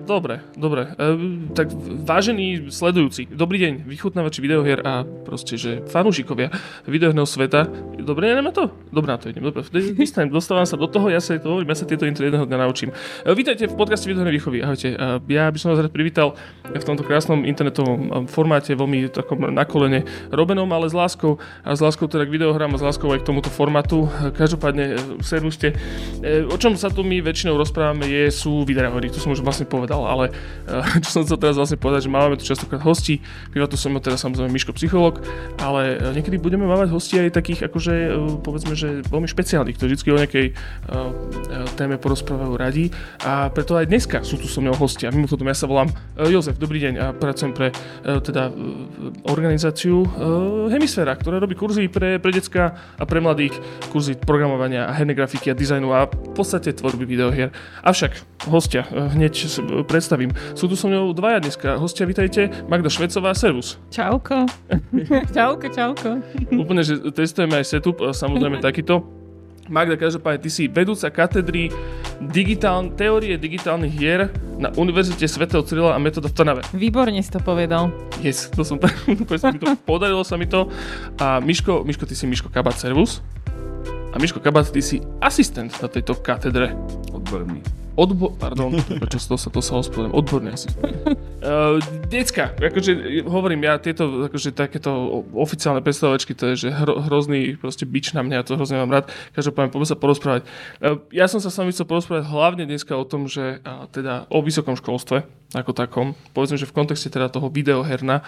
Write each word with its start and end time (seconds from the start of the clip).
dobre, 0.00 0.42
dobre. 0.56 0.92
Uh, 0.96 1.48
tak 1.54 1.72
vážení 2.04 2.68
sledujúci, 2.68 3.30
dobrý 3.30 3.62
deň, 3.62 3.72
vychutnávači 3.86 4.42
videohier 4.42 4.82
a 4.84 5.04
proste, 5.04 5.54
že 5.54 5.84
fanúšikovia 5.86 6.50
videoherného 6.90 7.28
sveta. 7.28 7.70
Dobre, 8.02 8.28
neviem 8.34 8.50
to? 8.50 8.74
Dobre, 8.90 9.14
na 9.14 9.18
to 9.22 9.30
idem. 9.30 9.46
Dobre, 9.46 9.62
vystanem, 9.94 10.34
dostávam 10.34 10.66
sa 10.66 10.74
do 10.74 10.90
toho, 10.90 11.06
ja 11.06 11.22
sa 11.22 11.38
to 11.38 11.62
ja 11.62 11.76
sa 11.78 11.86
tieto 11.86 12.04
intro 12.04 12.26
jedného 12.26 12.44
dňa 12.44 12.58
naučím. 12.58 12.90
Uh, 13.22 13.32
vítajte 13.38 13.70
v 13.70 13.78
podcaste 13.78 14.10
videohernej 14.10 14.34
výchovy. 14.42 14.58
Ahojte. 14.66 14.98
Uh, 14.98 15.22
ja 15.30 15.46
by 15.46 15.58
som 15.62 15.70
vás 15.70 15.86
rád 15.86 15.94
privítal 15.94 16.34
v 16.66 16.82
tomto 16.82 17.06
krásnom 17.06 17.46
internetovom 17.46 18.26
formáte, 18.26 18.74
veľmi 18.74 19.06
takom 19.14 19.46
na 19.54 19.62
robenom, 20.34 20.66
ale 20.74 20.90
s 20.90 20.94
láskou 20.98 21.38
a 21.62 21.70
s 21.70 21.78
láskou 21.78 22.10
teda 22.10 22.26
k 22.26 22.34
videohrám 22.34 22.74
a 22.74 22.78
s 22.78 22.82
láskou 22.82 23.06
aj 23.14 23.22
k 23.22 23.28
tomuto 23.30 23.46
formátu. 23.46 24.10
Každopádne, 24.34 24.98
servuste. 25.22 25.78
O 26.50 26.58
čom 26.58 26.74
sa 26.74 26.90
tu 26.90 27.06
my 27.06 27.22
väčšinou 27.22 27.54
rozprávame 27.54 28.10
je, 28.10 28.34
sú 28.34 28.66
videohry, 28.66 29.06
to 29.14 29.22
som 29.22 29.30
už 29.30 29.46
vlastne 29.46 29.70
povedal, 29.70 29.85
ale 29.94 30.34
uh, 30.66 30.82
čo 31.04 31.10
som 31.10 31.22
chcel 31.22 31.38
teraz 31.38 31.54
vlastne 31.54 31.78
povedať, 31.78 32.08
že 32.08 32.10
máme 32.10 32.34
tu 32.34 32.44
častokrát 32.48 32.82
hostí, 32.82 33.22
býva 33.54 33.70
tu 33.70 33.78
som 33.78 33.94
teda 33.94 34.18
samozrejme 34.18 34.50
Miško 34.50 34.74
psycholog, 34.74 35.22
ale 35.62 36.00
uh, 36.00 36.10
niekedy 36.10 36.40
budeme 36.42 36.66
mávať 36.66 36.90
hostí 36.90 37.20
aj 37.22 37.36
takých 37.36 37.70
akože 37.70 37.94
uh, 38.10 38.40
povedzme, 38.42 38.74
že 38.74 39.06
veľmi 39.06 39.30
špeciálnych, 39.30 39.76
ktorí 39.78 39.94
vždy 39.96 40.10
o 40.12 40.20
nejakej 40.22 40.46
téme 41.74 41.96
porozprávajú 41.98 42.52
radi. 42.56 42.84
A 43.24 43.48
preto 43.50 43.76
aj 43.76 43.90
dneska 43.90 44.22
sú 44.22 44.38
tu 44.40 44.46
so 44.46 44.62
mnou 44.62 44.74
hostia. 44.76 45.12
Mimochodom 45.12 45.48
ja 45.48 45.56
sa 45.56 45.68
volám 45.68 45.90
Jozef, 46.16 46.56
dobrý 46.56 46.80
deň. 46.82 46.94
A 47.00 47.06
pracujem 47.12 47.52
pre 47.52 47.74
teda 48.02 48.52
organizáciu 49.26 50.06
Hemisféra, 50.70 51.16
ktorá 51.18 51.42
robí 51.42 51.58
kurzy 51.58 51.90
pre, 51.90 52.18
pre 52.22 52.30
decka 52.32 52.76
a 52.96 53.04
pre 53.04 53.18
mladých, 53.20 53.58
kurzy 53.90 54.16
programovania 54.16 54.86
a 54.86 54.92
hernej 54.94 55.16
grafiky 55.16 55.50
a 55.50 55.58
dizajnu 55.58 55.88
a 55.92 56.06
v 56.06 56.32
podstate 56.32 56.72
tvorby 56.72 57.04
videohier. 57.04 57.50
Avšak 57.82 58.44
hostia, 58.48 58.86
eh, 58.90 59.08
hneď 59.16 59.34
predstavím. 59.84 60.32
Sú 60.54 60.70
tu 60.70 60.78
so 60.78 60.86
mnou 60.88 61.12
dvaja 61.12 61.42
dneska. 61.42 61.76
Hostia, 61.76 62.08
vitajte. 62.08 62.48
Magda 62.70 62.88
Švecová, 62.88 63.34
servus. 63.34 63.76
Čauko. 63.90 64.46
čauko, 65.36 65.66
čauko. 65.68 66.08
Úplne, 66.54 66.82
že 66.86 67.02
testujeme 67.12 67.60
aj 67.60 67.66
setup, 67.66 68.00
samozrejme 68.14 68.62
takýto. 68.66 69.04
Magda, 69.66 69.98
každopádne, 69.98 70.46
ty 70.46 70.50
si 70.50 70.70
vedúca 70.70 71.10
katedry 71.10 71.74
digitál, 72.22 72.86
teórie 72.94 73.34
digitálnych 73.34 73.90
hier 73.90 74.30
na 74.62 74.70
Univerzite 74.78 75.26
svätého 75.26 75.58
Cyrila 75.66 75.98
a 75.98 75.98
metoda 75.98 76.30
v 76.30 76.34
Trnave. 76.38 76.62
Výborne 76.70 77.18
si 77.18 77.30
to 77.34 77.42
povedal. 77.42 77.90
Yes, 78.22 78.46
to 78.46 78.62
som, 78.62 78.78
to, 78.80 79.66
podarilo 79.82 80.22
sa 80.22 80.38
mi 80.38 80.46
to. 80.46 80.70
A 81.18 81.42
Miško, 81.42 81.82
Miško, 81.82 82.06
ty 82.06 82.14
si 82.14 82.30
Miško 82.30 82.46
Kabat, 82.46 82.78
servus. 82.78 83.18
A 84.14 84.22
Miško 84.22 84.38
Kabat, 84.38 84.70
ty 84.70 84.78
si 84.78 85.02
asistent 85.18 85.74
na 85.82 85.90
tejto 85.90 86.14
katedre. 86.14 86.70
Odborný. 87.10 87.85
Odbo- 87.96 88.36
pardon, 88.36 88.76
prečo 88.76 89.16
to 89.24 89.40
sa, 89.40 89.48
to 89.48 89.64
sa 89.64 89.80
ospravedlňujem, 89.80 90.12
odborne 90.12 90.52
asi. 90.52 90.68
Uh, 90.76 91.80
decka, 92.12 92.52
akože 92.52 93.24
hovorím, 93.24 93.64
ja 93.64 93.80
tieto, 93.80 94.28
akože 94.28 94.52
takéto 94.52 94.92
oficiálne 95.32 95.80
predstavovačky, 95.80 96.36
to 96.36 96.52
je, 96.52 96.68
že 96.68 96.76
hro, 96.76 97.00
hrozný 97.08 97.56
proste 97.56 97.88
bič 97.88 98.12
na 98.12 98.20
mňa, 98.20 98.44
to 98.44 98.60
hrozne 98.60 98.84
mám 98.84 98.92
rád. 98.92 99.08
Každopádne, 99.32 99.72
poďme 99.72 99.88
sa 99.88 99.96
porozprávať. 99.96 100.42
Uh, 100.78 101.00
ja 101.08 101.24
som 101.24 101.40
sa 101.40 101.48
s 101.48 101.56
vami 101.56 101.72
chcel 101.72 101.88
porozprávať 101.88 102.28
hlavne 102.28 102.68
dneska 102.68 102.92
o 102.92 103.08
tom, 103.08 103.32
že 103.32 103.64
uh, 103.64 103.88
teda 103.88 104.28
o 104.28 104.44
vysokom 104.44 104.76
školstve, 104.76 105.24
ako 105.54 105.70
takom. 105.70 106.18
Povedzme, 106.34 106.58
že 106.58 106.66
v 106.66 106.74
kontexte 106.74 107.06
teda 107.06 107.30
toho 107.30 107.46
videoherna, 107.46 108.26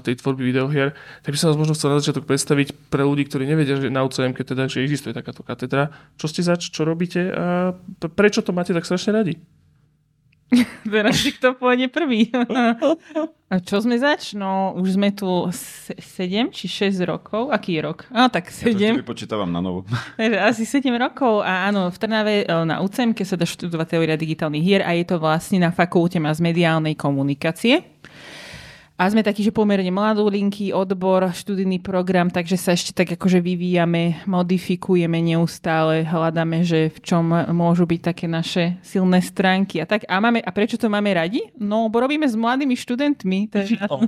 tej 0.00 0.16
tvorby 0.24 0.48
videohier, 0.48 0.96
tak 1.20 1.36
by 1.36 1.38
som 1.38 1.52
vás 1.52 1.60
možno 1.60 1.76
chcel 1.76 1.92
na 1.92 2.00
začiatok 2.00 2.24
predstaviť 2.24 2.88
pre 2.88 3.04
ľudí, 3.04 3.28
ktorí 3.28 3.44
nevedia, 3.44 3.76
že 3.76 3.92
na 3.92 4.00
UCM, 4.06 4.32
teda, 4.32 4.70
že 4.70 4.80
existuje 4.80 5.12
takáto 5.12 5.44
katedra. 5.44 5.92
Čo 6.16 6.32
ste 6.32 6.40
zač, 6.40 6.72
čo 6.72 6.88
robíte 6.88 7.20
a 7.28 7.76
prečo 8.16 8.40
to 8.40 8.56
máte 8.56 8.72
tak 8.72 8.88
strašne 8.88 9.03
radi? 9.10 9.34
Teraz 10.92 11.20
si 11.20 11.30
kto 11.34 11.56
pôjde 11.56 11.90
prvý. 11.90 12.30
A 13.52 13.62
čo 13.62 13.78
sme 13.78 13.94
zač? 14.02 14.34
No, 14.34 14.74
už 14.74 14.98
sme 14.98 15.14
tu 15.14 15.28
7 15.46 16.50
či 16.50 16.66
6 16.66 17.06
rokov. 17.06 17.54
Aký 17.54 17.78
je 17.78 17.86
rok? 17.86 18.02
No, 18.10 18.26
tak 18.26 18.50
7. 18.50 18.74
Ja 18.74 18.90
to 18.90 19.02
vypočítavam 19.06 19.46
na 19.46 19.62
novo. 19.62 19.86
Asi 20.50 20.66
7 20.66 20.90
rokov 20.98 21.46
a 21.46 21.70
áno, 21.70 21.86
v 21.86 21.96
Trnave 21.96 22.34
e, 22.42 22.46
na 22.66 22.82
UCM, 22.82 23.14
keď 23.14 23.26
sa 23.26 23.36
dá 23.38 23.46
študovať 23.46 23.94
teória 23.94 24.16
digitálnych 24.18 24.64
hier 24.64 24.82
a 24.82 24.90
je 24.98 25.06
to 25.06 25.22
vlastne 25.22 25.62
na 25.62 25.70
fakulte 25.70 26.18
z 26.18 26.40
mediálnej 26.42 26.98
komunikácie. 26.98 27.93
A 28.94 29.10
sme 29.10 29.26
takí, 29.26 29.42
že 29.42 29.50
pomerne 29.50 29.90
mladú 29.90 30.30
linky, 30.30 30.70
odbor, 30.70 31.26
študijný 31.34 31.82
program, 31.82 32.30
takže 32.30 32.54
sa 32.54 32.78
ešte 32.78 32.94
tak 32.94 33.18
akože 33.18 33.42
vyvíjame, 33.42 34.22
modifikujeme 34.22 35.18
neustále, 35.18 36.06
hľadáme, 36.06 36.62
že 36.62 36.94
v 36.94 36.98
čom 37.02 37.26
môžu 37.50 37.90
byť 37.90 38.00
také 38.06 38.30
naše 38.30 38.78
silné 38.86 39.18
stránky. 39.18 39.82
A, 39.82 39.90
tak, 39.90 40.06
a, 40.06 40.22
máme, 40.22 40.38
a 40.38 40.50
prečo 40.54 40.78
to 40.78 40.86
máme 40.86 41.10
radi? 41.10 41.42
No, 41.58 41.90
bo 41.90 42.06
robíme 42.06 42.22
s 42.22 42.38
mladými 42.38 42.78
študentmi. 42.78 43.50
To 43.50 43.56
je, 43.66 43.66
oh. 43.90 44.06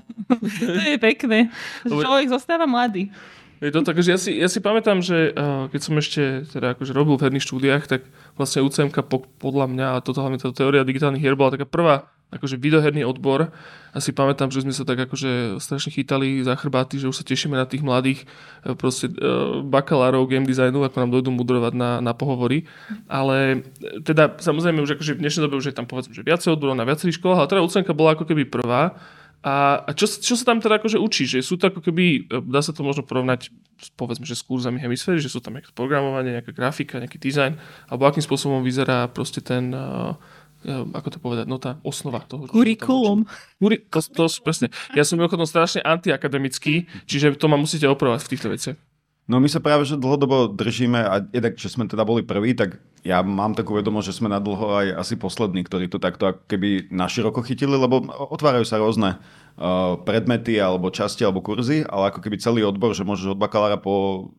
to 0.55 0.83
je 0.87 0.99
pekné. 1.03 1.51
Človek 1.83 2.31
zostáva 2.31 2.71
mladý. 2.71 3.11
Je 3.59 3.75
to 3.75 3.83
tak, 3.83 3.99
že 3.99 4.15
ja 4.15 4.19
si, 4.23 4.39
ja 4.39 4.47
si 4.47 4.63
pamätám, 4.63 5.03
že 5.03 5.35
uh, 5.35 5.67
keď 5.73 5.81
som 5.83 5.99
ešte 5.99 6.47
teda 6.47 6.79
akože 6.79 6.93
robil 6.95 7.19
v 7.19 7.27
herných 7.27 7.43
štúdiách, 7.43 7.91
tak 7.91 8.07
vlastne 8.39 8.63
UCMK 8.63 9.03
po, 9.03 9.27
podľa 9.43 9.67
mňa, 9.67 9.87
a 9.97 10.05
toto 10.05 10.23
hlavne 10.23 10.39
tá 10.39 10.53
teória 10.55 10.87
digitálnych 10.87 11.25
hier 11.25 11.35
bola 11.35 11.59
taká 11.59 11.67
prvá 11.67 12.07
akože 12.31 12.59
videoherný 12.59 13.07
odbor. 13.07 13.55
A 13.95 13.99
si 14.03 14.13
pamätám, 14.13 14.53
že 14.53 14.61
sme 14.61 14.77
sa 14.77 14.85
tak 14.85 15.09
akože 15.09 15.57
strašne 15.57 15.89
chytali 15.89 16.45
za 16.45 16.53
chrbáty, 16.53 17.01
že 17.01 17.09
už 17.09 17.17
sa 17.17 17.25
tešíme 17.25 17.57
na 17.57 17.65
tých 17.65 17.81
mladých 17.81 18.29
e, 18.67 18.77
proste 18.77 19.09
uh, 19.09 19.65
bakalárov 19.65 20.29
game 20.29 20.45
designu, 20.45 20.85
ako 20.85 21.01
nám 21.01 21.11
dojdú 21.17 21.33
mudrovať 21.33 21.73
na, 21.73 21.91
na 22.05 22.13
pohovory. 22.13 22.69
Ale 23.09 23.65
e, 23.81 24.05
teda 24.05 24.37
samozrejme 24.37 24.85
už 24.85 25.01
akože 25.01 25.17
v 25.17 25.23
dnešnej 25.25 25.49
dobe 25.49 25.57
už 25.57 25.73
je 25.73 25.77
tam 25.77 25.89
povedzme, 25.89 26.13
že 26.13 26.27
viacej 26.27 26.53
odborov 26.53 26.77
na 26.77 26.85
viacerých 26.85 27.17
školách, 27.17 27.41
ale 27.41 27.51
teda 27.57 27.65
UCenka 27.65 27.97
bola 27.97 28.13
ako 28.13 28.29
keby 28.29 28.45
prvá. 28.45 29.01
A 29.47 29.87
čo, 29.95 30.11
čo 30.11 30.35
sa 30.35 30.43
tam 30.43 30.59
teda 30.59 30.83
akože 30.83 30.99
učí? 30.99 31.23
Že 31.23 31.39
sú 31.47 31.55
to 31.55 31.71
ako 31.71 31.79
keby, 31.79 32.27
dá 32.51 32.59
sa 32.67 32.75
to 32.75 32.83
možno 32.83 33.07
porovnať 33.07 33.55
povedzme, 33.95 34.27
že 34.27 34.35
s 34.35 34.43
kurzami 34.43 34.83
hemisféry, 34.83 35.23
že 35.23 35.31
sú 35.31 35.39
tam 35.39 35.55
nejaké 35.55 35.71
programovanie, 35.71 36.35
nejaká 36.35 36.51
grafika, 36.51 36.99
nejaký 36.99 37.23
dizajn, 37.23 37.55
alebo 37.87 38.11
akým 38.11 38.27
spôsobom 38.27 38.67
vyzerá 38.67 39.07
proste 39.07 39.39
ten 39.39 39.71
uh, 39.71 40.19
ako 40.67 41.09
to 41.15 41.19
povedať, 41.23 41.47
no 41.47 41.63
tá 41.63 41.79
osnova 41.87 42.27
toho. 42.27 42.51
Kurikulum. 42.51 43.25
Kuri, 43.63 43.87
to, 43.87 44.03
to, 44.03 44.27
to, 44.27 44.43
presne. 44.43 44.67
Ja 44.99 45.07
som 45.07 45.17
mimochodom 45.17 45.47
strašne 45.47 45.81
antiakademický, 45.87 46.91
čiže 47.07 47.39
to 47.39 47.47
ma 47.47 47.55
musíte 47.55 47.87
opravovať 47.87 48.21
v 48.27 48.31
týchto 48.35 48.49
veciach. 48.51 48.79
No 49.27 49.43
my 49.43 49.51
sa 49.51 49.59
práve 49.59 49.83
že 49.83 49.99
dlhodobo 49.99 50.55
držíme 50.55 51.03
a 51.03 51.19
jednak, 51.35 51.59
že 51.59 51.67
sme 51.67 51.91
teda 51.91 52.07
boli 52.07 52.23
prví, 52.23 52.55
tak 52.55 52.79
ja 53.03 53.27
mám 53.27 53.59
takú 53.59 53.75
vedomosť, 53.75 54.07
že 54.07 54.17
sme 54.23 54.31
na 54.31 54.39
dlho 54.39 54.71
aj 54.71 55.03
asi 55.03 55.19
poslední, 55.19 55.67
ktorí 55.67 55.91
to 55.91 55.99
takto 55.99 56.31
ako 56.31 56.47
keby 56.47 56.87
naširoko 56.95 57.43
chytili, 57.43 57.75
lebo 57.75 58.07
otvárajú 58.07 58.63
sa 58.63 58.79
rôzne 58.79 59.19
uh, 59.19 59.99
predmety 60.07 60.63
alebo 60.63 60.95
časti 60.95 61.27
alebo 61.27 61.43
kurzy, 61.43 61.83
ale 61.91 62.15
ako 62.15 62.23
keby 62.23 62.39
celý 62.39 62.63
odbor, 62.63 62.95
že 62.95 63.03
môžeš 63.03 63.35
od 63.35 63.43
bakalára 63.43 63.75
po 63.75 64.31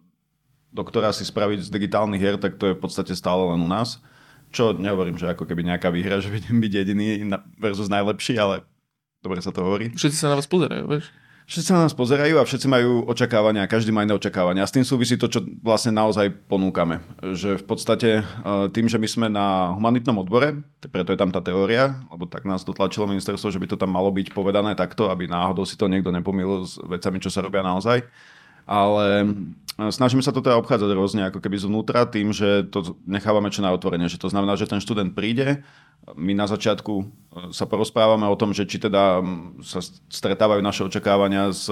doktora 0.72 1.12
si 1.12 1.28
spraviť 1.28 1.68
z 1.68 1.74
digitálnych 1.74 2.24
hier, 2.24 2.40
tak 2.40 2.56
to 2.56 2.72
je 2.72 2.78
v 2.80 2.82
podstate 2.82 3.12
stále 3.12 3.44
len 3.44 3.60
u 3.60 3.68
nás. 3.68 4.00
Čo 4.58 4.74
nehovorím, 4.74 5.22
že 5.22 5.30
ako 5.30 5.46
keby 5.46 5.62
nejaká 5.70 5.94
výhra, 5.94 6.18
že 6.18 6.34
budem 6.34 6.58
byť 6.58 6.72
jediný 6.82 7.30
versus 7.62 7.94
najlepší, 7.94 8.42
ale 8.42 8.66
dobre 9.22 9.38
sa 9.38 9.54
to 9.54 9.62
hovorí. 9.62 9.94
Všetci 9.94 10.18
sa 10.18 10.34
na 10.34 10.42
vás 10.42 10.50
pozerajú, 10.50 10.90
vieš? 10.90 11.14
Všetci 11.48 11.68
sa 11.72 11.80
na 11.80 11.88
nás 11.88 11.96
pozerajú 11.96 12.42
a 12.42 12.44
všetci 12.44 12.68
majú 12.68 13.08
očakávania, 13.08 13.72
každý 13.72 13.96
má 13.96 14.04
iné 14.04 14.12
očakávania. 14.12 14.66
A 14.66 14.68
s 14.68 14.76
tým 14.76 14.84
súvisí 14.84 15.16
to, 15.16 15.32
čo 15.32 15.48
vlastne 15.64 15.96
naozaj 15.96 16.28
ponúkame. 16.52 17.00
Že 17.24 17.64
v 17.64 17.66
podstate 17.70 18.10
e, 18.20 18.24
tým, 18.76 18.92
že 18.92 19.00
my 19.00 19.08
sme 19.08 19.28
na 19.32 19.72
humanitnom 19.72 20.20
odbore, 20.20 20.60
preto 20.92 21.16
je 21.16 21.20
tam 21.22 21.32
tá 21.32 21.40
teória, 21.40 22.04
lebo 22.12 22.28
tak 22.28 22.44
nás 22.44 22.68
dotlačilo 22.68 23.08
ministerstvo, 23.08 23.48
že 23.48 23.64
by 23.64 23.68
to 23.72 23.80
tam 23.80 23.96
malo 23.96 24.12
byť 24.12 24.36
povedané 24.36 24.76
takto, 24.76 25.08
aby 25.08 25.32
náhodou 25.32 25.64
si 25.64 25.80
to 25.80 25.88
niekto 25.88 26.12
nepomýlil 26.12 26.68
s 26.68 26.84
vecami, 26.84 27.24
čo 27.24 27.32
sa 27.32 27.40
robia 27.40 27.64
naozaj. 27.64 28.04
Ale 28.68 29.32
Snažíme 29.78 30.26
sa 30.26 30.34
to 30.34 30.42
teda 30.42 30.58
obchádzať 30.58 30.90
rôzne 30.90 31.22
ako 31.30 31.38
keby 31.38 31.62
zvnútra 31.62 32.10
tým, 32.10 32.34
že 32.34 32.66
to 32.66 32.98
nechávame 33.06 33.54
čo 33.54 33.62
na 33.62 33.70
otvorenie. 33.70 34.10
Že 34.10 34.26
to 34.26 34.34
znamená, 34.34 34.58
že 34.58 34.66
ten 34.66 34.82
študent 34.82 35.14
príde, 35.14 35.62
my 36.18 36.34
na 36.34 36.50
začiatku 36.50 36.94
e, 36.98 37.06
sa 37.54 37.70
porozprávame 37.70 38.26
o 38.26 38.34
tom, 38.34 38.58
že 38.58 38.66
či 38.66 38.82
teda 38.82 39.22
sa 39.62 39.86
stretávajú 40.10 40.66
naše 40.66 40.82
očakávania 40.82 41.54
s, 41.54 41.70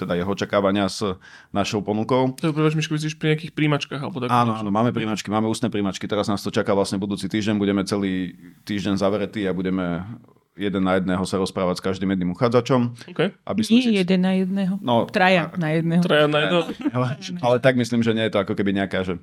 teda 0.00 0.16
jeho 0.16 0.32
očakávania 0.32 0.88
s 0.88 1.04
našou 1.52 1.84
ponukou. 1.84 2.32
To 2.40 2.56
prváč, 2.56 2.72
Miško, 2.72 2.96
myslíš 2.96 3.20
pri 3.20 3.36
nejakých 3.36 3.52
príjmačkách? 3.52 4.00
Alebo 4.00 4.24
tak 4.24 4.32
áno, 4.32 4.56
áno, 4.56 4.72
máme 4.72 4.96
príjmačky, 4.96 5.28
máme 5.28 5.44
ústne 5.44 5.68
príjmačky. 5.68 6.08
Teraz 6.08 6.32
nás 6.32 6.40
to 6.40 6.48
čaká 6.48 6.72
vlastne 6.72 6.96
budúci 6.96 7.28
týždeň. 7.28 7.60
Budeme 7.60 7.84
celý 7.84 8.32
týždeň 8.64 8.96
zavretí 8.96 9.44
a 9.44 9.52
budeme 9.52 10.08
jeden 10.56 10.82
na 10.84 11.00
jedného 11.00 11.24
sa 11.24 11.40
rozprávať 11.40 11.80
s 11.80 11.84
každým 11.84 12.12
jedným 12.12 12.36
uchádzačom. 12.36 12.92
Okay. 13.16 13.32
Aby 13.48 13.60
Nie 13.72 13.82
si... 13.82 13.90
jeden 13.96 14.20
na 14.20 14.32
jedného. 14.36 14.74
No, 14.84 15.08
Traja 15.08 15.48
na 15.56 15.72
jedného. 15.72 16.02
Traja 16.04 16.26
na 16.28 16.38
jedného. 16.44 16.64
ale, 16.96 17.06
ale 17.40 17.56
tak 17.60 17.74
myslím, 17.80 18.04
že 18.04 18.12
nie 18.12 18.28
je 18.28 18.32
to 18.36 18.42
ako 18.44 18.52
keby 18.52 18.76
nejaká, 18.76 19.00
že 19.04 19.16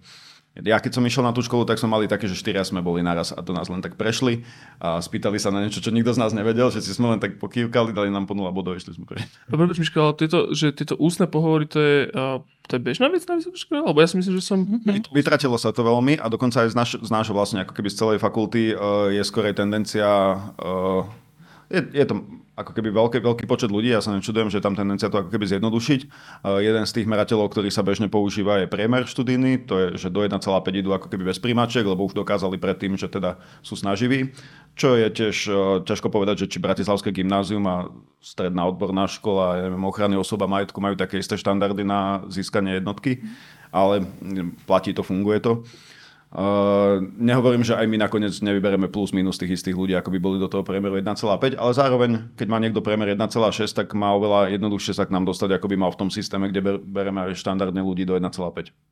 Ja 0.57 0.81
keď 0.81 0.97
som 0.97 1.05
išiel 1.05 1.23
na 1.23 1.31
tú 1.31 1.39
školu, 1.45 1.63
tak 1.63 1.79
sme 1.79 1.93
mali 1.93 2.09
také, 2.09 2.25
že 2.25 2.35
štyria 2.35 2.65
sme 2.65 2.83
boli 2.83 2.99
naraz 2.99 3.31
a 3.31 3.39
to 3.39 3.53
nás 3.55 3.69
len 3.69 3.79
tak 3.79 3.95
prešli 3.95 4.43
a 4.81 4.99
spýtali 4.99 5.39
sa 5.39 5.53
na 5.53 5.63
niečo, 5.63 5.79
čo 5.79 5.93
nikto 5.93 6.11
z 6.11 6.19
nás 6.19 6.35
nevedel, 6.35 6.67
že 6.73 6.83
si 6.83 6.91
sme 6.91 7.15
len 7.15 7.21
tak 7.21 7.39
pokývkali, 7.39 7.95
dali 7.95 8.09
nám 8.11 8.27
po 8.27 8.35
0 8.35 8.49
bodov, 8.51 8.75
išli 8.75 8.97
sme 8.97 9.07
preč. 9.07 9.23
Dobre, 9.47 9.71
Miško, 9.71 9.99
ale 10.01 10.13
tieto, 10.19 10.51
že 10.51 10.75
tieto 10.75 10.99
ústne 10.99 11.29
pohovory, 11.29 11.69
to 11.69 11.79
je, 11.79 11.97
uh, 12.11 12.43
to 12.67 12.75
je 12.75 12.81
bežná 12.81 13.07
vec 13.07 13.23
na 13.29 13.39
vysokej 13.39 13.61
škole? 13.61 13.87
Lebo 13.87 14.01
ja 14.03 14.07
si 14.09 14.19
myslím, 14.19 14.35
že 14.35 14.43
som... 14.43 14.59
Mm-hmm. 14.65 15.15
Vytratilo 15.15 15.55
sa 15.55 15.71
to 15.71 15.85
veľmi 15.85 16.19
a 16.19 16.25
dokonca 16.27 16.65
aj 16.65 16.73
z, 16.73 16.75
naš, 16.75 16.91
z 16.97 17.09
nášho 17.13 17.31
vlastne, 17.31 17.63
ako 17.63 17.73
keby 17.77 17.87
z 17.93 17.99
celej 18.01 18.17
fakulty 18.19 18.73
uh, 18.73 19.07
je 19.13 19.23
skorej 19.23 19.55
tendencia 19.55 20.33
uh, 20.59 21.07
je, 21.69 21.81
je 21.93 22.05
to 22.05 22.15
ako 22.59 22.75
keby 22.75 22.91
veľký, 22.91 23.17
veľký 23.23 23.45
počet 23.47 23.71
ľudí, 23.71 23.95
ja 23.95 24.03
sa 24.03 24.11
nečudujem, 24.11 24.51
že 24.51 24.59
tam 24.59 24.75
tendencia 24.75 25.07
to 25.07 25.23
ako 25.23 25.31
keby 25.31 25.47
zjednodušiť. 25.47 26.01
Uh, 26.43 26.59
jeden 26.59 26.83
z 26.83 26.91
tých 26.91 27.07
merateľov, 27.07 27.55
ktorý 27.55 27.71
sa 27.71 27.87
bežne 27.87 28.11
používa, 28.11 28.59
je 28.59 28.67
priemer 28.67 29.07
študijný, 29.07 29.63
to 29.63 29.75
je, 29.79 29.87
že 29.95 30.07
do 30.11 30.27
1,5 30.27 30.43
idú 30.75 30.91
ako 30.91 31.07
keby 31.07 31.31
bez 31.31 31.39
príjmačiek, 31.39 31.87
lebo 31.87 32.03
už 32.03 32.19
dokázali 32.19 32.59
predtým, 32.59 32.99
že 32.99 33.07
teda 33.07 33.39
sú 33.63 33.79
snaživí. 33.79 34.35
Čo 34.75 34.99
je 34.99 35.07
tiež 35.07 35.35
uh, 35.47 35.55
ťažko 35.87 36.11
povedať, 36.11 36.45
že 36.45 36.51
či 36.51 36.59
Bratislavské 36.59 37.15
gymnázium 37.15 37.63
a 37.63 37.87
stredná 38.19 38.67
odborná 38.67 39.07
škola, 39.07 39.55
ja 39.55 39.63
neviem, 39.71 39.87
ochrany 39.87 40.19
osoba 40.19 40.43
majetku 40.43 40.83
majú 40.83 40.99
také 40.99 41.23
isté 41.23 41.39
štandardy 41.39 41.87
na 41.87 42.27
získanie 42.27 42.83
jednotky, 42.83 43.23
ale 43.71 44.03
platí 44.67 44.91
to, 44.91 44.99
funguje 44.99 45.39
to. 45.39 45.63
Uh, 46.29 47.01
nehovorím, 47.17 47.65
že 47.65 47.73
aj 47.73 47.89
my 47.89 48.05
nakoniec 48.05 48.37
nevybereme 48.37 48.85
plus 48.85 49.17
minus 49.17 49.41
tých 49.41 49.57
istých 49.57 49.73
ľudí, 49.73 49.97
ako 49.97 50.13
by 50.13 50.19
boli 50.21 50.37
do 50.37 50.45
toho 50.45 50.61
priemeru 50.61 51.01
1,5, 51.01 51.57
ale 51.57 51.71
zároveň, 51.73 52.29
keď 52.37 52.47
má 52.53 52.61
niekto 52.61 52.85
priemer 52.85 53.17
1,6, 53.17 53.65
tak 53.73 53.97
má 53.97 54.13
oveľa 54.13 54.53
jednoduchšie 54.53 54.93
sa 54.93 55.09
k 55.09 55.13
nám 55.17 55.25
dostať, 55.25 55.57
ako 55.57 55.65
by 55.73 55.75
mal 55.81 55.89
v 55.89 56.05
tom 56.05 56.13
systéme, 56.13 56.53
kde 56.53 56.61
ber, 56.61 56.75
bereme 56.77 57.25
aj 57.25 57.33
štandardne 57.33 57.81
ľudí 57.81 58.05
do 58.05 58.13
1,5. 58.13 58.29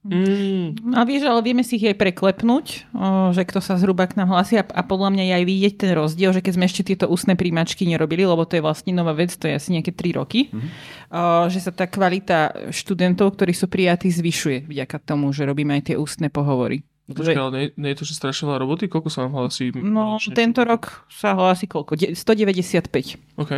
Mm. 0.10 0.98
A 0.98 1.06
vieš, 1.06 1.30
ale 1.30 1.45
vieme 1.45 1.62
si 1.62 1.78
ich 1.78 1.86
aj 1.86 2.01
preklepnúť, 2.01 2.66
o, 2.98 3.30
že 3.30 3.45
kto 3.45 3.62
sa 3.62 3.78
zhruba 3.78 4.10
k 4.10 4.18
nám 4.18 4.33
hlasí 4.33 4.57
a, 4.57 4.66
a 4.66 4.81
podľa 4.81 5.13
mňa 5.13 5.24
je 5.30 5.33
aj 5.38 5.45
vidieť 5.45 5.74
ten 5.78 5.92
rozdiel, 5.94 6.33
že 6.33 6.42
keď 6.42 6.54
sme 6.57 6.66
ešte 6.66 6.90
tieto 6.90 7.06
ústne 7.06 7.38
príjmačky 7.38 7.86
nerobili, 7.86 8.25
lebo 8.25 8.50
to 8.50 8.57
je 8.57 8.66
vlastne 8.66 8.98
nová 8.98 9.13
vec, 9.13 9.30
to 9.38 9.45
je 9.45 9.62
asi 9.62 9.78
nejaké 9.78 9.94
3 9.94 10.18
roky, 10.18 10.50
mm-hmm. 10.50 10.69
o, 11.13 11.54
že 11.54 11.62
sa 11.62 11.69
tá 11.69 11.86
kvalita 11.86 12.74
študentov, 12.74 13.38
ktorí 13.38 13.54
sú 13.54 13.69
prijatí, 13.69 14.10
zvyšuje 14.10 14.66
vďaka 14.66 14.98
tomu, 15.06 15.30
že 15.30 15.45
robíme 15.45 15.78
aj 15.78 15.94
tie 15.94 15.95
ústne 16.01 16.33
pohovory. 16.33 16.81
No 17.07 17.15
počkaj, 17.15 17.39
ale 17.39 17.51
nie, 17.56 17.68
nie 17.80 17.89
je 17.95 17.98
to, 18.04 18.06
že 18.06 18.19
strašne 18.19 18.51
veľa 18.51 18.68
roboty? 18.68 18.92
Koľko 18.92 19.07
sa 19.07 19.24
vám 19.24 19.39
hlasí? 19.39 19.71
No, 19.71 20.19
ročne? 20.19 20.36
tento 20.36 20.68
rok 20.68 21.07
sa 21.07 21.31
hlasí 21.39 21.63
koľko? 21.63 21.95
195. 21.95 22.92
OK. 23.39 23.54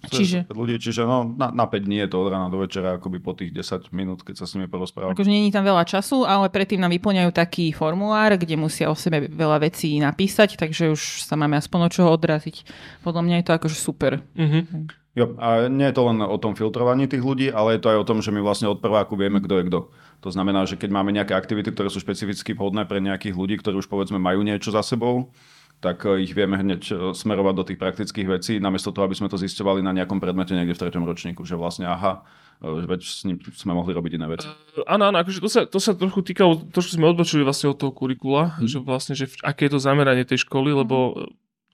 Čiže... 0.00 0.48
ľudí, 0.48 0.80
čiže 0.80 1.04
no, 1.04 1.28
na, 1.28 1.52
na 1.52 1.68
5 1.68 1.84
dní 1.84 2.00
je 2.00 2.08
to 2.08 2.24
od 2.24 2.32
rána 2.32 2.48
do 2.48 2.64
večera, 2.64 2.96
akoby 2.96 3.20
po 3.20 3.36
tých 3.36 3.52
10 3.52 3.92
minút, 3.92 4.24
keď 4.24 4.40
sa 4.40 4.48
s 4.48 4.56
nimi 4.56 4.64
porozprávam. 4.64 5.12
Akože 5.12 5.28
není 5.28 5.52
tam 5.52 5.60
veľa 5.60 5.84
času, 5.84 6.24
ale 6.24 6.48
predtým 6.48 6.80
nám 6.80 6.88
vyplňajú 6.96 7.28
taký 7.36 7.68
formulár, 7.76 8.32
kde 8.40 8.56
musia 8.56 8.88
o 8.88 8.96
sebe 8.96 9.28
veľa 9.28 9.60
vecí 9.60 10.00
napísať, 10.00 10.56
takže 10.56 10.96
už 10.96 11.28
sa 11.28 11.36
máme 11.36 11.60
aspoň 11.60 11.78
od 11.84 11.92
čoho 11.92 12.08
odraziť. 12.16 12.64
Podľa 13.04 13.22
mňa 13.28 13.36
je 13.40 13.44
to 13.44 13.52
akože 13.60 13.76
super. 13.76 14.24
Uh-huh. 14.40 14.88
Jo, 15.12 15.36
a 15.36 15.68
nie 15.68 15.84
je 15.84 15.96
to 16.00 16.02
len 16.08 16.24
o 16.24 16.38
tom 16.40 16.56
filtrovaní 16.56 17.04
tých 17.04 17.20
ľudí, 17.20 17.52
ale 17.52 17.76
je 17.76 17.84
to 17.84 17.92
aj 17.92 17.98
o 18.00 18.08
tom, 18.08 18.24
že 18.24 18.32
my 18.32 18.40
vlastne 18.40 18.72
od 18.72 18.80
prváku 18.80 19.20
vieme, 19.20 19.44
kto 19.44 19.60
je 19.60 19.64
kto. 19.68 19.78
To 20.20 20.28
znamená, 20.28 20.68
že 20.68 20.76
keď 20.76 20.90
máme 20.92 21.16
nejaké 21.16 21.32
aktivity, 21.32 21.72
ktoré 21.72 21.88
sú 21.88 22.00
špecificky 22.00 22.52
vhodné 22.52 22.84
pre 22.84 23.00
nejakých 23.00 23.32
ľudí, 23.32 23.56
ktorí 23.56 23.80
už 23.80 23.88
povedzme 23.88 24.20
majú 24.20 24.44
niečo 24.44 24.68
za 24.68 24.84
sebou, 24.84 25.32
tak 25.80 26.04
eh, 26.04 26.22
ich 26.22 26.36
vieme 26.36 26.60
hneď 26.60 26.82
eh, 26.92 26.96
smerovať 27.16 27.54
do 27.56 27.64
tých 27.64 27.80
praktických 27.80 28.28
vecí, 28.28 28.52
namiesto 28.60 28.92
toho, 28.92 29.08
aby 29.08 29.16
sme 29.16 29.32
to 29.32 29.40
zisťovali 29.40 29.80
na 29.80 29.96
nejakom 29.96 30.20
predmete 30.20 30.52
niekde 30.52 30.76
v 30.76 30.82
treťom 30.86 31.08
ročníku, 31.08 31.42
že 31.48 31.56
vlastne 31.56 31.88
aha, 31.88 32.22
eh, 32.60 32.84
veď 32.84 33.00
s 33.00 33.24
ním 33.24 33.40
sme 33.56 33.72
mohli 33.72 33.96
robiť 33.96 34.12
iné 34.20 34.28
veci. 34.28 34.46
Áno, 34.84 35.08
áno, 35.08 35.16
akože 35.24 35.40
to 35.40 35.48
sa, 35.48 35.60
to 35.64 35.80
sa 35.80 35.96
trochu 35.96 36.20
týkalo, 36.20 36.60
trošku 36.68 37.00
sme 37.00 37.08
odbočili 37.08 37.40
vlastne 37.40 37.72
od 37.72 37.80
toho 37.80 37.90
kurikula, 37.90 38.60
hmm. 38.60 38.68
že 38.68 38.78
vlastne, 38.84 39.16
že 39.16 39.32
aké 39.40 39.66
je 39.66 39.72
to 39.74 39.80
zameranie 39.80 40.28
tej 40.28 40.44
školy, 40.44 40.76
lebo 40.76 41.16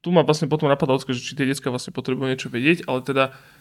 tu 0.07 0.15
ma 0.15 0.23
vlastne 0.23 0.47
potom 0.47 0.71
napadlo, 0.71 1.03
že 1.03 1.19
či 1.19 1.35
tie 1.35 1.51
detská 1.51 1.67
vlastne 1.67 1.91
potrebujú 1.91 2.31
niečo 2.31 2.49
vedieť, 2.49 2.87
ale 2.87 3.03
teda 3.03 3.35
Uh, 3.35 3.56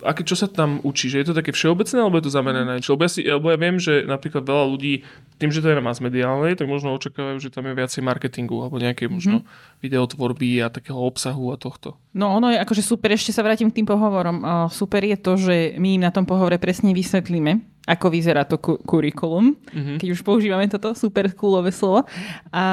aké, 0.00 0.24
čo 0.24 0.34
sa 0.34 0.48
tam 0.48 0.80
učí? 0.80 1.12
Že 1.12 1.18
je 1.20 1.26
to 1.30 1.34
také 1.36 1.52
všeobecné, 1.52 1.98
alebo 2.00 2.16
je 2.18 2.24
to 2.26 2.32
zamerané? 2.32 2.80
Lebo 2.80 3.02
ja, 3.04 3.10
si, 3.12 3.20
lebo 3.22 3.52
ja 3.52 3.58
viem, 3.60 3.76
že 3.76 4.08
napríklad 4.08 4.42
veľa 4.42 4.64
ľudí, 4.72 5.04
tým, 5.40 5.48
že 5.52 5.60
to 5.64 5.72
je 5.72 5.76
na 5.76 5.84
mass 5.84 6.04
mediálnej, 6.04 6.56
tak 6.56 6.68
možno 6.68 6.92
očakávajú, 6.96 7.40
že 7.40 7.48
tam 7.48 7.64
je 7.68 7.76
viacej 7.76 8.04
marketingu, 8.04 8.60
alebo 8.60 8.76
nejaké 8.76 9.08
možno 9.08 9.40
mm-hmm. 9.40 9.80
videotvorby 9.84 10.60
a 10.60 10.68
takého 10.68 11.00
obsahu 11.00 11.52
a 11.52 11.56
tohto. 11.56 11.96
No 12.12 12.34
ono 12.36 12.50
je 12.52 12.60
akože 12.60 12.82
super, 12.84 13.14
ešte 13.14 13.32
sa 13.32 13.40
vrátim 13.40 13.70
k 13.70 13.80
tým 13.80 13.88
pohovorom. 13.88 14.68
Super 14.68 15.06
je 15.06 15.16
to, 15.16 15.38
že 15.38 15.80
my 15.80 15.96
im 15.96 16.02
na 16.04 16.12
tom 16.12 16.28
pohovore 16.28 16.60
presne 16.60 16.92
vysvetlíme, 16.92 17.69
ako 17.88 18.06
vyzerá 18.12 18.44
to 18.44 18.60
ku- 18.60 18.78
kurikulum, 18.84 19.56
mm-hmm. 19.56 19.96
keď 19.98 20.08
už 20.12 20.20
používame 20.20 20.68
toto 20.68 20.92
super 20.92 21.32
coolové 21.32 21.72
slovo. 21.72 22.04
A, 22.52 22.66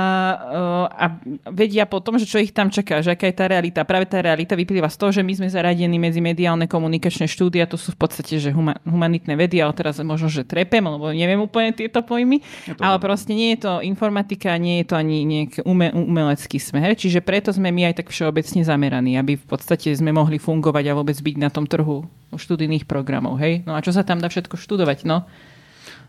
a 0.91 1.05
vedia 1.49 1.87
potom, 1.87 2.19
že 2.19 2.27
čo 2.27 2.37
ich 2.37 2.51
tam 2.51 2.67
čaká, 2.67 2.99
že 2.99 3.15
aká 3.15 3.25
je 3.31 3.35
tá 3.35 3.45
realita. 3.47 3.87
Práve 3.87 4.05
tá 4.05 4.19
realita 4.19 4.53
vyplýva 4.53 4.91
z 4.91 4.97
toho, 4.99 5.11
že 5.15 5.21
my 5.23 5.33
sme 5.33 5.47
zaradení 5.47 5.95
medzi 5.97 6.19
mediálne 6.19 6.67
komunikačné 6.67 7.25
štúdia, 7.25 7.65
to 7.65 7.79
sú 7.79 7.95
v 7.95 7.99
podstate 8.03 8.37
že 8.37 8.51
huma- 8.51 8.77
humanitné 8.83 9.33
vedy, 9.39 9.63
ale 9.63 9.73
teraz 9.73 9.97
možno, 10.03 10.27
že 10.27 10.45
trepem, 10.45 10.83
lebo 10.83 11.09
neviem 11.09 11.39
úplne 11.39 11.71
tieto 11.73 12.03
pojmy, 12.03 12.43
to 12.67 12.81
ale 12.83 12.97
proste 13.01 13.33
nie 13.33 13.55
je 13.57 13.65
to 13.65 13.73
informatika, 13.81 14.53
nie 14.59 14.83
je 14.83 14.91
to 14.91 14.95
ani 14.99 15.23
nejaký 15.23 15.65
ume- 15.65 15.95
umelecký 15.95 16.59
smer, 16.61 16.93
čiže 16.93 17.23
preto 17.23 17.49
sme 17.49 17.73
my 17.73 17.89
aj 17.89 18.03
tak 18.03 18.07
všeobecne 18.13 18.61
zameraní, 18.61 19.15
aby 19.17 19.39
v 19.39 19.45
podstate 19.47 19.89
sme 19.95 20.13
mohli 20.13 20.37
fungovať 20.37 20.83
a 20.91 20.97
vôbec 20.97 21.17
byť 21.17 21.35
na 21.39 21.49
tom 21.49 21.65
trhu 21.65 22.05
študijných 22.35 22.83
programov, 22.83 23.39
hej? 23.39 23.63
No 23.63 23.79
a 23.79 23.79
čo 23.79 23.95
sa 23.95 24.03
tam 24.03 24.19
dá 24.19 24.27
všetko 24.27 24.59
študovať, 24.59 25.07
no? 25.07 25.23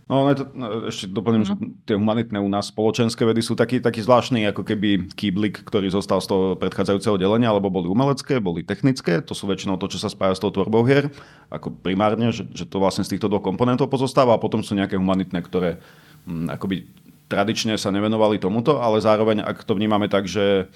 No, 0.08 0.24
to, 0.32 0.48
no, 0.56 0.88
ešte 0.88 1.04
doplním, 1.04 1.44
no. 1.44 1.48
že 1.52 1.54
tie 1.84 1.92
humanitné 1.92 2.40
u 2.40 2.48
nás 2.48 2.72
spoločenské 2.72 3.28
vedy 3.28 3.44
sú 3.44 3.52
taký, 3.52 3.76
taký 3.76 4.00
zvláštny 4.00 4.48
ako 4.48 4.64
keby 4.64 5.12
kýblik, 5.12 5.60
ktorý 5.68 5.92
zostal 5.92 6.24
z 6.24 6.32
toho 6.32 6.44
predchádzajúceho 6.56 7.20
delenia, 7.20 7.52
alebo 7.52 7.68
boli 7.68 7.92
umelecké, 7.92 8.40
boli 8.40 8.64
technické, 8.64 9.20
to 9.20 9.36
sú 9.36 9.44
väčšinou 9.44 9.76
to, 9.76 9.84
čo 9.92 10.00
sa 10.00 10.08
spája 10.08 10.32
s 10.32 10.40
tou 10.40 10.48
tvorbou 10.48 10.80
hier, 10.88 11.12
ako 11.52 11.76
primárne, 11.84 12.32
že, 12.32 12.48
že 12.56 12.64
to 12.64 12.80
vlastne 12.80 13.04
z 13.04 13.14
týchto 13.14 13.28
dvoch 13.28 13.44
komponentov 13.44 13.92
pozostáva 13.92 14.32
a 14.32 14.40
potom 14.40 14.64
sú 14.64 14.72
nejaké 14.72 14.96
humanitné, 14.96 15.44
ktoré 15.44 15.76
hm, 16.24 16.56
akoby 16.56 16.88
tradične 17.28 17.76
sa 17.76 17.92
nevenovali 17.92 18.40
tomuto, 18.40 18.80
ale 18.80 19.04
zároveň, 19.04 19.44
ak 19.44 19.60
to 19.68 19.76
vnímame 19.76 20.08
tak, 20.08 20.24
že 20.24 20.72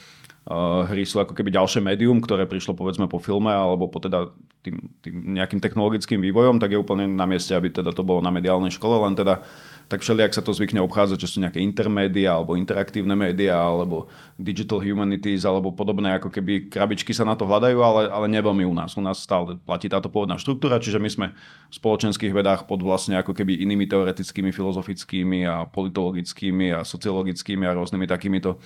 hry 0.91 1.07
sú 1.07 1.23
ako 1.23 1.39
keby 1.39 1.55
ďalšie 1.55 1.79
médium, 1.79 2.19
ktoré 2.19 2.51
prišlo 2.51 2.75
povedzme 2.75 3.07
po 3.07 3.23
filme 3.23 3.55
alebo 3.55 3.87
po 3.87 4.03
teda 4.03 4.35
tým, 4.63 4.79
tým 5.03 5.39
nejakým 5.39 5.59
technologickým 5.59 6.19
vývojom, 6.19 6.59
tak 6.59 6.75
je 6.75 6.79
úplne 6.79 7.07
na 7.07 7.27
mieste, 7.27 7.55
aby 7.55 7.71
teda 7.71 7.95
to 7.95 8.07
bolo 8.07 8.23
na 8.23 8.31
mediálnej 8.31 8.71
škole, 8.75 8.95
len 9.07 9.15
teda 9.15 9.43
tak 9.91 10.03
všelijak 10.03 10.35
sa 10.35 10.43
to 10.43 10.55
zvykne 10.55 10.79
obchádzať, 10.83 11.19
že 11.19 11.31
sú 11.31 11.39
nejaké 11.43 11.59
intermédia 11.59 12.35
alebo 12.35 12.55
interaktívne 12.55 13.15
médiá 13.15 13.59
alebo 13.59 14.11
digital 14.39 14.79
humanities 14.79 15.43
alebo 15.47 15.75
podobné, 15.75 16.19
ako 16.19 16.31
keby 16.31 16.71
krabičky 16.71 17.11
sa 17.15 17.27
na 17.27 17.35
to 17.35 17.47
hľadajú, 17.47 17.79
ale, 17.83 18.03
ale 18.11 18.27
neveľmi 18.31 18.67
u 18.67 18.75
nás. 18.75 18.95
U 18.99 19.03
nás 19.03 19.23
stále 19.23 19.59
platí 19.63 19.91
táto 19.91 20.11
pôvodná 20.11 20.39
štruktúra, 20.39 20.83
čiže 20.83 21.03
my 21.03 21.11
sme 21.11 21.27
v 21.71 21.75
spoločenských 21.75 22.35
vedách 22.35 22.67
pod 22.67 22.83
vlastne 22.83 23.19
ako 23.19 23.35
keby 23.35 23.63
inými 23.63 23.87
teoretickými, 23.91 24.51
filozofickými 24.55 25.47
a 25.47 25.67
politologickými 25.71 26.71
a 26.73 26.87
sociologickými 26.87 27.67
a 27.67 27.77
rôznymi 27.77 28.07
takýmito 28.07 28.63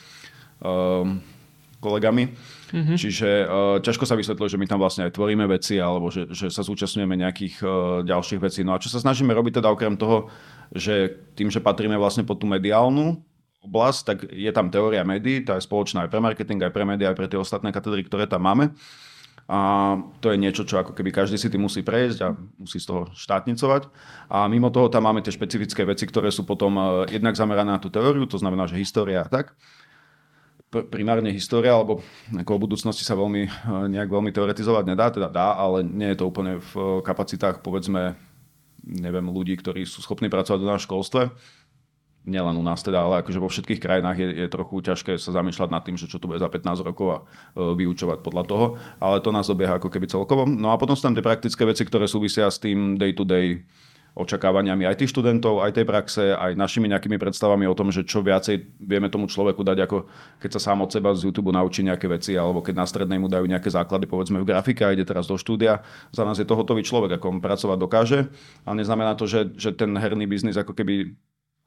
um, 0.61 1.21
kolegami. 1.81 2.33
Mm-hmm. 2.73 2.97
Čiže 2.97 3.29
uh, 3.45 3.77
ťažko 3.81 4.05
sa 4.09 4.19
vysvetľuje, 4.19 4.57
že 4.57 4.61
my 4.61 4.67
tam 4.67 4.81
vlastne 4.81 5.07
aj 5.07 5.15
tvoríme 5.15 5.45
veci 5.47 5.79
alebo 5.79 6.09
že, 6.11 6.29
že 6.33 6.49
sa 6.49 6.65
zúčastňujeme 6.65 7.15
nejakých 7.15 7.55
uh, 7.63 7.71
ďalších 8.03 8.41
vecí. 8.41 8.61
No 8.67 8.75
a 8.75 8.83
čo 8.83 8.89
sa 8.89 8.99
snažíme 8.99 9.33
robiť 9.33 9.61
teda 9.63 9.69
okrem 9.71 9.95
toho, 9.95 10.33
že 10.75 11.21
tým, 11.39 11.53
že 11.53 11.63
patríme 11.63 11.95
vlastne 11.95 12.27
pod 12.27 12.43
tú 12.43 12.47
mediálnu 12.49 13.21
oblasť, 13.67 14.01
tak 14.07 14.19
je 14.31 14.51
tam 14.55 14.71
teória 14.71 15.03
médií, 15.03 15.43
tá 15.43 15.59
je 15.59 15.67
spoločná 15.67 16.07
aj 16.07 16.11
pre 16.15 16.23
marketing, 16.23 16.63
aj 16.63 16.73
pre 16.75 16.87
médiá, 16.87 17.11
aj 17.11 17.19
pre 17.19 17.27
tie 17.27 17.39
ostatné 17.39 17.75
katedry, 17.75 18.07
ktoré 18.07 18.31
tam 18.31 18.47
máme. 18.47 18.71
A 19.47 19.95
to 20.19 20.35
je 20.35 20.43
niečo, 20.43 20.67
čo 20.67 20.83
ako 20.83 20.91
keby 20.91 21.15
každý 21.15 21.39
si 21.39 21.47
tým 21.47 21.63
musí 21.63 21.87
prejsť 21.87 22.19
a 22.27 22.35
musí 22.59 22.83
z 22.83 22.91
toho 22.91 23.07
štátnicovať. 23.15 23.87
A 24.27 24.51
mimo 24.51 24.75
toho 24.75 24.91
tam 24.91 25.07
máme 25.07 25.23
tie 25.23 25.31
špecifické 25.31 25.87
veci, 25.87 26.03
ktoré 26.03 26.35
sú 26.35 26.43
potom 26.43 26.75
uh, 26.75 26.85
jednak 27.07 27.39
zamerané 27.39 27.71
na 27.71 27.79
tú 27.79 27.87
teóriu, 27.87 28.27
to 28.27 28.43
znamená, 28.43 28.67
že 28.67 28.75
história 28.75 29.23
a 29.23 29.31
tak 29.31 29.55
primárne 30.71 31.31
história, 31.31 31.73
alebo 31.73 32.03
ako 32.35 32.51
o 32.59 32.63
budúcnosti 32.69 33.07
sa 33.07 33.15
veľmi, 33.15 33.43
eh, 33.47 33.87
nejak 33.93 34.11
veľmi 34.11 34.31
teoretizovať 34.35 34.85
nedá, 34.87 35.09
teda 35.09 35.29
dá, 35.31 35.55
ale 35.55 35.87
nie 35.87 36.11
je 36.13 36.19
to 36.19 36.29
úplne 36.29 36.59
v 36.59 36.73
eh, 36.77 36.87
kapacitách, 37.07 37.63
povedzme, 37.63 38.19
neviem, 38.87 39.27
ľudí, 39.27 39.55
ktorí 39.59 39.87
sú 39.87 40.03
schopní 40.03 40.31
pracovať 40.31 40.63
v 40.63 40.69
našom 40.69 40.87
školstve. 40.87 41.23
Nielen 42.27 42.59
u 42.59 42.65
nás 42.67 42.83
teda, 42.83 43.07
ale 43.07 43.23
akože 43.23 43.39
vo 43.39 43.47
všetkých 43.47 43.79
krajinách 43.79 44.19
je, 44.19 44.29
je 44.35 44.47
trochu 44.51 44.83
ťažké 44.83 45.15
sa 45.15 45.31
zamýšľať 45.31 45.71
nad 45.71 45.83
tým, 45.87 45.95
že 45.95 46.11
čo 46.11 46.19
tu 46.19 46.27
bude 46.27 46.43
za 46.43 46.51
15 46.51 46.83
rokov 46.83 47.07
a 47.07 47.19
uh, 47.23 47.71
vyučovať 47.79 48.19
podľa 48.19 48.45
toho, 48.51 48.67
ale 48.99 49.23
to 49.23 49.31
nás 49.31 49.47
dobieha 49.47 49.79
ako 49.79 49.87
keby 49.87 50.11
celkovo. 50.11 50.43
No 50.43 50.75
a 50.75 50.79
potom 50.79 50.99
sú 50.99 51.07
tam 51.07 51.15
tie 51.15 51.23
praktické 51.23 51.63
veci, 51.63 51.87
ktoré 51.87 52.11
súvisia 52.11 52.51
s 52.51 52.59
tým 52.59 52.99
day-to-day 52.99 53.63
očakávaniami 54.17 54.89
aj 54.89 55.05
tých 55.05 55.13
študentov, 55.13 55.61
aj 55.61 55.77
tej 55.77 55.85
praxe, 55.85 56.33
aj 56.33 56.57
našimi 56.57 56.89
nejakými 56.89 57.21
predstavami 57.21 57.69
o 57.69 57.77
tom, 57.77 57.93
že 57.93 58.01
čo 58.01 58.25
viacej 58.25 58.81
vieme 58.81 59.13
tomu 59.13 59.29
človeku 59.29 59.61
dať, 59.61 59.85
ako 59.85 60.09
keď 60.41 60.51
sa 60.57 60.61
sám 60.73 60.89
od 60.89 60.91
seba 60.91 61.13
z 61.13 61.29
YouTube 61.29 61.53
naučí 61.53 61.85
nejaké 61.85 62.09
veci, 62.09 62.33
alebo 62.33 62.65
keď 62.65 62.81
na 62.81 62.89
strednej 62.89 63.21
mu 63.21 63.29
dajú 63.29 63.45
nejaké 63.45 63.69
základy, 63.69 64.09
povedzme 64.09 64.41
v 64.41 64.49
grafike 64.49 64.89
a 64.89 64.97
ide 64.97 65.05
teraz 65.05 65.29
do 65.29 65.37
štúdia. 65.37 65.85
Za 66.17 66.25
nás 66.25 66.41
je 66.41 66.49
to 66.49 66.57
hotový 66.57 66.81
človek, 66.81 67.21
ako 67.21 67.37
on 67.37 67.39
pracovať 67.45 67.77
dokáže, 67.77 68.21
ale 68.65 68.75
neznamená 68.81 69.13
to, 69.21 69.29
že, 69.29 69.53
že 69.53 69.77
ten 69.77 69.93
herný 69.93 70.25
biznis 70.25 70.57
ako 70.57 70.73
keby 70.73 71.13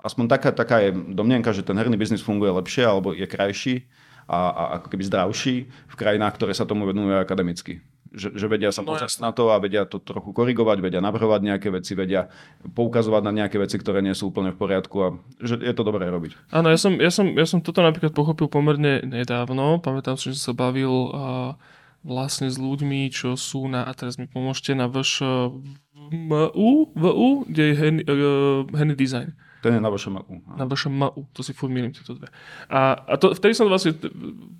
aspoň 0.02 0.26
taká, 0.26 0.50
taká 0.50 0.82
je 0.82 0.90
domnienka, 1.14 1.54
že 1.54 1.62
ten 1.62 1.78
herný 1.78 2.02
biznis 2.02 2.26
funguje 2.26 2.50
lepšie 2.50 2.82
alebo 2.82 3.14
je 3.14 3.30
krajší 3.30 3.86
a, 4.26 4.40
a 4.50 4.64
ako 4.82 4.90
keby 4.90 5.04
zdravší 5.06 5.56
v 5.70 5.96
krajinách, 5.96 6.34
ktoré 6.34 6.58
sa 6.58 6.66
tomu 6.66 6.90
venujú 6.90 7.14
akademicky 7.14 7.78
že, 8.10 8.34
že 8.34 8.46
vedia 8.50 8.74
sa 8.74 8.82
no, 8.82 8.94
pozrieť 8.94 9.22
na 9.22 9.30
to 9.30 9.54
a 9.54 9.62
vedia 9.62 9.86
to 9.86 10.02
trochu 10.02 10.34
korigovať, 10.34 10.82
vedia 10.82 11.02
navrhovať 11.02 11.42
nejaké 11.46 11.70
veci, 11.70 11.94
vedia 11.94 12.34
poukazovať 12.66 13.22
na 13.26 13.32
nejaké 13.44 13.62
veci, 13.62 13.78
ktoré 13.78 14.02
nie 14.02 14.18
sú 14.18 14.34
úplne 14.34 14.54
v 14.54 14.58
poriadku 14.58 14.96
a 15.02 15.08
že 15.38 15.62
je 15.62 15.74
to 15.74 15.86
dobré 15.86 16.10
robiť. 16.10 16.50
Áno, 16.50 16.74
ja 16.74 16.80
som, 16.82 16.98
ja 16.98 17.14
som, 17.14 17.30
ja 17.38 17.46
som 17.46 17.62
toto 17.62 17.86
napríklad 17.86 18.14
pochopil 18.14 18.50
pomerne 18.50 19.06
nedávno. 19.06 19.78
Pamätám 19.78 20.18
si, 20.18 20.34
že 20.34 20.42
som 20.42 20.54
sa 20.54 20.70
bavil 20.70 20.90
uh, 20.90 21.54
vlastne 22.02 22.50
s 22.50 22.58
ľuďmi, 22.58 23.14
čo 23.14 23.38
sú 23.38 23.70
na, 23.70 23.86
a 23.86 23.92
teraz 23.94 24.18
mi 24.18 24.26
pomôžte, 24.26 24.74
na 24.74 24.90
VŠMU, 24.90 26.74
VU, 26.98 27.30
kde 27.46 27.64
je 27.64 27.76
hen, 27.78 27.96
uh, 28.10 28.66
Henny 28.74 28.98
Design. 28.98 29.38
Ten 29.60 29.76
je 29.76 29.82
na 29.84 29.92
vašom 29.92 30.16
MAU. 30.16 30.40
Na 30.56 30.64
vašom 30.64 30.94
MAU, 30.96 31.28
to 31.36 31.44
si 31.44 31.52
furt 31.52 31.68
milím 31.68 31.92
tieto 31.92 32.16
dve. 32.16 32.32
A, 32.72 32.96
a 32.96 33.14
to, 33.20 33.36
vtedy 33.36 33.52
som 33.52 33.68
vlastne 33.68 33.92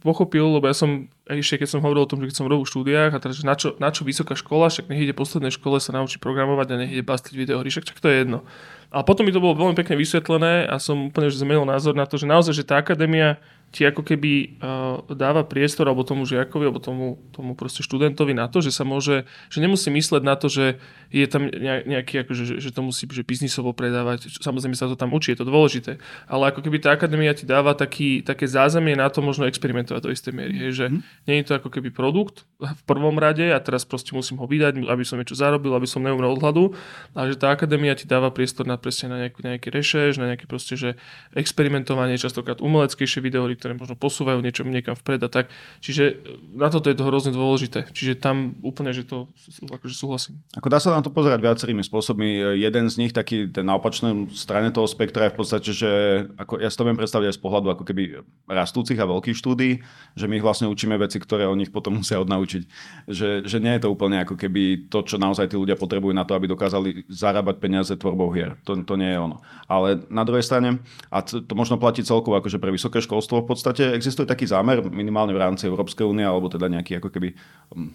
pochopil, 0.04 0.44
lebo 0.44 0.68
ja 0.68 0.76
som, 0.76 1.08
ešte 1.24 1.64
keď 1.64 1.70
som 1.72 1.80
hovoril 1.80 2.04
o 2.04 2.10
tom, 2.12 2.20
že 2.20 2.28
keď 2.28 2.36
som 2.36 2.52
robil 2.52 2.68
v 2.68 2.72
štúdiách, 2.76 3.12
a 3.16 3.20
teraz, 3.24 3.40
na 3.48 3.56
čo, 3.56 3.80
na 3.80 3.96
čo 3.96 4.04
vysoká 4.04 4.36
škola, 4.36 4.68
však 4.68 4.92
nech 4.92 5.08
ide 5.08 5.16
poslednej 5.16 5.56
škole 5.56 5.80
sa 5.80 5.96
naučí 5.96 6.20
programovať 6.20 6.68
a 6.68 6.80
nech 6.84 6.92
ide 6.92 7.04
bastiť 7.08 7.32
videohry, 7.32 7.72
však 7.72 7.96
to 7.96 8.12
je 8.12 8.28
jedno. 8.28 8.44
A 8.92 9.06
potom 9.08 9.24
mi 9.24 9.32
to 9.32 9.40
bolo 9.40 9.56
veľmi 9.56 9.78
pekne 9.78 9.96
vysvetlené 9.96 10.68
a 10.68 10.76
som 10.84 11.14
úplne 11.14 11.32
že 11.32 11.40
zmenil 11.40 11.64
názor 11.64 11.96
na 11.96 12.04
to, 12.04 12.20
že 12.20 12.28
naozaj, 12.28 12.52
že 12.52 12.68
tá 12.68 12.82
akadémia 12.82 13.40
ti 13.70 13.86
ako 13.86 14.02
keby 14.02 14.58
uh, 14.58 15.06
dáva 15.14 15.46
priestor 15.46 15.86
alebo 15.86 16.02
tomu 16.02 16.26
žiakovi 16.26 16.66
alebo 16.66 16.82
tomu, 16.82 17.22
tomu 17.30 17.54
proste 17.54 17.86
študentovi 17.86 18.34
na 18.34 18.50
to, 18.50 18.66
že 18.66 18.74
sa 18.74 18.82
môže, 18.82 19.30
že 19.54 19.62
nemusí 19.62 19.94
mysleť 19.94 20.24
na 20.26 20.34
to, 20.34 20.50
že 20.50 20.82
je 21.14 21.26
tam 21.30 21.46
nejaký, 21.50 22.26
akože, 22.26 22.44
že, 22.46 22.56
že 22.58 22.70
to 22.74 22.82
musí 22.82 23.06
že 23.06 23.22
biznisovo 23.22 23.74
predávať. 23.74 24.42
Samozrejme 24.42 24.74
sa 24.74 24.90
to 24.90 24.98
tam 24.98 25.14
učí, 25.14 25.34
je 25.34 25.42
to 25.42 25.48
dôležité. 25.50 26.02
Ale 26.26 26.50
ako 26.50 26.66
keby 26.66 26.82
tá 26.82 26.98
akadémia 26.98 27.38
ti 27.38 27.46
dáva 27.46 27.78
taký, 27.78 28.26
také 28.26 28.50
zázemie 28.50 28.98
na 28.98 29.06
to 29.14 29.22
možno 29.22 29.46
experimentovať 29.46 30.02
do 30.02 30.14
istej 30.14 30.34
miery. 30.34 30.56
Hej, 30.66 30.72
že 30.74 30.86
mm. 30.90 31.00
nie 31.30 31.36
je 31.42 31.46
to 31.46 31.54
ako 31.62 31.70
keby 31.70 31.94
produkt 31.94 32.50
v 32.58 32.82
prvom 32.90 33.22
rade 33.22 33.46
a 33.46 33.58
teraz 33.62 33.86
proste 33.86 34.18
musím 34.18 34.42
ho 34.42 34.50
vydať, 34.50 34.82
aby 34.82 35.04
som 35.06 35.22
niečo 35.22 35.38
zarobil, 35.38 35.78
aby 35.78 35.86
som 35.86 36.02
neumrel 36.02 36.34
od 36.34 36.42
hladu. 36.42 36.74
Ale 37.14 37.34
že 37.34 37.38
tá 37.38 37.54
akadémia 37.54 37.94
ti 37.94 38.10
dáva 38.10 38.34
priestor 38.34 38.66
na 38.66 38.82
presne 38.82 39.14
na 39.14 39.18
nejaký, 39.26 39.46
nejaký 39.46 39.70
rešeš, 39.70 40.18
na 40.18 40.34
nejaké 40.34 40.50
proste, 40.50 40.74
že 40.74 40.98
experimentovanie, 41.38 42.18
častokrát 42.18 42.62
umeleckejšie 42.62 43.22
videohry, 43.22 43.59
ktoré 43.60 43.76
možno 43.76 44.00
posúvajú 44.00 44.40
niečo 44.40 44.64
niekam 44.64 44.96
vpred 44.96 45.20
a 45.20 45.30
tak. 45.30 45.52
Čiže 45.84 46.24
na 46.56 46.72
toto 46.72 46.88
je 46.88 46.96
to 46.96 47.04
hrozne 47.04 47.36
dôležité. 47.36 47.92
Čiže 47.92 48.24
tam 48.24 48.56
úplne, 48.64 48.96
že 48.96 49.04
to 49.04 49.28
akože 49.68 49.96
súhlasím. 49.96 50.40
Ako 50.56 50.72
dá 50.72 50.80
sa 50.80 50.96
na 50.96 51.04
to 51.04 51.12
pozerať 51.12 51.44
viacerými 51.44 51.84
spôsobmi. 51.84 52.56
Jeden 52.56 52.88
z 52.88 52.96
nich, 52.96 53.12
taký 53.12 53.52
ten 53.52 53.68
na 53.68 53.76
opačnej 53.76 54.32
strane 54.32 54.72
toho 54.72 54.88
spektra 54.88 55.28
je 55.28 55.34
v 55.36 55.38
podstate, 55.38 55.70
že 55.76 55.92
ako, 56.40 56.64
ja 56.64 56.72
si 56.72 56.80
to 56.80 56.88
viem 56.88 56.96
predstaviť 56.96 57.28
aj 57.30 57.36
z 57.36 57.42
pohľadu 57.44 57.68
ako 57.76 57.84
keby 57.84 58.24
rastúcich 58.48 58.98
a 58.98 59.06
veľkých 59.06 59.36
štúdí, 59.36 59.84
že 60.16 60.26
my 60.26 60.40
ich 60.40 60.46
vlastne 60.46 60.72
učíme 60.72 60.96
veci, 60.96 61.20
ktoré 61.20 61.46
o 61.46 61.54
nich 61.54 61.70
potom 61.70 61.98
musia 62.02 62.18
odnaučiť. 62.24 62.64
Že, 63.12 63.30
že 63.44 63.58
nie 63.60 63.76
je 63.76 63.84
to 63.84 63.92
úplne 63.92 64.24
ako 64.24 64.40
keby 64.40 64.88
to, 64.88 65.04
čo 65.04 65.20
naozaj 65.20 65.52
tí 65.52 65.60
ľudia 65.60 65.76
potrebujú 65.76 66.16
na 66.16 66.24
to, 66.24 66.38
aby 66.38 66.48
dokázali 66.48 67.10
zarábať 67.12 67.60
peniaze 67.60 67.94
tvorbou 68.00 68.32
hier. 68.32 68.56
To, 68.64 68.80
to 68.80 68.96
nie 68.96 69.12
je 69.12 69.20
ono. 69.20 69.44
Ale 69.68 70.06
na 70.08 70.24
druhej 70.24 70.46
strane, 70.46 70.80
a 71.12 71.26
to, 71.26 71.44
to 71.44 71.54
možno 71.58 71.82
platí 71.82 72.06
celkovo 72.06 72.38
akože 72.40 72.62
pre 72.62 72.72
vysoké 72.72 73.02
školstvo, 73.04 73.44
v 73.50 73.58
podstate 73.58 73.98
existuje 73.98 74.30
taký 74.30 74.46
zámer 74.46 74.78
minimálne 74.94 75.34
v 75.34 75.42
rámci 75.42 75.66
Európskej 75.66 76.06
únie, 76.06 76.22
alebo 76.22 76.54
teda 76.54 76.70
nejaký 76.70 77.02
ako 77.02 77.10
keby 77.10 77.34
um, 77.74 77.90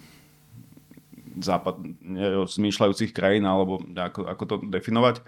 západ 1.38 1.74
zmýšľajúcich 2.50 3.10
krajín, 3.10 3.46
alebo 3.46 3.82
ako, 3.94 4.20
ako 4.26 4.44
to 4.46 4.54
definovať, 4.70 5.22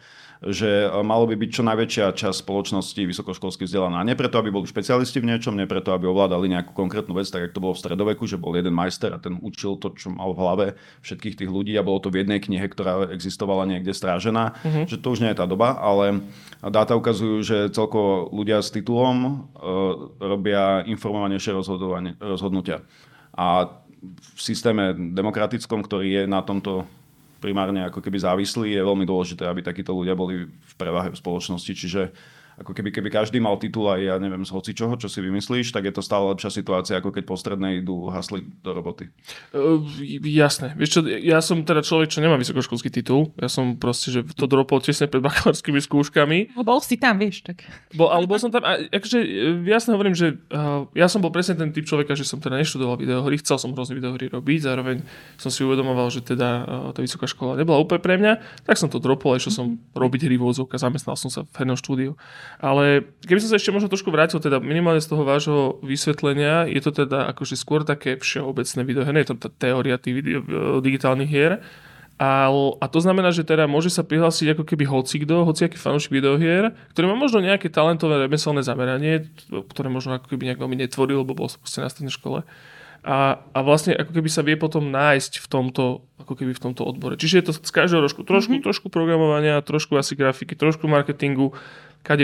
že 0.44 0.92
malo 1.00 1.24
by 1.24 1.32
byť 1.32 1.50
čo 1.50 1.62
najväčšia 1.64 2.12
časť 2.12 2.44
spoločnosti 2.44 3.00
vysokoškolsky 3.08 3.64
vzdelaná. 3.64 4.04
Nie 4.04 4.20
preto, 4.20 4.36
aby 4.36 4.52
boli 4.52 4.68
špecialisti 4.68 5.16
v 5.24 5.32
niečom, 5.32 5.56
nie 5.56 5.64
preto, 5.64 5.96
aby 5.96 6.04
ovládali 6.04 6.52
nejakú 6.52 6.76
konkrétnu 6.76 7.16
vec, 7.16 7.24
tak 7.32 7.48
ako 7.48 7.54
to 7.56 7.64
bolo 7.64 7.74
v 7.74 7.82
stredoveku, 7.82 8.28
že 8.28 8.36
bol 8.36 8.52
jeden 8.52 8.76
majster 8.76 9.16
a 9.16 9.22
ten 9.22 9.40
učil 9.40 9.80
to, 9.80 9.96
čo 9.96 10.12
mal 10.12 10.36
v 10.36 10.40
hlave 10.44 10.66
všetkých 11.00 11.40
tých 11.40 11.50
ľudí 11.50 11.72
a 11.80 11.86
bolo 11.86 12.04
to 12.04 12.12
v 12.12 12.20
jednej 12.20 12.38
knihe, 12.44 12.68
ktorá 12.68 13.08
existovala 13.16 13.64
niekde 13.64 13.96
strážená, 13.96 14.60
uh-huh. 14.60 14.84
že 14.84 15.00
to 15.00 15.16
už 15.16 15.24
nie 15.24 15.32
je 15.32 15.40
tá 15.40 15.48
doba, 15.48 15.72
ale 15.80 16.20
dáta 16.60 16.92
ukazujú, 17.00 17.40
že 17.40 17.56
celkovo 17.72 18.28
ľudia 18.28 18.60
s 18.60 18.68
titulom 18.68 19.16
uh, 19.56 20.12
robia 20.20 20.84
informovanejšie 20.84 21.56
rozhodnutia. 22.20 22.84
A 23.32 23.68
v 24.14 24.40
systéme 24.40 24.94
demokratickom, 24.94 25.82
ktorý 25.82 26.08
je 26.08 26.22
na 26.24 26.40
tomto 26.42 26.86
primárne 27.40 27.84
ako 27.84 28.00
keby 28.00 28.18
závislý, 28.18 28.72
je 28.72 28.82
veľmi 28.82 29.04
dôležité, 29.04 29.44
aby 29.44 29.60
takíto 29.60 29.92
ľudia 29.92 30.16
boli 30.16 30.48
v 30.48 30.74
prevahe 30.78 31.12
v 31.12 31.20
spoločnosti. 31.20 31.72
Čiže 31.72 32.02
ako 32.56 32.72
keby, 32.72 32.88
keby 32.88 33.08
každý 33.12 33.36
mal 33.36 33.60
titul 33.60 33.84
aj 33.92 34.00
ja 34.00 34.14
neviem 34.16 34.40
z 34.40 34.48
hoci 34.48 34.72
čoho, 34.72 34.96
čo 34.96 35.12
si 35.12 35.20
vymyslíš, 35.20 35.76
tak 35.76 35.84
je 35.84 35.92
to 35.92 36.00
stále 36.00 36.32
lepšia 36.32 36.48
situácia, 36.48 36.96
ako 36.96 37.12
keď 37.12 37.24
po 37.28 37.36
strednej 37.36 37.84
idú 37.84 38.08
hasli 38.08 38.48
do 38.64 38.72
roboty. 38.72 39.12
Uh, 39.52 39.84
jasné. 40.24 40.72
Vieš 40.72 40.90
čo, 40.96 41.00
ja 41.04 41.44
som 41.44 41.60
teda 41.60 41.84
človek, 41.84 42.08
čo 42.08 42.24
nemá 42.24 42.40
vysokoškolský 42.40 42.88
titul. 42.88 43.28
Ja 43.36 43.52
som 43.52 43.76
proste, 43.76 44.08
že 44.08 44.24
to 44.24 44.48
dropol 44.48 44.80
tesne 44.80 45.04
pred 45.04 45.20
bakalárskymi 45.20 45.84
skúškami. 45.84 46.56
No, 46.56 46.64
bol 46.64 46.80
si 46.80 46.96
tam, 46.96 47.20
vieš, 47.20 47.44
tak. 47.44 47.60
Bol, 47.92 48.08
ale 48.08 48.24
bol 48.24 48.40
som 48.40 48.48
tam, 48.48 48.64
a, 48.64 48.80
akože 48.88 49.18
e, 49.20 49.60
jasne 49.68 49.92
hovorím, 49.92 50.16
že 50.16 50.40
uh, 50.48 50.88
ja 50.96 51.12
som 51.12 51.20
bol 51.20 51.28
presne 51.28 51.60
ten 51.60 51.76
typ 51.76 51.84
človeka, 51.84 52.16
že 52.16 52.24
som 52.24 52.40
teda 52.40 52.56
neštudoval 52.56 52.96
videohry, 52.96 53.36
chcel 53.36 53.60
som 53.60 53.76
hrozne 53.76 54.00
videohry 54.00 54.32
robiť, 54.32 54.58
zároveň 54.64 55.04
som 55.36 55.52
si 55.52 55.60
uvedomoval, 55.60 56.08
že 56.08 56.24
teda 56.24 56.48
uh, 56.64 56.90
tá 56.96 57.04
vysoká 57.04 57.28
škola 57.28 57.60
nebola 57.60 57.84
úplne 57.84 58.00
pre 58.00 58.16
mňa, 58.16 58.64
tak 58.64 58.80
som 58.80 58.88
to 58.88 58.96
dropol, 58.96 59.36
išiel 59.36 59.52
som 59.52 59.66
robiť 59.92 60.24
hry 60.24 60.40
v 60.40 60.46
a 60.56 60.78
zamestnal 60.80 61.20
som 61.20 61.28
sa 61.28 61.44
v 61.44 61.52
hernom 61.60 61.76
štúdiu. 61.76 62.16
Ale 62.56 63.04
keby 63.26 63.40
som 63.42 63.52
sa 63.52 63.60
ešte 63.60 63.74
možno 63.74 63.92
trošku 63.92 64.08
vrátil, 64.08 64.40
teda 64.40 64.62
minimálne 64.62 65.02
z 65.04 65.12
toho 65.12 65.22
vášho 65.28 65.76
vysvetlenia, 65.84 66.64
je 66.66 66.80
to 66.80 67.04
teda 67.04 67.28
akože 67.36 67.54
skôr 67.58 67.84
také 67.84 68.16
všeobecné 68.16 68.80
video, 68.86 69.04
je 69.04 69.28
to 69.28 69.36
tá 69.36 69.48
teória 69.52 70.00
tých 70.00 70.14
video, 70.24 70.40
digitálnych 70.80 71.28
hier. 71.28 71.60
A, 72.16 72.48
a 72.80 72.86
to 72.88 73.04
znamená, 73.04 73.28
že 73.28 73.44
teda 73.44 73.68
môže 73.68 73.92
sa 73.92 74.00
prihlásiť 74.00 74.56
ako 74.56 74.64
keby 74.64 74.88
hocikdo, 74.88 75.44
hociaký 75.44 75.76
fanúšik 75.76 76.16
videohier, 76.16 76.72
ktorý 76.96 77.12
má 77.12 77.16
možno 77.16 77.44
nejaké 77.44 77.68
talentové 77.68 78.24
remeselné 78.24 78.64
zameranie, 78.64 79.28
ktoré 79.52 79.92
možno 79.92 80.16
ako 80.16 80.32
keby 80.32 80.48
nejak 80.48 80.60
veľmi 80.60 80.80
netvoril, 80.80 81.28
lebo 81.28 81.36
bol 81.36 81.52
proste 81.52 81.84
na 81.84 81.92
strednej 81.92 82.16
škole. 82.16 82.40
A, 83.06 83.38
a 83.52 83.58
vlastne 83.60 83.94
ako 83.94 84.16
keby 84.16 84.26
sa 84.32 84.42
vie 84.42 84.56
potom 84.56 84.88
nájsť 84.88 85.38
v 85.38 85.46
tomto, 85.46 86.08
ako 86.18 86.32
keby 86.40 86.56
v 86.56 86.62
tomto 86.64 86.82
odbore. 86.82 87.14
Čiže 87.20 87.34
je 87.38 87.44
to 87.46 87.52
z 87.54 87.70
každého 87.70 88.02
trošku, 88.02 88.24
trošku, 88.26 88.58
mm-hmm. 88.58 88.66
trošku 88.66 88.86
programovania, 88.90 89.62
trošku 89.62 89.94
asi 90.00 90.18
grafiky, 90.18 90.58
trošku 90.58 90.88
marketingu, 90.88 91.52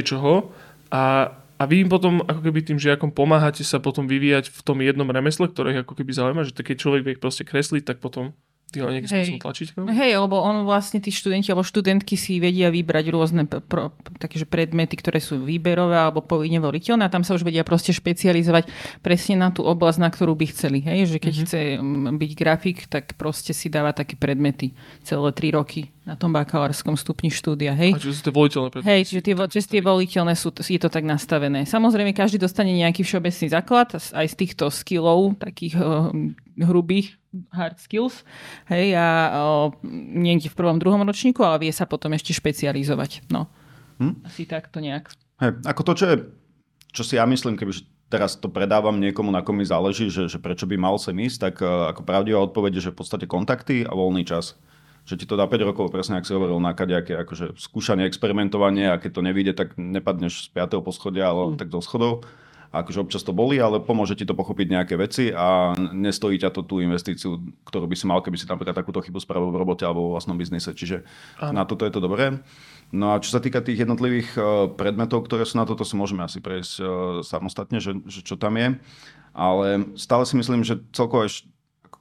čoho 0.07 0.55
a, 0.95 1.35
a 1.59 1.62
vy 1.67 1.83
im 1.83 1.91
potom 1.91 2.23
ako 2.23 2.41
keby 2.41 2.62
tým 2.62 2.79
žiakom 2.79 3.11
pomáhate 3.11 3.67
sa 3.67 3.83
potom 3.83 4.07
vyvíjať 4.07 4.55
v 4.55 4.61
tom 4.62 4.79
jednom 4.79 5.11
remesle, 5.11 5.51
ktoré 5.51 5.75
ich 5.75 5.83
ako 5.83 5.99
keby 5.99 6.11
zaujíma, 6.15 6.43
že 6.47 6.55
keď 6.55 6.77
človek 6.79 7.03
vie 7.03 7.15
proste 7.19 7.43
kresliť, 7.43 7.83
tak 7.83 7.99
potom 7.99 8.37
Ty 8.73 8.81
ho 8.81 8.89
nejakým 8.89 9.11
spôsobom 9.12 9.45
tlačiť? 9.45 9.69
Hej, 9.93 10.12
lebo 10.17 10.41
on 10.41 10.65
vlastne 10.65 10.97
tí 10.97 11.12
študenti 11.12 11.53
alebo 11.53 11.61
študentky 11.61 12.17
si 12.17 12.41
vedia 12.41 12.73
vybrať 12.73 13.05
rôzne 13.12 13.45
pro, 13.45 13.93
takéže 14.17 14.49
predmety, 14.49 14.97
ktoré 14.97 15.21
sú 15.21 15.45
výberové 15.45 16.09
alebo 16.09 16.25
povinne 16.25 16.57
voliteľné 16.57 17.05
a 17.05 17.12
tam 17.12 17.21
sa 17.21 17.37
už 17.37 17.45
vedia 17.45 17.69
proste 17.69 17.93
špecializovať 17.93 18.73
presne 19.05 19.37
na 19.37 19.53
tú 19.53 19.61
oblasť, 19.69 20.01
na 20.01 20.09
ktorú 20.09 20.33
by 20.33 20.47
chceli. 20.57 20.81
Hej, 20.81 21.12
že 21.12 21.19
keď 21.21 21.33
mm-hmm. 21.37 21.49
chce 21.53 21.61
byť 22.17 22.33
grafik, 22.33 22.79
tak 22.89 23.12
proste 23.21 23.53
si 23.53 23.69
dáva 23.69 23.93
také 23.93 24.17
predmety 24.17 24.73
celé 25.05 25.37
tri 25.37 25.53
roky 25.53 25.93
na 26.02 26.18
tom 26.18 26.35
bakalárskom 26.35 26.99
stupni 26.99 27.30
štúdia. 27.30 27.78
Hej? 27.78 27.94
A 27.94 28.02
čiže 28.02 28.18
sú 28.18 28.23
tie 28.26 28.35
voliteľné 28.35 28.68
predmety? 28.75 28.90
Hej, 28.90 29.02
čiže 29.06 29.23
tie, 29.23 29.35
čiže 29.38 29.66
tie 29.78 29.82
voliteľné 29.87 30.35
sú, 30.35 30.50
je 30.50 30.80
to 30.82 30.90
tak 30.90 31.06
nastavené. 31.06 31.62
Samozrejme, 31.62 32.11
každý 32.11 32.42
dostane 32.42 32.75
nejaký 32.75 33.06
všeobecný 33.06 33.47
základ 33.54 33.94
aj 33.94 34.26
z 34.26 34.35
týchto 34.35 34.66
skillov, 34.75 35.38
takých 35.38 35.78
uh, 35.78 36.11
hrubých 36.59 37.23
hard 37.54 37.78
skills, 37.78 38.26
hej, 38.68 38.92
a 38.92 39.06
o, 39.40 39.73
niekde 40.12 40.52
v 40.52 40.59
prvom, 40.59 40.76
druhom 40.76 41.00
ročníku, 41.00 41.40
ale 41.40 41.64
vie 41.64 41.73
sa 41.73 41.88
potom 41.88 42.12
ešte 42.12 42.37
špecializovať. 42.37 43.30
No. 43.32 43.49
Hm? 44.02 44.26
Asi 44.26 44.44
takto 44.44 44.82
nejak. 44.82 45.09
Hej, 45.40 45.64
ako 45.64 45.80
to, 45.87 45.92
čo 45.97 46.04
je, 46.12 46.16
čo 46.92 47.02
si 47.06 47.16
ja 47.16 47.25
myslím, 47.25 47.56
keby 47.56 47.73
teraz 48.12 48.37
to 48.37 48.52
predávam 48.52 49.00
niekomu, 49.00 49.32
na 49.32 49.40
kom 49.40 49.56
mi 49.56 49.64
záleží, 49.64 50.12
že, 50.12 50.28
že 50.28 50.37
prečo 50.37 50.68
by 50.68 50.76
mal 50.76 51.00
sem 51.00 51.16
ísť, 51.16 51.38
tak 51.40 51.54
uh, 51.62 51.88
ako 51.94 52.04
pravdivá 52.04 52.42
odpoveď 52.44 52.82
je, 52.82 52.90
že 52.90 52.92
v 52.92 52.99
podstate 53.00 53.25
kontakty 53.25 53.87
a 53.87 53.97
voľný 53.97 54.28
čas 54.28 54.59
že 55.02 55.18
ti 55.18 55.26
to 55.26 55.35
dá 55.35 55.50
5 55.50 55.68
rokov, 55.68 55.90
presne 55.90 56.18
ak 56.18 56.26
si 56.26 56.35
hovoril, 56.35 56.62
na 56.62 56.73
kadejaké 56.73 57.18
akože 57.18 57.59
skúšanie, 57.59 58.06
experimentovanie 58.06 58.90
a 58.90 59.00
keď 59.02 59.11
to 59.18 59.23
nevíde, 59.23 59.52
tak 59.54 59.75
nepadneš 59.75 60.49
z 60.49 60.54
5. 60.54 60.78
poschodia, 60.82 61.30
ale 61.30 61.54
mm. 61.54 61.59
tak 61.59 61.68
do 61.68 61.82
schodov 61.82 62.23
akože 62.73 63.04
občas 63.04 63.23
to 63.23 63.37
boli, 63.37 63.61
ale 63.61 63.85
pomôže 63.85 64.16
ti 64.16 64.25
to 64.25 64.32
pochopiť 64.32 64.66
nejaké 64.73 64.94
veci 64.97 65.28
a 65.28 65.76
nestojí 65.76 66.40
ťa 66.40 66.50
to 66.56 66.64
tú 66.64 66.80
investíciu, 66.80 67.37
ktorú 67.68 67.85
by 67.85 67.97
si 67.97 68.09
mal, 68.09 68.25
keby 68.25 68.40
si 68.40 68.49
napríklad 68.49 68.73
takúto 68.73 69.04
chybu 69.04 69.21
spravil 69.21 69.52
v 69.52 69.61
robote 69.61 69.85
alebo 69.85 70.09
vo 70.09 70.12
vlastnom 70.16 70.40
biznise. 70.40 70.73
Čiže 70.73 71.04
Aha. 71.44 71.52
na 71.52 71.68
toto 71.68 71.85
je 71.85 71.92
to 71.92 72.00
dobré. 72.00 72.40
No 72.88 73.12
a 73.12 73.21
čo 73.21 73.37
sa 73.37 73.44
týka 73.44 73.61
tých 73.61 73.85
jednotlivých 73.85 74.28
uh, 74.40 74.73
predmetov, 74.73 75.28
ktoré 75.28 75.44
sú 75.44 75.61
na 75.61 75.68
toto, 75.68 75.85
si 75.85 76.00
môžeme 76.00 76.25
asi 76.25 76.40
prejsť 76.40 76.73
uh, 76.80 76.87
samostatne, 77.21 77.76
že, 77.76 77.92
že 78.09 78.25
čo 78.25 78.40
tam 78.40 78.56
je. 78.56 78.80
Ale 79.32 79.97
stále 79.97 80.25
si 80.28 80.37
myslím, 80.37 80.64
že 80.64 80.80
celkovo 80.92 81.25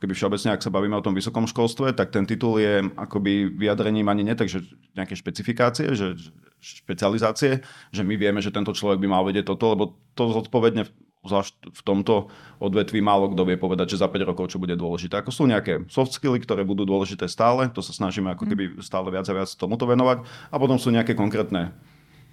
keby 0.02 0.18
všeobecne, 0.18 0.50
ak 0.58 0.66
sa 0.66 0.74
bavíme 0.74 0.98
o 0.98 1.06
tom 1.06 1.14
vysokom 1.14 1.46
školstve, 1.46 1.94
tak 1.94 2.10
ten 2.10 2.26
titul 2.26 2.58
je 2.58 2.82
akoby 2.98 3.54
vyjadrením 3.54 4.10
ani 4.10 4.26
nie 4.26 4.34
tak, 4.34 4.50
že 4.50 4.66
nejaké 4.98 5.14
špecifikácie, 5.14 5.94
že, 5.94 6.18
že 6.18 6.34
špecializácie, 6.62 7.62
že 7.94 8.02
my 8.02 8.18
vieme, 8.18 8.42
že 8.42 8.50
tento 8.50 8.74
človek 8.74 8.98
by 8.98 9.08
mal 9.08 9.24
vedieť 9.24 9.54
toto, 9.54 9.78
lebo 9.78 9.84
to 10.18 10.34
zodpovedne 10.34 10.90
zvlášť 11.22 11.54
v 11.70 11.82
tomto 11.86 12.34
odvetví 12.58 12.98
málo 12.98 13.30
kto 13.30 13.46
vie 13.46 13.54
povedať, 13.54 13.94
že 13.94 14.02
za 14.02 14.10
5 14.10 14.30
rokov 14.34 14.50
čo 14.50 14.58
bude 14.58 14.74
dôležité. 14.74 15.22
Ako 15.22 15.30
sú 15.30 15.46
nejaké 15.46 15.86
soft 15.86 16.18
skilly, 16.18 16.42
ktoré 16.42 16.66
budú 16.66 16.82
dôležité 16.82 17.30
stále, 17.30 17.70
to 17.70 17.86
sa 17.86 17.94
snažíme 17.94 18.34
ako 18.34 18.50
keby 18.50 18.82
stále 18.82 19.14
viac 19.14 19.30
a 19.30 19.38
viac 19.38 19.50
tomuto 19.54 19.86
venovať. 19.86 20.26
A 20.50 20.56
potom 20.58 20.82
sú 20.82 20.90
nejaké 20.90 21.14
konkrétne 21.14 21.78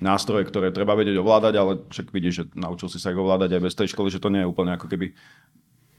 nástroje, 0.01 0.49
ktoré 0.49 0.73
treba 0.73 0.97
vedieť 0.97 1.21
ovládať, 1.21 1.55
ale 1.59 1.73
však 1.91 2.15
vidíš, 2.15 2.35
že 2.35 2.45
naučil 2.57 2.89
si 2.89 3.03
sa 3.03 3.13
ich 3.13 3.19
ovládať 3.19 3.59
aj 3.59 3.63
bez 3.67 3.75
tej 3.77 3.89
školy, 3.93 4.09
že 4.09 4.23
to 4.23 4.33
nie 4.33 4.47
je 4.47 4.51
úplne 4.51 4.73
ako 4.73 4.89
keby 4.89 5.13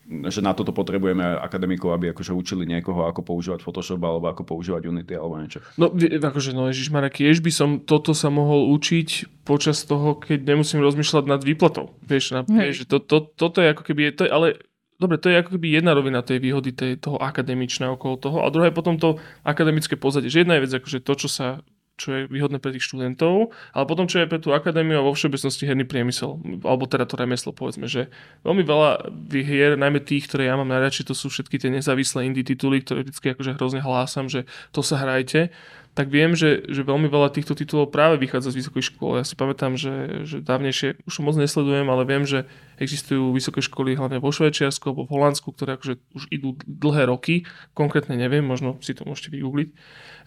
že 0.09 0.41
na 0.41 0.57
toto 0.57 0.73
potrebujeme 0.73 1.21
akademikov, 1.21 1.93
aby 1.93 2.09
akože 2.09 2.33
učili 2.33 2.65
niekoho, 2.65 3.05
ako 3.05 3.21
používať 3.21 3.61
Photoshop 3.61 4.01
alebo 4.01 4.25
ako 4.25 4.41
používať 4.41 4.89
Unity 4.89 5.13
alebo 5.13 5.37
niečo. 5.37 5.61
No, 5.77 5.93
akože, 5.93 6.57
no 6.57 6.65
Ježišmarek, 6.73 7.21
tiež 7.21 7.45
by 7.45 7.51
som 7.53 7.69
toto 7.77 8.17
sa 8.17 8.33
mohol 8.33 8.73
učiť 8.73 9.41
počas 9.45 9.85
toho, 9.85 10.17
keď 10.17 10.49
nemusím 10.49 10.81
rozmýšľať 10.81 11.23
nad 11.29 11.41
výplatou. 11.45 11.93
Vieš, 12.01 12.33
na, 12.33 12.41
vieš 12.41 12.89
to, 12.89 12.97
to, 12.97 13.21
toto 13.21 13.61
je 13.61 13.69
ako 13.69 13.83
keby, 13.85 14.09
to 14.17 14.25
je, 14.25 14.31
ale 14.33 14.57
dobre, 14.97 15.21
to 15.21 15.29
je 15.29 15.37
ako 15.45 15.61
keby 15.61 15.77
jedna 15.77 15.93
rovina 15.93 16.25
tej 16.25 16.41
výhody 16.41 16.73
tej, 16.73 16.97
toho 16.97 17.21
akademičného 17.21 17.93
okolo 17.93 18.15
toho 18.17 18.37
a 18.41 18.49
druhá 18.49 18.73
je 18.73 18.77
potom 18.77 18.97
to 18.97 19.21
akademické 19.45 19.93
pozadie. 19.93 20.33
Že 20.33 20.41
jedna 20.41 20.57
je 20.57 20.63
vec, 20.65 20.73
akože 20.73 20.99
to, 21.05 21.13
čo 21.15 21.29
sa 21.29 21.61
čo 21.99 22.07
je 22.15 22.21
výhodné 22.31 22.63
pre 22.63 22.71
tých 22.71 22.87
študentov, 22.87 23.51
ale 23.75 23.85
potom 23.85 24.07
čo 24.07 24.23
je 24.23 24.31
pre 24.31 24.39
tú 24.39 24.55
akadémiu 24.55 25.03
a 25.03 25.05
vo 25.05 25.11
všeobecnosti 25.11 25.67
herný 25.67 25.83
priemysel, 25.83 26.39
alebo 26.63 26.87
teda 26.87 27.03
to 27.03 27.19
remeslo, 27.19 27.51
povedzme, 27.51 27.91
že 27.91 28.07
veľmi 28.47 28.63
veľa 28.63 29.11
hier, 29.29 29.75
najmä 29.75 29.99
tých, 29.99 30.31
ktoré 30.31 30.47
ja 30.47 30.55
mám 30.55 30.71
najradšej, 30.71 31.11
to 31.11 31.15
sú 31.15 31.27
všetky 31.27 31.59
tie 31.59 31.67
nezávislé 31.67 32.23
indie 32.23 32.47
tituly, 32.47 32.79
ktoré 32.79 33.03
vždy 33.03 33.35
akože 33.35 33.51
hrozne 33.59 33.83
hlásam, 33.83 34.31
že 34.31 34.47
to 34.71 34.79
sa 34.79 35.03
hrajte, 35.03 35.51
tak 35.97 36.07
viem, 36.13 36.37
že, 36.37 36.63
že 36.69 36.85
veľmi 36.85 37.11
veľa 37.11 37.33
týchto 37.33 37.57
titulov 37.57 37.91
práve 37.91 38.21
vychádza 38.21 38.55
z 38.55 38.63
vysokej 38.63 38.83
školy. 38.93 39.19
Ja 39.19 39.25
si 39.27 39.35
pamätám, 39.35 39.75
že, 39.75 40.23
že 40.23 40.39
dávnejšie, 40.39 41.03
už 41.03 41.19
moc 41.25 41.35
nesledujem, 41.35 41.91
ale 41.91 42.07
viem, 42.07 42.23
že 42.23 42.47
existujú 42.79 43.35
vysoké 43.35 43.59
školy 43.59 43.99
hlavne 43.99 44.23
vo 44.23 44.31
Švajčiarsku 44.31 44.85
alebo 44.87 45.03
v 45.03 45.19
Holandsku, 45.19 45.51
ktoré 45.51 45.75
akože 45.75 45.99
už 46.15 46.31
idú 46.31 46.55
dlhé 46.63 47.09
roky, 47.09 47.43
konkrétne 47.75 48.15
neviem, 48.15 48.45
možno 48.45 48.79
si 48.79 48.95
to 48.95 49.03
môžete 49.03 49.33
vygoogliť 49.35 49.69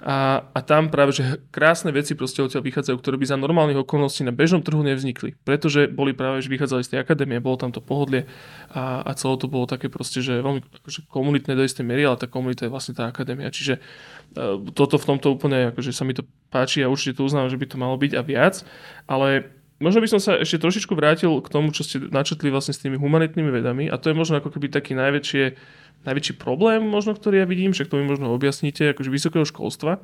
a, 0.03 0.51
a 0.51 0.61
tam 0.67 0.91
práve, 0.91 1.15
že 1.15 1.39
krásne 1.55 1.95
veci 1.95 2.19
proste 2.19 2.43
odtiaľ 2.43 2.67
vychádzajú, 2.67 2.97
ktoré 2.99 3.17
by 3.23 3.27
za 3.31 3.39
normálnych 3.39 3.87
okolností 3.87 4.27
na 4.27 4.35
bežnom 4.35 4.59
trhu 4.59 4.83
nevznikli. 4.83 5.39
Pretože 5.47 5.87
boli 5.87 6.11
práve, 6.11 6.43
že 6.43 6.51
vychádzali 6.51 6.83
z 6.83 6.91
tej 6.91 6.99
akadémie, 7.07 7.39
bolo 7.39 7.55
tam 7.55 7.71
to 7.71 7.79
pohodlie 7.79 8.27
a, 8.75 9.07
a 9.07 9.15
celé 9.15 9.39
to 9.39 9.47
bolo 9.47 9.71
také 9.71 9.87
proste, 9.87 10.19
že 10.19 10.43
veľmi 10.43 10.67
akože 10.83 11.07
komunitné 11.07 11.55
do 11.55 11.63
istej 11.63 11.87
miery, 11.87 12.03
ale 12.03 12.19
tá 12.19 12.27
komunita 12.27 12.67
je 12.67 12.75
vlastne 12.75 12.99
tá 12.99 13.07
akadémia. 13.07 13.55
Čiže 13.55 13.79
uh, 13.79 14.59
toto 14.75 14.99
v 14.99 15.07
tomto 15.15 15.31
úplne, 15.31 15.71
akože 15.71 15.95
sa 15.95 16.03
mi 16.03 16.19
to 16.19 16.27
páči 16.51 16.83
a 16.83 16.91
určite 16.91 17.23
to 17.23 17.27
uznávam, 17.31 17.47
že 17.47 17.61
by 17.63 17.67
to 17.71 17.79
malo 17.79 17.95
byť 17.95 18.13
a 18.19 18.23
viac. 18.27 18.67
Ale 19.07 19.55
možno 19.83 20.01
by 20.01 20.09
som 20.09 20.21
sa 20.23 20.39
ešte 20.39 20.63
trošičku 20.63 20.95
vrátil 20.95 21.43
k 21.43 21.49
tomu, 21.51 21.75
čo 21.75 21.83
ste 21.83 21.99
načetli 21.99 22.49
vlastne 22.49 22.73
s 22.73 22.81
tými 22.81 22.97
humanitnými 22.97 23.51
vedami. 23.51 23.85
A 23.91 23.99
to 23.99 24.09
je 24.09 24.17
možno 24.17 24.39
ako 24.39 24.55
keby 24.55 24.71
taký 24.71 24.95
najväčšie 24.95 25.59
najväčší 26.03 26.35
problém, 26.39 26.83
možno, 26.83 27.15
ktorý 27.15 27.43
ja 27.43 27.47
vidím, 27.47 27.71
však 27.71 27.87
to 27.87 27.99
mi 27.99 28.07
možno 28.11 28.35
objasníte, 28.35 28.91
akože 28.91 29.07
vysokého 29.07 29.47
školstva, 29.47 30.03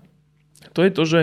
to 0.75 0.87
je 0.87 0.91
to, 0.95 1.03
že 1.03 1.21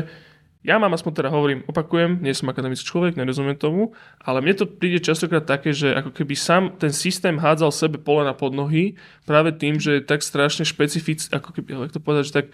ja 0.66 0.82
mám 0.82 0.98
aspoň 0.98 1.22
teda 1.22 1.30
hovorím, 1.30 1.62
opakujem, 1.70 2.26
nie 2.26 2.34
som 2.34 2.50
akademický 2.50 2.90
človek, 2.90 3.14
nerozumiem 3.14 3.54
tomu, 3.54 3.94
ale 4.18 4.42
mne 4.42 4.58
to 4.58 4.66
príde 4.66 4.98
častokrát 4.98 5.46
také, 5.46 5.70
že 5.78 5.94
ako 5.94 6.10
keby 6.10 6.34
sám 6.34 6.74
ten 6.82 6.90
systém 6.90 7.38
hádzal 7.38 7.70
sebe 7.70 8.02
pole 8.02 8.26
na 8.26 8.34
podnohy 8.34 8.98
práve 9.30 9.54
tým, 9.54 9.78
že 9.78 10.02
je 10.02 10.10
tak 10.10 10.26
strašne 10.26 10.66
špecifický, 10.66 11.30
ako 11.38 11.50
keby, 11.54 11.70
jak 11.86 11.94
to 11.94 12.02
povedať, 12.02 12.24
že 12.34 12.38
tak 12.42 12.46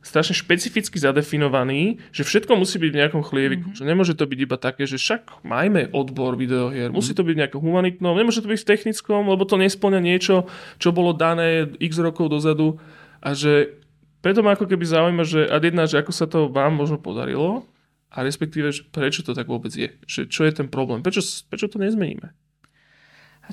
strašne 0.00 0.32
špecificky 0.32 0.96
zadefinovaný, 0.96 2.00
že 2.08 2.24
všetko 2.24 2.56
musí 2.56 2.80
byť 2.80 2.90
v 2.90 2.98
nejakom 3.04 3.22
chlieviku. 3.24 3.68
Mm-hmm. 3.68 3.80
Že 3.84 3.88
nemôže 3.88 4.14
to 4.16 4.24
byť 4.24 4.38
iba 4.40 4.56
také, 4.56 4.88
že 4.88 4.96
však 4.96 5.44
majme 5.44 5.92
odbor 5.92 6.40
videohier. 6.40 6.88
Mm-hmm. 6.88 6.96
Musí 6.96 7.12
to 7.12 7.20
byť 7.20 7.36
nejaké 7.36 7.56
humanitnom, 7.60 8.16
nemôže 8.16 8.40
to 8.40 8.48
byť 8.48 8.60
v 8.64 8.70
technickom, 8.72 9.28
lebo 9.28 9.44
to 9.44 9.60
nesplňa 9.60 10.00
niečo, 10.00 10.48
čo 10.80 10.88
bolo 10.90 11.12
dané 11.12 11.68
x 11.76 12.00
rokov 12.00 12.32
dozadu. 12.32 12.80
A 13.20 13.36
že 13.36 13.76
preto 14.24 14.40
ma 14.40 14.56
ako 14.56 14.68
keby 14.68 14.84
zaujíma, 14.88 15.24
že 15.24 15.44
ad 15.44 15.64
jedna, 15.64 15.84
že 15.84 16.00
ako 16.00 16.12
sa 16.12 16.24
to 16.24 16.48
vám 16.48 16.76
možno 16.76 16.96
podarilo 16.96 17.68
a 18.08 18.24
respektíve, 18.24 18.72
že 18.72 18.88
prečo 18.88 19.20
to 19.20 19.36
tak 19.36 19.48
vôbec 19.48 19.70
je. 19.70 19.92
Že, 20.08 20.20
čo 20.32 20.40
je 20.48 20.52
ten 20.52 20.68
problém? 20.68 21.04
Prečo, 21.04 21.22
prečo 21.48 21.68
to 21.68 21.76
nezmeníme? 21.76 22.32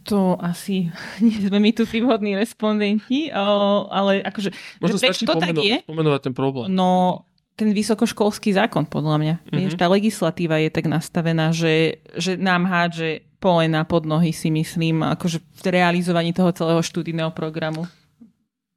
To 0.05 0.37
asi 0.37 0.93
nie 1.25 1.41
sme 1.41 1.57
my 1.57 1.71
tu 1.73 1.89
tí 1.89 2.03
vhodní 2.03 2.37
respondenti, 2.37 3.33
ale 3.33 4.21
akože... 4.21 4.49
Možno 4.83 4.97
stačí 5.01 5.25
to 5.25 5.33
pomeno- 5.33 5.61
tak 5.61 5.65
je, 5.65 5.75
pomenovať 5.87 6.21
ten 6.29 6.33
problém. 6.37 6.69
No, 6.69 7.23
ten 7.57 7.73
vysokoškolský 7.73 8.53
zákon, 8.53 8.85
podľa 8.85 9.17
mňa. 9.17 9.35
Mm-hmm. 9.41 9.57
Vieš, 9.57 9.73
tá 9.81 9.89
legislatíva 9.89 10.61
je 10.61 10.69
tak 10.69 10.85
nastavená, 10.85 11.49
že, 11.49 12.05
že 12.13 12.37
nám 12.37 12.69
hádže 12.69 13.25
polena 13.41 13.81
pod 13.85 14.05
nohy, 14.05 14.29
si 14.29 14.53
myslím, 14.53 15.01
akože 15.01 15.41
v 15.41 15.61
realizovaní 15.73 16.33
toho 16.33 16.53
celého 16.53 16.81
študijného 16.81 17.33
programu. 17.33 17.89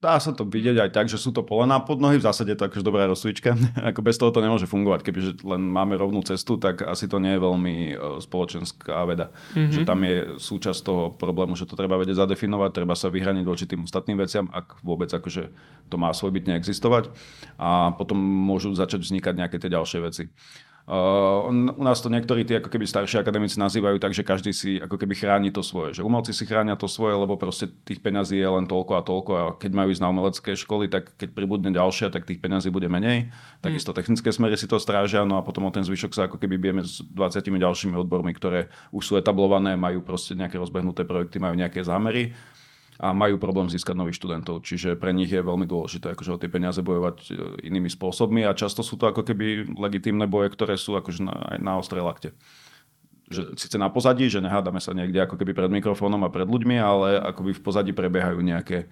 Dá 0.01 0.17
sa 0.17 0.33
to 0.33 0.49
vidieť 0.49 0.81
aj 0.81 0.91
tak, 0.97 1.07
že 1.13 1.21
sú 1.21 1.29
to 1.29 1.45
polená 1.45 1.77
pod 1.77 2.01
nohy, 2.01 2.17
v 2.17 2.25
zásade 2.25 2.57
to 2.57 2.65
akože 2.65 2.81
dobrá 2.81 3.05
rozsvička. 3.05 3.53
Ako 3.93 4.01
bez 4.01 4.17
toho 4.17 4.33
to 4.33 4.41
nemôže 4.41 4.65
fungovať, 4.65 5.05
kebyže 5.05 5.45
len 5.45 5.61
máme 5.69 5.93
rovnú 6.01 6.25
cestu, 6.25 6.57
tak 6.57 6.81
asi 6.81 7.05
to 7.05 7.21
nie 7.21 7.37
je 7.37 7.45
veľmi 7.45 7.75
e, 7.93 7.95
spoločenská 8.25 9.05
veda. 9.05 9.29
Mm-hmm. 9.53 9.73
Že 9.77 9.81
tam 9.85 10.01
je 10.01 10.17
súčasť 10.41 10.81
toho 10.81 11.13
problému, 11.13 11.53
že 11.53 11.69
to 11.69 11.77
treba 11.77 12.01
vedieť 12.01 12.17
zadefinovať, 12.17 12.71
treba 12.73 12.97
sa 12.97 13.13
vyhraniť 13.13 13.45
voči 13.45 13.69
tým 13.69 13.85
ostatným 13.85 14.17
veciam, 14.17 14.49
ak 14.49 14.81
vôbec 14.81 15.13
akože 15.13 15.53
to 15.93 15.97
má 16.01 16.17
svojbytne 16.17 16.57
existovať. 16.57 17.13
A 17.61 17.93
potom 17.93 18.17
môžu 18.17 18.73
začať 18.73 19.05
vznikať 19.05 19.37
nejaké 19.37 19.61
tie 19.61 19.69
ďalšie 19.69 20.01
veci. 20.01 20.33
Uh, 20.89 21.47
u 21.47 21.83
nás 21.85 22.03
to 22.03 22.11
niektorí 22.11 22.43
tí 22.43 22.57
ako 22.59 22.67
keby 22.73 22.83
starší 22.83 23.23
akademici 23.23 23.61
nazývajú 23.63 24.03
tak, 24.03 24.11
že 24.11 24.27
každý 24.27 24.51
si 24.51 24.81
ako 24.81 24.99
keby 24.99 25.15
chráni 25.15 25.55
to 25.55 25.63
svoje. 25.63 25.95
Že 25.95 26.03
umelci 26.03 26.33
si 26.35 26.43
chránia 26.49 26.75
to 26.75 26.91
svoje, 26.91 27.15
lebo 27.15 27.39
proste 27.39 27.71
tých 27.87 28.03
peňazí 28.03 28.41
je 28.41 28.49
len 28.49 28.67
toľko 28.67 28.93
a 28.99 29.03
toľko 29.07 29.31
a 29.37 29.43
keď 29.55 29.71
majú 29.77 29.89
ísť 29.95 30.03
na 30.03 30.11
umelecké 30.11 30.51
školy, 30.59 30.91
tak 30.91 31.15
keď 31.15 31.37
pribudne 31.37 31.71
ďalšia, 31.71 32.11
tak 32.11 32.27
tých 32.27 32.43
peňazí 32.43 32.75
bude 32.75 32.91
menej. 32.91 33.31
Mm. 33.31 33.63
Takisto 33.63 33.95
technické 33.95 34.35
smery 34.35 34.59
si 34.59 34.67
to 34.67 34.83
strážia, 34.83 35.23
no 35.23 35.39
a 35.39 35.47
potom 35.47 35.69
o 35.69 35.71
ten 35.71 35.87
zvyšok 35.87 36.11
sa 36.11 36.27
ako 36.27 36.43
keby 36.43 36.59
bijeme 36.59 36.83
s 36.83 37.05
20 37.07 37.39
ďalšími 37.39 37.95
odbormi, 37.95 38.35
ktoré 38.35 38.73
už 38.91 39.03
sú 39.05 39.15
etablované, 39.15 39.79
majú 39.79 40.03
proste 40.03 40.35
nejaké 40.35 40.59
rozbehnuté 40.59 41.07
projekty, 41.07 41.39
majú 41.39 41.55
nejaké 41.55 41.87
zámery 41.87 42.35
a 43.01 43.17
majú 43.17 43.41
problém 43.41 43.73
získať 43.73 43.97
nových 43.97 44.21
študentov. 44.21 44.61
Čiže 44.61 45.01
pre 45.01 45.17
nich 45.17 45.33
je 45.33 45.41
veľmi 45.41 45.65
dôležité 45.65 46.13
akože 46.13 46.37
o 46.37 46.41
tie 46.41 46.53
peniaze 46.53 46.85
bojovať 46.85 47.17
e, 47.27 47.33
inými 47.65 47.89
spôsobmi 47.89 48.45
a 48.45 48.53
často 48.53 48.85
sú 48.85 49.01
to 49.01 49.09
ako 49.09 49.25
keby 49.25 49.73
legitímne 49.73 50.29
boje, 50.29 50.53
ktoré 50.53 50.77
sú 50.77 51.01
akože 51.01 51.25
na, 51.25 51.57
aj 51.57 51.59
na 51.65 51.73
ostrej 51.81 52.05
lakte 52.05 52.31
že 53.31 53.55
síce 53.55 53.79
na 53.79 53.87
pozadí, 53.87 54.27
že 54.27 54.43
nehádame 54.43 54.83
sa 54.83 54.91
niekde 54.91 55.23
ako 55.23 55.39
keby 55.39 55.55
pred 55.55 55.71
mikrofónom 55.71 56.19
a 56.27 56.35
pred 56.35 56.51
ľuďmi, 56.51 56.77
ale 56.83 57.15
akoby 57.15 57.55
v 57.55 57.63
pozadí 57.63 57.95
prebiehajú 57.95 58.43
nejaké 58.43 58.91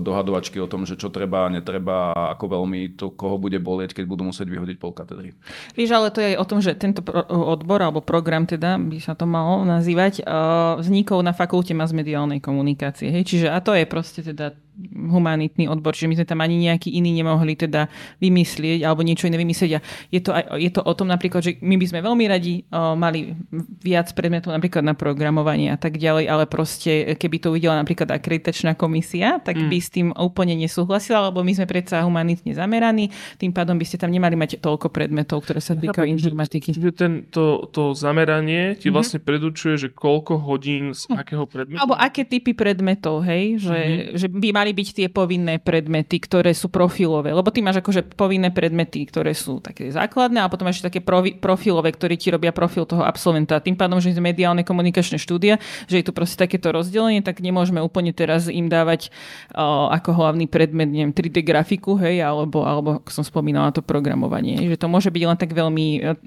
dohadovačky 0.00 0.56
o 0.56 0.70
tom, 0.70 0.88
že 0.88 0.96
čo 0.96 1.12
treba 1.12 1.44
a 1.44 1.52
netreba 1.52 2.16
a 2.16 2.32
ako 2.32 2.44
veľmi 2.60 2.96
to 2.96 3.12
koho 3.12 3.36
bude 3.36 3.60
bolieť, 3.60 3.92
keď 3.92 4.04
budú 4.08 4.32
musieť 4.32 4.48
vyhodiť 4.48 4.76
pol 4.80 4.96
katedry. 4.96 5.36
Víš, 5.76 5.92
ale 5.92 6.08
to 6.08 6.24
je 6.24 6.32
aj 6.32 6.36
o 6.40 6.48
tom, 6.48 6.58
že 6.64 6.72
tento 6.72 7.04
odbor 7.28 7.84
alebo 7.84 8.00
program 8.00 8.48
teda 8.48 8.80
by 8.80 8.98
sa 9.04 9.12
to 9.12 9.28
malo 9.28 9.60
nazývať, 9.68 10.24
uh, 10.24 10.80
vznikol 10.80 11.20
na 11.20 11.36
fakulte 11.36 11.76
masmediálnej 11.76 12.40
komunikácie. 12.40 13.12
Hej? 13.12 13.28
Čiže 13.28 13.46
a 13.52 13.60
to 13.60 13.76
je 13.76 13.84
proste 13.84 14.24
teda 14.24 14.56
humanitný 14.90 15.68
odbor, 15.68 15.92
čiže 15.92 16.08
my 16.08 16.16
sme 16.16 16.26
tam 16.26 16.40
ani 16.40 16.56
nejaký 16.70 16.88
iný 16.92 17.12
nemohli 17.12 17.54
teda 17.58 17.90
vymyslieť 18.22 18.86
alebo 18.86 19.04
niečo 19.04 19.28
iné 19.28 19.36
vymyslieť. 19.36 19.72
A 19.76 19.80
je 20.08 20.20
to, 20.22 20.30
aj, 20.32 20.44
je 20.56 20.70
to 20.72 20.80
o 20.80 20.92
tom 20.96 21.08
napríklad, 21.10 21.42
že 21.44 21.52
my 21.60 21.76
by 21.76 21.86
sme 21.86 22.00
veľmi 22.00 22.24
radi 22.30 22.54
o, 22.72 22.96
mali 22.96 23.36
viac 23.82 24.12
predmetov 24.16 24.56
napríklad 24.56 24.84
na 24.84 24.94
programovanie 24.96 25.72
a 25.72 25.78
tak 25.78 26.00
ďalej, 26.00 26.24
ale 26.28 26.44
proste 26.48 27.16
keby 27.16 27.36
to 27.42 27.52
uvidela 27.52 27.76
napríklad 27.76 28.08
akreditačná 28.08 28.72
komisia, 28.74 29.42
tak 29.42 29.60
mm. 29.60 29.68
by 29.68 29.78
s 29.78 29.88
tým 29.92 30.08
úplne 30.16 30.56
nesúhlasila, 30.56 31.28
lebo 31.28 31.44
my 31.44 31.52
sme 31.52 31.66
predsa 31.68 32.00
humanitne 32.04 32.56
zameraní, 32.56 33.12
tým 33.36 33.52
pádom 33.52 33.76
by 33.76 33.84
ste 33.84 34.00
tam 34.00 34.10
nemali 34.10 34.36
mať 34.36 34.60
toľko 34.62 34.88
predmetov, 34.88 35.44
ktoré 35.44 35.60
sa 35.60 35.76
týkajú 35.76 36.06
informatiky. 36.08 36.72
Čiže 36.72 36.92
ten, 36.96 37.12
to, 37.28 37.68
to 37.70 37.92
zameranie 37.92 38.74
ti 38.74 38.88
mm-hmm. 38.88 38.94
vlastne 38.94 39.18
predurčuje, 39.20 39.74
že 39.76 39.88
koľko 39.92 40.40
hodín 40.40 40.96
z 40.96 41.06
hm. 41.10 41.16
akého 41.20 41.44
predmetu? 41.44 41.80
Alebo 41.80 41.96
aké 41.96 42.24
typy 42.24 42.56
predmetov, 42.56 43.22
hej? 43.24 43.60
Že, 43.60 43.78
mm-hmm. 43.78 44.16
že 44.16 44.26
by 44.30 44.48
mali 44.60 44.76
byť 44.76 44.88
tie 44.92 45.08
povinné 45.08 45.56
predmety, 45.56 46.20
ktoré 46.20 46.52
sú 46.52 46.68
profilové. 46.68 47.32
Lebo 47.32 47.48
ty 47.48 47.64
máš 47.64 47.80
akože 47.80 48.12
povinné 48.12 48.52
predmety, 48.52 49.08
ktoré 49.08 49.32
sú 49.32 49.64
také 49.64 49.88
základné 49.88 50.44
a 50.44 50.52
potom 50.52 50.68
ešte 50.68 50.92
také 50.92 51.00
profilové, 51.40 51.96
ktoré 51.96 52.20
ti 52.20 52.28
robia 52.28 52.52
profil 52.52 52.84
toho 52.84 53.00
absolventa. 53.00 53.56
Tým 53.64 53.80
pádom, 53.80 53.96
že 54.04 54.12
sme 54.12 54.36
mediálne 54.36 54.60
komunikačné 54.60 55.16
štúdia, 55.16 55.56
že 55.88 56.04
je 56.04 56.04
tu 56.04 56.12
proste 56.12 56.36
takéto 56.36 56.68
rozdelenie, 56.76 57.24
tak 57.24 57.40
nemôžeme 57.40 57.80
úplne 57.80 58.12
teraz 58.12 58.52
im 58.52 58.68
dávať 58.68 59.08
uh, 59.56 59.88
ako 59.96 60.12
hlavný 60.12 60.44
predmet, 60.44 60.92
neviem, 60.92 61.16
3D 61.16 61.40
grafiku, 61.40 61.96
hej, 61.96 62.20
alebo, 62.20 62.68
alebo 62.68 63.00
ako 63.00 63.08
som 63.08 63.24
spomínala, 63.24 63.72
to 63.72 63.80
programovanie. 63.80 64.60
Že 64.68 64.76
to 64.76 64.88
môže 64.92 65.08
byť 65.08 65.22
len 65.24 65.38
tak 65.40 65.56
veľmi, 65.56 65.86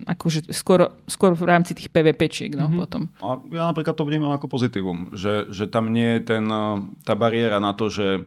akože 0.09 0.49
skôr, 0.49 0.89
skôr 1.05 1.37
v 1.37 1.45
rámci 1.45 1.77
tých 1.77 1.93
PVPčiek, 1.93 2.57
no 2.57 2.65
mm-hmm. 2.65 2.81
potom. 2.81 3.01
A 3.21 3.37
ja 3.53 3.69
napríklad 3.69 3.93
to 3.93 4.07
vnímam 4.09 4.33
ako 4.33 4.49
pozitívum, 4.49 5.13
že, 5.13 5.45
že 5.53 5.69
tam 5.69 5.93
nie 5.93 6.17
je 6.17 6.33
ten, 6.33 6.45
tá 7.05 7.13
bariéra 7.13 7.61
na 7.61 7.75
to, 7.75 7.91
že 7.91 8.25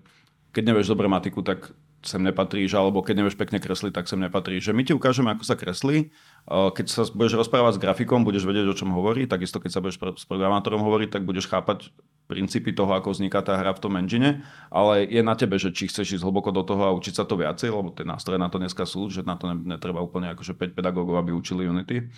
keď 0.57 0.73
nevieš 0.73 0.89
dobre 0.89 1.05
matiku, 1.05 1.45
tak 1.45 1.77
sem 2.01 2.25
nepatríš, 2.25 2.73
alebo 2.73 3.05
keď 3.05 3.21
nevieš 3.21 3.37
pekne 3.37 3.61
kresliť, 3.61 3.93
tak 3.93 4.09
sem 4.09 4.17
nepatríš. 4.17 4.71
Že 4.71 4.73
my 4.73 4.83
ti 4.89 4.93
ukážeme, 4.97 5.29
ako 5.37 5.45
sa 5.45 5.53
kreslí. 5.53 6.09
Keď 6.49 6.87
sa 6.89 7.05
budeš 7.13 7.37
rozprávať 7.37 7.77
s 7.77 7.83
grafikom, 7.83 8.25
budeš 8.25 8.49
vedieť, 8.49 8.73
o 8.73 8.79
čom 8.79 8.97
hovorí. 8.97 9.29
Takisto, 9.29 9.61
keď 9.61 9.71
sa 9.77 9.81
budeš 9.85 10.01
s 10.01 10.25
programátorom 10.25 10.81
hovoriť, 10.81 11.13
tak 11.13 11.29
budeš 11.29 11.53
chápať 11.53 11.93
princípy 12.27 12.73
toho, 12.73 12.91
ako 12.91 13.15
vzniká 13.15 13.39
tá 13.45 13.55
hra 13.55 13.71
v 13.77 13.83
tom 13.83 13.95
engine, 14.01 14.43
ale 14.67 15.07
je 15.07 15.23
na 15.23 15.39
tebe, 15.39 15.63
že 15.63 15.71
či 15.71 15.87
chceš 15.87 16.19
ísť 16.19 16.27
hlboko 16.27 16.51
do 16.51 16.67
toho 16.67 16.91
a 16.91 16.97
učiť 16.97 17.23
sa 17.23 17.25
to 17.29 17.39
viacej, 17.39 17.71
lebo 17.71 17.95
tie 17.95 18.03
nástroje 18.03 18.43
na 18.43 18.51
to 18.51 18.59
dneska 18.59 18.83
sú, 18.83 19.07
že 19.07 19.23
na 19.23 19.39
to 19.39 19.47
netreba 19.55 20.03
úplne 20.03 20.35
akože 20.35 20.59
5 20.59 20.75
pedagógov, 20.75 21.23
aby 21.23 21.31
učili 21.31 21.71
Unity. 21.71 22.11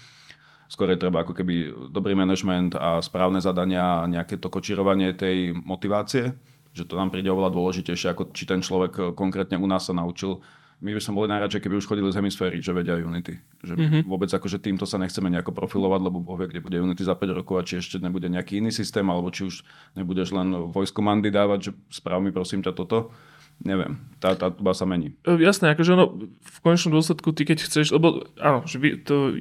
Skôr 0.68 0.92
je 0.92 1.00
treba 1.00 1.24
ako 1.24 1.36
keby 1.36 1.88
dobrý 1.92 2.16
management 2.16 2.76
a 2.76 3.04
správne 3.04 3.40
zadania 3.40 4.04
a 4.04 4.08
nejaké 4.08 4.40
to 4.40 4.48
kočírovanie 4.48 5.12
tej 5.12 5.52
motivácie, 5.52 6.36
že 6.78 6.86
to 6.86 6.94
nám 6.94 7.10
príde 7.10 7.26
oveľa 7.26 7.50
dôležitejšie, 7.50 8.14
ako 8.14 8.30
či 8.30 8.46
ten 8.46 8.62
človek 8.62 9.18
konkrétne 9.18 9.58
u 9.58 9.66
nás 9.66 9.90
sa 9.90 9.94
naučil 9.96 10.38
my 10.78 10.94
by 10.94 11.00
sme 11.02 11.18
boli 11.18 11.28
najradšej, 11.34 11.62
keby 11.66 11.74
už 11.74 11.90
chodili 11.90 12.06
z 12.06 12.22
hemisféry, 12.22 12.62
že 12.62 12.70
vedia 12.70 12.94
Unity. 12.94 13.34
Že 13.66 13.74
mm-hmm. 13.74 14.02
vôbec 14.06 14.30
akože 14.30 14.62
týmto 14.62 14.86
sa 14.86 15.02
nechceme 15.02 15.26
nejako 15.26 15.50
profilovať, 15.50 16.00
lebo 16.06 16.22
Boh 16.22 16.38
vie, 16.38 16.46
kde 16.46 16.62
bude 16.62 16.78
Unity 16.78 17.02
za 17.02 17.18
5 17.18 17.34
rokov 17.34 17.54
a 17.58 17.66
či 17.66 17.82
ešte 17.82 17.98
nebude 17.98 18.30
nejaký 18.30 18.62
iný 18.62 18.70
systém, 18.70 19.02
alebo 19.10 19.34
či 19.34 19.50
už 19.50 19.66
nebudeš 19.98 20.30
len 20.30 20.70
voice 20.70 20.94
comandy 20.94 21.34
dávať, 21.34 21.58
že 21.58 21.70
správ 21.90 22.22
mi 22.22 22.30
prosím 22.30 22.62
ťa 22.62 22.78
toto. 22.78 23.10
Neviem, 23.58 23.98
tá, 24.22 24.38
tá 24.38 24.54
tuba 24.54 24.70
sa 24.70 24.86
mení. 24.86 25.18
E, 25.26 25.34
jasné, 25.42 25.74
akože 25.74 25.98
ono 25.98 26.30
v 26.38 26.58
konečnom 26.62 26.94
dôsledku 26.94 27.34
ty 27.34 27.42
keď 27.42 27.66
chceš, 27.66 27.90
lebo 27.90 28.22
áno, 28.38 28.62
že 28.62 28.78
to 29.02 29.34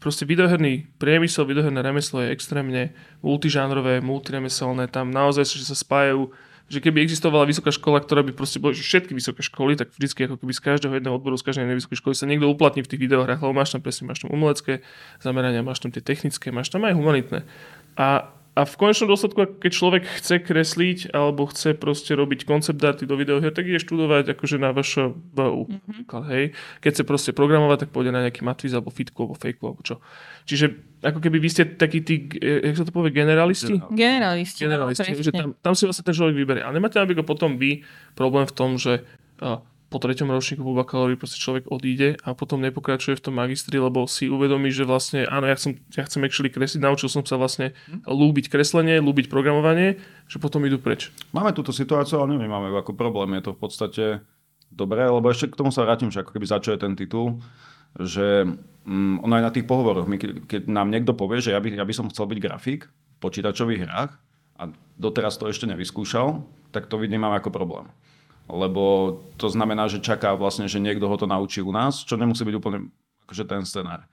proste 0.00 0.24
videoherný 0.24 0.88
priemysel, 0.96 1.44
videoherné 1.44 1.84
remeslo 1.84 2.24
je 2.24 2.32
extrémne 2.32 2.96
multižánrové, 3.20 4.00
multiremeselné, 4.00 4.88
tam 4.88 5.12
naozaj 5.12 5.52
že 5.52 5.68
sa 5.68 5.76
spájajú 5.76 6.32
že 6.68 6.84
keby 6.84 7.00
existovala 7.00 7.48
vysoká 7.48 7.72
škola, 7.72 8.04
ktorá 8.04 8.20
by 8.20 8.36
proste 8.36 8.60
boli, 8.60 8.76
že 8.76 8.84
všetky 8.84 9.16
vysoké 9.16 9.40
školy, 9.40 9.72
tak 9.74 9.88
vždycky 9.96 10.28
ako 10.28 10.36
keby 10.36 10.52
z 10.52 10.60
každého 10.60 10.92
jedného 11.00 11.16
odboru, 11.16 11.40
z 11.40 11.48
každej 11.48 11.72
vysokej 11.72 11.98
školy 12.04 12.14
sa 12.14 12.28
niekto 12.28 12.44
uplatní 12.44 12.84
v 12.84 12.90
tých 12.92 13.00
videohrách, 13.08 13.40
lebo 13.40 13.56
máš 13.56 13.72
tam 13.72 13.80
presne, 13.80 14.04
máš 14.04 14.20
tam 14.20 14.30
umelecké 14.36 14.84
zamerania, 15.24 15.64
máš 15.64 15.80
tam 15.80 15.90
tie 15.90 16.04
technické, 16.04 16.52
máš 16.52 16.68
tam 16.68 16.84
aj 16.84 16.92
humanitné. 16.92 17.48
A 17.96 18.30
a 18.58 18.66
v 18.66 18.74
konečnom 18.74 19.06
dôsledku, 19.06 19.62
keď 19.62 19.70
človek 19.70 20.02
chce 20.18 20.42
kresliť 20.42 20.98
alebo 21.14 21.46
chce 21.46 21.78
proste 21.78 22.18
robiť 22.18 22.42
koncept 22.42 22.82
arty 22.82 23.06
do 23.06 23.14
videohier, 23.14 23.54
tak 23.54 23.70
ide 23.70 23.78
študovať 23.78 24.34
akože 24.34 24.58
na 24.58 24.74
vašo 24.74 25.14
VU. 25.14 25.70
Mm-hmm. 25.70 26.26
Hej. 26.26 26.58
Keď 26.82 26.90
chce 26.90 27.04
proste 27.06 27.30
programovať, 27.30 27.86
tak 27.86 27.90
pôjde 27.94 28.10
na 28.10 28.26
nejaký 28.26 28.42
matviz 28.42 28.74
alebo 28.74 28.90
fitku 28.90 29.22
alebo 29.22 29.38
fejku 29.38 29.62
alebo 29.62 29.86
čo. 29.86 30.02
Čiže 30.50 30.74
ako 31.06 31.22
keby 31.22 31.38
vy 31.38 31.48
ste 31.54 31.70
takí 31.78 32.02
tí, 32.02 32.26
jak 32.42 32.74
sa 32.74 32.82
to 32.82 32.90
povie, 32.90 33.14
generalisti? 33.14 33.78
Generalisti. 33.94 34.66
Generalisti. 34.66 35.06
No, 35.14 35.22
že 35.22 35.30
tam, 35.30 35.54
tam 35.62 35.72
si 35.78 35.86
vlastne 35.86 36.02
ten 36.02 36.18
človek 36.18 36.34
vyberie. 36.34 36.66
A 36.66 36.74
nemáte 36.74 36.98
aby 36.98 37.14
potom 37.22 37.62
vy 37.62 37.86
problém 38.18 38.42
v 38.42 38.54
tom, 38.58 38.74
že 38.74 39.06
po 39.88 39.96
treťom 39.96 40.28
ročníku 40.28 40.60
po 40.60 40.76
bakalórii 40.76 41.16
proste 41.16 41.40
človek 41.40 41.72
odíde 41.72 42.20
a 42.20 42.36
potom 42.36 42.60
nepokračuje 42.60 43.16
v 43.16 43.24
tom 43.24 43.34
magistri, 43.40 43.80
lebo 43.80 44.04
si 44.04 44.28
uvedomí, 44.28 44.68
že 44.68 44.84
vlastne 44.84 45.24
áno, 45.24 45.48
ja 45.48 45.56
chcem, 45.56 45.80
ja 45.96 46.04
chcem 46.04 46.20
actually 46.28 46.52
kresliť, 46.52 46.84
naučil 46.84 47.08
som 47.08 47.24
sa 47.24 47.40
vlastne 47.40 47.72
hm. 47.88 48.04
lúbiť 48.04 48.52
kreslenie, 48.52 49.00
lúbiť 49.00 49.32
programovanie, 49.32 49.96
že 50.28 50.36
potom 50.36 50.60
idú 50.68 50.76
preč. 50.76 51.08
Máme 51.32 51.56
túto 51.56 51.72
situáciu, 51.72 52.20
ale 52.20 52.36
nevnímame 52.36 52.68
ako 52.76 52.92
problém. 52.92 53.32
Je 53.40 53.48
to 53.48 53.56
v 53.56 53.60
podstate 53.60 54.04
dobré, 54.68 55.08
lebo 55.08 55.24
ešte 55.32 55.48
k 55.48 55.58
tomu 55.58 55.72
sa 55.72 55.88
vrátim, 55.88 56.12
že 56.12 56.20
ako 56.20 56.36
keby 56.36 56.46
začuje 56.46 56.76
ten 56.76 56.92
titul, 56.92 57.40
že 57.96 58.44
um, 58.84 59.16
ono 59.24 59.40
aj 59.40 59.44
na 59.48 59.52
tých 59.56 59.64
pohovoroch, 59.64 60.04
my, 60.04 60.20
keď 60.44 60.68
nám 60.68 60.92
niekto 60.92 61.16
povie, 61.16 61.40
že 61.40 61.56
ja 61.56 61.60
by, 61.64 61.72
ja 61.72 61.88
by 61.88 61.94
som 61.96 62.12
chcel 62.12 62.28
byť 62.28 62.38
grafik 62.44 62.84
v 62.84 63.16
počítačových 63.24 63.88
hrách 63.88 64.12
a 64.60 64.62
doteraz 65.00 65.40
to 65.40 65.48
ešte 65.48 65.64
nevyskúšal, 65.64 66.44
tak 66.76 66.92
to 66.92 67.00
vnímam 67.00 67.32
ako 67.32 67.48
problém 67.48 67.88
lebo 68.48 69.16
to 69.36 69.52
znamená, 69.52 69.86
že 69.86 70.00
čaká 70.00 70.32
vlastne, 70.34 70.66
že 70.66 70.80
niekto 70.80 71.04
ho 71.04 71.16
to 71.20 71.28
naučí 71.28 71.60
u 71.60 71.72
nás, 71.72 72.02
čo 72.02 72.16
nemusí 72.16 72.42
byť 72.42 72.56
úplne 72.56 72.88
akože 73.28 73.44
ten 73.44 73.62
scenár. 73.68 74.08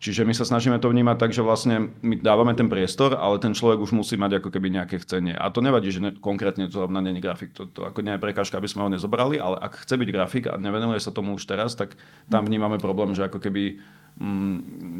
Čiže 0.00 0.24
my 0.24 0.32
sa 0.32 0.48
snažíme 0.48 0.80
to 0.80 0.88
vnímať 0.88 1.16
tak, 1.20 1.30
že 1.36 1.44
vlastne 1.44 1.92
my 2.00 2.24
dávame 2.24 2.56
ten 2.56 2.72
priestor, 2.72 3.20
ale 3.20 3.36
ten 3.36 3.52
človek 3.52 3.84
už 3.84 3.92
musí 3.92 4.16
mať 4.16 4.40
ako 4.40 4.48
keby 4.48 4.72
nejaké 4.72 4.96
chcenie. 5.04 5.36
A 5.36 5.52
to 5.52 5.60
nevadí, 5.60 5.92
že 5.92 6.00
ne, 6.00 6.16
konkrétne 6.16 6.72
to 6.72 6.80
zrovna 6.80 7.04
není 7.04 7.20
grafik. 7.20 7.52
To, 7.52 7.68
to 7.68 7.84
ako 7.84 8.00
nie 8.00 8.16
je 8.16 8.24
prekážka, 8.24 8.56
aby 8.56 8.64
sme 8.64 8.88
ho 8.88 8.94
nezobrali, 8.96 9.36
ale 9.36 9.60
ak 9.60 9.84
chce 9.84 10.00
byť 10.00 10.08
grafik 10.08 10.44
a 10.48 10.56
nevenuje 10.56 10.96
sa 11.04 11.12
tomu 11.12 11.36
už 11.36 11.44
teraz, 11.44 11.76
tak 11.76 12.00
tam 12.32 12.48
vnímame 12.48 12.80
problém, 12.80 13.12
že 13.12 13.28
ako 13.28 13.44
keby 13.44 13.76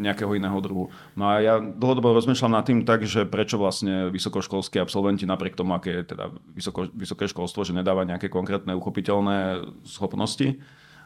nejakého 0.01 0.33
iného 0.33 0.59
druhu. 0.63 0.89
No 1.19 1.29
a 1.29 1.43
ja 1.43 1.59
dlhodobo 1.61 2.17
rozmýšľam 2.17 2.57
nad 2.57 2.65
tým 2.65 2.87
tak, 2.89 3.05
že 3.05 3.29
prečo 3.29 3.61
vlastne 3.61 4.09
vysokoškolskí 4.09 4.81
absolventi 4.81 5.29
napriek 5.29 5.59
tomu, 5.59 5.77
aké 5.77 6.01
je 6.01 6.15
teda 6.17 6.33
vysoko, 6.55 6.89
vysoké 6.93 7.29
školstvo, 7.29 7.67
že 7.67 7.77
nedáva 7.77 8.09
nejaké 8.09 8.33
konkrétne 8.33 8.77
uchopiteľné 8.77 9.67
schopnosti, 9.89 10.61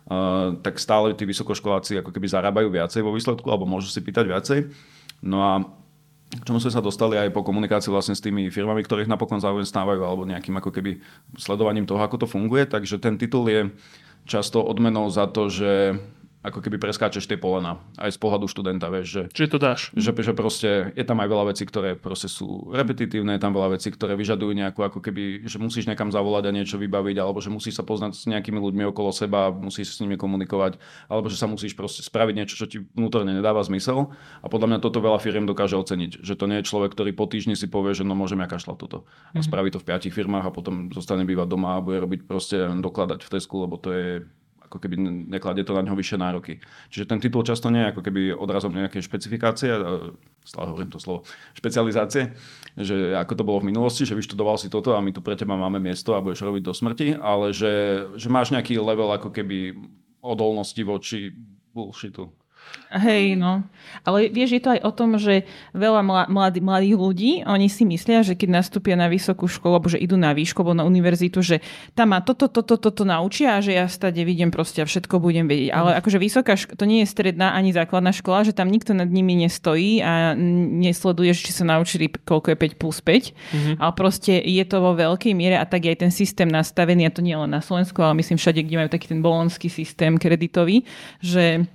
Uh, 0.05 0.61
tak 0.61 0.77
stále 0.77 1.17
tí 1.17 1.25
vysokoškoláci 1.25 2.05
ako 2.05 2.13
keby 2.13 2.29
zarábajú 2.29 2.69
viacej 2.69 3.01
vo 3.01 3.17
výsledku, 3.17 3.49
alebo 3.49 3.65
môžu 3.65 3.89
si 3.89 4.05
pýtať 4.05 4.29
viacej. 4.29 4.69
No 5.25 5.41
a 5.41 5.65
k 6.29 6.45
čomu 6.45 6.61
sme 6.61 6.77
sa 6.77 6.85
dostali 6.85 7.17
aj 7.17 7.33
po 7.33 7.41
komunikácii 7.41 7.89
vlastne 7.89 8.13
s 8.13 8.21
tými 8.21 8.53
firmami, 8.53 8.85
ktorých 8.85 9.09
napokon 9.09 9.41
stávajú, 9.41 10.05
alebo 10.05 10.29
nejakým 10.29 10.61
ako 10.61 10.77
keby 10.77 11.01
sledovaním 11.41 11.89
toho, 11.89 12.05
ako 12.05 12.21
to 12.21 12.27
funguje. 12.29 12.69
Takže 12.69 13.01
ten 13.01 13.17
titul 13.17 13.49
je 13.49 13.73
často 14.29 14.61
odmenou 14.61 15.09
za 15.09 15.25
to, 15.25 15.49
že 15.49 15.97
ako 16.45 16.61
keby 16.61 16.77
preskáčeš 16.77 17.25
tie 17.25 17.41
polena. 17.41 17.81
Aj 17.97 18.13
z 18.13 18.21
pohľadu 18.21 18.45
študenta, 18.45 18.93
vieš, 18.93 19.09
že... 19.09 19.23
Čiže 19.33 19.49
to 19.49 19.59
dáš. 19.59 19.81
Že, 19.97 20.11
že 20.21 20.33
proste 20.37 20.71
je 20.93 21.05
tam 21.09 21.25
aj 21.25 21.29
veľa 21.33 21.45
vecí, 21.57 21.65
ktoré 21.65 21.97
proste 21.97 22.29
sú 22.29 22.69
repetitívne, 22.69 23.33
je 23.35 23.43
tam 23.43 23.57
veľa 23.57 23.81
vecí, 23.81 23.89
ktoré 23.89 24.13
vyžadujú 24.13 24.53
nejakú 24.53 24.85
ako 24.85 25.01
keby, 25.01 25.49
že 25.49 25.57
musíš 25.57 25.89
niekam 25.89 26.13
zavolať 26.13 26.53
a 26.53 26.53
niečo 26.53 26.77
vybaviť, 26.77 27.17
alebo 27.17 27.41
že 27.41 27.49
musíš 27.49 27.81
sa 27.81 27.85
poznať 27.89 28.13
s 28.13 28.29
nejakými 28.29 28.61
ľuďmi 28.61 28.85
okolo 28.93 29.09
seba, 29.09 29.49
musíš 29.49 29.97
s 29.97 30.05
nimi 30.05 30.21
komunikovať, 30.21 30.77
alebo 31.09 31.33
že 31.33 31.41
sa 31.41 31.49
musíš 31.49 31.73
proste 31.73 32.05
spraviť 32.05 32.35
niečo, 32.37 32.61
čo 32.61 32.69
ti 32.69 32.85
vnútorne 32.93 33.33
nedáva 33.33 33.65
zmysel. 33.65 34.13
A 34.45 34.47
podľa 34.53 34.77
mňa 34.77 34.79
toto 34.85 35.01
veľa 35.01 35.17
firiem 35.25 35.49
dokáže 35.49 35.81
oceniť. 35.81 36.21
Že 36.21 36.35
to 36.37 36.45
nie 36.45 36.61
je 36.61 36.69
človek, 36.69 36.93
ktorý 36.93 37.17
po 37.17 37.25
týždni 37.25 37.57
si 37.57 37.73
povie, 37.73 37.97
že 37.97 38.05
no 38.05 38.13
môžem 38.13 38.45
ja 38.45 38.49
kašľať 38.53 38.77
toto. 38.77 39.09
A 39.33 39.41
mm-hmm. 39.41 39.49
spraví 39.49 39.73
to 39.73 39.81
v 39.81 39.89
piatich 39.89 40.13
firmách 40.13 40.45
a 40.45 40.53
potom 40.53 40.93
zostane 40.93 41.25
bývať 41.25 41.49
doma 41.49 41.81
a 41.81 41.85
bude 41.85 42.05
robiť 42.05 42.29
proste 42.29 42.69
dokladať 42.85 43.25
v 43.25 43.33
Tesku, 43.33 43.65
lebo 43.65 43.81
to 43.81 43.89
je 43.97 44.09
ako 44.75 44.83
keby 44.83 44.99
nekladie 45.31 45.63
to 45.63 45.71
na 45.71 45.87
ňo 45.87 45.95
vyššie 45.95 46.19
nároky. 46.19 46.59
Čiže 46.91 47.07
ten 47.07 47.23
titul 47.23 47.47
často 47.47 47.71
nie 47.71 47.87
je 47.87 47.91
ako 47.95 48.03
keby 48.03 48.35
odrazom 48.35 48.75
nejakej 48.75 49.07
špecifikácie, 49.07 49.71
stále 50.43 50.67
hovorím 50.75 50.91
to 50.91 50.99
slovo, 50.99 51.23
špecializácie, 51.55 52.35
že 52.75 53.15
ako 53.15 53.33
to 53.39 53.47
bolo 53.47 53.63
v 53.63 53.71
minulosti, 53.71 54.03
že 54.03 54.19
vyštudoval 54.19 54.59
si 54.59 54.67
toto 54.67 54.99
a 54.99 55.01
my 55.01 55.15
tu 55.15 55.23
pre 55.23 55.39
teba 55.39 55.55
máme 55.55 55.79
miesto 55.79 56.19
a 56.19 56.25
budeš 56.25 56.43
robiť 56.43 56.63
do 56.67 56.75
smrti, 56.75 57.09
ale 57.23 57.55
že, 57.55 58.05
že 58.19 58.27
máš 58.27 58.51
nejaký 58.51 58.83
level 58.83 59.15
ako 59.15 59.31
keby 59.31 59.79
odolnosti 60.19 60.83
voči 60.83 61.31
bullshitu. 61.71 62.44
Hej, 62.95 63.35
no. 63.35 63.67
Ale 64.07 64.31
vieš, 64.31 64.55
je 64.55 64.63
to 64.63 64.71
aj 64.71 64.81
o 64.87 64.93
tom, 64.95 65.19
že 65.19 65.43
veľa 65.75 66.31
mladý, 66.31 66.63
mladých 66.63 66.95
ľudí, 66.95 67.33
oni 67.43 67.67
si 67.67 67.83
myslia, 67.83 68.23
že 68.23 68.39
keď 68.39 68.63
nastúpia 68.63 68.95
na 68.95 69.11
vysokú 69.11 69.51
školu, 69.51 69.83
alebo 69.83 69.91
že 69.91 69.99
idú 69.99 70.15
na 70.15 70.31
výšku, 70.31 70.63
alebo 70.63 70.79
na 70.79 70.87
univerzitu, 70.87 71.43
že 71.43 71.59
tam 71.99 72.15
ma 72.15 72.23
toto, 72.23 72.47
toto, 72.47 72.79
toto, 72.79 73.03
naučia 73.03 73.59
a 73.59 73.63
že 73.65 73.75
ja 73.75 73.91
stade 73.91 74.23
vidím 74.23 74.55
proste 74.55 74.79
a 74.79 74.87
všetko 74.87 75.19
budem 75.19 75.51
vedieť. 75.51 75.75
Ale 75.75 75.91
mhm. 75.91 75.97
akože 75.99 76.19
vysoká 76.23 76.55
škola, 76.55 76.79
to 76.79 76.87
nie 76.87 77.03
je 77.03 77.11
stredná 77.11 77.59
ani 77.59 77.75
základná 77.75 78.15
škola, 78.15 78.47
že 78.47 78.55
tam 78.55 78.71
nikto 78.71 78.95
nad 78.95 79.11
nimi 79.11 79.35
nestojí 79.43 79.99
a 79.99 80.39
nesleduje, 80.39 81.35
či 81.35 81.51
sa 81.51 81.67
naučili, 81.67 82.07
koľko 82.15 82.55
je 82.55 82.57
5 82.63 82.79
plus 82.79 83.03
5. 83.03 83.35
Mm-hmm. 83.35 83.75
Ale 83.83 83.93
proste 83.99 84.39
je 84.39 84.65
to 84.71 84.79
vo 84.79 84.95
veľkej 84.95 85.35
miere 85.35 85.59
a 85.59 85.67
tak 85.67 85.83
je 85.83 85.91
aj 85.91 85.99
ten 86.07 86.13
systém 86.15 86.47
nastavený, 86.47 87.11
a 87.11 87.15
to 87.15 87.27
nie 87.27 87.35
len 87.35 87.51
na 87.51 87.59
Slovensku, 87.59 87.99
ale 87.99 88.23
myslím 88.23 88.39
všade, 88.39 88.63
kde 88.63 88.79
majú 88.79 88.91
taký 88.91 89.11
ten 89.11 89.19
bolonský 89.19 89.67
systém 89.67 90.15
kreditový, 90.15 90.87
že 91.19 91.67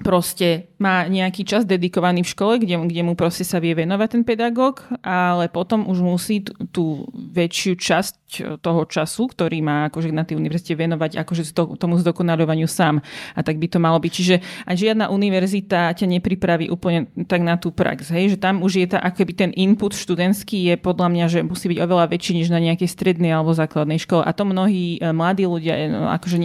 proste 0.00 0.72
má 0.80 1.04
nejaký 1.04 1.44
čas 1.44 1.68
dedikovaný 1.68 2.24
v 2.24 2.32
škole, 2.32 2.54
kde, 2.56 2.80
kde 2.88 3.02
mu 3.04 3.12
proste 3.12 3.44
sa 3.44 3.60
vie 3.60 3.76
venovať 3.76 4.08
ten 4.16 4.22
pedagóg, 4.24 4.82
ale 5.04 5.52
potom 5.52 5.84
už 5.84 6.00
musí 6.00 6.40
tú, 6.40 6.52
tú 6.72 6.84
väčšiu 7.12 7.76
časť 7.76 8.14
toho 8.62 8.86
času, 8.86 9.28
ktorý 9.28 9.60
má 9.60 9.90
akože 9.90 10.14
na 10.14 10.22
tej 10.22 10.38
univerzite 10.38 10.78
venovať 10.78 11.20
akože 11.20 11.52
tomu 11.76 11.98
zdokonalovaniu 12.00 12.70
sám. 12.70 13.02
A 13.34 13.40
tak 13.42 13.58
by 13.58 13.66
to 13.66 13.82
malo 13.82 13.98
byť. 13.98 14.12
Čiže 14.12 14.36
aj 14.70 14.76
žiadna 14.78 15.10
univerzita 15.10 15.92
ťa 15.92 16.06
nepripraví 16.06 16.70
úplne 16.70 17.10
tak 17.26 17.42
na 17.42 17.58
tú 17.58 17.74
prax. 17.74 18.14
Hej? 18.14 18.36
Že 18.36 18.38
tam 18.38 18.54
už 18.62 18.72
je 18.80 18.86
tá, 18.86 19.02
akoby 19.02 19.32
ten 19.34 19.50
input 19.58 19.92
študentský 19.92 20.72
je 20.72 20.74
podľa 20.78 21.08
mňa, 21.10 21.24
že 21.28 21.38
musí 21.42 21.66
byť 21.68 21.78
oveľa 21.82 22.06
väčší 22.08 22.40
než 22.40 22.48
na 22.48 22.62
nejakej 22.62 22.88
strednej 22.88 23.34
alebo 23.34 23.52
základnej 23.52 23.98
škole. 23.98 24.22
A 24.22 24.30
to 24.32 24.46
mnohí 24.46 24.96
e, 24.96 25.10
mladí 25.10 25.44
ľudia 25.44 25.74
e, 25.76 25.82
no, 25.90 26.08
akože 26.08 26.38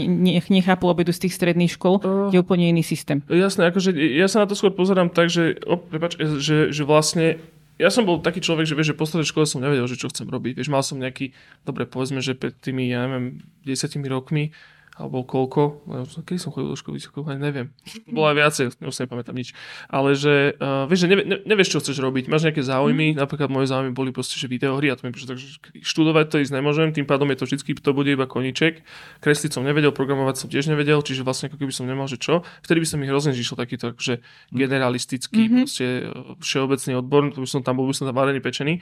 nechápu, 0.49 0.89
lebo 0.89 1.05
z 1.05 1.29
tých 1.29 1.37
stredných 1.37 1.77
škôl, 1.77 2.01
uh, 2.01 2.33
je 2.33 2.41
úplne 2.41 2.71
iný 2.71 2.81
systém. 2.81 3.21
Jasné, 3.45 3.69
akože 3.69 3.93
ja 3.93 4.25
sa 4.25 4.41
na 4.41 4.49
to 4.49 4.57
skôr 4.57 4.73
pozerám 4.73 5.13
tak, 5.13 5.29
že, 5.29 5.61
op, 5.69 5.85
prepač, 5.93 6.17
že, 6.17 6.73
že 6.73 6.81
vlastne 6.81 7.37
ja 7.75 7.91
som 7.91 8.07
bol 8.07 8.23
taký 8.23 8.39
človek, 8.39 8.65
že 8.65 8.73
vieš, 8.73 8.89
že 8.95 8.97
po 8.97 9.05
strednej 9.05 9.27
škole 9.27 9.45
som 9.45 9.59
nevedel, 9.59 9.85
že 9.85 9.99
čo 9.99 10.07
chcem 10.07 10.25
robiť. 10.25 10.55
Vieš, 10.55 10.71
mal 10.71 10.81
som 10.81 10.95
nejaký, 10.95 11.35
dobre, 11.67 11.83
povedzme, 11.83 12.23
že 12.23 12.33
pred 12.33 12.55
tými, 12.57 12.87
ja 12.87 13.03
neviem, 13.05 13.43
desiatimi 13.67 14.07
rokmi 14.07 14.55
alebo 14.95 15.27
koľko, 15.27 15.83
kedy 16.23 16.39
som 16.39 16.55
chodil 16.55 16.71
do 16.71 16.79
školy 16.79 17.03
vysokú, 17.03 17.27
neviem. 17.35 17.75
Bola 18.07 18.31
viacej, 18.31 18.79
už 18.79 18.95
si 18.95 19.03
nepamätám 19.03 19.35
nič. 19.35 19.51
Ale 19.91 20.15
že, 20.15 20.55
uh, 20.55 20.87
vieš, 20.87 21.03
že 21.03 21.07
nevie, 21.11 21.23
ne, 21.27 21.37
nevieš, 21.43 21.75
čo 21.75 21.83
chceš 21.83 21.99
robiť. 21.99 22.31
Máš 22.31 22.47
nejaké 22.47 22.63
záujmy, 22.63 23.11
mm. 23.11 23.19
napríklad 23.19 23.51
moje 23.51 23.67
záujmy 23.67 23.91
boli 23.91 24.15
proste, 24.15 24.39
že 24.39 24.47
videohry 24.47 24.87
a 24.87 24.95
to 24.95 25.03
mi 25.03 25.11
prišlo, 25.11 25.35
takže 25.35 25.59
študovať 25.83 26.25
to 26.31 26.35
ísť 26.47 26.53
nemôžem, 26.55 26.95
tým 26.95 27.03
pádom 27.03 27.27
je 27.27 27.37
to 27.37 27.43
vždy, 27.43 27.75
to 27.75 27.91
bude 27.91 28.07
iba 28.07 28.23
koniček. 28.23 28.87
Kresliť 29.19 29.59
som 29.59 29.67
nevedel, 29.67 29.91
programovať 29.91 30.35
som 30.39 30.47
tiež 30.47 30.71
nevedel, 30.71 31.03
čiže 31.03 31.27
vlastne 31.27 31.51
ako 31.51 31.59
keby 31.59 31.75
som 31.75 31.83
nemal, 31.91 32.07
že 32.07 32.15
čo. 32.15 32.47
Vtedy 32.63 32.79
by 32.79 32.87
som 32.87 32.97
mi 33.03 33.11
hrozne 33.11 33.35
žišlo 33.35 33.59
takýto 33.59 33.91
akože 33.91 34.23
generalistický, 34.55 35.51
mm-hmm. 35.51 35.63
proste 35.67 35.85
e, 35.85 36.01
všeobecný 36.39 36.91
odbor, 37.03 37.21
to 37.35 37.43
by 37.43 37.49
som 37.51 37.59
tam 37.67 37.83
bol, 37.83 37.91
by 37.91 37.95
som 37.99 38.07
tam 38.07 38.15
varený 38.15 38.39
pečený. 38.39 38.79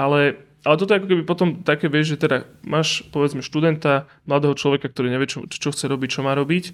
Ale 0.00 0.49
ale 0.60 0.76
toto 0.76 0.92
je 0.92 0.98
ako 1.00 1.08
keby 1.08 1.22
potom 1.24 1.48
také, 1.64 1.88
vieš, 1.88 2.16
že 2.16 2.28
teda 2.28 2.44
máš 2.60 3.00
povedzme 3.08 3.40
študenta, 3.40 4.04
mladého 4.28 4.52
človeka, 4.52 4.92
ktorý 4.92 5.08
nevie, 5.08 5.24
čo, 5.24 5.48
čo 5.48 5.72
chce 5.72 5.88
robiť, 5.88 6.08
čo 6.12 6.20
má 6.20 6.36
robiť 6.36 6.64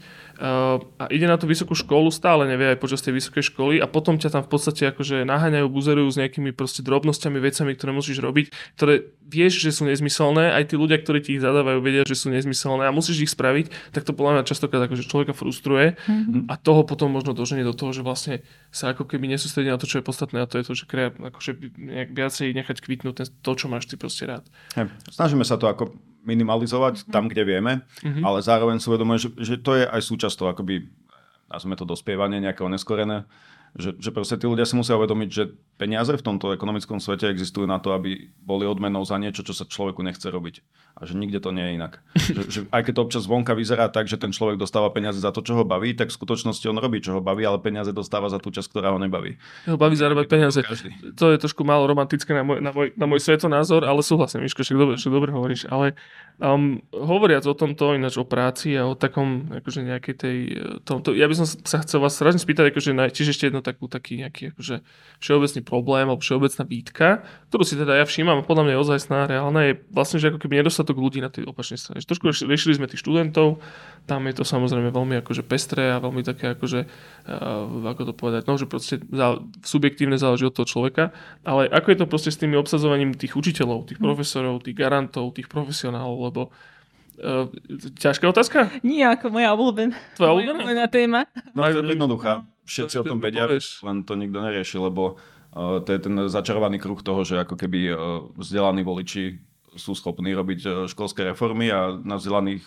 uh, 0.43 0.83
a 0.99 1.05
ide 1.15 1.31
na 1.31 1.39
tú 1.39 1.47
vysokú 1.47 1.79
školu, 1.79 2.11
stále 2.11 2.51
nevie 2.51 2.75
aj 2.75 2.83
počas 2.83 2.99
tej 3.07 3.15
vysokej 3.15 3.55
školy 3.55 3.79
a 3.79 3.87
potom 3.87 4.19
ťa 4.19 4.35
tam 4.35 4.43
v 4.43 4.51
podstate 4.51 4.91
akože 4.91 5.23
naháňajú, 5.23 5.67
buzerujú 5.71 6.09
s 6.11 6.19
nejakými 6.19 6.51
proste 6.51 6.83
drobnosťami, 6.83 7.39
vecami, 7.39 7.79
ktoré 7.79 7.91
musíš 7.95 8.19
robiť, 8.19 8.51
ktoré 8.75 9.07
vieš, 9.27 9.63
že 9.63 9.71
sú 9.75 9.87
nezmyselné, 9.87 10.55
aj 10.55 10.71
tí 10.71 10.75
ľudia, 10.75 10.99
ktorí 10.99 11.19
ti 11.23 11.39
ich 11.39 11.43
zadávajú, 11.43 11.79
vedia, 11.83 12.03
že 12.07 12.15
sú 12.15 12.31
nezmyselné 12.31 12.87
a 12.87 12.95
musíš 12.95 13.27
ich 13.27 13.33
spraviť, 13.35 13.95
tak 13.95 14.07
to 14.07 14.15
podľa 14.15 14.39
mňa 14.39 14.51
častokrát 14.51 14.83
akože 14.87 15.07
človeka 15.07 15.35
frustruje 15.35 15.99
mm-hmm. 15.99 16.51
a 16.51 16.55
toho 16.59 16.87
potom 16.87 17.11
možno 17.11 17.35
doženie 17.35 17.67
do 17.67 17.75
toho, 17.75 17.91
že 17.91 18.07
vlastne 18.07 18.47
sa 18.71 18.95
ako 18.95 19.07
keby 19.07 19.31
nesústredí 19.31 19.71
na 19.71 19.79
to, 19.79 19.91
čo 19.91 19.99
je 19.99 20.07
podstatné 20.07 20.43
a 20.43 20.51
to 20.51 20.59
je 20.59 20.65
to, 20.67 20.73
že 20.79 20.85
krea, 20.87 21.11
akože 21.11 21.59
nejak 21.75 22.11
viacej 22.15 22.55
nechať 22.55 22.77
kvitnúť 22.83 23.15
to, 23.43 23.53
čo 23.59 23.67
máš 23.77 23.87
ty 23.87 24.01
proste 24.01 24.25
rád. 24.25 24.45
Hey, 24.73 24.89
snažíme 25.13 25.45
sa 25.45 25.61
to 25.61 25.69
ako 25.69 25.93
minimalizovať 26.27 27.05
mm-hmm. 27.05 27.13
tam, 27.13 27.29
kde 27.29 27.43
vieme, 27.47 27.73
mm-hmm. 28.03 28.25
ale 28.25 28.43
zároveň 28.43 28.81
si 28.81 28.89
uvedomujem, 28.91 29.21
že, 29.21 29.29
že 29.39 29.55
to 29.61 29.77
je 29.79 29.85
aj 29.87 30.01
súčasť 30.03 30.35
toho, 30.35 30.49
akoby, 30.51 30.89
nazvime 31.47 31.79
to 31.79 31.87
dospievanie 31.87 32.43
nejaké 32.43 32.65
oneskorené, 32.65 33.29
že, 33.77 33.93
že 34.01 34.11
proste 34.11 34.41
tí 34.41 34.49
ľudia 34.49 34.65
si 34.65 34.75
musia 34.75 34.97
uvedomiť, 34.97 35.29
že 35.29 35.53
peniaze 35.77 36.17
v 36.17 36.25
tomto 36.25 36.57
ekonomickom 36.57 36.99
svete 36.99 37.29
existujú 37.29 37.69
na 37.69 37.77
to, 37.77 37.93
aby 37.93 38.33
boli 38.41 38.65
odmenou 38.65 39.05
za 39.05 39.21
niečo, 39.21 39.45
čo 39.45 39.53
sa 39.53 39.69
človeku 39.69 40.01
nechce 40.01 40.25
robiť. 40.29 40.65
A 40.97 41.05
že 41.05 41.13
nikde 41.13 41.45
to 41.45 41.53
nie 41.53 41.61
je 41.61 41.73
inak. 41.77 42.01
že, 42.37 42.43
že 42.49 42.61
aj 42.73 42.83
keď 42.89 42.93
to 42.97 43.05
občas 43.05 43.25
vonka 43.29 43.53
vyzerá 43.53 43.93
tak, 43.93 44.09
že 44.09 44.17
ten 44.17 44.33
človek 44.33 44.57
dostáva 44.57 44.89
peniaze 44.89 45.21
za 45.21 45.29
to, 45.31 45.45
čo 45.45 45.61
ho 45.61 45.65
baví, 45.69 45.93
tak 45.93 46.09
v 46.09 46.17
skutočnosti 46.17 46.65
on 46.73 46.81
robí, 46.81 47.05
čo 47.05 47.17
ho 47.17 47.21
baví, 47.21 47.45
ale 47.45 47.61
peniaze 47.61 47.93
dostáva 47.93 48.33
za 48.33 48.41
tú 48.41 48.49
časť, 48.49 48.73
ktorá 48.73 48.97
ho 48.97 48.99
nebaví. 48.99 49.37
Ho 49.69 49.77
baví 49.77 49.95
zarábať 49.95 50.27
peniaze. 50.27 50.65
To 51.21 51.31
je 51.31 51.37
trošku 51.37 51.63
málo 51.63 51.85
romantické 51.85 52.33
na 52.33 52.43
môj, 52.43 52.59
na 52.65 52.73
môj, 52.73 52.97
na 52.97 53.05
môj 53.05 53.21
svetonázor, 53.21 53.85
ale 53.85 54.01
súhlasím, 54.01 54.49
Miško, 54.49 54.65
však 54.65 54.79
dobre, 54.81 54.95
však 54.97 55.13
dobre 55.13 55.31
hovoríš. 55.37 55.69
Ale 55.69 55.93
um, 56.41 56.81
hovoriac 56.93 57.45
o 57.45 57.53
tomto, 57.53 57.93
ináč 57.93 58.17
o 58.17 58.25
práci 58.25 58.73
a 58.77 58.89
o 58.89 58.97
takom, 58.97 59.53
akože 59.53 59.85
nejakej 59.85 60.15
tej, 60.17 60.37
tomto, 60.89 61.13
ja 61.13 61.29
by 61.29 61.35
som 61.37 61.47
sa 61.47 61.85
chcel 61.85 62.01
vás 62.01 62.17
strašne 62.17 62.41
spýtať, 62.41 62.73
akože 62.73 62.97
tiež 63.13 63.37
ešte 63.37 63.53
jedno 63.53 63.61
takú, 63.61 63.89
taký 63.89 64.25
nejaký 64.25 64.57
akože 64.57 64.81
všeobecný 65.21 65.61
problém, 65.67 66.07
alebo 66.07 66.23
všeobecná 66.23 66.63
výtka, 66.63 67.09
ktorú 67.51 67.67
si 67.67 67.75
teda 67.75 67.99
ja 67.99 68.07
všímam 68.07 68.41
a 68.41 68.47
podľa 68.47 68.63
mňa 68.63 68.73
je 68.79 68.83
ozajstná, 68.87 69.19
reálna, 69.27 69.61
je 69.67 69.73
vlastne, 69.91 70.23
že 70.23 70.31
ako 70.31 70.39
keby 70.39 70.63
nedostatok 70.63 70.95
ľudí 70.95 71.19
na 71.19 71.27
tej 71.27 71.51
opačnej 71.51 71.83
strane. 71.83 71.99
Trošku 72.07 72.31
riešili 72.47 72.79
sme 72.79 72.87
tých 72.87 73.03
študentov, 73.03 73.59
tam 74.07 74.23
je 74.31 74.35
to 74.39 74.47
samozrejme 74.47 74.95
veľmi 74.95 75.19
akože 75.27 75.43
pestré 75.43 75.91
a 75.91 75.99
veľmi 75.99 76.23
také 76.23 76.55
akože, 76.55 76.87
uh, 76.87 77.91
ako 77.91 78.03
to 78.07 78.13
povedať, 78.15 78.47
no, 78.47 78.55
že 78.55 78.71
proste 78.71 79.03
zá, 79.11 79.43
subjektívne 79.67 80.15
záleží 80.15 80.47
od 80.47 80.55
toho 80.55 80.71
človeka, 80.71 81.11
ale 81.43 81.67
ako 81.67 81.89
je 81.91 81.99
to 81.99 82.07
proste 82.07 82.31
s 82.31 82.39
tými 82.39 82.55
obsadzovaním 82.55 83.19
tých 83.19 83.35
učiteľov, 83.35 83.91
tých 83.91 83.99
hm. 83.99 84.07
profesorov, 84.07 84.63
tých 84.63 84.79
garantov, 84.79 85.35
tých 85.35 85.51
profesionálov, 85.51 86.19
lebo 86.31 86.43
Uh, 87.17 87.49
ťažká 87.97 88.29
otázka? 88.29 88.69
Nie, 88.85 89.09
ako 89.09 89.33
moja 89.33 89.57
obľúbená. 89.57 89.97
Tvoja 90.21 90.37
obľúbená? 90.37 90.85
téma. 90.93 91.25
No, 91.57 91.65
je 91.65 91.81
jednoduchá. 91.81 92.45
Všetci 92.69 93.01
o 93.01 93.05
tom 93.09 93.25
vedia, 93.25 93.49
len 93.49 94.05
to 94.05 94.13
nikto 94.21 94.37
nerieši, 94.45 94.77
lebo 94.77 95.17
to 95.57 95.89
je 95.89 96.01
ten 96.05 96.15
začarovaný 96.29 96.77
kruh 96.77 97.01
toho, 97.01 97.25
že 97.25 97.41
ako 97.41 97.57
keby 97.57 97.93
vzdelaní 98.37 98.85
voliči 98.85 99.41
sú 99.77 99.97
schopní 99.97 100.37
robiť 100.37 100.89
školské 100.89 101.25
reformy 101.25 101.73
a 101.73 101.97
na 101.97 102.21
vzdelaných 102.21 102.65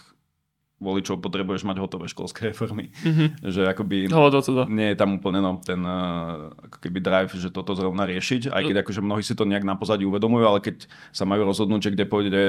voličov 0.80 1.20
potrebuješ 1.20 1.68
mať 1.68 1.78
hotové 1.84 2.08
školské 2.08 2.56
reformy. 2.56 2.90
Mm-hmm. 3.04 3.28
Že 3.44 3.62
akoby 3.68 3.98
no, 4.08 4.32
to, 4.32 4.40
to, 4.40 4.52
to. 4.56 4.64
nie 4.72 4.96
je 4.96 4.98
tam 4.98 5.20
úplne 5.20 5.44
no, 5.44 5.60
ten 5.60 5.84
uh, 5.84 6.56
ako 6.56 6.78
keby 6.80 7.00
drive, 7.04 7.36
že 7.36 7.52
toto 7.52 7.76
zrovna 7.76 8.08
riešiť, 8.08 8.50
aj 8.50 8.64
keď 8.64 8.78
akože 8.88 9.04
mnohí 9.04 9.22
si 9.22 9.36
to 9.36 9.44
nejak 9.44 9.68
na 9.68 9.76
pozadí 9.76 10.08
uvedomujú, 10.08 10.44
ale 10.48 10.64
keď 10.64 10.88
sa 11.12 11.28
majú 11.28 11.44
rozhodnúť, 11.44 11.92
že 11.92 11.94
kde 12.00 12.06
pôjde 12.08 12.44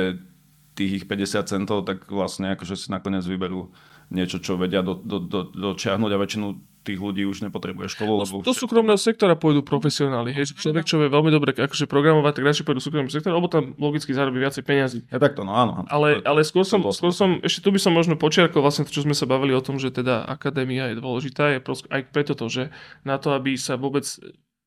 tých 0.78 1.02
ich 1.02 1.04
50 1.10 1.50
centov, 1.50 1.82
tak 1.82 2.06
vlastne 2.06 2.54
akože 2.54 2.78
si 2.78 2.88
nakoniec 2.94 3.26
vyberú 3.26 3.74
niečo, 4.14 4.38
čo 4.38 4.54
vedia 4.54 4.86
do, 4.86 4.94
do, 4.94 5.18
do, 5.18 5.50
dočiahnuť 5.50 6.10
a 6.14 6.22
väčšinu 6.22 6.46
tých 6.80 6.96
ľudí 6.96 7.28
už 7.28 7.44
nepotrebuje 7.44 7.92
školu. 7.92 8.24
Lebo 8.24 8.40
do 8.40 8.54
súkromného 8.56 8.96
sektora 8.96 9.36
pôjdu 9.36 9.60
profesionáli. 9.60 10.32
Hej, 10.32 10.56
človek, 10.56 10.88
čo 10.88 10.96
vie 10.96 11.12
veľmi 11.12 11.28
dobre 11.28 11.52
akože 11.52 11.84
programovať, 11.84 12.40
tak 12.40 12.44
radšej 12.48 12.64
pôjdu 12.64 12.78
do 12.80 12.84
súkromného 12.84 13.12
sektora, 13.12 13.36
lebo 13.36 13.52
tam 13.52 13.76
logicky 13.76 14.16
zarobí 14.16 14.40
viacej 14.40 14.64
peniazy. 14.64 14.98
Ja 15.12 15.20
takto, 15.20 15.44
no 15.44 15.52
áno. 15.52 15.84
Ale, 15.92 16.24
ale 16.24 16.40
skôr, 16.40 16.64
som, 16.64 16.80
skôr 16.90 17.12
som, 17.12 17.38
ešte 17.44 17.60
tu 17.60 17.68
by 17.68 17.80
som 17.80 17.92
možno 17.92 18.16
počiarkol 18.16 18.64
vlastne 18.64 18.88
to, 18.88 18.92
čo 18.92 19.04
sme 19.04 19.12
sa 19.12 19.28
bavili 19.28 19.52
o 19.52 19.60
tom, 19.60 19.76
že 19.76 19.92
teda 19.92 20.24
akadémia 20.24 20.88
je 20.92 21.00
dôležitá, 21.00 21.52
je 21.52 21.60
prost, 21.60 21.84
aj 21.92 22.08
preto 22.08 22.32
to, 22.32 22.48
že 22.48 22.72
na 23.04 23.20
to, 23.20 23.36
aby 23.36 23.60
sa 23.60 23.76
vôbec 23.76 24.08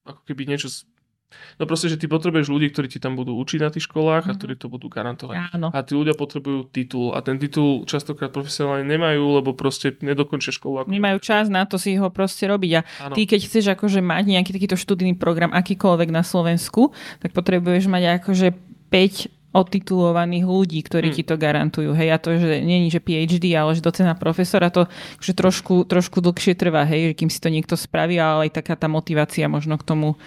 ako 0.04 0.22
keby 0.28 0.46
niečo 0.46 0.68
No 1.62 1.70
proste, 1.70 1.88
že 1.90 2.02
ty 2.02 2.10
potrebuješ 2.10 2.50
ľudí, 2.50 2.74
ktorí 2.74 2.88
ti 2.90 2.98
tam 2.98 3.14
budú 3.14 3.38
učiť 3.38 3.60
na 3.62 3.70
tých 3.70 3.86
školách 3.86 4.26
mm-hmm. 4.26 4.30
a 4.30 4.34
mhm. 4.34 4.40
ktorí 4.40 4.54
to 4.58 4.68
budú 4.70 4.88
garantovať. 4.90 5.36
Áno. 5.54 5.68
A 5.70 5.80
tí 5.86 5.94
ľudia 5.94 6.18
potrebujú 6.18 6.70
titul 6.74 7.14
a 7.14 7.22
ten 7.22 7.38
titul 7.38 7.86
častokrát 7.86 8.34
profesionálne 8.34 8.86
nemajú, 8.86 9.42
lebo 9.42 9.54
proste 9.54 9.94
nedokončia 10.02 10.54
školu. 10.56 10.84
Ako... 10.84 10.88
Nemajú 10.90 11.18
čas 11.22 11.48
na 11.50 11.64
to 11.70 11.78
si 11.78 11.96
ho 11.96 12.10
proste 12.10 12.50
robiť 12.50 12.72
a 12.78 12.82
Áno. 13.10 13.14
ty 13.16 13.30
keď 13.30 13.40
chceš 13.46 13.66
akože 13.74 14.02
mať 14.02 14.24
nejaký 14.34 14.52
takýto 14.52 14.78
študijný 14.78 15.16
program 15.16 15.54
akýkoľvek 15.54 16.10
na 16.10 16.26
Slovensku, 16.26 16.92
tak 17.22 17.32
potrebuješ 17.32 17.86
mať 17.90 18.24
akože 18.24 18.48
5 18.90 19.44
odtitulovaných 19.54 20.46
ľudí, 20.50 20.82
ktorí 20.82 21.14
hmm. 21.14 21.18
ti 21.22 21.24
to 21.24 21.38
garantujú. 21.38 21.94
Hej, 21.94 22.10
a 22.10 22.18
to, 22.18 22.34
že 22.42 22.66
je 22.66 22.90
že 22.90 23.00
PhD, 23.00 23.54
ale 23.54 23.78
že 23.78 23.86
docena 23.86 24.18
profesora, 24.18 24.74
to 24.74 24.90
že 25.22 25.38
trošku, 25.38 25.86
trošku 25.86 26.26
dlhšie 26.26 26.58
trvá, 26.58 26.84
hej, 26.90 27.14
že 27.14 27.18
kým 27.22 27.30
si 27.30 27.38
to 27.38 27.54
niekto 27.54 27.78
spraví, 27.78 28.18
ale 28.18 28.50
aj 28.50 28.58
taká 28.60 28.74
tá 28.74 28.90
motivácia 28.90 29.46
možno 29.46 29.78
k 29.78 29.86
tomu 29.86 30.18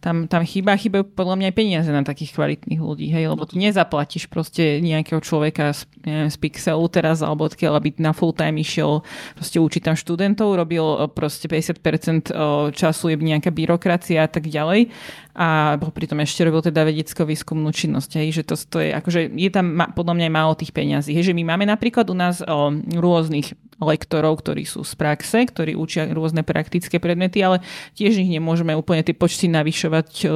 tam, 0.00 0.30
tam 0.30 0.42
chýba, 0.46 0.76
chýbajú 0.76 1.12
podľa 1.12 1.36
mňa 1.40 1.46
aj 1.50 1.56
peniaze 1.56 1.90
na 1.90 2.02
takých 2.04 2.36
kvalitných 2.36 2.80
ľudí, 2.80 3.08
hej, 3.10 3.32
lebo 3.32 3.44
tu 3.48 3.56
nezaplatíš 3.56 4.28
proste 4.30 4.78
nejakého 4.84 5.20
človeka 5.20 5.72
z, 5.72 5.88
neviem, 6.04 6.30
z 6.30 6.36
Pixelu 6.36 6.86
teraz, 6.92 7.24
alebo 7.24 7.48
odkiaľ, 7.48 7.80
aby 7.80 7.96
na 7.98 8.12
full 8.12 8.36
time 8.36 8.60
išiel 8.60 9.02
proste 9.34 9.58
učiť 9.58 9.82
tam 9.82 9.96
študentov, 9.96 10.56
robil 10.56 10.84
proste 11.12 11.48
50% 11.48 12.32
času 12.72 13.04
je 13.12 13.16
nejaká 13.16 13.50
byrokracia 13.50 14.24
a 14.24 14.30
tak 14.30 14.48
ďalej. 14.50 14.92
A 15.36 15.76
pritom 15.76 16.16
ešte 16.24 16.48
robil 16.48 16.64
teda 16.64 16.80
vedecko-výskumnú 16.88 17.68
činnosť, 17.68 18.24
hej, 18.24 18.40
že 18.40 18.42
to, 18.48 18.56
to 18.56 18.80
je, 18.80 18.88
akože 18.96 19.36
je 19.36 19.50
tam 19.52 19.76
podľa 19.92 20.16
mňa 20.16 20.28
málo 20.32 20.56
tých 20.56 20.72
peňazí, 20.72 21.12
hej, 21.12 21.28
že 21.28 21.36
my 21.36 21.44
máme 21.44 21.68
napríklad 21.68 22.08
u 22.08 22.16
nás 22.16 22.40
o, 22.40 22.72
rôznych 22.96 23.52
lektorov, 23.76 24.40
ktorí 24.40 24.64
sú 24.64 24.80
z 24.80 24.96
praxe, 24.96 25.44
ktorí 25.44 25.76
učia 25.76 26.08
rôzne 26.08 26.40
praktické 26.40 26.96
predmety, 26.96 27.44
ale 27.44 27.60
tiež 27.92 28.16
ich 28.16 28.32
nemôžeme 28.32 28.72
úplne 28.72 29.04
tie 29.04 29.12
počty 29.12 29.52
navyšovať 29.52 29.85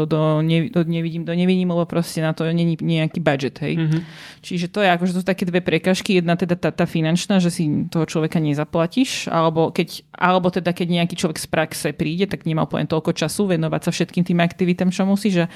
do, 0.07 0.41
ne, 0.43 0.71
do 0.71 0.81
nevidím, 0.85 1.25
do 1.25 1.35
nevidím, 1.35 1.71
lebo 1.71 1.87
proste 1.87 2.23
na 2.23 2.33
to 2.33 2.47
není 2.51 2.79
nejaký 2.81 3.21
budget. 3.21 3.59
Hej. 3.61 3.75
Mm-hmm. 3.77 4.01
Čiže 4.41 4.67
to 4.73 4.81
je 4.81 4.89
akože 4.89 5.13
to 5.17 5.21
sú 5.21 5.27
také 5.27 5.45
dve 5.45 5.61
prekažky. 5.61 6.19
Jedna 6.19 6.35
teda 6.37 6.57
tá, 6.57 6.71
tá 6.73 6.87
finančná, 6.89 7.43
že 7.43 7.53
si 7.53 7.69
toho 7.93 8.09
človeka 8.09 8.41
nezaplatíš, 8.41 9.29
alebo, 9.29 9.75
keď, 9.75 10.07
alebo 10.15 10.49
teda 10.49 10.73
keď 10.73 10.87
nejaký 11.03 11.15
človek 11.19 11.39
z 11.39 11.47
praxe 11.51 11.89
príde, 11.93 12.25
tak 12.31 12.49
nemá 12.49 12.65
úplne 12.65 12.89
toľko 12.89 13.13
času 13.13 13.51
venovať 13.51 13.81
sa 13.87 13.91
všetkým 13.91 14.25
tým 14.25 14.41
aktivitám, 14.41 14.91
čo 14.95 15.05
musí. 15.05 15.35
Že 15.35 15.51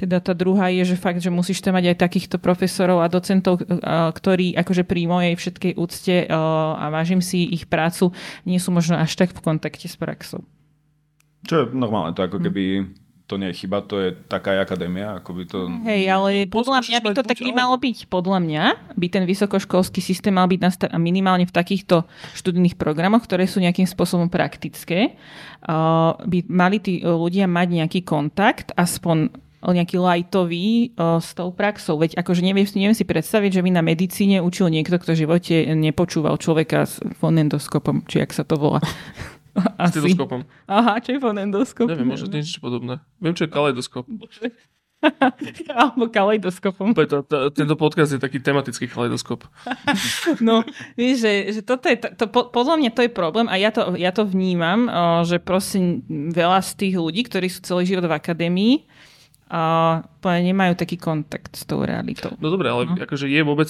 teda 0.00 0.22
tá 0.22 0.32
druhá 0.32 0.72
je, 0.72 0.94
že 0.94 0.96
fakt, 0.96 1.20
že 1.20 1.28
musíš 1.28 1.60
tam 1.60 1.76
mať 1.76 1.92
aj 1.92 1.96
takýchto 2.00 2.36
profesorov 2.40 3.04
a 3.04 3.12
docentov, 3.12 3.62
ktorí 4.16 4.56
akože 4.56 4.82
pri 4.86 5.02
mojej 5.10 5.34
všetkej 5.36 5.72
úcte 5.76 6.16
a 6.30 6.86
vážim 6.88 7.20
si 7.20 7.50
ich 7.50 7.66
prácu, 7.66 8.12
nie 8.44 8.60
sú 8.60 8.72
možno 8.72 8.96
až 8.96 9.16
tak 9.16 9.34
v 9.36 9.40
kontakte 9.42 9.88
s 9.88 9.96
praxou. 9.96 10.44
Čo 11.48 11.54
je 11.56 11.64
normálne, 11.72 12.12
to 12.12 12.20
ako 12.20 12.36
hm. 12.36 12.44
keby 12.48 12.64
to 13.30 13.38
nie 13.38 13.54
je 13.54 13.62
chyba, 13.62 13.86
to 13.86 14.02
je 14.02 14.10
taká 14.26 14.58
akadémia. 14.58 15.22
Ako 15.22 15.30
by 15.38 15.44
to... 15.46 15.70
Hej, 15.86 16.10
ale 16.10 16.50
podľa 16.50 16.82
mňa 16.82 16.98
by 16.98 17.08
to 17.14 17.22
tak 17.22 17.38
nemalo 17.38 17.78
byť. 17.78 18.10
Podľa 18.10 18.38
mňa 18.42 18.64
by 18.98 19.06
ten 19.06 19.22
vysokoškolský 19.22 20.02
systém 20.02 20.34
mal 20.34 20.50
byť 20.50 20.58
nastav- 20.58 20.90
minimálne 20.98 21.46
v 21.46 21.54
takýchto 21.54 22.10
študijných 22.34 22.74
programoch, 22.74 23.22
ktoré 23.22 23.46
sú 23.46 23.62
nejakým 23.62 23.86
spôsobom 23.86 24.26
praktické. 24.26 25.14
Uh, 25.62 26.18
by 26.26 26.42
mali 26.50 26.82
tí 26.82 27.06
ľudia 27.06 27.46
mať 27.46 27.68
nejaký 27.78 28.02
kontakt, 28.02 28.74
aspoň 28.74 29.30
nejaký 29.62 30.00
lightový 30.00 30.96
uh, 30.98 31.22
s 31.22 31.30
tou 31.36 31.54
praxou. 31.54 32.00
Veď 32.02 32.18
akože 32.18 32.42
neviem, 32.42 32.66
neviem 32.74 32.96
si 32.96 33.06
predstaviť, 33.06 33.60
že 33.60 33.62
by 33.62 33.70
na 33.70 33.84
medicíne 33.84 34.42
učil 34.42 34.72
niekto, 34.72 34.98
kto 34.98 35.14
v 35.14 35.20
živote 35.22 35.54
nepočúval 35.78 36.34
človeka 36.40 36.88
s 36.88 36.98
fonendoskopom, 37.22 38.02
či 38.10 38.24
ak 38.24 38.34
sa 38.34 38.42
to 38.42 38.58
volá. 38.58 38.82
Asi. 39.82 39.98
S 40.00 40.16
Aha, 40.68 41.00
čo 41.02 41.16
je 41.16 41.18
fonendoskop? 41.18 41.86
Neviem, 41.88 42.08
možno 42.12 42.30
niečo 42.30 42.62
podobné. 42.62 43.02
Viem, 43.18 43.34
čo 43.34 43.46
je 43.46 43.50
kaleidoskop. 43.50 44.04
Alebo 45.80 46.12
kaleidoskopom. 46.12 46.92
Preto 46.92 47.24
t- 47.24 47.48
tento 47.56 47.74
podcast 47.80 48.12
je 48.12 48.20
taký 48.20 48.36
tematický 48.40 48.84
kaleidoskop. 48.84 49.48
No, 50.44 50.62
vieš, 50.94 51.24
že, 51.24 51.32
že 51.58 51.60
toto 51.64 51.88
je, 51.90 51.96
to, 51.98 52.24
po, 52.28 52.52
podľa 52.52 52.76
mňa 52.78 52.90
to 52.92 53.00
je 53.04 53.10
problém 53.10 53.48
a 53.50 53.56
ja 53.56 53.72
to, 53.74 53.96
ja 53.96 54.12
to 54.14 54.28
vnímam, 54.28 54.86
o, 54.86 55.24
že 55.26 55.40
proste 55.40 56.04
veľa 56.08 56.60
z 56.62 56.70
tých 56.76 56.94
ľudí, 57.00 57.26
ktorí 57.26 57.48
sú 57.50 57.60
celý 57.64 57.88
život 57.88 58.06
v 58.06 58.16
akadémii, 58.16 58.74
a 59.50 59.98
nemajú 60.22 60.78
taký 60.78 60.94
kontakt 60.94 61.58
s 61.58 61.66
tou 61.66 61.82
realitou. 61.82 62.30
No 62.38 62.54
dobre, 62.54 62.70
ale 62.70 62.86
no. 62.86 62.94
akože 62.94 63.26
je 63.26 63.42
vôbec 63.42 63.66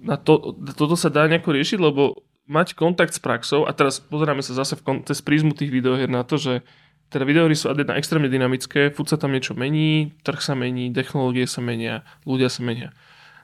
na 0.00 0.16
to, 0.16 0.56
toto 0.72 0.96
sa 0.96 1.12
dá 1.12 1.28
nejako 1.28 1.52
riešiť, 1.52 1.78
lebo 1.78 2.24
mať 2.52 2.76
kontakt 2.76 3.16
s 3.16 3.20
praxou, 3.24 3.64
a 3.64 3.72
teraz 3.72 4.04
pozeráme 4.04 4.44
sa 4.44 4.52
zase 4.52 4.76
v 4.76 4.82
kon- 4.84 5.02
cez 5.08 5.24
prízmu 5.24 5.56
tých 5.56 5.72
videohier 5.72 6.12
na 6.12 6.20
to, 6.20 6.36
že 6.36 6.60
teda 7.08 7.24
videohry 7.24 7.56
sú 7.56 7.72
jedna 7.72 7.96
extrémne 7.96 8.28
dynamické, 8.28 8.92
furt 8.92 9.08
sa 9.08 9.16
tam 9.16 9.32
niečo 9.32 9.56
mení, 9.56 10.12
trh 10.24 10.40
sa 10.40 10.52
mení, 10.52 10.92
technológie 10.92 11.48
sa 11.48 11.64
menia, 11.64 12.04
ľudia 12.24 12.52
sa 12.52 12.60
menia. 12.64 12.92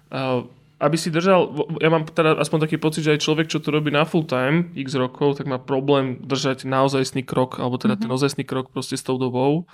Uh, 0.08 0.48
aby 0.78 0.94
si 0.94 1.10
držal, 1.10 1.52
ja 1.82 1.90
mám 1.90 2.06
teda 2.06 2.38
aspoň 2.38 2.64
taký 2.64 2.78
pocit, 2.78 3.02
že 3.02 3.18
aj 3.18 3.24
človek, 3.26 3.46
čo 3.50 3.58
to 3.58 3.74
robí 3.74 3.90
na 3.90 4.06
full 4.06 4.22
time, 4.22 4.70
x 4.78 4.94
rokov, 4.94 5.42
tak 5.42 5.50
má 5.50 5.58
problém 5.58 6.22
držať 6.22 6.64
naozajstný 6.64 7.26
krok, 7.26 7.58
alebo 7.58 7.76
teda 7.76 7.98
mm-hmm. 7.98 8.06
ten 8.06 8.08
naozajstný 8.08 8.44
krok 8.46 8.70
proste 8.70 8.94
s 8.94 9.02
tou 9.02 9.18
dobou. 9.18 9.66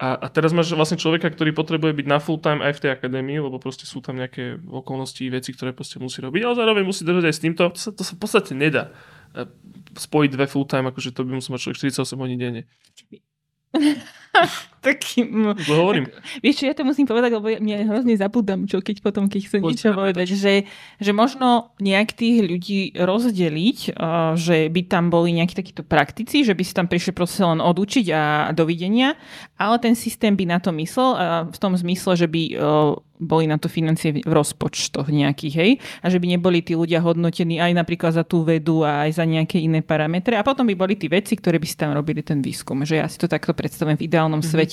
A, 0.00 0.16
a 0.16 0.26
teraz 0.32 0.56
máš 0.56 0.72
vlastne 0.72 0.96
človeka, 0.96 1.28
ktorý 1.28 1.52
potrebuje 1.52 1.92
byť 1.92 2.06
na 2.08 2.16
full 2.16 2.40
time 2.40 2.64
aj 2.64 2.80
v 2.80 2.82
tej 2.88 2.90
akadémii, 2.96 3.36
lebo 3.36 3.60
proste 3.60 3.84
sú 3.84 4.00
tam 4.00 4.16
nejaké 4.16 4.56
okolnosti, 4.64 5.20
veci, 5.28 5.52
ktoré 5.52 5.76
proste 5.76 6.00
musí 6.00 6.24
robiť, 6.24 6.40
ale 6.40 6.56
zároveň 6.56 6.88
musí 6.88 7.04
držať 7.04 7.24
aj 7.28 7.34
s 7.36 7.42
týmto. 7.44 7.62
To 7.68 7.76
sa, 7.76 7.90
to 7.92 8.00
sa 8.00 8.16
v 8.16 8.20
podstate 8.24 8.56
nedá 8.56 8.96
e, 9.36 9.44
spojiť 10.00 10.30
dve 10.32 10.48
full 10.48 10.64
time, 10.64 10.88
akože 10.88 11.12
to 11.12 11.20
by 11.28 11.36
musel 11.36 11.52
mať 11.52 11.68
človek 11.68 11.92
48 12.00 12.16
hodín 12.16 12.40
denne. 12.40 12.62
Taký... 14.80 15.28
To 15.68 15.72
hovorím. 15.76 16.08
Vieš 16.40 16.64
čo, 16.64 16.64
ja 16.64 16.72
to 16.72 16.88
musím 16.88 17.04
povedať, 17.04 17.36
lebo 17.36 17.52
mňa 17.52 17.84
hrozne 17.84 18.16
zabudám, 18.16 18.64
čo 18.64 18.80
keď 18.80 19.04
potom, 19.04 19.28
keď 19.28 19.40
chcem 19.44 19.60
Poď, 19.60 19.70
niečo 19.76 19.90
povedať, 19.92 20.28
že, 20.32 20.64
že 20.96 21.12
možno 21.12 21.76
nejak 21.84 22.16
tých 22.16 22.40
ľudí 22.40 22.96
rozdeliť, 22.96 23.92
že 24.40 24.56
by 24.72 24.80
tam 24.88 25.12
boli 25.12 25.36
nejakí 25.36 25.52
takíto 25.52 25.84
praktici, 25.84 26.48
že 26.48 26.56
by 26.56 26.64
si 26.64 26.72
tam 26.72 26.88
prišli 26.88 27.12
proste 27.12 27.44
len 27.44 27.60
odučiť 27.60 28.06
a 28.08 28.22
dovidenia, 28.56 29.20
ale 29.60 29.76
ten 29.84 29.92
systém 29.92 30.32
by 30.32 30.48
na 30.48 30.58
to 30.64 30.72
myslel 30.72 31.12
uh, 31.12 31.44
v 31.44 31.58
tom 31.60 31.76
zmysle, 31.76 32.16
že 32.16 32.24
by 32.24 32.42
uh, 32.56 32.96
boli 33.20 33.44
na 33.44 33.60
to 33.60 33.68
financie 33.68 34.16
v 34.24 34.32
rozpočtoch 34.32 35.12
nejakých, 35.12 35.54
hej? 35.60 35.70
A 36.00 36.08
že 36.08 36.16
by 36.16 36.26
neboli 36.32 36.64
tí 36.64 36.72
ľudia 36.72 37.04
hodnotení 37.04 37.60
aj 37.60 37.76
napríklad 37.76 38.16
za 38.16 38.24
tú 38.24 38.48
vedu 38.48 38.80
a 38.80 39.04
aj 39.04 39.20
za 39.20 39.28
nejaké 39.28 39.60
iné 39.60 39.84
parametre. 39.84 40.40
A 40.40 40.42
potom 40.42 40.64
by 40.64 40.72
boli 40.72 40.96
tí 40.96 41.04
veci, 41.12 41.36
ktoré 41.36 41.60
by 41.60 41.68
si 41.68 41.76
tam 41.76 41.92
robili 41.92 42.24
ten 42.24 42.40
výskum. 42.40 42.80
Že 42.80 42.94
ja 42.96 43.06
si 43.12 43.20
to 43.20 43.28
takto 43.28 43.52
predstavujem 43.52 44.00
v 44.00 44.08
ideálnom 44.08 44.40
mm-hmm. 44.40 44.56
svete. 44.56 44.69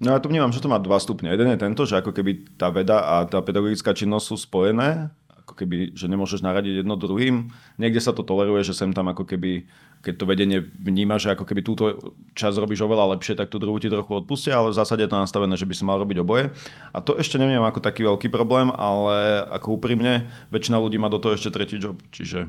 No 0.00 0.16
ja 0.16 0.18
tu 0.18 0.32
vnímam, 0.32 0.48
že 0.48 0.64
to 0.64 0.72
má 0.72 0.80
dva 0.80 0.96
stupne. 0.96 1.28
Jeden 1.28 1.52
je 1.52 1.60
tento, 1.60 1.84
že 1.84 2.00
ako 2.00 2.16
keby 2.16 2.56
tá 2.56 2.72
veda 2.72 3.04
a 3.04 3.14
tá 3.28 3.44
pedagogická 3.44 3.92
činnosť 3.92 4.26
sú 4.32 4.36
spojené 4.48 5.12
ako 5.50 5.66
keby, 5.66 5.98
že 5.98 6.06
nemôžeš 6.06 6.46
naradiť 6.46 6.86
jedno 6.86 6.94
druhým. 6.94 7.50
Niekde 7.74 7.98
sa 7.98 8.14
to 8.14 8.22
toleruje, 8.22 8.62
že 8.62 8.70
sem 8.70 8.94
tam 8.94 9.10
ako 9.10 9.26
keby, 9.26 9.66
keď 10.06 10.14
to 10.14 10.24
vedenie 10.30 10.62
vníma, 10.62 11.18
že 11.18 11.34
ako 11.34 11.42
keby 11.42 11.66
túto 11.66 12.14
čas 12.38 12.54
robíš 12.54 12.86
oveľa 12.86 13.18
lepšie, 13.18 13.34
tak 13.34 13.50
tú 13.50 13.58
druhú 13.58 13.82
ti 13.82 13.90
trochu 13.90 14.14
odpustia, 14.14 14.62
ale 14.62 14.70
v 14.70 14.78
zásade 14.78 15.02
je 15.02 15.10
to 15.10 15.18
nastavené, 15.18 15.58
že 15.58 15.66
by 15.66 15.74
si 15.74 15.82
mal 15.82 15.98
robiť 15.98 16.22
oboje. 16.22 16.54
A 16.94 17.02
to 17.02 17.18
ešte 17.18 17.34
neviem 17.34 17.66
ako 17.66 17.82
taký 17.82 18.06
veľký 18.06 18.30
problém, 18.30 18.70
ale 18.70 19.42
ako 19.50 19.82
úprimne, 19.82 20.30
väčšina 20.54 20.78
ľudí 20.78 21.02
má 21.02 21.10
do 21.10 21.18
toho 21.18 21.34
ešte 21.34 21.50
tretí 21.50 21.82
job, 21.82 21.98
čiže 22.14 22.46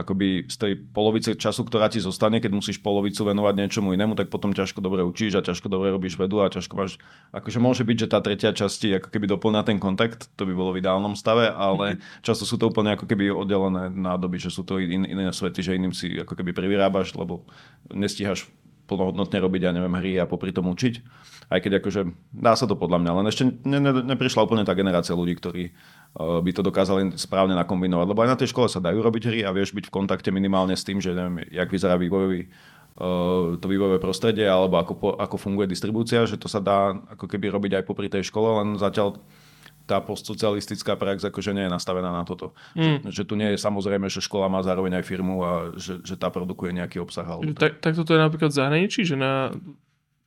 akoby 0.00 0.48
z 0.48 0.56
tej 0.56 0.72
polovice 0.80 1.36
času, 1.36 1.68
ktorá 1.68 1.92
ti 1.92 2.00
zostane, 2.00 2.40
keď 2.40 2.52
musíš 2.56 2.80
polovicu 2.80 3.22
venovať 3.28 3.54
niečomu 3.60 3.92
inému, 3.92 4.16
tak 4.16 4.32
potom 4.32 4.56
ťažko 4.56 4.80
dobre 4.80 5.04
učíš 5.04 5.38
a 5.38 5.44
ťažko 5.44 5.68
dobre 5.68 5.92
robíš 5.92 6.16
vedu 6.16 6.40
a 6.40 6.48
ťažko 6.48 6.74
máš, 6.74 6.96
akože 7.30 7.58
môže 7.60 7.82
byť, 7.84 7.96
že 7.96 8.08
tá 8.08 8.18
tretia 8.24 8.50
časť 8.56 9.04
ako 9.04 9.08
keby 9.12 9.26
doplňa 9.28 9.60
ten 9.68 9.78
kontakt, 9.78 10.32
to 10.34 10.48
by 10.48 10.52
bolo 10.56 10.72
v 10.72 10.80
ideálnom 10.80 11.12
stave, 11.12 11.52
ale 11.52 12.00
mm-hmm. 12.00 12.24
často 12.24 12.48
sú 12.48 12.56
to 12.56 12.72
úplne 12.72 12.96
ako 12.96 13.04
keby 13.04 13.28
oddelené 13.28 13.92
nádoby, 13.92 14.40
že 14.40 14.50
sú 14.50 14.64
to 14.64 14.80
in, 14.80 15.04
iné 15.04 15.28
svety, 15.30 15.60
že 15.60 15.76
iným 15.76 15.92
si 15.92 16.16
ako 16.16 16.32
keby 16.32 16.56
privyrábaš, 16.56 17.12
lebo 17.14 17.44
nestíhaš 17.92 18.48
plnohodnotne 18.90 19.38
robiť, 19.38 19.62
ja 19.62 19.70
neviem, 19.70 19.94
hry 20.02 20.18
a 20.18 20.26
popri 20.26 20.50
tom 20.50 20.66
učiť. 20.66 20.94
Aj 21.46 21.62
keď 21.62 21.78
akože 21.78 22.10
dá 22.34 22.58
sa 22.58 22.66
to 22.66 22.74
podľa 22.74 22.98
mňa, 22.98 23.12
len 23.22 23.26
ešte 23.30 23.42
ne, 23.46 23.78
ne, 23.78 24.02
neprišla 24.02 24.42
úplne 24.42 24.66
tá 24.66 24.74
generácia 24.74 25.14
ľudí, 25.14 25.38
ktorí 25.38 25.70
by 26.18 26.50
to 26.50 26.66
dokázali 26.66 27.14
správne 27.14 27.54
nakombinovať. 27.54 28.06
Lebo 28.10 28.20
aj 28.26 28.30
na 28.34 28.38
tej 28.38 28.50
škole 28.50 28.66
sa 28.66 28.82
dajú 28.82 28.98
robiť 28.98 29.22
hry 29.30 29.40
a 29.46 29.54
vieš 29.54 29.70
byť 29.70 29.88
v 29.88 29.94
kontakte 29.94 30.34
minimálne 30.34 30.74
s 30.74 30.82
tým, 30.82 30.98
že 30.98 31.14
neviem, 31.14 31.46
jak 31.54 31.70
vyzerá 31.70 31.94
vývojový 31.94 32.50
uh, 32.98 33.54
to 33.56 33.66
vývojové 33.70 34.02
prostredie 34.02 34.44
alebo 34.44 34.82
ako, 34.82 35.14
ako 35.14 35.36
funguje 35.38 35.70
distribúcia, 35.70 36.26
že 36.26 36.34
to 36.34 36.50
sa 36.50 36.58
dá 36.58 36.98
ako 37.14 37.30
keby 37.30 37.54
robiť 37.54 37.72
aj 37.78 37.84
popri 37.86 38.10
tej 38.10 38.26
škole, 38.26 38.58
len 38.58 38.74
zatiaľ 38.74 39.22
tá 39.86 39.98
postsocialistická 39.98 40.94
prax 40.94 41.26
akože 41.26 41.50
nie 41.50 41.66
je 41.66 41.74
nastavená 41.74 42.14
na 42.14 42.22
toto. 42.22 42.54
Mm. 42.78 43.10
Že, 43.10 43.10
že 43.10 43.22
tu 43.26 43.34
nie 43.34 43.50
je 43.54 43.58
samozrejme, 43.58 44.06
že 44.06 44.22
škola 44.22 44.46
má 44.46 44.62
zároveň 44.62 45.02
aj 45.02 45.04
firmu 45.06 45.42
a 45.42 45.74
že, 45.74 45.98
že 46.06 46.14
tá 46.14 46.30
produkuje 46.30 46.70
nejaký 46.70 47.02
obsah. 47.02 47.26
Alebo 47.26 47.58
tak, 47.58 47.82
tak 47.82 47.98
toto 47.98 48.14
je 48.14 48.22
napríklad 48.22 48.54
v 48.54 48.58
zahraničí, 48.62 49.02
že 49.02 49.18
na 49.18 49.50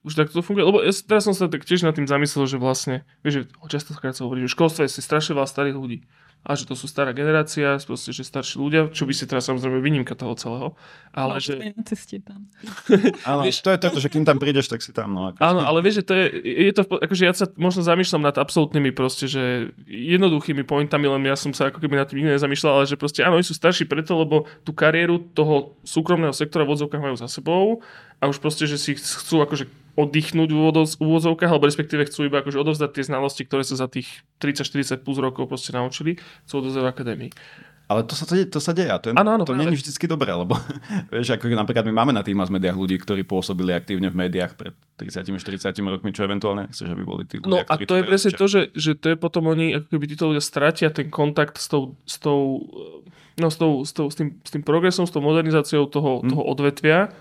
už 0.03 0.13
takto 0.19 0.39
to 0.39 0.43
funguje. 0.43 0.67
Lebo 0.67 0.79
ja, 0.83 0.91
teraz 0.91 1.23
som 1.23 1.35
sa 1.35 1.47
tak 1.47 1.63
tiež 1.63 1.87
nad 1.87 1.95
tým 1.95 2.07
zamyslel, 2.07 2.47
že 2.47 2.59
vlastne, 2.59 3.07
vieš, 3.23 3.43
že 3.47 3.71
častokrát 3.71 4.13
sa 4.13 4.27
hovorí, 4.27 4.43
že 4.43 4.51
v 4.51 4.55
školstve 4.59 4.81
je 4.87 4.99
strašne 4.99 5.35
veľa 5.35 5.47
starých 5.47 5.77
ľudí 5.79 5.99
a 6.43 6.59
že 6.59 6.67
to 6.67 6.75
sú 6.75 6.91
stará 6.91 7.15
generácia, 7.15 7.79
proste, 7.87 8.11
že 8.11 8.27
starší 8.27 8.59
ľudia, 8.59 8.91
čo 8.91 9.07
by 9.07 9.15
si 9.15 9.23
teraz 9.23 9.47
samozrejme 9.47 9.79
výnimka 9.79 10.11
toho 10.11 10.35
celého. 10.35 10.67
Ale 11.15 11.39
no, 11.39 11.39
že... 11.39 11.55
na 11.71 11.83
ceste 11.87 12.19
tam. 12.19 12.51
Áno, 13.29 13.47
to 13.47 13.69
je 13.71 13.79
to, 13.79 13.99
že 14.03 14.11
kým 14.11 14.27
tam 14.27 14.43
prídeš, 14.43 14.67
tak 14.67 14.83
si 14.83 14.91
tam. 14.91 15.15
No, 15.15 15.31
ako... 15.31 15.39
Áno, 15.39 15.63
ale 15.63 15.79
vieš, 15.79 16.03
že 16.03 16.11
to 16.11 16.13
je, 16.19 16.25
je 16.43 16.73
to, 16.75 16.83
akože 16.83 17.23
ja 17.23 17.31
sa 17.31 17.47
možno 17.55 17.87
zamýšľam 17.87 18.27
nad 18.27 18.35
absolútnymi 18.35 18.91
proste, 18.91 19.31
že 19.31 19.71
jednoduchými 19.87 20.67
pointami, 20.67 21.07
len 21.07 21.23
ja 21.23 21.39
som 21.39 21.55
sa 21.55 21.71
ako 21.71 21.79
keby 21.79 21.95
nad 21.95 22.11
tým 22.11 22.19
nikdy 22.19 22.35
nezamýšľal, 22.35 22.83
ale 22.83 22.91
že 22.91 22.99
proste 22.99 23.23
áno, 23.23 23.39
oni 23.39 23.47
sú 23.47 23.55
starší 23.55 23.87
preto, 23.87 24.19
lebo 24.19 24.43
tú 24.67 24.75
kariéru 24.75 25.23
toho 25.31 25.79
súkromného 25.87 26.35
sektora 26.35 26.67
v 26.67 26.75
odzovkách 26.75 26.99
majú 27.07 27.15
za 27.15 27.31
sebou 27.31 27.79
a 28.19 28.29
už 28.29 28.37
proste, 28.43 28.69
že 28.69 28.77
si 28.77 28.97
chcú 28.97 29.41
akože 29.45 29.65
oddychnúť 29.93 30.49
v 30.49 30.59
úvodzovkách, 30.97 31.51
alebo 31.53 31.69
respektíve 31.69 32.09
chcú 32.09 32.25
iba 32.25 32.41
akože 32.41 32.57
odovzdať 32.65 32.89
tie 32.97 33.05
znalosti, 33.05 33.45
ktoré 33.45 33.61
sa 33.61 33.77
za 33.77 33.85
tých 33.85 34.25
30-40 34.41 35.05
plus 35.05 35.21
rokov 35.21 35.45
proste 35.45 35.69
naučili, 35.69 36.17
chcú 36.49 36.65
odovzdať 36.65 36.81
v 36.81 36.89
akadémii. 36.89 37.31
Ale 37.83 38.07
to 38.07 38.15
sa, 38.17 38.25
to 38.25 38.59
sa 38.63 38.71
deje 38.73 38.89
a 38.89 38.97
to, 38.97 39.11
ano, 39.13 39.37
ano, 39.37 39.43
to 39.45 39.53
nie 39.53 39.69
je 39.69 39.85
vždy 39.85 40.07
dobré, 40.09 40.33
lebo 40.33 40.57
vieš, 41.13 41.37
ako 41.37 41.51
napríklad 41.51 41.85
my 41.85 41.93
máme 41.93 42.13
na 42.15 42.25
tých 42.25 42.33
mass 42.33 42.49
médiách 42.49 42.73
ľudí, 42.73 42.97
ktorí 42.97 43.21
pôsobili 43.21 43.75
aktívne 43.75 44.09
v 44.09 44.17
médiách 44.17 44.57
pred 44.57 44.73
30-40 44.97 45.69
rokmi, 45.91 46.09
čo 46.15 46.25
eventuálne 46.25 46.71
chceš, 46.73 46.89
aby 46.89 47.03
boli 47.05 47.27
tí 47.29 47.37
ľudia, 47.37 47.51
No 47.51 47.57
a 47.61 47.73
to 47.77 47.93
je 47.99 48.03
presne 48.07 48.31
to, 48.33 48.45
že, 48.49 48.73
že 48.73 48.97
to 48.97 49.13
je 49.13 49.17
potom 49.19 49.51
oni, 49.51 49.77
ako 49.77 49.99
keby 49.99 50.05
títo 50.09 50.31
ľudia 50.31 50.41
stratia 50.41 50.89
ten 50.89 51.11
kontakt 51.13 51.61
s 51.61 51.69
tou, 51.69 51.99
s 52.07 52.17
tou, 52.17 52.65
no, 53.37 53.47
s, 53.51 53.57
tou, 53.59 53.85
s, 53.85 53.91
tou, 53.93 54.07
s, 54.09 54.15
tým, 54.15 54.41
s 54.41 54.49
tým 54.49 54.63
progresom, 54.65 55.05
s 55.05 55.11
tou 55.13 55.21
modernizáciou 55.21 55.85
toho, 55.85 56.23
hmm. 56.23 56.33
toho 56.33 56.43
odvetvia 56.49 57.13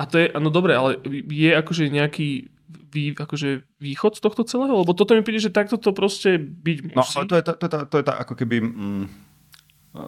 a 0.00 0.02
to 0.08 0.16
je, 0.18 0.26
no 0.36 0.48
dobre, 0.48 0.72
ale 0.72 0.96
je 1.28 1.50
akože 1.52 1.92
nejaký 1.92 2.52
vý, 2.92 3.16
akože 3.16 3.64
východ 3.80 4.12
z 4.16 4.20
tohto 4.20 4.42
celého? 4.44 4.84
Lebo 4.84 4.92
toto 4.92 5.16
mi 5.16 5.24
príde, 5.24 5.48
že 5.48 5.52
takto 5.52 5.80
to 5.80 5.96
proste 5.96 6.36
byť 6.36 6.92
no, 6.92 7.00
musí. 7.00 7.16
No, 7.16 7.24
to 7.24 7.34
je 7.40 7.44
to 7.44 7.52
tá, 7.56 7.80
to 7.88 7.96
je 8.00 8.04
tá 8.04 8.14
ako 8.20 8.34
keby... 8.36 8.56
Mm, 8.60 9.04
e, 9.92 10.02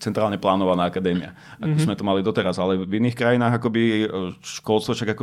centrálne 0.00 0.40
plánovaná 0.40 0.88
akadémia, 0.88 1.36
ako 1.60 1.68
mm-hmm. 1.68 1.84
sme 1.84 1.94
to 1.96 2.04
mali 2.04 2.20
doteraz, 2.24 2.56
ale 2.56 2.80
v 2.80 2.92
iných 3.00 3.16
krajinách 3.16 3.60
akoby 3.60 3.82
e, 4.04 4.06
školstvo, 4.40 4.96
však 4.96 5.16
ako, 5.16 5.22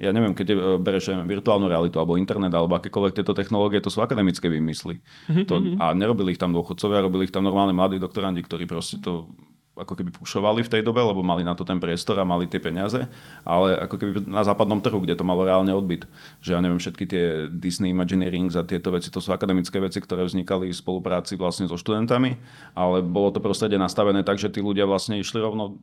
ja 0.00 0.12
neviem, 0.12 0.36
keď 0.36 0.46
e, 0.52 0.56
bereš 0.80 1.12
virtuálnu 1.24 1.68
realitu 1.68 1.96
alebo 1.96 2.20
internet 2.20 2.52
alebo 2.52 2.76
akékoľvek 2.76 3.16
tieto 3.20 3.36
technológie, 3.36 3.80
to 3.80 3.92
sú 3.92 4.04
akademické 4.04 4.48
výmysly. 4.48 5.00
Mm-hmm. 5.28 5.46
To, 5.48 5.54
mhm. 5.60 5.76
a 5.80 5.92
nerobili 5.96 6.36
ich 6.36 6.40
tam 6.40 6.52
dôchodcovia, 6.52 7.04
robili 7.04 7.28
ich 7.28 7.34
tam 7.34 7.44
normálne 7.44 7.76
mladí 7.76 7.96
doktorandi, 7.96 8.44
ktorí 8.44 8.64
proste 8.68 9.00
to 9.00 9.28
ako 9.72 9.96
keby 9.96 10.12
pušovali 10.12 10.60
v 10.60 10.72
tej 10.72 10.82
dobe, 10.84 11.00
lebo 11.00 11.24
mali 11.24 11.40
na 11.40 11.56
to 11.56 11.64
ten 11.64 11.80
priestor 11.80 12.20
a 12.20 12.28
mali 12.28 12.44
tie 12.44 12.60
peniaze, 12.60 13.08
ale 13.40 13.72
ako 13.80 13.96
keby 13.96 14.10
na 14.28 14.44
západnom 14.44 14.84
trhu, 14.84 15.00
kde 15.00 15.16
to 15.16 15.24
malo 15.24 15.48
reálne 15.48 15.72
odbyt. 15.72 16.04
Že 16.44 16.50
ja 16.52 16.60
neviem, 16.60 16.76
všetky 16.76 17.04
tie 17.08 17.24
Disney 17.48 17.96
Imagineering 17.96 18.52
a 18.52 18.68
tieto 18.68 18.92
veci, 18.92 19.08
to 19.08 19.24
sú 19.24 19.32
akademické 19.32 19.80
veci, 19.80 20.04
ktoré 20.04 20.28
vznikali 20.28 20.68
v 20.68 20.76
spolupráci 20.76 21.40
vlastne 21.40 21.64
so 21.72 21.80
študentami, 21.80 22.36
ale 22.76 23.00
bolo 23.00 23.32
to 23.32 23.40
prostredie 23.40 23.80
nastavené 23.80 24.20
tak, 24.20 24.36
že 24.36 24.52
tí 24.52 24.60
ľudia 24.60 24.84
vlastne 24.84 25.16
išli 25.16 25.40
rovno 25.40 25.80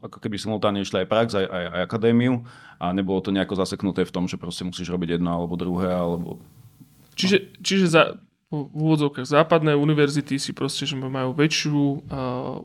ako 0.00 0.18
keby 0.24 0.40
simultánne 0.40 0.80
išli 0.80 1.04
aj 1.04 1.08
prax, 1.10 1.28
aj, 1.36 1.44
aj, 1.44 1.64
aj 1.68 1.80
akadémiu 1.84 2.48
a 2.80 2.96
nebolo 2.96 3.20
to 3.20 3.28
nejako 3.28 3.60
zaseknuté 3.60 4.08
v 4.08 4.14
tom, 4.14 4.24
že 4.24 4.40
proste 4.40 4.64
musíš 4.64 4.88
robiť 4.88 5.20
jedno 5.20 5.36
alebo 5.36 5.52
druhé, 5.58 5.92
alebo... 5.92 6.40
Čiže, 7.12 7.60
čiže 7.60 7.86
za, 7.92 8.16
v 8.50 8.66
úvodzovkách 8.74 9.30
západné 9.30 9.78
univerzity 9.78 10.34
si 10.42 10.50
proste, 10.50 10.82
že 10.82 10.98
majú 10.98 11.30
väčšiu 11.30 11.78
uh, 11.78 11.98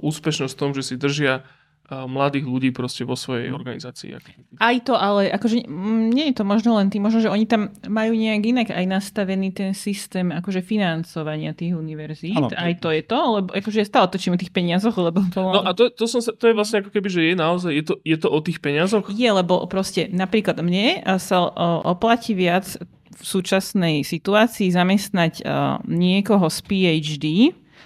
úspešnosť 0.01 0.53
v 0.57 0.59
tom, 0.59 0.73
že 0.73 0.81
si 0.81 0.97
držia 0.97 1.45
uh, 1.45 2.09
mladých 2.09 2.49
ľudí 2.49 2.69
proste 2.73 3.05
vo 3.05 3.13
svojej 3.13 3.53
mhm. 3.53 3.55
organizácii. 3.61 4.17
Aj 4.57 4.75
to, 4.81 4.97
ale 4.97 5.29
akože 5.29 5.69
nie 6.09 6.33
je 6.33 6.41
to 6.41 6.43
možno 6.43 6.81
len 6.81 6.89
tým, 6.89 7.05
možno, 7.05 7.21
že 7.21 7.29
oni 7.29 7.45
tam 7.45 7.69
majú 7.85 8.17
nejak 8.17 8.41
inak 8.41 8.67
aj 8.73 8.85
nastavený 8.89 9.53
ten 9.53 9.71
systém 9.77 10.33
akože 10.33 10.65
financovania 10.65 11.53
tých 11.53 11.77
univerzít. 11.77 12.33
Ano, 12.33 12.49
aj 12.49 12.81
to 12.81 12.89
je 12.89 13.01
to, 13.05 13.19
lebo 13.21 13.47
akože 13.53 13.85
stále 13.85 14.09
točíme 14.09 14.41
tých 14.41 14.49
peniazoch, 14.49 14.97
lebo... 14.97 15.21
No 15.37 15.69
a 15.69 15.77
to, 15.77 15.93
to, 15.93 16.09
som 16.09 16.17
sa, 16.17 16.33
to 16.33 16.49
je 16.49 16.57
vlastne 16.57 16.81
ako 16.81 16.89
keby, 16.89 17.13
že 17.13 17.21
je 17.29 17.33
naozaj, 17.37 17.71
je 17.77 17.85
to, 17.85 17.93
je 18.01 18.17
to 18.17 18.27
o 18.33 18.39
tých 18.41 18.57
peniazoch? 18.57 19.05
Je, 19.13 19.29
lebo 19.29 19.61
proste 19.69 20.09
napríklad 20.09 20.57
mne 20.65 21.05
sa 21.21 21.45
oplatí 21.85 22.33
viac 22.33 22.73
v 23.15 23.23
súčasnej 23.23 24.03
situácii 24.03 24.69
zamestnať 24.75 25.33
uh, 25.41 25.79
niekoho 25.87 26.51
z 26.51 26.59
PhD, 26.67 27.25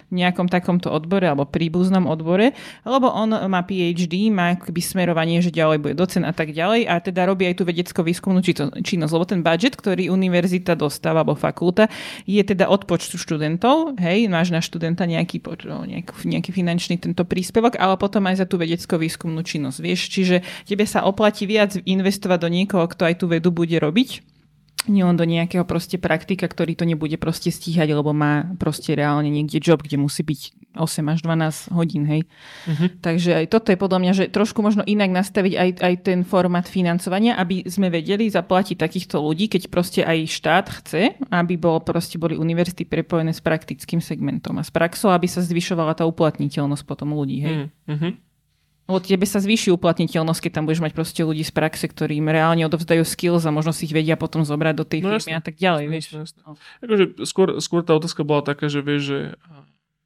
nejakom 0.09 0.49
takomto 0.49 0.89
odbore 0.89 1.29
alebo 1.29 1.45
príbuznom 1.45 2.09
odbore, 2.09 2.57
lebo 2.83 3.13
on 3.13 3.29
má 3.49 3.61
PhD, 3.61 4.33
má 4.33 4.57
akoby 4.57 4.81
smerovanie, 4.81 5.39
že 5.39 5.53
ďalej 5.53 5.77
bude 5.81 5.95
docen 5.95 6.25
a 6.25 6.33
tak 6.33 6.51
ďalej 6.53 6.89
a 6.89 6.97
teda 6.97 7.29
robí 7.29 7.45
aj 7.45 7.61
tú 7.61 7.63
vedecko-výskumnú 7.65 8.41
činnosť, 8.81 9.13
lebo 9.13 9.25
ten 9.25 9.41
budget, 9.45 9.77
ktorý 9.77 10.09
univerzita 10.09 10.73
dostáva 10.73 11.21
alebo 11.21 11.37
fakulta, 11.37 11.91
je 12.25 12.41
teda 12.41 12.71
od 12.71 12.87
počtu 12.89 13.19
študentov, 13.19 13.99
hej, 14.01 14.31
máš 14.31 14.49
na 14.49 14.63
študenta 14.63 15.05
nejaký, 15.05 15.43
nejaký 16.25 16.49
finančný 16.55 16.97
tento 16.97 17.21
príspevok, 17.27 17.77
ale 17.77 17.99
potom 17.99 18.25
aj 18.25 18.41
za 18.41 18.45
tú 18.49 18.57
vedecko-výskumnú 18.57 19.45
činnosť, 19.45 19.77
vieš, 19.83 20.09
čiže 20.09 20.41
tebe 20.65 20.87
sa 20.87 21.05
oplatí 21.05 21.45
viac 21.45 21.75
investovať 21.75 22.39
do 22.39 22.49
niekoho, 22.49 22.87
kto 22.87 23.03
aj 23.03 23.15
tú 23.19 23.25
vedu 23.27 23.51
bude 23.51 23.75
robiť, 23.77 24.38
nie 24.89 25.05
on 25.05 25.15
do 25.15 25.23
nejakého 25.23 25.63
proste 25.63 25.95
praktika, 26.01 26.49
ktorý 26.49 26.73
to 26.73 26.83
nebude 26.83 27.15
proste 27.21 27.53
stíhať, 27.53 27.93
lebo 27.93 28.11
má 28.11 28.49
proste 28.57 28.97
reálne 28.97 29.29
niekde 29.29 29.61
job, 29.61 29.85
kde 29.85 30.01
musí 30.01 30.25
byť 30.25 30.73
8 30.77 31.13
až 31.13 31.19
12 31.25 31.73
hodín, 31.73 32.05
hej. 32.05 32.21
Uh-huh. 32.69 32.89
Takže 33.01 33.41
aj 33.41 33.45
toto 33.49 33.73
je 33.73 33.81
podľa 33.81 33.99
mňa, 34.05 34.11
že 34.13 34.25
trošku 34.29 34.61
možno 34.61 34.85
inak 34.85 35.09
nastaviť 35.09 35.53
aj, 35.57 35.69
aj 35.81 35.93
ten 36.05 36.19
format 36.21 36.69
financovania, 36.69 37.35
aby 37.41 37.65
sme 37.65 37.89
vedeli 37.89 38.29
zaplatiť 38.29 38.77
takýchto 38.77 39.17
ľudí, 39.17 39.49
keď 39.49 39.69
proste 39.73 40.01
aj 40.05 40.29
štát 40.29 40.65
chce, 40.81 41.01
aby 41.33 41.53
bol, 41.57 41.81
proste 41.81 42.21
boli 42.21 42.37
univerzity 42.37 42.85
prepojené 42.85 43.33
s 43.33 43.41
praktickým 43.41 43.99
segmentom 43.99 44.61
a 44.61 44.63
s 44.63 44.69
praxou, 44.69 45.09
aby 45.09 45.25
sa 45.25 45.41
zvyšovala 45.41 45.97
tá 45.97 46.05
uplatniteľnosť 46.05 46.83
potom 46.85 47.17
ľudí, 47.17 47.37
hej. 47.41 47.55
Uh-huh. 47.89 48.13
Lebo 48.89 48.97
tebe 48.97 49.21
sa 49.29 49.37
zvýši 49.37 49.69
uplatniteľnosť, 49.69 50.49
keď 50.49 50.51
tam 50.57 50.65
budeš 50.65 50.81
mať 50.81 50.97
proste 50.97 51.21
ľudí 51.21 51.45
z 51.45 51.53
praxe, 51.53 51.85
ktorým 51.85 52.25
reálne 52.25 52.65
odovzdajú 52.65 53.05
skills 53.05 53.45
a 53.45 53.53
možno 53.53 53.69
si 53.69 53.85
ich 53.85 53.93
vedia 53.93 54.17
potom 54.17 54.41
zobrať 54.41 54.73
do 54.73 54.85
tej 54.89 55.05
no, 55.05 55.13
firmy 55.13 55.37
a 55.37 55.41
tak 55.45 55.61
ďalej. 55.61 55.85
Vieš. 55.93 56.05
Jasne. 56.17 56.41
No. 56.41 56.57
Akože 56.81 57.21
skôr, 57.29 57.61
skôr 57.61 57.85
tá 57.85 57.93
otázka 57.93 58.25
bola 58.25 58.41
taká, 58.41 58.65
že 58.65 58.81
vieš, 58.81 59.01
že 59.05 59.19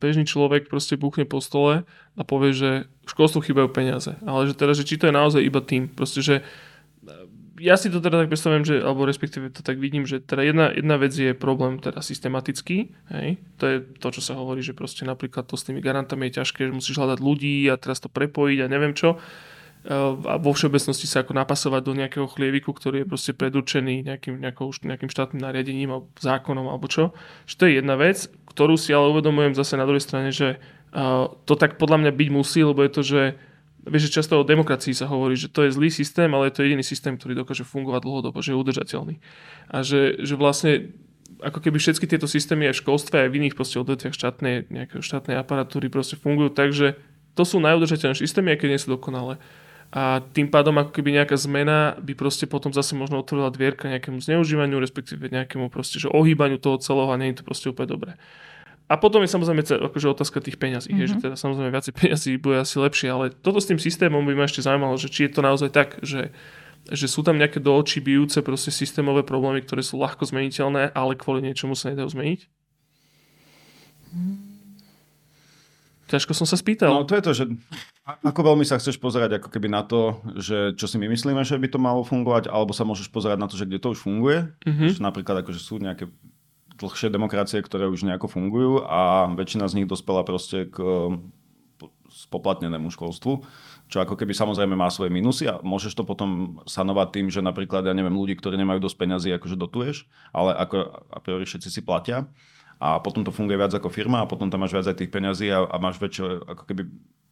bežný 0.04 0.28
človek 0.28 0.68
proste 0.68 1.00
buchne 1.00 1.24
po 1.24 1.40
stole 1.40 1.88
a 2.20 2.22
povie, 2.28 2.52
že 2.52 2.92
školstvu 3.08 3.40
chýbajú 3.40 3.72
peniaze. 3.72 4.20
Ale 4.28 4.52
že 4.52 4.54
teda, 4.60 4.76
že 4.76 4.84
či 4.84 5.00
to 5.00 5.08
je 5.08 5.16
naozaj 5.16 5.40
iba 5.40 5.64
tým. 5.64 5.88
Proste, 5.88 6.20
že 6.20 6.36
ja 7.64 7.80
si 7.80 7.88
to 7.88 8.04
teda 8.04 8.20
tak 8.20 8.28
predstavujem, 8.28 8.68
že, 8.68 8.76
alebo 8.84 9.08
respektíve 9.08 9.48
to 9.56 9.64
tak 9.64 9.80
vidím, 9.80 10.04
že 10.04 10.20
teda 10.20 10.44
jedna, 10.44 10.66
jedna 10.76 11.00
vec 11.00 11.16
je 11.16 11.32
problém 11.32 11.80
teda 11.80 12.04
systematický, 12.04 12.92
hej? 13.16 13.40
to 13.56 13.64
je 13.64 13.78
to, 14.04 14.08
čo 14.20 14.22
sa 14.22 14.36
hovorí, 14.36 14.60
že 14.60 14.76
proste 14.76 15.08
napríklad 15.08 15.48
to 15.48 15.56
s 15.56 15.64
tými 15.64 15.80
garantami 15.80 16.28
je 16.28 16.44
ťažké, 16.44 16.68
že 16.68 16.76
musíš 16.76 17.00
hľadať 17.00 17.20
ľudí 17.24 17.72
a 17.72 17.80
teraz 17.80 18.04
to 18.04 18.12
prepojiť 18.12 18.68
a 18.68 18.72
neviem 18.72 18.92
čo 18.92 19.16
a 20.24 20.40
vo 20.40 20.56
všeobecnosti 20.56 21.12
sa 21.12 21.28
ako 21.28 21.36
napasovať 21.36 21.82
do 21.84 21.94
nejakého 22.00 22.28
chlieviku, 22.32 22.72
ktorý 22.72 23.04
je 23.04 23.10
proste 23.10 23.32
predurčený 23.36 24.08
nejakým, 24.08 24.40
nejakou, 24.40 24.72
nejakým 24.72 25.12
štátnym 25.12 25.44
nariadením 25.44 25.92
alebo 25.92 26.08
zákonom 26.24 26.72
alebo 26.72 26.88
čo. 26.88 27.12
Že 27.52 27.56
to 27.60 27.64
je 27.68 27.74
jedna 27.84 27.96
vec, 28.00 28.18
ktorú 28.48 28.80
si 28.80 28.96
ale 28.96 29.12
uvedomujem 29.12 29.52
zase 29.60 29.76
na 29.76 29.84
druhej 29.84 30.08
strane, 30.08 30.32
že 30.32 30.56
to 31.44 31.54
tak 31.60 31.76
podľa 31.76 32.00
mňa 32.00 32.12
byť 32.16 32.30
musí, 32.32 32.64
lebo 32.64 32.80
je 32.86 32.92
to, 32.96 33.02
že 33.04 33.22
Vieš, 33.84 34.08
že 34.08 34.16
často 34.24 34.40
o 34.40 34.48
demokracii 34.48 34.96
sa 34.96 35.12
hovorí, 35.12 35.36
že 35.36 35.52
to 35.52 35.68
je 35.68 35.76
zlý 35.76 35.92
systém, 35.92 36.32
ale 36.32 36.48
je 36.48 36.56
to 36.56 36.64
jediný 36.64 36.84
systém, 36.84 37.20
ktorý 37.20 37.36
dokáže 37.36 37.68
fungovať 37.68 38.02
dlhodobo, 38.08 38.40
že 38.40 38.56
je 38.56 38.60
udržateľný. 38.60 39.16
A 39.68 39.84
že, 39.84 40.24
že 40.24 40.40
vlastne 40.40 40.96
ako 41.44 41.60
keby 41.60 41.78
všetky 41.84 42.08
tieto 42.08 42.24
systémy 42.24 42.72
aj 42.72 42.80
v 42.80 42.82
školstve, 42.88 43.16
aj 43.28 43.30
v 43.30 43.38
iných 43.44 43.56
proste 43.60 43.78
odvetviach 43.84 44.16
štátnej, 44.16 44.72
nejaké 44.72 45.04
štátnej 45.04 45.36
aparatúry 45.36 45.92
proste 45.92 46.16
fungujú 46.16 46.56
tak, 46.56 46.72
že 46.72 46.96
to 47.36 47.44
sú 47.44 47.60
najudržateľnejšie 47.60 48.24
systémy, 48.24 48.56
aj 48.56 48.60
keď 48.64 48.70
nie 48.72 48.80
sú 48.80 48.96
dokonalé. 48.96 49.36
A 49.94 50.26
tým 50.34 50.50
pádom 50.50 50.74
ako 50.82 50.90
keby 50.90 51.22
nejaká 51.22 51.38
zmena 51.38 52.00
by 52.02 52.18
proste 52.18 52.50
potom 52.50 52.74
zase 52.74 52.98
možno 52.98 53.22
otvorila 53.22 53.54
dvierka 53.54 53.92
nejakému 53.92 54.26
zneužívaniu, 54.26 54.82
respektíve 54.82 55.30
nejakému 55.30 55.70
proste, 55.70 56.02
že 56.02 56.10
ohýbaniu 56.10 56.58
toho 56.58 56.82
celého 56.82 57.14
a 57.14 57.20
nie 57.20 57.30
je 57.30 57.44
to 57.44 57.46
proste 57.46 57.70
úplne 57.70 57.94
dobré. 57.94 58.12
A 58.92 59.00
potom 59.00 59.24
je 59.24 59.32
samozrejme 59.32 59.64
akože 59.64 60.12
otázka 60.12 60.44
tých 60.44 60.60
peňazí, 60.60 60.92
mm-hmm. 60.92 61.08
že 61.08 61.16
teda 61.24 61.36
samozrejme 61.40 61.72
viacej 61.72 61.94
peňazí 62.04 62.32
bude 62.38 62.60
asi 62.60 62.76
lepšie, 62.78 63.08
ale 63.10 63.26
toto 63.32 63.64
s 63.64 63.70
tým 63.70 63.80
systémom 63.80 64.22
by 64.28 64.36
ma 64.36 64.46
ešte 64.46 64.66
zaujímalo, 64.66 65.00
že 65.00 65.08
či 65.08 65.28
je 65.28 65.32
to 65.32 65.42
naozaj 65.42 65.70
tak, 65.72 66.04
že, 66.04 66.36
že 66.92 67.08
sú 67.08 67.24
tam 67.24 67.40
nejaké 67.40 67.64
do 67.64 67.72
očí 67.72 68.04
bijúce 68.04 68.44
proste 68.44 68.70
systémové 68.76 69.24
problémy, 69.24 69.64
ktoré 69.64 69.82
sú 69.82 69.96
ľahko 69.98 70.28
zmeniteľné, 70.28 70.92
ale 70.92 71.16
kvôli 71.16 71.42
niečomu 71.48 71.80
sa 71.80 71.96
nedajú 71.96 72.12
zmeniť? 72.12 72.40
Ťažko 76.12 76.38
som 76.38 76.46
sa 76.46 76.60
spýtal. 76.60 76.94
No 76.94 77.08
to 77.08 77.18
je 77.18 77.24
to, 77.26 77.32
že 77.34 77.44
ako 78.06 78.54
veľmi 78.54 78.68
sa 78.68 78.78
chceš 78.78 79.02
pozerať 79.02 79.42
ako 79.42 79.50
keby 79.50 79.72
na 79.72 79.82
to, 79.82 80.22
že 80.38 80.78
čo 80.78 80.86
si 80.86 81.02
my 81.02 81.10
myslíme, 81.10 81.42
že 81.42 81.58
by 81.58 81.72
to 81.72 81.80
malo 81.82 82.06
fungovať, 82.06 82.52
alebo 82.52 82.76
sa 82.76 82.86
môžeš 82.86 83.10
pozerať 83.10 83.40
na 83.42 83.50
to, 83.50 83.58
že 83.58 83.66
kde 83.66 83.82
to 83.82 83.96
už 83.96 84.04
funguje. 84.04 84.54
Mm-hmm. 84.68 85.00
Že 85.00 85.02
napríklad 85.02 85.42
akože 85.42 85.58
sú 85.58 85.82
nejaké 85.82 86.12
dlhšie 86.78 87.10
demokracie, 87.14 87.62
ktoré 87.62 87.90
už 87.90 88.06
nejako 88.06 88.28
fungujú 88.30 88.82
a 88.86 89.30
väčšina 89.34 89.70
z 89.70 89.82
nich 89.82 89.88
dospela 89.90 90.26
proste 90.26 90.70
k 90.70 90.78
spoplatnenému 92.14 92.94
školstvu, 92.94 93.42
čo 93.90 93.98
ako 93.98 94.14
keby 94.14 94.38
samozrejme 94.38 94.78
má 94.78 94.88
svoje 94.94 95.10
minusy 95.10 95.50
a 95.50 95.58
môžeš 95.66 95.98
to 95.98 96.04
potom 96.06 96.62
sanovať 96.70 97.08
tým, 97.10 97.28
že 97.34 97.42
napríklad, 97.42 97.90
ja 97.90 97.94
neviem, 97.98 98.14
ľudí, 98.14 98.38
ktorí 98.38 98.54
nemajú 98.62 98.86
dosť 98.86 98.98
peňazí, 99.02 99.30
akože 99.34 99.58
dotuješ, 99.58 100.06
ale 100.30 100.54
ako 100.54 101.04
a 101.10 101.20
priori 101.20 101.50
všetci 101.50 101.70
si 101.74 101.82
platia 101.82 102.30
a 102.78 103.02
potom 103.02 103.26
to 103.26 103.34
funguje 103.34 103.58
viac 103.58 103.74
ako 103.74 103.90
firma 103.90 104.22
a 104.22 104.30
potom 104.30 104.50
tam 104.54 104.62
máš 104.62 104.78
viac 104.78 104.86
aj 104.86 104.98
tých 105.02 105.14
peňazí 105.14 105.50
a, 105.50 105.66
a 105.66 105.76
máš 105.82 105.98
väčšie 105.98 106.46
ako 106.46 106.64
keby 106.70 106.86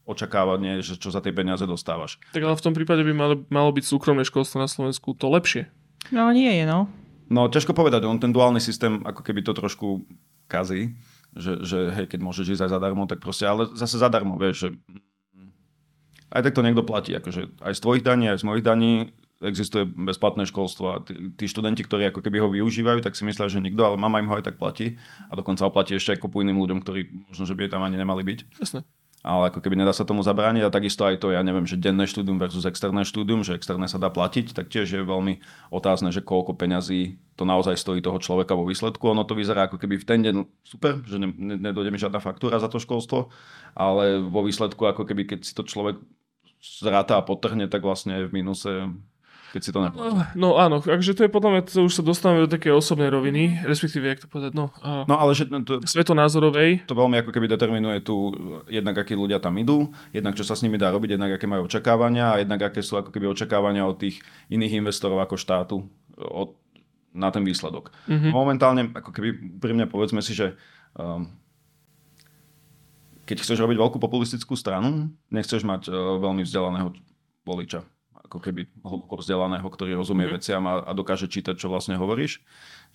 očakávanie, 0.09 0.81
že 0.81 0.97
čo 0.97 1.13
za 1.13 1.21
tie 1.21 1.31
peniaze 1.31 1.63
dostávaš. 1.69 2.17
Tak 2.33 2.41
ale 2.41 2.57
v 2.57 2.65
tom 2.65 2.73
prípade 2.73 3.05
by 3.05 3.13
malo, 3.13 3.35
malo 3.53 3.69
byť 3.69 3.85
súkromné 3.85 4.25
školstvo 4.25 4.57
na 4.57 4.65
Slovensku 4.65 5.13
to 5.13 5.29
lepšie. 5.29 5.69
No 6.09 6.33
nie 6.33 6.49
je, 6.49 6.65
no. 6.65 6.89
No 7.31 7.47
ťažko 7.47 7.71
povedať, 7.71 8.03
on 8.03 8.19
ten 8.19 8.35
duálny 8.35 8.59
systém 8.59 8.99
ako 9.07 9.23
keby 9.23 9.39
to 9.47 9.55
trošku 9.55 10.03
kazí, 10.51 10.99
že, 11.31 11.63
že 11.63 11.95
hej, 11.95 12.11
keď 12.11 12.19
môžeš 12.19 12.59
ísť 12.59 12.63
aj 12.67 12.71
zadarmo, 12.75 13.07
tak 13.07 13.23
proste, 13.23 13.47
ale 13.47 13.71
zase 13.71 13.95
zadarmo, 13.95 14.35
vieš, 14.35 14.67
že 14.67 14.69
aj 16.35 16.43
tak 16.43 16.53
to 16.59 16.65
niekto 16.67 16.83
platí, 16.83 17.15
akože 17.15 17.63
aj 17.63 17.71
z 17.71 17.79
tvojich 17.79 18.03
daní, 18.03 18.27
aj 18.27 18.43
z 18.43 18.47
mojich 18.47 18.67
daní 18.67 19.15
existuje 19.41 19.87
bezplatné 19.87 20.43
školstvo 20.45 20.85
a 20.91 20.97
tí, 21.01 21.33
tí 21.33 21.47
študenti, 21.47 21.81
ktorí 21.87 22.11
ako 22.11 22.19
keby 22.19 22.37
ho 22.43 22.51
využívajú, 22.51 22.99
tak 22.99 23.15
si 23.15 23.23
myslia, 23.23 23.47
že 23.47 23.63
nikto, 23.63 23.81
ale 23.81 23.95
mama 23.95 24.19
im 24.19 24.27
ho 24.27 24.35
aj 24.35 24.51
tak 24.51 24.59
platí 24.59 24.99
a 25.31 25.33
dokonca 25.33 25.65
ho 25.65 25.71
platí 25.71 25.95
ešte 25.95 26.13
aj 26.13 26.21
kopu 26.21 26.43
iným 26.43 26.59
ľuďom, 26.59 26.83
ktorí 26.83 27.31
možno, 27.31 27.47
že 27.47 27.55
by 27.55 27.71
tam 27.71 27.81
ani 27.81 27.95
nemali 27.95 28.27
byť. 28.27 28.39
Jasne 28.59 28.83
ale 29.21 29.53
ako 29.53 29.61
keby 29.61 29.77
nedá 29.77 29.93
sa 29.93 30.01
tomu 30.01 30.25
zabrániť 30.25 30.65
a 30.65 30.73
takisto 30.73 31.05
aj 31.05 31.21
to, 31.21 31.29
ja 31.29 31.45
neviem, 31.45 31.69
že 31.69 31.77
denné 31.77 32.09
štúdium 32.09 32.41
versus 32.41 32.65
externé 32.65 33.05
štúdium, 33.05 33.45
že 33.45 33.53
externé 33.53 33.85
sa 33.85 34.01
dá 34.01 34.09
platiť, 34.09 34.57
tak 34.57 34.73
tiež 34.73 34.89
je 34.89 35.01
veľmi 35.05 35.41
otázne, 35.69 36.09
že 36.09 36.25
koľko 36.25 36.57
peňazí 36.57 37.21
to 37.37 37.45
naozaj 37.45 37.77
stojí 37.77 38.01
toho 38.01 38.17
človeka 38.17 38.57
vo 38.57 38.65
výsledku. 38.65 39.13
Ono 39.13 39.21
to 39.25 39.37
vyzerá 39.37 39.69
ako 39.69 39.77
keby 39.77 40.01
v 40.01 40.05
ten 40.05 40.19
deň 40.25 40.35
super, 40.65 41.01
že 41.05 41.21
ne, 41.21 41.29
ne, 41.37 41.55
nedojde 41.57 41.93
mi 41.93 42.01
žiadna 42.01 42.17
faktúra 42.17 42.57
za 42.57 42.69
to 42.69 42.81
školstvo, 42.81 43.29
ale 43.77 44.21
vo 44.25 44.41
výsledku 44.41 44.81
ako 44.89 45.05
keby 45.05 45.29
keď 45.29 45.39
si 45.45 45.53
to 45.53 45.61
človek 45.61 46.01
zráta 46.61 47.17
a 47.17 47.25
potrhne, 47.25 47.65
tak 47.69 47.81
vlastne 47.81 48.25
je 48.25 48.27
v 48.29 48.35
minuse 48.37 48.89
keď 49.51 49.61
si 49.61 49.71
to 49.75 49.83
neplatí. 49.83 50.15
No 50.39 50.55
áno, 50.55 50.79
takže 50.79 51.11
to 51.11 51.27
je 51.27 51.31
podľa 51.31 51.49
mňa, 51.51 51.61
to 51.67 51.83
už 51.83 51.99
sa 51.99 52.03
dostávame 52.07 52.47
do 52.47 52.49
také 52.49 52.71
osobnej 52.71 53.11
roviny, 53.11 53.59
respektíve, 53.67 54.07
jak 54.07 54.23
to 54.23 54.31
povedať, 54.31 54.55
no. 54.55 54.71
A 54.79 55.03
no 55.03 55.19
ale 55.19 55.35
že 55.35 55.51
to, 55.51 55.83
svetonázorovej. 55.83 56.87
To 56.87 56.95
veľmi 56.95 57.19
ako 57.19 57.35
keby 57.35 57.51
determinuje 57.51 57.99
tu 57.99 58.31
jednak, 58.71 58.95
akí 58.95 59.11
ľudia 59.11 59.43
tam 59.43 59.59
idú, 59.59 59.91
jednak 60.15 60.39
čo 60.39 60.47
sa 60.47 60.55
s 60.55 60.63
nimi 60.63 60.79
dá 60.79 60.87
robiť, 60.95 61.19
jednak 61.19 61.35
aké 61.35 61.45
majú 61.51 61.67
očakávania 61.67 62.31
a 62.31 62.39
jednak 62.39 62.63
aké 62.63 62.79
sú 62.79 62.95
ako 62.95 63.11
keby 63.11 63.27
očakávania 63.27 63.83
od 63.83 63.99
tých 63.99 64.23
iných 64.47 64.79
investorov 64.79 65.19
ako 65.19 65.35
štátu 65.35 65.83
od, 66.15 66.55
na 67.11 67.27
ten 67.27 67.43
výsledok. 67.43 67.91
Mm-hmm. 68.07 68.31
Momentálne, 68.31 68.81
ako 68.95 69.11
keby 69.11 69.59
pri 69.59 69.75
mňa 69.75 69.91
povedzme 69.91 70.23
si, 70.23 70.31
že 70.31 70.55
um, 70.95 71.27
keď 73.27 73.43
chceš 73.43 73.59
robiť 73.59 73.75
veľkú 73.75 73.99
populistickú 73.99 74.55
stranu, 74.55 75.11
nechceš 75.27 75.67
mať 75.67 75.91
uh, 75.91 76.23
veľmi 76.23 76.47
vzdelaného 76.47 76.95
voliča 77.43 77.83
ako 78.31 78.39
keby 78.39 78.71
hlboko 78.79 79.19
vzdelaného, 79.19 79.67
ktorý 79.67 79.99
rozumie 79.99 80.23
mm-hmm. 80.23 80.39
veciam 80.39 80.63
a, 80.63 80.87
a 80.87 80.91
dokáže 80.95 81.27
čítať, 81.27 81.59
čo 81.59 81.67
vlastne 81.67 81.99
hovoríš. 81.99 82.39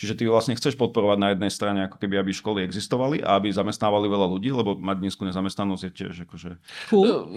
Čiže 0.01 0.17
ty 0.17 0.25
vlastne 0.25 0.57
chceš 0.57 0.81
podporovať 0.81 1.19
na 1.21 1.29
jednej 1.37 1.53
strane, 1.53 1.81
ako 1.85 2.01
keby, 2.01 2.25
aby 2.25 2.33
školy 2.33 2.65
existovali 2.65 3.21
a 3.21 3.37
aby 3.37 3.53
zamestnávali 3.53 4.09
veľa 4.09 4.33
ľudí, 4.33 4.49
lebo 4.49 4.73
mať 4.73 4.97
nízku 5.05 5.29
nezamestnanosť 5.29 5.83
je 5.85 5.93
tiež 5.93 6.15
akože... 6.25 6.51
Cool. 6.89 7.29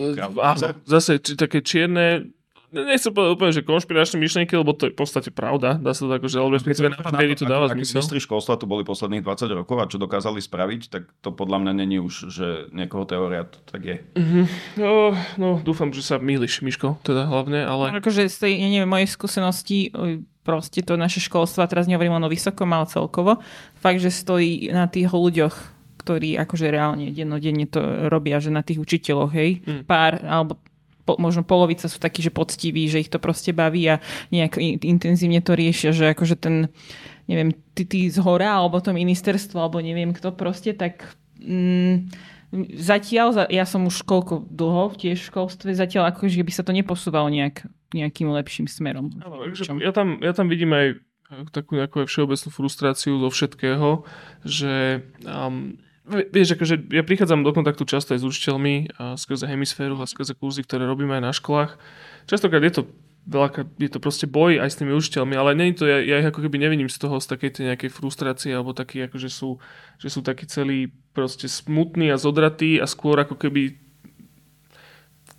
Zase 0.88 1.20
také 1.20 1.60
čierne 1.60 2.32
nechcem 2.72 3.12
povedať 3.12 3.32
úplne, 3.34 3.52
že 3.54 3.62
konšpiračné 3.66 4.18
myšlienky, 4.22 4.54
lebo 4.54 4.72
to 4.78 4.90
je 4.90 4.94
v 4.94 4.98
podstate 4.98 5.30
pravda. 5.34 5.78
Dá 5.78 5.92
sa 5.98 6.06
to 6.06 6.14
akože, 6.14 6.38
alebo 6.38 6.54
respektíve 6.56 6.94
na 6.94 7.00
papieri 7.02 7.34
to 7.34 7.50
dáva 7.50 7.70
zmysel. 7.70 8.02
Ministri 8.02 8.22
školstva 8.22 8.62
tu 8.62 8.70
boli 8.70 8.86
posledných 8.86 9.26
20 9.26 9.60
rokov 9.60 9.78
a 9.82 9.90
čo 9.90 9.98
dokázali 9.98 10.40
spraviť, 10.40 10.82
tak 10.94 11.10
to 11.26 11.34
podľa 11.34 11.66
mňa 11.66 11.74
není 11.74 11.98
už, 11.98 12.30
že 12.30 12.48
niekoho 12.74 13.10
teória 13.10 13.50
to 13.50 13.58
tak 13.66 13.82
je. 13.86 13.98
Mm-hmm. 14.16 14.44
No, 14.78 15.14
no, 15.42 15.50
dúfam, 15.62 15.90
že 15.90 16.06
sa 16.06 16.22
mýliš, 16.22 16.62
Miško, 16.62 17.02
teda 17.02 17.26
hlavne, 17.26 17.66
ale... 17.66 17.94
No, 17.94 18.00
akože 18.00 18.30
z 18.30 18.38
tej, 18.38 18.54
neviem, 18.62 18.90
mojej 18.90 19.10
skúsenosti 19.10 19.90
proste 20.46 20.82
to 20.82 20.98
naše 20.98 21.22
školstvo, 21.22 21.62
teraz 21.70 21.86
nehovorím 21.86 22.18
len 22.18 22.26
o 22.26 22.34
vysokom, 22.34 22.74
ale 22.74 22.90
celkovo, 22.90 23.38
fakt, 23.78 24.02
že 24.02 24.10
stojí 24.10 24.74
na 24.74 24.90
tých 24.90 25.14
ľuďoch, 25.14 25.56
ktorí 26.02 26.42
akože 26.42 26.74
reálne 26.74 27.14
dennodenne 27.14 27.70
to 27.70 28.10
robia, 28.10 28.42
že 28.42 28.50
na 28.50 28.66
tých 28.66 28.82
učiteľoch, 28.82 29.30
hej, 29.30 29.62
mm. 29.62 29.84
pár, 29.86 30.18
alebo 30.26 30.58
po, 31.10 31.18
možno 31.18 31.42
polovica 31.42 31.90
sú 31.90 31.98
takí, 31.98 32.22
že 32.22 32.30
poctiví, 32.30 32.86
že 32.86 33.02
ich 33.02 33.10
to 33.10 33.18
proste 33.18 33.50
baví 33.50 33.90
a 33.90 33.98
nejak 34.30 34.62
intenzívne 34.86 35.42
to 35.42 35.58
riešia, 35.58 35.90
že 35.90 36.14
akože 36.14 36.38
ten 36.38 36.70
neviem, 37.26 37.54
ty, 37.74 37.86
ty 37.86 38.10
z 38.10 38.18
hora, 38.22 38.58
alebo 38.58 38.82
to 38.82 38.94
ministerstvo, 38.94 39.58
alebo 39.58 39.82
neviem 39.82 40.14
kto 40.14 40.34
proste, 40.34 40.74
tak 40.74 41.14
mm, 41.38 42.10
zatiaľ, 42.74 43.46
ja 43.54 43.66
som 43.70 43.86
už 43.86 44.02
koľko 44.02 44.50
dlho 44.50 44.98
tiež 44.98 45.22
v 45.22 45.30
školstve, 45.30 45.78
zatiaľ 45.78 46.10
ako, 46.10 46.26
že 46.26 46.42
by 46.42 46.52
sa 46.54 46.66
to 46.66 46.74
neposúvalo 46.74 47.30
nejak, 47.30 47.70
nejakým 47.94 48.34
lepším 48.34 48.66
smerom. 48.66 49.14
ja, 49.78 49.94
tam, 49.94 50.18
ja 50.22 50.34
tam 50.34 50.50
vidím 50.50 50.74
aj 50.74 50.88
takú 51.54 51.78
nejakú 51.78 52.10
všeobecnú 52.10 52.50
frustráciu 52.50 53.22
zo 53.22 53.30
všetkého, 53.30 54.02
že 54.42 55.06
um, 55.30 55.78
vieš, 56.10 56.58
akože 56.58 56.90
ja 56.90 57.06
prichádzam 57.06 57.46
do 57.46 57.54
kontaktu 57.54 57.86
často 57.86 58.18
aj 58.18 58.22
s 58.22 58.28
učiteľmi 58.28 58.98
a 58.98 59.16
skrze 59.16 59.46
hemisféru 59.46 59.96
a 60.02 60.10
skrze 60.10 60.34
kurzy, 60.34 60.66
ktoré 60.66 60.90
robíme 60.90 61.16
aj 61.18 61.24
na 61.24 61.34
školách. 61.34 61.78
Častokrát 62.26 62.66
je 62.66 62.74
to 62.74 62.82
veľa, 63.30 63.50
je 63.78 63.90
to 63.94 64.00
proste 64.02 64.26
boj 64.26 64.58
aj 64.58 64.70
s 64.74 64.80
tými 64.82 64.92
učiteľmi, 64.98 65.38
ale 65.38 65.54
nie 65.54 65.78
to, 65.78 65.86
ja, 65.86 66.02
ja 66.02 66.20
ich 66.20 66.30
ako 66.30 66.42
keby 66.42 66.58
nevidím 66.58 66.90
z 66.90 66.98
toho, 66.98 67.22
z 67.22 67.30
takej 67.30 67.50
tej 67.54 67.64
nejakej 67.74 67.90
frustrácie, 67.94 68.50
alebo 68.50 68.74
taký, 68.74 69.06
ako 69.06 69.22
že 69.22 69.30
sú, 69.30 69.62
že 70.02 70.10
sú 70.10 70.26
takí 70.26 70.50
celí 70.50 70.90
proste 71.14 71.46
smutní 71.46 72.10
a 72.10 72.18
zodratí 72.18 72.82
a 72.82 72.90
skôr 72.90 73.22
ako 73.22 73.38
keby 73.38 73.78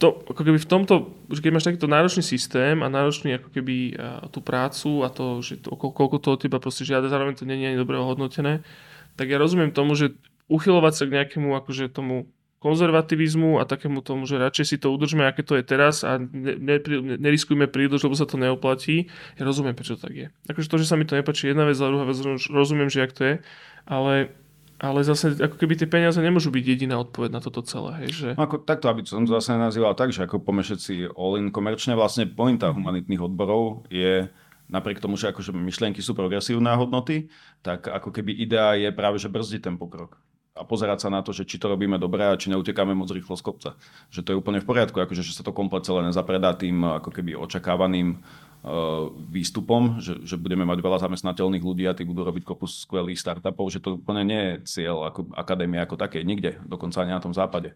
to, 0.01 0.25
ako 0.33 0.43
keby 0.49 0.57
v 0.57 0.71
tomto, 0.71 1.13
že 1.29 1.45
keď 1.45 1.53
máš 1.53 1.69
takýto 1.69 1.85
náročný 1.85 2.25
systém 2.25 2.81
a 2.81 2.89
náročný 2.89 3.37
ako 3.37 3.53
keby 3.53 4.01
a, 4.01 4.25
tú 4.33 4.41
prácu 4.41 5.05
a 5.05 5.13
to, 5.13 5.45
že 5.45 5.61
to, 5.61 5.77
koľko 5.77 6.17
to 6.17 6.29
od 6.33 6.41
teba 6.41 6.57
proste 6.57 6.89
žiada, 6.89 7.13
zároveň 7.13 7.37
to 7.37 7.45
nie 7.45 7.61
je 7.61 7.77
ani 7.77 7.79
dobre 7.79 8.01
hodnotené, 8.01 8.65
tak 9.21 9.29
ja 9.29 9.37
rozumiem 9.37 9.69
tomu, 9.77 9.93
že 9.93 10.17
uchylovať 10.51 10.93
sa 10.93 11.05
k 11.07 11.15
nejakému 11.15 11.55
akože 11.55 11.89
tomu 11.95 12.29
konzervativizmu 12.61 13.57
a 13.57 13.65
takému 13.65 14.05
tomu, 14.05 14.29
že 14.29 14.37
radšej 14.37 14.67
si 14.69 14.77
to 14.77 14.93
udržme, 14.93 15.25
aké 15.25 15.41
to 15.41 15.57
je 15.57 15.65
teraz 15.65 16.05
a 16.05 16.21
ne, 16.21 16.61
ne, 16.61 16.77
neriskujme 17.17 17.65
príliš, 17.73 18.05
lebo 18.05 18.13
sa 18.13 18.29
to 18.29 18.37
neoplatí. 18.37 19.09
Ja 19.41 19.49
rozumiem, 19.49 19.73
prečo 19.73 19.97
tak 19.97 20.13
je. 20.13 20.27
Akože 20.45 20.69
to, 20.69 20.77
že 20.77 20.85
sa 20.85 21.01
mi 21.01 21.09
to 21.09 21.17
nepáči 21.17 21.49
jedna 21.49 21.65
vec, 21.65 21.81
a 21.81 21.89
druhá 21.89 22.05
vec, 22.05 22.21
rozumiem, 22.53 22.93
že 22.93 23.01
jak 23.01 23.17
to 23.17 23.23
je, 23.25 23.35
ale 23.89 24.37
ale 24.81 25.05
zase 25.05 25.37
ako 25.37 25.61
keby 25.61 25.77
tie 25.77 25.85
peniaze 25.85 26.17
nemôžu 26.17 26.49
byť 26.49 26.65
jediná 26.65 26.97
odpoveď 27.05 27.37
na 27.37 27.41
toto 27.45 27.61
celé. 27.61 28.01
Hej, 28.01 28.11
že... 28.17 28.29
No 28.33 28.49
ako, 28.49 28.65
takto, 28.65 28.89
aby 28.89 29.05
som 29.05 29.29
to 29.29 29.37
zase 29.37 29.53
nazýval 29.53 29.93
tak, 29.93 30.09
že 30.09 30.25
ako 30.25 30.41
pome 30.41 30.65
všetci 30.65 31.13
all-in 31.13 31.53
komerčne, 31.53 31.93
vlastne 31.93 32.25
pointa 32.25 32.73
humanitných 32.73 33.21
odborov 33.21 33.85
je 33.93 34.33
napriek 34.73 35.05
tomu, 35.05 35.21
že 35.21 35.29
akože 35.37 35.53
myšlienky 35.53 36.01
sú 36.01 36.17
progresívne 36.17 36.73
hodnoty, 36.81 37.29
tak 37.61 37.93
ako 37.93 38.09
keby 38.09 38.33
idea 38.41 38.73
je 38.73 38.89
práve, 38.89 39.21
že 39.21 39.29
brzdiť 39.29 39.69
ten 39.69 39.77
pokrok 39.77 40.17
a 40.55 40.63
pozerať 40.67 41.07
sa 41.07 41.09
na 41.15 41.23
to, 41.23 41.31
že 41.31 41.47
či 41.47 41.63
to 41.63 41.71
robíme 41.71 41.97
dobre 41.97 42.27
a 42.27 42.39
či 42.39 42.51
neutekáme 42.51 42.93
moc 42.93 43.09
rýchlo 43.09 43.39
z 43.39 43.43
kopca. 43.47 43.71
Že 44.11 44.21
to 44.23 44.29
je 44.35 44.41
úplne 44.41 44.59
v 44.59 44.67
poriadku, 44.67 44.99
akože, 44.99 45.23
že 45.23 45.35
sa 45.35 45.47
to 45.47 45.55
komplet 45.55 45.87
celé 45.87 46.03
nezapredá 46.07 46.59
tým 46.59 46.83
ako 46.83 47.11
keby 47.15 47.39
očakávaným 47.39 48.19
Eh, 48.61 49.05
výstupom, 49.33 50.05
že, 50.05 50.21
že 50.21 50.37
budeme 50.37 50.69
mať 50.69 50.85
veľa 50.85 51.01
zamestnateľných 51.09 51.65
ľudí 51.65 51.89
a 51.89 51.97
tí 51.97 52.05
budú 52.05 52.29
robiť 52.29 52.45
kopu 52.45 52.69
skvelých 52.69 53.17
startupov, 53.17 53.73
že 53.73 53.81
to 53.81 53.97
úplne 53.97 54.21
nie 54.21 54.37
je 54.37 54.85
cieľ 54.85 55.09
ako 55.09 55.33
akadémie 55.33 55.81
ako 55.81 55.97
také, 55.97 56.21
nikde, 56.21 56.61
dokonca 56.69 57.01
ani 57.01 57.17
na 57.17 57.25
tom 57.25 57.33
západe 57.33 57.73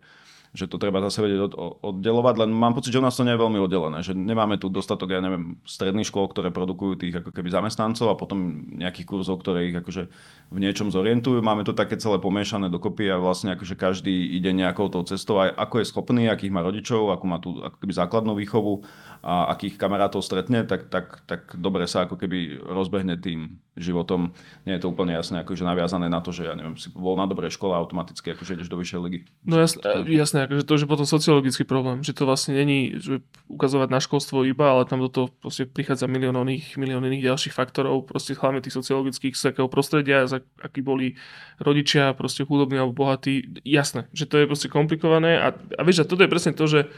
že 0.54 0.70
to 0.70 0.78
treba 0.78 1.02
zase 1.02 1.18
vedieť 1.18 1.40
od, 1.50 1.54
oddelovať, 1.82 2.46
len 2.46 2.50
mám 2.54 2.78
pocit, 2.78 2.94
že 2.94 3.02
u 3.02 3.04
nás 3.04 3.18
to 3.18 3.26
nie 3.26 3.34
je 3.34 3.42
veľmi 3.42 3.58
oddelené, 3.58 4.06
že 4.06 4.14
nemáme 4.14 4.54
tu 4.54 4.70
dostatok, 4.70 5.10
ja 5.10 5.18
neviem, 5.18 5.58
stredných 5.66 6.06
škôl, 6.06 6.30
ktoré 6.30 6.54
produkujú 6.54 7.02
tých 7.02 7.18
ako 7.18 7.34
keby 7.34 7.50
zamestnancov 7.50 8.14
a 8.14 8.14
potom 8.14 8.62
nejakých 8.70 9.06
kurzov, 9.10 9.42
ktoré 9.42 9.66
ich 9.66 9.74
akože 9.74 10.06
v 10.54 10.58
niečom 10.62 10.94
zorientujú. 10.94 11.42
Máme 11.42 11.66
to 11.66 11.74
také 11.74 11.98
celé 11.98 12.22
pomiešané 12.22 12.70
dokopy 12.70 13.10
a 13.10 13.18
vlastne 13.18 13.58
akože 13.58 13.74
každý 13.74 14.14
ide 14.38 14.54
nejakou 14.54 14.86
tou 14.86 15.02
cestou, 15.02 15.42
aj 15.42 15.58
ako 15.58 15.82
je 15.82 15.90
schopný, 15.90 16.22
akých 16.30 16.54
má 16.54 16.62
rodičov, 16.62 17.10
akú 17.10 17.26
má 17.26 17.42
tú 17.42 17.58
ako 17.58 17.82
keby 17.82 17.92
základnú 17.98 18.38
výchovu 18.38 18.86
a 19.26 19.50
akých 19.58 19.74
kamarátov 19.74 20.22
stretne, 20.22 20.62
tak, 20.62 20.86
tak, 20.86 21.26
tak 21.26 21.58
dobre 21.58 21.90
sa 21.90 22.06
ako 22.06 22.14
keby 22.14 22.62
rozbehne 22.62 23.18
tým 23.18 23.58
životom. 23.74 24.30
Nie 24.68 24.78
je 24.78 24.86
to 24.86 24.92
úplne 24.94 25.16
jasné, 25.18 25.42
akože 25.42 25.66
naviazané 25.66 26.06
na 26.06 26.22
to, 26.22 26.30
že 26.30 26.46
ja 26.46 26.54
neviem, 26.54 26.78
si 26.78 26.92
bol 26.94 27.18
na 27.18 27.26
dobrej 27.26 27.50
škole 27.56 27.74
automaticky, 27.74 28.36
akože 28.36 28.54
ideš 28.60 28.70
do 28.70 28.78
vyššej 28.78 29.00
ligy. 29.02 29.20
No 29.42 29.58
jasné, 29.58 29.82
jasné 30.12 30.43
akože 30.44 30.64
to 30.68 30.72
je 30.76 30.86
potom 30.86 31.08
sociologický 31.08 31.64
problém, 31.64 32.04
že 32.04 32.12
to 32.12 32.28
vlastne 32.28 32.54
není 32.54 32.96
že 33.00 33.24
ukazovať 33.48 33.88
na 33.90 34.00
školstvo 34.00 34.44
iba, 34.44 34.76
ale 34.76 34.88
tam 34.88 35.00
do 35.00 35.08
toho 35.08 35.26
proste 35.28 35.64
prichádza 35.64 36.04
milión 36.06 36.36
iných, 36.36 36.76
milión 36.76 37.04
iných 37.04 37.32
ďalších 37.32 37.56
faktorov, 37.56 38.06
proste 38.06 38.36
hlavne 38.36 38.60
tých 38.60 38.76
sociologických, 38.76 39.34
z 39.34 39.56
akého 39.56 39.68
prostredia, 39.68 40.28
z 40.28 40.44
akí 40.60 40.84
boli 40.84 41.16
rodičia, 41.58 42.12
proste 42.12 42.44
chudobní 42.44 42.78
alebo 42.78 42.92
bohatí. 42.92 43.60
Jasné, 43.64 44.06
že 44.12 44.28
to 44.28 44.38
je 44.40 44.48
proste 44.48 44.68
komplikované 44.68 45.40
a, 45.40 45.52
a 45.52 45.80
vieš, 45.82 46.04
a 46.04 46.08
toto 46.08 46.22
je 46.22 46.32
presne 46.32 46.52
to, 46.52 46.68
že 46.68 46.92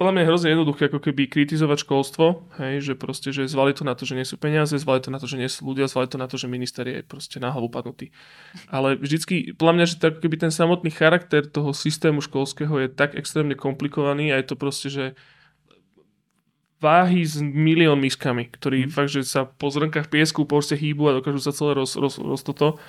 podľa 0.00 0.16
mňa 0.16 0.22
je 0.24 0.30
hrozne 0.32 0.48
jednoduché 0.56 0.82
ako 0.88 0.96
keby 1.04 1.28
kritizovať 1.28 1.84
školstvo, 1.84 2.48
hej, 2.56 2.80
že 2.80 2.96
proste, 2.96 3.36
že 3.36 3.44
zvali 3.44 3.76
to 3.76 3.84
na 3.84 3.92
to, 3.92 4.08
že 4.08 4.16
nie 4.16 4.24
sú 4.24 4.40
peniaze, 4.40 4.72
zvali 4.72 5.04
to 5.04 5.12
na 5.12 5.20
to, 5.20 5.28
že 5.28 5.36
nie 5.36 5.44
sú 5.44 5.68
ľudia, 5.68 5.92
zvali 5.92 6.08
to 6.08 6.16
na 6.16 6.24
to, 6.24 6.40
že 6.40 6.48
minister 6.48 6.88
je 6.88 7.04
proste 7.04 7.36
na 7.36 7.52
hlavu 7.52 7.68
padnutý. 7.68 8.08
Ale 8.72 8.96
vždycky, 8.96 9.52
podľa 9.52 9.74
mňa, 9.76 9.84
že 9.84 10.00
to 10.00 10.08
ako 10.08 10.24
keby 10.24 10.40
ten 10.40 10.48
samotný 10.48 10.88
charakter 10.88 11.44
toho 11.44 11.76
systému 11.76 12.24
školského 12.24 12.72
je 12.80 12.88
tak 12.88 13.12
extrémne 13.12 13.52
komplikovaný 13.52 14.32
a 14.32 14.40
je 14.40 14.48
to 14.48 14.56
proste, 14.56 14.88
že 14.88 15.04
váhy 16.80 17.20
s 17.20 17.36
milión 17.44 18.00
miskami, 18.00 18.48
ktorí 18.48 18.88
mm. 18.88 18.96
fakt, 18.96 19.12
že 19.12 19.20
sa 19.28 19.44
po 19.44 19.68
zrnkách 19.68 20.08
piesku 20.08 20.48
proste 20.48 20.80
hýbu 20.80 21.12
a 21.12 21.16
dokážu 21.20 21.44
sa 21.44 21.52
celé 21.52 21.76
roz, 21.76 22.00
roz, 22.00 22.16
roz 22.16 22.40
toto 22.40 22.80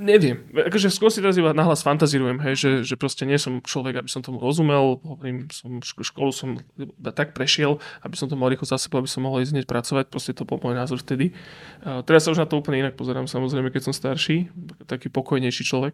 neviem, 0.00 0.48
akože 0.48 0.88
skôr 0.88 1.12
si 1.12 1.20
teraz 1.20 1.36
iba 1.36 1.52
nahlas 1.52 1.84
fantazírujem, 1.84 2.40
hej, 2.40 2.54
že, 2.56 2.70
že 2.88 2.94
proste 2.96 3.28
nie 3.28 3.36
som 3.36 3.60
človek, 3.60 4.00
aby 4.00 4.08
som 4.08 4.24
tomu 4.24 4.40
rozumel, 4.40 4.96
hovorím, 5.04 5.52
som, 5.52 5.84
školu 5.84 6.32
som 6.32 6.56
tak 7.04 7.36
prešiel, 7.36 7.76
aby 8.00 8.16
som 8.16 8.24
to 8.24 8.34
mal 8.34 8.48
rýchlo 8.48 8.64
za 8.64 8.80
sebou, 8.80 9.04
aby 9.04 9.12
som 9.12 9.28
mohol 9.28 9.44
ísť 9.44 9.52
hneď 9.60 9.66
pracovať, 9.68 10.08
proste 10.08 10.32
to 10.32 10.48
bol 10.48 10.56
môj 10.56 10.72
názor 10.72 11.04
vtedy. 11.04 11.36
Uh, 11.84 12.00
teraz 12.00 12.24
sa 12.24 12.32
už 12.32 12.40
na 12.40 12.48
to 12.48 12.56
úplne 12.56 12.80
inak 12.80 12.96
pozerám, 12.96 13.28
samozrejme, 13.28 13.68
keď 13.68 13.92
som 13.92 13.94
starší, 13.94 14.48
taký 14.88 15.12
pokojnejší 15.12 15.62
človek, 15.68 15.92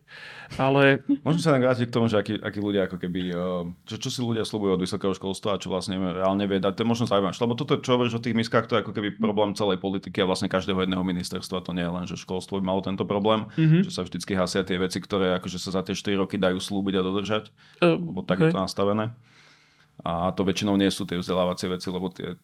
ale... 0.55 1.03
Môžem 1.27 1.43
sa 1.43 1.59
vrátiť 1.59 1.91
k 1.91 1.95
tomu, 1.99 2.07
že 2.07 2.23
akí, 2.23 2.39
akí 2.39 2.63
ľudia 2.63 2.87
ako 2.87 3.03
keby, 3.03 3.21
uh, 3.35 3.67
čo, 3.91 3.99
čo 3.99 4.09
si 4.15 4.23
ľudia 4.23 4.47
slúbujú 4.47 4.79
od 4.79 4.83
vysokého 4.87 5.19
školstva 5.19 5.59
a 5.59 5.61
čo 5.61 5.75
vlastne 5.75 5.99
reálne 5.99 6.47
vie 6.47 6.63
dať, 6.63 6.79
to 6.79 6.83
je 6.87 6.89
možno 6.95 7.11
zaujímavé, 7.11 7.35
lebo 7.35 7.59
toto, 7.59 7.83
čo 7.83 7.99
hovoríš 7.99 8.17
o 8.17 8.23
tých 8.23 8.39
miskách, 8.39 8.71
to 8.71 8.79
je 8.79 8.87
ako 8.87 8.95
keby 8.95 9.19
problém 9.19 9.51
celej 9.59 9.83
politiky 9.83 10.23
a 10.23 10.31
vlastne 10.31 10.47
každého 10.47 10.87
jedného 10.87 11.03
ministerstva, 11.03 11.67
to 11.67 11.75
nie 11.75 11.83
je 11.83 11.91
len, 11.91 12.05
že 12.07 12.15
školstvo 12.15 12.63
by 12.63 12.65
malo 12.71 12.81
tento 12.87 13.03
problém, 13.03 13.51
mm-hmm 13.59 13.96
sa 13.97 14.05
vždycky 14.05 14.37
hasia 14.37 14.61
tie 14.61 14.77
veci, 14.77 15.01
ktoré 15.01 15.41
akože 15.41 15.57
sa 15.57 15.81
za 15.81 15.81
tie 15.81 15.97
4 15.97 16.21
roky 16.21 16.37
dajú 16.37 16.61
slúbiť 16.61 17.01
a 17.01 17.07
dodržať. 17.07 17.49
Uh, 17.81 17.97
lebo 17.97 18.21
tak 18.21 18.45
okay. 18.45 18.53
je 18.53 18.53
to 18.53 18.61
nastavené. 18.61 19.17
A 20.05 20.29
to 20.37 20.45
väčšinou 20.45 20.77
nie 20.77 20.93
sú 20.93 21.09
tie 21.09 21.17
vzdelávacie 21.17 21.73
veci, 21.73 21.89
lebo 21.89 22.13
tie 22.13 22.37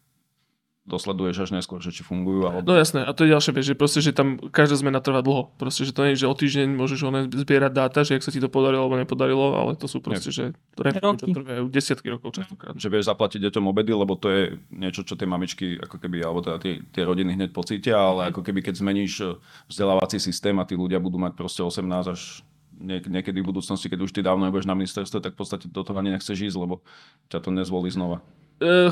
dosleduješ 0.83 1.47
až 1.47 1.51
neskôr, 1.55 1.79
že 1.79 1.95
či 1.95 2.03
fungujú. 2.03 2.43
Alebo... 2.43 2.67
No 2.67 2.75
jasné, 2.75 3.07
a 3.07 3.15
to 3.15 3.23
je 3.23 3.31
ďalšia 3.31 3.53
vec, 3.55 3.65
že 3.71 3.75
proste, 3.79 4.03
že 4.03 4.11
tam 4.11 4.35
každá 4.51 4.75
zmena 4.75 4.99
trvá 4.99 5.23
dlho. 5.23 5.55
Proste, 5.55 5.87
že 5.87 5.95
to 5.95 6.03
nie 6.03 6.19
je, 6.19 6.27
že 6.27 6.31
o 6.31 6.35
týždeň 6.35 6.75
môžeš 6.75 7.01
oné 7.07 7.21
zbierať 7.31 7.73
dáta, 7.73 8.03
že 8.03 8.19
ak 8.19 8.27
sa 8.27 8.35
ti 8.35 8.43
to 8.43 8.51
podarilo 8.51 8.91
alebo 8.91 8.99
nepodarilo, 8.99 9.55
ale 9.55 9.79
to 9.79 9.87
sú 9.87 10.03
proste, 10.03 10.35
nie. 10.35 10.37
že 10.37 10.45
reformy, 10.75 11.23
čo 11.23 11.27
trvajú 11.31 11.65
desiatky 11.71 12.09
rokov 12.11 12.35
častokrát. 12.35 12.75
Že 12.75 12.89
vieš 12.99 13.07
zaplatiť 13.07 13.41
deťom 13.47 13.65
obedy, 13.71 13.95
lebo 13.95 14.19
to 14.19 14.27
je 14.27 14.43
niečo, 14.75 15.07
čo 15.07 15.15
tie 15.15 15.29
mamičky, 15.31 15.79
ako 15.79 16.03
keby, 16.03 16.19
alebo 16.27 16.43
teda 16.43 16.59
tie, 16.59 16.83
tie 16.91 17.03
rodiny 17.07 17.39
hneď 17.39 17.55
pocítia, 17.55 17.95
ale 17.95 18.35
ako 18.35 18.43
keby 18.43 18.67
keď 18.67 18.83
zmeníš 18.83 19.13
eh, 19.23 19.39
vzdelávací 19.71 20.19
systém 20.19 20.59
a 20.59 20.67
tí 20.67 20.75
ľudia 20.75 20.99
budú 20.99 21.23
mať 21.23 21.39
proste 21.39 21.63
18 21.63 21.87
až 22.11 22.43
niekedy 22.83 23.39
v 23.39 23.49
budúcnosti, 23.55 23.87
keď 23.87 24.01
už 24.03 24.11
ty 24.11 24.21
dávno 24.27 24.43
nebudeš 24.43 24.67
na 24.67 24.75
ministerstve, 24.75 25.23
tak 25.23 25.39
v 25.39 25.39
podstate 25.39 25.71
do 25.71 25.87
toho 25.87 25.95
ani 25.95 26.19
nechceš 26.19 26.51
ísť, 26.51 26.59
lebo 26.59 26.83
ťa 27.31 27.39
to 27.39 27.55
nezvolí 27.55 27.87
znova. 27.87 28.19
Uh, 28.63 28.89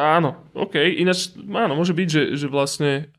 áno, 0.00 0.40
OK. 0.56 0.80
Ináč, 0.80 1.36
áno, 1.36 1.76
môže 1.76 1.92
byť, 1.92 2.08
že, 2.08 2.22
že 2.40 2.46
vlastne 2.48 3.12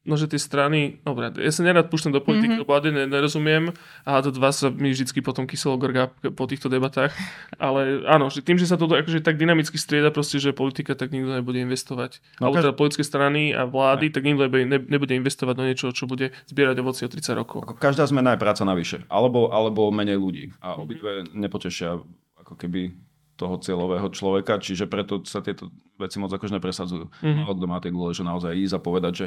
no, 0.00 0.16
že 0.16 0.26
tie 0.26 0.40
strany, 0.40 0.98
dobre, 1.04 1.28
ja 1.36 1.52
sa 1.52 1.60
nerad 1.60 1.92
púšťam 1.92 2.16
do 2.16 2.24
politiky, 2.24 2.56
mm-hmm. 2.56 2.64
lebo 2.64 2.88
ne, 2.88 3.04
nerozumiem 3.04 3.64
a 4.08 4.24
to 4.24 4.32
dva 4.32 4.48
sa 4.50 4.72
mi 4.72 4.96
vždy 4.96 5.20
potom 5.20 5.44
kyselo 5.44 5.76
grga 5.76 6.08
po 6.32 6.44
týchto 6.48 6.72
debatách, 6.72 7.12
ale 7.60 8.02
áno, 8.08 8.32
že 8.32 8.40
tým, 8.40 8.56
že 8.56 8.64
sa 8.64 8.80
toto 8.80 8.96
akože 8.96 9.20
tak 9.20 9.36
dynamicky 9.36 9.76
strieda 9.76 10.08
proste, 10.08 10.40
že 10.40 10.56
politika 10.56 10.96
tak 10.96 11.12
nikto 11.12 11.36
nebude 11.36 11.60
investovať. 11.60 12.24
No, 12.40 12.48
alebo 12.48 12.64
teda 12.64 12.74
politické 12.74 13.04
strany 13.04 13.52
a 13.52 13.68
vlády, 13.68 14.08
ne. 14.08 14.12
tak 14.12 14.22
nikto 14.24 14.42
nebude, 14.48 14.64
nebude 14.88 15.14
investovať 15.20 15.54
do 15.54 15.64
niečoho, 15.68 15.90
čo 15.92 16.08
bude 16.08 16.32
zbierať 16.48 16.76
ovoci 16.80 17.04
o 17.04 17.12
30 17.12 17.36
rokov. 17.36 17.68
Ako 17.68 17.76
každá 17.76 18.08
zmena 18.08 18.34
je 18.34 18.42
práca 18.42 18.64
navyše, 18.64 19.04
alebo, 19.12 19.52
alebo 19.52 19.92
menej 19.92 20.16
ľudí 20.16 20.44
a 20.64 20.80
obidve 20.80 21.28
nepotešia 21.36 22.00
ako 22.40 22.54
keby 22.56 22.96
toho 23.40 23.56
cieľového 23.56 24.12
človeka, 24.12 24.60
čiže 24.60 24.84
preto 24.84 25.24
sa 25.24 25.40
tieto 25.40 25.72
veci 25.96 26.20
moc 26.20 26.28
akož 26.28 26.52
nepresadzujú. 26.60 27.08
Mm-hmm. 27.08 27.48
Kto 27.48 27.66
má 27.66 27.80
tie 27.80 27.88
gule, 27.88 28.12
že 28.12 28.20
naozaj 28.20 28.52
ísť 28.52 28.76
a 28.76 28.84
povedať, 28.84 29.12
že 29.16 29.26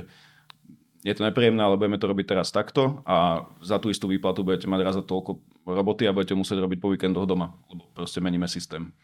je 1.04 1.14
to 1.18 1.26
nepríjemné, 1.26 1.60
ale 1.60 1.76
budeme 1.76 2.00
to 2.00 2.08
robiť 2.08 2.26
teraz 2.30 2.54
takto 2.54 3.04
a 3.04 3.50
za 3.60 3.76
tú 3.82 3.92
istú 3.92 4.08
výplatu 4.08 4.46
budete 4.46 4.72
mať 4.72 4.82
raz 4.86 4.96
za 4.96 5.04
toľko 5.04 5.42
roboty 5.68 6.08
a 6.08 6.16
budete 6.16 6.38
musieť 6.38 6.64
robiť 6.64 6.80
po 6.80 6.94
víkendoch 6.96 7.28
doma, 7.28 7.58
lebo 7.68 7.90
proste 7.92 8.24
meníme 8.24 8.48
systém. 8.48 8.96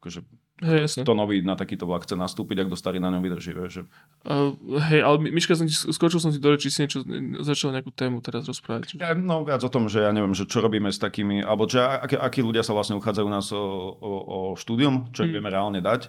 Akože 0.00 0.26
Hej, 0.64 1.04
to 1.04 1.12
nový 1.12 1.44
na 1.44 1.60
takýto 1.60 1.84
vlak 1.84 2.08
chce 2.08 2.16
nastúpiť, 2.16 2.64
ak 2.64 2.72
do 2.72 2.76
starý 2.80 2.96
na 2.96 3.12
ňom 3.12 3.20
vydrží. 3.20 3.52
Že... 3.52 3.84
Uh, 4.24 4.56
hej, 4.88 5.04
ale 5.04 5.28
Miška, 5.28 5.52
som 5.52 5.68
ti, 5.68 5.76
skočil 5.76 6.16
som 6.16 6.32
si 6.32 6.40
do 6.40 6.48
reči, 6.48 6.72
si 6.72 6.88
niečo, 6.88 7.04
začal 7.44 7.76
nejakú 7.76 7.92
tému 7.92 8.24
teraz 8.24 8.48
rozprávať. 8.48 8.96
Ja, 8.96 9.12
no 9.12 9.44
viac 9.44 9.60
o 9.60 9.68
tom, 9.68 9.92
že 9.92 10.00
ja 10.00 10.08
neviem, 10.16 10.32
že 10.32 10.48
čo 10.48 10.64
robíme 10.64 10.88
s 10.88 10.96
takými, 10.96 11.44
alebo 11.44 11.68
že 11.68 11.84
akí, 11.84 12.16
akí 12.16 12.40
ľudia 12.40 12.64
sa 12.64 12.72
vlastne 12.72 12.96
uchádzajú 12.96 13.28
nás 13.28 13.52
o, 13.52 13.60
o, 13.92 14.12
o 14.24 14.38
štúdium, 14.56 15.12
čo 15.12 15.28
mm. 15.28 15.30
vieme 15.36 15.52
reálne 15.52 15.84
dať. 15.84 16.08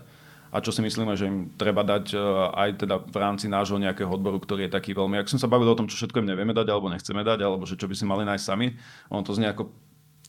a 0.55 0.63
čo 0.63 0.71
si 0.71 0.79
myslíme, 0.79 1.19
že 1.19 1.27
im 1.27 1.51
treba 1.59 1.83
dať 1.83 2.15
aj 2.55 2.69
teda 2.87 2.95
v 3.03 3.17
rámci 3.19 3.51
nášho 3.51 3.75
nejakého 3.75 4.07
odboru, 4.07 4.39
ktorý 4.39 4.71
je 4.71 4.71
taký 4.71 4.95
veľmi, 4.95 5.19
ak 5.19 5.27
som 5.27 5.35
sa 5.35 5.51
bavil 5.51 5.67
o 5.67 5.75
tom, 5.75 5.91
čo 5.91 5.99
všetko 5.99 6.23
im 6.23 6.31
nevieme 6.31 6.55
dať 6.55 6.71
alebo 6.71 6.87
nechceme 6.87 7.27
dať, 7.27 7.43
alebo 7.43 7.67
že 7.67 7.75
čo 7.75 7.91
by 7.91 7.95
si 7.99 8.07
mali 8.07 8.23
nájsť 8.23 8.45
sami, 8.47 8.71
on 9.11 9.19
to 9.27 9.35
znie 9.35 9.51
ako 9.51 9.67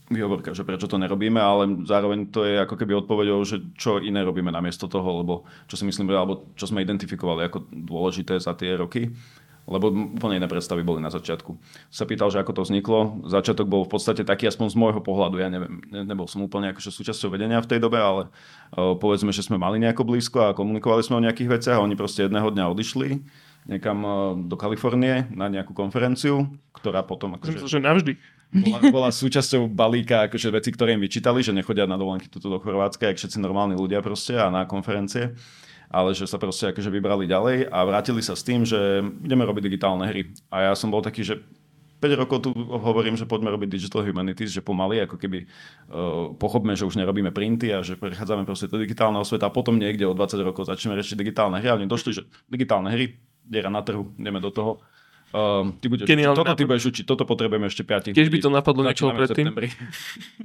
výhovorka, 0.07 0.55
že 0.55 0.63
prečo 0.63 0.87
to 0.87 1.01
nerobíme, 1.01 1.39
ale 1.39 1.83
zároveň 1.83 2.31
to 2.31 2.47
je 2.47 2.63
ako 2.63 2.79
keby 2.79 2.95
odpovedou, 3.03 3.43
že 3.43 3.63
čo 3.75 3.99
iné 3.99 4.23
robíme 4.23 4.55
namiesto 4.55 4.87
toho, 4.87 5.23
lebo 5.23 5.35
čo 5.67 5.75
si 5.75 5.85
myslím, 5.87 6.15
alebo 6.15 6.47
čo 6.55 6.71
sme 6.71 6.83
identifikovali 6.83 7.51
ako 7.51 7.67
dôležité 7.71 8.39
za 8.39 8.55
tie 8.55 8.79
roky 8.79 9.11
lebo 9.67 9.91
úplne 9.91 10.39
iné 10.39 10.47
predstavy 10.47 10.87
boli 10.87 11.03
na 11.03 11.11
začiatku. 11.11 11.59
Sa 11.91 12.07
pýtal, 12.07 12.31
že 12.31 12.39
ako 12.39 12.55
to 12.55 12.63
vzniklo. 12.63 13.27
Začiatok 13.27 13.67
bol 13.67 13.83
v 13.83 13.99
podstate 13.99 14.23
taký, 14.23 14.47
aspoň 14.47 14.67
z 14.71 14.79
môjho 14.79 15.03
pohľadu, 15.03 15.43
ja 15.43 15.51
neviem, 15.51 15.83
nebol 15.91 16.31
som 16.31 16.47
úplne 16.47 16.71
akože 16.71 16.95
súčasťou 16.95 17.35
vedenia 17.35 17.59
v 17.59 17.71
tej 17.75 17.83
dobe, 17.83 17.99
ale 17.99 18.31
uh, 18.31 18.95
povedzme, 18.95 19.35
že 19.35 19.43
sme 19.43 19.59
mali 19.59 19.83
nejako 19.83 20.07
blízko 20.07 20.39
a 20.51 20.57
komunikovali 20.57 21.03
sme 21.03 21.19
o 21.19 21.25
nejakých 21.27 21.59
veciach 21.59 21.77
a 21.83 21.85
oni 21.85 21.99
proste 21.99 22.31
jedného 22.31 22.47
dňa 22.47 22.65
odišli 22.71 23.27
niekam 23.67 23.99
uh, 24.07 24.13
do 24.39 24.55
Kalifornie 24.55 25.27
na 25.35 25.51
nejakú 25.51 25.75
konferenciu, 25.75 26.47
ktorá 26.71 27.03
potom... 27.03 27.35
Akože, 27.35 27.67
že 27.67 27.83
navždy. 27.83 28.15
Bola, 28.57 28.81
bola 28.89 29.11
súčasťou 29.13 29.69
balíka 29.69 30.31
akože 30.31 30.49
veci, 30.49 30.71
ktoré 30.73 30.97
im 30.97 31.03
vyčítali, 31.05 31.45
že 31.45 31.53
nechodia 31.53 31.85
na 31.85 32.01
dovolenky 32.01 32.33
tuto 32.33 32.49
do 32.49 32.57
Chorvátska, 32.57 33.13
jak 33.13 33.21
všetci 33.21 33.39
normálni 33.39 33.77
ľudia 33.77 34.01
proste 34.01 34.41
a 34.41 34.49
na 34.49 34.65
konferencie 34.65 35.37
ale 35.87 36.19
že 36.19 36.27
sa 36.27 36.35
proste 36.35 36.75
akože 36.75 36.91
vybrali 36.91 37.31
ďalej 37.31 37.71
a 37.71 37.79
vrátili 37.87 38.19
sa 38.19 38.35
s 38.35 38.43
tým, 38.43 38.67
že 38.67 39.07
ideme 39.23 39.47
robiť 39.47 39.71
digitálne 39.71 40.03
hry. 40.11 40.35
A 40.51 40.67
ja 40.67 40.73
som 40.75 40.91
bol 40.91 40.99
taký, 40.99 41.23
že 41.23 41.39
5 41.97 42.21
rokov 42.21 42.39
tu 42.45 42.51
hovorím, 42.53 43.17
že 43.17 43.25
poďme 43.25 43.49
robiť 43.57 43.69
Digital 43.73 44.05
Humanities, 44.05 44.53
že 44.53 44.61
pomaly 44.61 45.01
ako 45.09 45.17
keby 45.17 45.49
uh, 45.49 46.29
pochopme, 46.37 46.77
že 46.77 46.85
už 46.85 47.01
nerobíme 47.01 47.33
printy 47.33 47.73
a 47.73 47.81
že 47.81 47.97
prechádzame 47.97 48.45
proste 48.45 48.69
do 48.69 48.77
digitálneho 48.77 49.25
sveta 49.25 49.49
a 49.49 49.55
potom 49.55 49.81
niekde 49.81 50.05
o 50.05 50.13
20 50.13 50.37
rokov 50.45 50.69
začneme 50.69 50.93
riešiť 51.01 51.17
digitálne 51.17 51.57
hry 51.57 51.73
a 51.73 51.77
oni 51.81 51.89
došli, 51.89 52.13
že 52.13 52.23
digitálne 52.53 52.93
hry, 52.93 53.17
diera 53.49 53.73
na 53.73 53.81
trhu, 53.81 54.13
ideme 54.21 54.45
do 54.45 54.53
toho 54.53 54.85
Um, 55.35 55.75
ty 55.83 55.91
budeš, 55.91 56.07
Geniálne 56.07 56.39
toto 56.39 56.55
ty 56.55 56.63
budeš 56.63 56.95
učiť, 56.95 57.05
toto 57.05 57.27
potrebujeme 57.27 57.67
ešte 57.67 57.83
5 57.83 58.15
Keď 58.15 58.29
by 58.31 58.39
to 58.39 58.49
napadlo 58.49 58.87
niekoho 58.87 59.11
predtým. 59.11 59.51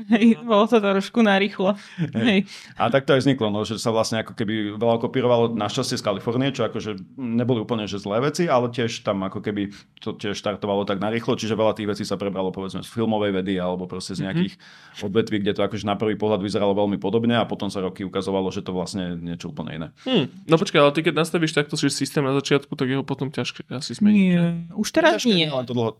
Hej, 0.10 0.42
bolo 0.42 0.66
to 0.66 0.82
trošku 0.82 1.22
narýchlo. 1.22 1.78
Hej. 2.18 2.50
A 2.82 2.90
tak 2.90 3.06
to 3.06 3.14
aj 3.14 3.22
vzniklo, 3.22 3.54
no, 3.54 3.62
že 3.62 3.78
sa 3.78 3.94
vlastne 3.94 4.26
ako 4.26 4.34
keby 4.34 4.76
veľa 4.82 4.98
kopírovalo 4.98 5.54
našťastie 5.54 6.02
z 6.02 6.04
Kalifornie, 6.04 6.50
čo 6.50 6.66
akože 6.66 6.98
neboli 7.14 7.62
úplne 7.62 7.86
že 7.86 8.02
zlé 8.02 8.26
veci, 8.26 8.50
ale 8.50 8.74
tiež 8.74 9.06
tam 9.06 9.22
ako 9.22 9.46
keby 9.46 9.70
to 10.02 10.18
tiež 10.18 10.34
štartovalo 10.34 10.82
tak 10.90 10.98
narýchlo, 10.98 11.38
čiže 11.38 11.54
veľa 11.54 11.78
tých 11.78 11.88
vecí 11.94 12.04
sa 12.04 12.18
prebralo 12.18 12.50
povedzme 12.50 12.82
z 12.82 12.90
filmovej 12.90 13.38
vedy 13.38 13.62
alebo 13.62 13.86
proste 13.86 14.18
z 14.18 14.26
mhm. 14.26 14.26
nejakých 14.28 14.54
mm-hmm. 14.58 15.06
odvetví, 15.06 15.38
kde 15.46 15.54
to 15.56 15.62
akože 15.62 15.86
na 15.86 15.94
prvý 15.94 16.18
pohľad 16.18 16.42
vyzeralo 16.42 16.74
veľmi 16.74 16.98
podobne 16.98 17.38
a 17.38 17.46
potom 17.46 17.70
sa 17.70 17.86
roky 17.86 18.02
ukazovalo, 18.02 18.50
že 18.50 18.66
to 18.66 18.74
vlastne 18.74 19.14
je 19.14 19.14
niečo 19.22 19.54
úplne 19.54 19.72
iné. 19.78 19.88
Hmm. 20.10 20.26
No 20.50 20.58
počkaj, 20.58 20.82
ale 20.82 20.92
ty 20.92 21.06
keď 21.06 21.22
nastavíš 21.22 21.54
takto 21.54 21.78
systém 21.78 22.26
na 22.26 22.34
začiatku, 22.34 22.74
tak 22.74 22.90
jeho 22.90 23.06
potom 23.06 23.30
ťažké 23.30 23.70
asi 23.70 23.94
zmeniť. 23.94 24.71
Už 24.76 24.92
teraz 24.92 25.26
nie. 25.26 25.50
To 25.50 25.74
dlho, 25.74 25.98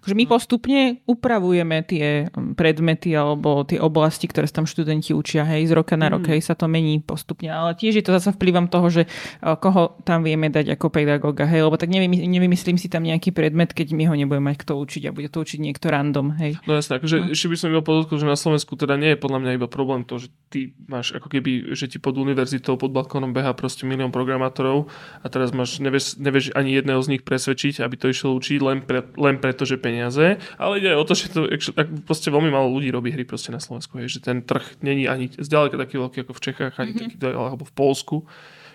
že 0.00 0.14
my 0.16 0.24
postupne 0.24 1.02
upravujeme 1.04 1.84
tie 1.84 2.32
mm, 2.32 2.56
predmety 2.56 3.12
alebo 3.12 3.62
tie 3.66 3.76
oblasti, 3.78 4.26
ktoré 4.26 4.48
sa 4.48 4.62
tam 4.62 4.66
študenti 4.66 5.12
učia, 5.12 5.44
hej, 5.44 5.68
z 5.68 5.72
roka 5.76 5.94
na 6.00 6.08
rok, 6.08 6.24
mm. 6.24 6.30
hej, 6.36 6.40
sa 6.40 6.54
to 6.56 6.66
mení 6.66 7.02
postupne. 7.04 7.52
Ale 7.52 7.76
tiež 7.76 8.00
je 8.00 8.04
to 8.04 8.16
zase 8.16 8.32
vplyvom 8.34 8.72
toho, 8.72 8.88
že 8.88 9.02
koho 9.42 9.98
tam 10.06 10.24
vieme 10.24 10.48
dať 10.48 10.74
ako 10.78 10.88
pedagóga, 10.88 11.44
hej, 11.44 11.66
lebo 11.66 11.76
tak 11.76 11.92
nevymyslím 11.92 12.80
si 12.80 12.88
tam 12.88 13.04
nejaký 13.04 13.34
predmet, 13.34 13.74
keď 13.76 13.92
my 13.92 14.08
ho 14.08 14.14
nebudeme 14.14 14.52
mať 14.52 14.64
kto 14.64 14.78
učiť 14.78 15.02
a 15.08 15.14
bude 15.14 15.28
to 15.28 15.42
učiť 15.42 15.58
niekto 15.60 15.90
random, 15.90 16.34
hej. 16.38 16.58
No 16.64 16.78
jasne, 16.78 16.98
akože 17.02 17.16
no. 17.18 17.26
ešte 17.34 17.50
by 17.50 17.56
som 17.58 17.68
iba 17.74 17.82
podotkol, 17.82 18.16
že 18.22 18.26
na 18.28 18.38
Slovensku 18.38 18.78
teda 18.78 18.96
nie 18.96 19.14
je 19.14 19.18
podľa 19.18 19.38
mňa 19.42 19.50
iba 19.58 19.68
problém 19.68 20.06
to, 20.06 20.22
že 20.22 20.28
ty 20.52 20.76
máš 20.86 21.16
ako 21.16 21.28
keby, 21.32 21.74
že 21.74 21.88
ti 21.88 21.98
pod 21.98 22.16
univerzitou, 22.20 22.76
pod 22.76 22.92
balkónom 22.92 23.32
beha 23.32 23.56
proste 23.56 23.88
milión 23.88 24.12
programátorov 24.14 24.88
a 25.20 25.26
teraz 25.32 25.50
máš, 25.50 25.80
nevieš, 25.80 26.20
nevieš 26.20 26.52
ani 26.52 26.76
jedného 26.76 27.00
z 27.00 27.10
nich 27.16 27.22
presvedčiť, 27.24 27.80
aby 27.80 27.94
to 27.98 28.06
išlo 28.12 28.36
učiť 28.36 28.58
len, 28.60 28.78
pre, 28.84 29.02
len 29.16 29.40
preto, 29.40 29.64
že 29.64 29.80
peniaze, 29.82 30.38
ale 30.54 30.78
ide 30.78 30.94
aj 30.94 30.98
o 31.02 31.04
to, 31.10 31.12
že 31.18 31.34
to 31.34 31.50
tak 31.74 31.90
proste 32.06 32.30
veľmi 32.30 32.54
málo 32.54 32.70
ľudí 32.70 32.94
robí 32.94 33.10
hry 33.10 33.26
proste 33.26 33.50
na 33.50 33.58
Slovensku, 33.58 33.98
hej, 33.98 34.06
že 34.06 34.22
ten 34.22 34.46
trh 34.46 34.78
není 34.78 35.10
ani 35.10 35.26
zďaleka 35.34 35.74
taký 35.74 35.98
veľký 35.98 36.18
ako 36.22 36.32
v 36.38 36.42
Čechách, 36.46 36.74
ani 36.78 36.94
mm-hmm. 36.94 37.18
taký, 37.18 37.34
alebo 37.34 37.66
v 37.66 37.74
Polsku. 37.74 38.16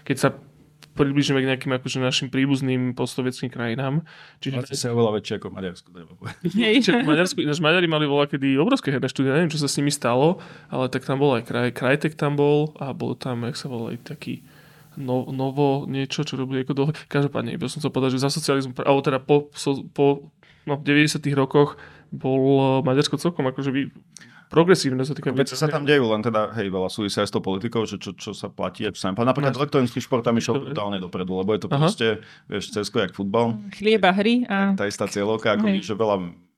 Keď 0.04 0.18
sa 0.20 0.30
približíme 0.98 1.38
k 1.38 1.50
nejakým 1.54 1.72
akože 1.78 2.02
našim 2.02 2.28
príbuzným 2.34 2.98
postsovietským 2.98 3.54
krajinám. 3.54 4.02
Čiže... 4.42 4.66
Ale 4.66 4.74
sa 4.74 4.90
oveľa 4.90 5.22
väčšie 5.22 5.34
ako 5.38 5.48
Maďarsku. 5.54 5.88
Maďarsku, 7.06 7.38
ináč 7.46 7.62
Maďari 7.62 7.86
mali 7.86 8.10
voľa 8.10 8.26
kedy 8.34 8.58
obrovské 8.58 8.90
herné 8.90 9.06
štúdia, 9.06 9.38
neviem, 9.38 9.54
čo 9.54 9.62
sa 9.62 9.70
s 9.70 9.78
nimi 9.78 9.94
stalo, 9.94 10.42
ale 10.74 10.90
tak 10.90 11.06
tam 11.06 11.22
bol 11.22 11.38
aj 11.38 11.46
kraj, 11.46 11.70
Krajtek 11.78 12.18
tam 12.18 12.34
bol 12.34 12.74
a 12.82 12.98
bol 12.98 13.14
tam, 13.14 13.46
jak 13.46 13.56
sa 13.56 13.70
volá, 13.70 13.94
taký 14.02 14.42
no, 14.98 15.30
novo 15.30 15.86
niečo, 15.86 16.26
čo 16.26 16.34
robili 16.34 16.66
ako 16.66 16.74
dlho. 16.74 16.92
Každopádne, 17.06 17.54
iba 17.54 17.70
som 17.70 17.80
sa 17.80 17.94
povedal, 17.94 18.18
že 18.18 18.26
za 18.26 18.34
socializmu, 18.34 18.74
alebo 18.82 19.02
teda 19.06 19.22
po, 19.22 19.54
po 19.94 20.34
no, 20.68 20.76
v 20.78 20.84
90 20.84 21.24
rokoch 21.34 21.80
bol 22.12 22.44
eh, 22.60 22.68
Maďarsko 22.84 23.16
celkom 23.16 23.48
akože 23.48 23.72
vy, 23.72 23.82
progresívne 24.48 25.04
sa 25.04 25.12
týka 25.12 25.32
veci. 25.36 25.56
sa 25.56 25.68
tam 25.68 25.84
dejú, 25.84 26.08
len 26.08 26.24
teda, 26.24 26.56
hej, 26.56 26.72
veľa 26.72 26.88
súvisia 26.88 27.24
aj 27.24 27.30
s 27.32 27.34
tou 27.36 27.44
politikou, 27.44 27.84
že 27.84 28.00
čo, 28.00 28.16
čo 28.16 28.32
sa 28.32 28.48
platí, 28.48 28.88
ak 28.88 28.96
sa 28.96 29.12
Napríklad 29.12 29.56
no. 29.56 29.60
elektronický 29.64 30.00
šport 30.00 30.24
tam 30.24 30.40
išiel 30.40 30.72
totálne 30.72 31.00
dopredu, 31.04 31.36
lebo 31.36 31.52
je 31.52 31.68
to 31.68 31.70
Aha. 31.72 31.80
proste, 31.80 32.08
vieš, 32.48 32.72
cesko 32.72 33.04
jak 33.04 33.12
futbal. 33.12 33.60
Chlieba 33.76 34.16
hry. 34.16 34.48
A... 34.48 34.76
Tá 34.76 34.88
istá 34.88 35.08
cieľovka, 35.08 35.60
ako 35.60 35.68
že 35.84 35.94
veľa 35.96 36.18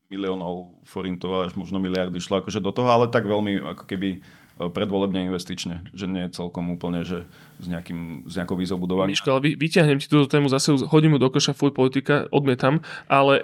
miliónov 0.09 0.73
forintov 0.89 1.49
až 1.49 1.53
možno 1.53 1.77
miliardy 1.77 2.17
šlo 2.17 2.41
akože 2.41 2.61
do 2.61 2.73
toho, 2.73 2.89
ale 2.89 3.05
tak 3.13 3.29
veľmi 3.29 3.61
ako 3.77 3.85
keby 3.85 4.25
predvolebne 4.59 5.31
investične, 5.31 5.87
že 5.95 6.09
nie 6.09 6.27
je 6.27 6.35
celkom 6.35 6.67
úplne, 6.75 7.07
že 7.07 7.23
s, 7.59 7.67
nejakým, 7.67 8.25
s 8.25 8.33
nejakou 8.39 8.55
výzou 8.55 8.79
budovania. 8.79 9.11
Miško, 9.13 9.35
ale 9.35 9.41
vy, 9.43 9.51
vyťahnem 9.59 9.99
ti 9.99 10.07
túto 10.07 10.31
tému 10.31 10.47
zase, 10.47 10.73
hodím 10.87 11.15
mu 11.15 11.19
do 11.19 11.27
koša 11.27 11.51
fuj 11.51 11.75
politika, 11.75 12.25
odmietam, 12.31 12.79
ale 13.11 13.43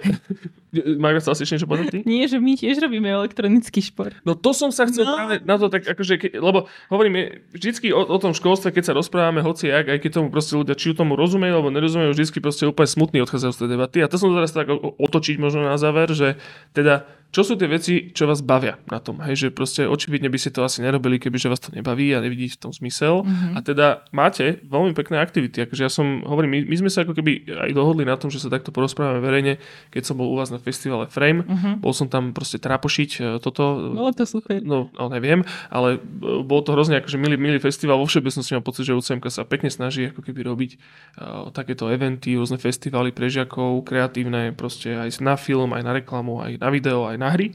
Máš 0.99 1.23
sa 1.23 1.31
asi 1.31 1.47
niečo 1.47 1.69
povedať 1.69 1.87
ty? 1.87 1.99
Nie, 2.03 2.27
že 2.27 2.41
my 2.41 2.57
tiež 2.57 2.83
robíme 2.83 3.07
elektronický 3.07 3.79
šport. 3.79 4.11
No 4.27 4.35
to 4.35 4.51
som 4.51 4.75
sa 4.75 4.83
chcel 4.89 5.07
no. 5.07 5.15
práve 5.15 5.35
na 5.47 5.55
to 5.55 5.71
tak 5.71 5.87
akože, 5.87 6.19
ke, 6.19 6.27
lebo 6.35 6.67
hovorím, 6.91 7.39
vždycky 7.55 7.95
o, 7.95 8.03
o, 8.03 8.17
tom 8.19 8.35
školstve, 8.35 8.75
keď 8.75 8.91
sa 8.91 8.93
rozprávame 8.97 9.39
hoci 9.39 9.71
jak, 9.71 9.87
aj 9.87 9.99
keď 10.03 10.11
tomu 10.19 10.27
proste 10.33 10.59
ľudia, 10.59 10.75
či 10.75 10.91
tomu 10.91 11.15
rozumejú 11.15 11.53
alebo 11.55 11.71
nerozumejú, 11.71 12.11
vždycky 12.11 12.43
proste 12.43 12.67
úplne 12.67 12.89
smutný 12.91 13.23
odchádzajú 13.23 13.51
z 13.55 13.59
tej 13.63 13.69
debaty. 13.71 13.97
A 14.03 14.11
to 14.11 14.19
som 14.19 14.35
teraz 14.35 14.51
tak 14.51 14.67
otočiť 14.99 15.35
možno 15.39 15.63
na 15.63 15.79
záver, 15.79 16.11
že 16.11 16.35
teda 16.75 17.07
čo 17.35 17.43
sú 17.43 17.59
tie 17.59 17.67
veci, 17.67 18.15
čo 18.15 18.31
vás 18.31 18.39
bavia 18.39 18.79
na 18.87 19.03
tom? 19.03 19.19
Hej, 19.19 19.35
že 19.35 19.47
proste 19.51 19.83
očividne 19.83 20.31
by 20.31 20.39
ste 20.39 20.55
to 20.55 20.63
asi 20.63 20.79
nerobili, 20.79 21.19
keby 21.19 21.35
že 21.35 21.51
vás 21.51 21.59
to 21.59 21.67
nebaví 21.75 22.15
a 22.15 22.23
nevidíte 22.23 22.55
v 22.55 22.61
tom 22.63 22.71
zmysel. 22.71 23.27
Mm-hmm. 23.27 23.51
A 23.51 23.59
teda 23.59 23.87
máte 24.13 24.61
veľmi 24.65 24.93
pekné 24.93 25.21
aktivity. 25.21 25.65
Akože 25.65 25.81
ja 25.85 25.91
som, 25.91 26.21
hovorím, 26.25 26.51
my, 26.51 26.59
my 26.69 26.75
sme 26.85 26.89
sa 26.91 27.05
ako 27.05 27.17
keby 27.17 27.47
aj 27.49 27.71
dohodli 27.73 28.03
na 28.05 28.19
tom, 28.19 28.29
že 28.29 28.41
sa 28.41 28.51
takto 28.51 28.69
porozprávame 28.69 29.23
verejne, 29.23 29.57
keď 29.89 30.03
som 30.05 30.15
bol 30.19 30.29
u 30.29 30.35
vás 30.37 30.49
na 30.53 30.61
festivale 30.61 31.09
Frame. 31.09 31.45
Uh-huh. 31.45 31.79
Bol 31.81 31.93
som 31.95 32.09
tam 32.11 32.35
proste 32.35 32.61
trápošiť 32.61 33.09
e, 33.17 33.21
toto. 33.39 33.93
Bolo 33.93 34.11
to 34.13 34.27
super. 34.27 34.61
No, 34.61 34.93
no 34.93 35.05
neviem, 35.09 35.41
ale 35.71 35.97
e, 35.97 36.43
bol 36.43 36.61
to 36.61 36.75
hrozne 36.75 36.99
akože 37.01 37.17
milý, 37.17 37.39
milý 37.39 37.57
festival. 37.61 37.97
Vo 37.97 38.09
všeobecnosti 38.09 38.53
mám 38.53 38.65
pocit, 38.65 38.87
že 38.87 38.97
UCMK 38.97 39.25
sa 39.31 39.47
pekne 39.47 39.69
snaží 39.71 40.09
ako 40.09 40.21
keby 40.21 40.41
robiť 40.45 40.71
uh, 40.75 41.49
takéto 41.51 41.89
eventy, 41.89 42.37
rôzne 42.37 42.61
festivaly 42.61 43.11
pre 43.11 43.27
žiakov, 43.27 43.83
kreatívne, 43.87 44.53
proste 44.55 44.95
aj 44.95 45.19
na 45.21 45.35
film, 45.35 45.71
aj 45.73 45.83
na 45.83 45.91
reklamu, 45.95 46.41
aj 46.41 46.61
na 46.61 46.69
video, 46.69 47.07
aj 47.07 47.17
na 47.17 47.29
hry. 47.33 47.47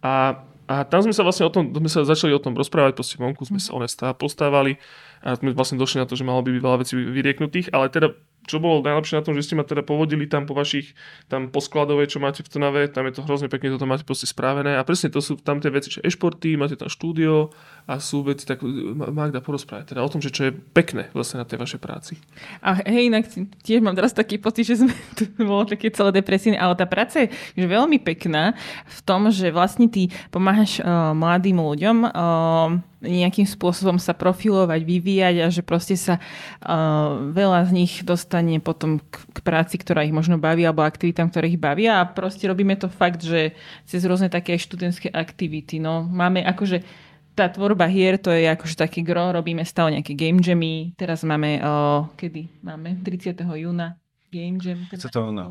A, 0.00 0.44
a 0.70 0.86
tam 0.86 1.02
sme 1.02 1.10
sa 1.10 1.26
vlastne 1.26 1.50
o 1.50 1.50
tom, 1.50 1.74
sme 1.74 1.90
sa 1.90 2.06
začali 2.06 2.30
o 2.30 2.38
tom 2.38 2.54
rozprávať, 2.54 2.94
proste 2.94 3.18
vonku 3.18 3.42
sme 3.42 3.58
sa 3.58 3.74
onestá 3.74 4.14
postávali 4.14 4.78
a 5.18 5.34
sme 5.34 5.50
vlastne 5.50 5.82
došli 5.82 5.98
na 5.98 6.06
to, 6.06 6.14
že 6.14 6.22
malo 6.22 6.46
by 6.46 6.54
byť 6.54 6.62
veľa 6.62 6.78
vecí 6.78 6.94
vyrieknutých, 6.94 7.74
ale 7.74 7.90
teda 7.90 8.14
čo 8.50 8.58
bolo 8.58 8.82
najlepšie 8.82 9.22
na 9.22 9.24
tom, 9.24 9.38
že 9.38 9.46
ste 9.46 9.54
ma 9.54 9.62
teda 9.62 9.86
povodili 9.86 10.26
tam 10.26 10.44
po 10.44 10.58
vašich, 10.58 10.92
tam 11.30 11.48
po 11.48 11.62
skladovej, 11.62 12.10
čo 12.10 12.18
máte 12.18 12.42
v 12.42 12.50
Trnave, 12.50 12.90
tam 12.90 13.06
je 13.06 13.14
to 13.14 13.22
hrozne 13.22 13.46
pekne, 13.46 13.70
toto 13.70 13.86
máte 13.86 14.02
proste 14.02 14.26
správené 14.26 14.74
a 14.74 14.82
presne 14.82 15.14
to 15.14 15.22
sú 15.22 15.38
tam 15.38 15.62
tie 15.62 15.70
veci, 15.70 15.94
že 15.94 16.02
e-športy, 16.02 16.58
máte 16.58 16.74
tam 16.74 16.90
štúdio 16.90 17.54
a 17.86 18.02
sú 18.02 18.26
veci, 18.26 18.44
tak 18.44 18.66
Magda 19.14 19.38
porozprávať 19.38 19.94
teda 19.94 20.02
o 20.02 20.10
tom, 20.10 20.18
že 20.18 20.34
čo 20.34 20.50
je 20.50 20.52
pekné 20.52 21.08
vlastne 21.14 21.38
na 21.38 21.46
tej 21.46 21.62
vašej 21.62 21.80
práci. 21.80 22.18
A 22.60 22.82
hej, 22.82 23.06
inak 23.06 23.30
tiež 23.62 23.78
mám 23.80 23.94
teraz 23.94 24.10
taký 24.10 24.42
pocit, 24.42 24.66
že 24.66 24.82
sme 24.82 24.92
tu 25.14 25.30
bolo 25.50 25.64
také 25.70 25.94
celé 25.94 26.10
depresívne, 26.18 26.58
ale 26.58 26.74
tá 26.74 26.90
práca 26.90 27.22
je 27.22 27.28
že 27.30 27.66
veľmi 27.66 28.02
pekná 28.02 28.58
v 28.84 29.00
tom, 29.06 29.30
že 29.30 29.54
vlastne 29.54 29.86
ty 29.86 30.10
pomáhaš 30.34 30.82
uh, 30.82 31.14
mladým 31.14 31.62
ľuďom 31.62 31.96
uh, 32.08 32.89
nejakým 33.00 33.48
spôsobom 33.48 33.96
sa 33.96 34.12
profilovať, 34.12 34.80
vyvíjať 34.84 35.36
a 35.40 35.46
že 35.48 35.64
proste 35.64 35.96
sa 35.96 36.20
uh, 36.20 37.32
veľa 37.32 37.68
z 37.68 37.70
nich 37.72 37.92
dostane 38.04 38.60
potom 38.60 39.00
k, 39.00 39.16
k 39.32 39.38
práci, 39.40 39.80
ktorá 39.80 40.04
ich 40.04 40.12
možno 40.12 40.36
baví 40.36 40.68
alebo 40.68 40.84
aktivitám, 40.84 41.32
ktoré 41.32 41.48
ich 41.48 41.60
bavia 41.60 42.00
a 42.00 42.08
proste 42.08 42.44
robíme 42.44 42.76
to 42.76 42.92
fakt, 42.92 43.24
že 43.24 43.56
cez 43.88 44.04
rôzne 44.04 44.28
také 44.28 44.60
študentské 44.60 45.08
aktivity. 45.08 45.80
No, 45.80 46.04
máme 46.04 46.44
akože 46.44 46.84
tá 47.32 47.48
tvorba 47.48 47.88
hier, 47.88 48.20
to 48.20 48.28
je 48.28 48.44
akože 48.44 48.76
taký 48.76 49.00
gro, 49.00 49.32
robíme 49.32 49.64
stále 49.64 49.96
nejaké 49.96 50.12
game 50.12 50.44
jammy. 50.44 50.92
Teraz 51.00 51.24
máme, 51.24 51.56
uh, 51.64 52.04
kedy 52.20 52.52
máme? 52.60 53.00
30. 53.00 53.40
júna 53.56 53.96
game 54.30 54.58
jam. 54.62 54.78
30. 54.92 55.08
júna. 55.08 55.44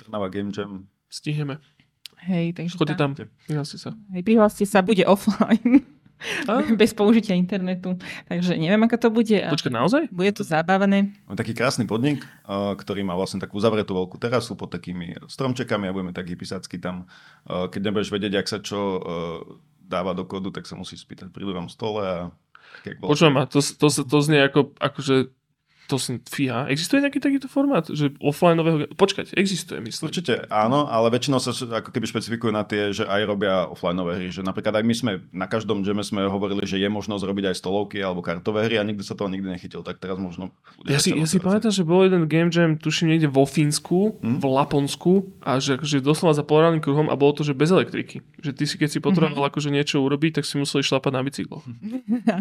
Trnava 0.00 0.28
game 0.30 0.50
jam. 0.54 0.86
Stihneme. 1.10 1.58
Hej, 2.24 2.56
takže 2.56 2.78
Chodte 2.80 2.96
tam, 2.96 3.12
prihláste 3.12 3.76
sa. 3.76 3.92
Hej, 4.16 4.24
prihláste 4.24 4.64
sa, 4.64 4.80
bude 4.80 5.04
offline. 5.04 5.84
Bez 6.80 6.96
použitia 6.96 7.36
internetu. 7.36 7.96
Takže 8.28 8.56
neviem, 8.56 8.82
ako 8.84 8.96
to 8.96 9.08
bude. 9.12 9.38
Počkaj, 9.38 9.72
naozaj? 9.72 10.02
Bude 10.10 10.30
to 10.32 10.42
zábavné. 10.42 11.12
Máme 11.28 11.38
taký 11.38 11.52
krásny 11.52 11.84
podnik, 11.84 12.24
ktorý 12.48 13.04
má 13.04 13.14
vlastne 13.14 13.42
takú 13.42 13.60
uzavretú 13.60 13.94
veľkú 13.94 14.16
terasu 14.18 14.56
pod 14.56 14.72
takými 14.72 15.16
stromčekami 15.28 15.88
a 15.88 15.94
budeme 15.94 16.12
takí 16.16 16.34
písacky 16.34 16.80
tam. 16.80 17.06
Keď 17.46 17.80
nebudeš 17.80 18.10
vedieť, 18.12 18.40
ak 18.40 18.46
sa 18.48 18.58
čo 18.60 19.00
dáva 19.84 20.16
do 20.16 20.24
kódu, 20.24 20.48
tak 20.48 20.64
sa 20.64 20.74
musíš 20.74 21.04
spýtať 21.04 21.30
pri 21.30 21.44
druhom 21.44 21.68
stole 21.68 22.02
a. 22.02 22.20
Počujem 22.84 23.30
ma, 23.30 23.46
to, 23.46 23.62
to, 23.62 23.86
to, 23.86 24.02
to 24.02 24.18
znie 24.18 24.50
ako, 24.50 24.74
akože 24.82 25.30
to 25.84 26.00
som, 26.00 26.16
fíha, 26.24 26.64
existuje 26.72 27.04
nejaký 27.04 27.20
takýto 27.20 27.44
formát, 27.44 27.84
že 27.84 28.16
offlineového, 28.16 28.88
počkať, 28.96 29.36
existuje, 29.36 29.84
myslím. 29.84 30.08
Určite 30.08 30.48
áno, 30.48 30.88
ale 30.88 31.12
väčšinou 31.12 31.36
sa 31.36 31.52
ako 31.52 31.92
keby 31.92 32.08
špecifikujú 32.08 32.48
na 32.48 32.64
tie, 32.64 32.88
že 32.96 33.04
aj 33.04 33.20
robia 33.28 33.68
offlineové 33.68 34.16
hry. 34.16 34.28
Že 34.32 34.48
napríklad 34.48 34.80
aj 34.80 34.84
my 34.84 34.94
sme 34.96 35.12
na 35.28 35.44
každom 35.44 35.84
džeme 35.84 36.00
sme 36.00 36.24
hovorili, 36.24 36.64
že 36.64 36.80
je 36.80 36.88
možnosť 36.88 37.24
robiť 37.28 37.44
aj 37.52 37.56
stolovky 37.60 38.00
alebo 38.00 38.24
kartové 38.24 38.64
hry 38.64 38.80
a 38.80 38.86
nikto 38.86 39.04
sa 39.04 39.12
toho 39.12 39.28
nikdy 39.28 39.44
nechytil, 39.44 39.84
tak 39.84 40.00
teraz 40.00 40.16
možno... 40.16 40.56
Ja 40.88 40.96
si, 40.96 41.12
ja 41.12 41.28
si 41.28 41.36
pamätám, 41.36 41.70
že 41.70 41.84
bol 41.84 42.08
jeden 42.08 42.24
game 42.32 42.48
jam, 42.48 42.80
tuším 42.80 43.12
niekde 43.12 43.28
vo 43.28 43.44
Fínsku, 43.44 44.16
v 44.24 44.44
Laponsku 44.44 45.28
a 45.44 45.60
že 45.60 45.76
akože 45.76 46.00
doslova 46.00 46.32
za 46.32 46.44
polárnym 46.46 46.80
kruhom 46.80 47.12
a 47.12 47.14
bolo 47.14 47.36
to, 47.36 47.44
že 47.44 47.52
bez 47.52 47.68
elektriky. 47.68 48.24
Že 48.40 48.50
ty 48.56 48.64
si, 48.64 48.74
keď 48.80 48.88
si 48.88 48.98
potreboval 49.04 49.52
akože 49.52 49.68
niečo 49.68 50.00
urobiť, 50.00 50.40
tak 50.40 50.44
si 50.48 50.56
museli 50.56 50.80
šlapať 50.80 51.12
na 51.12 51.20
bicyklo. 51.20 51.60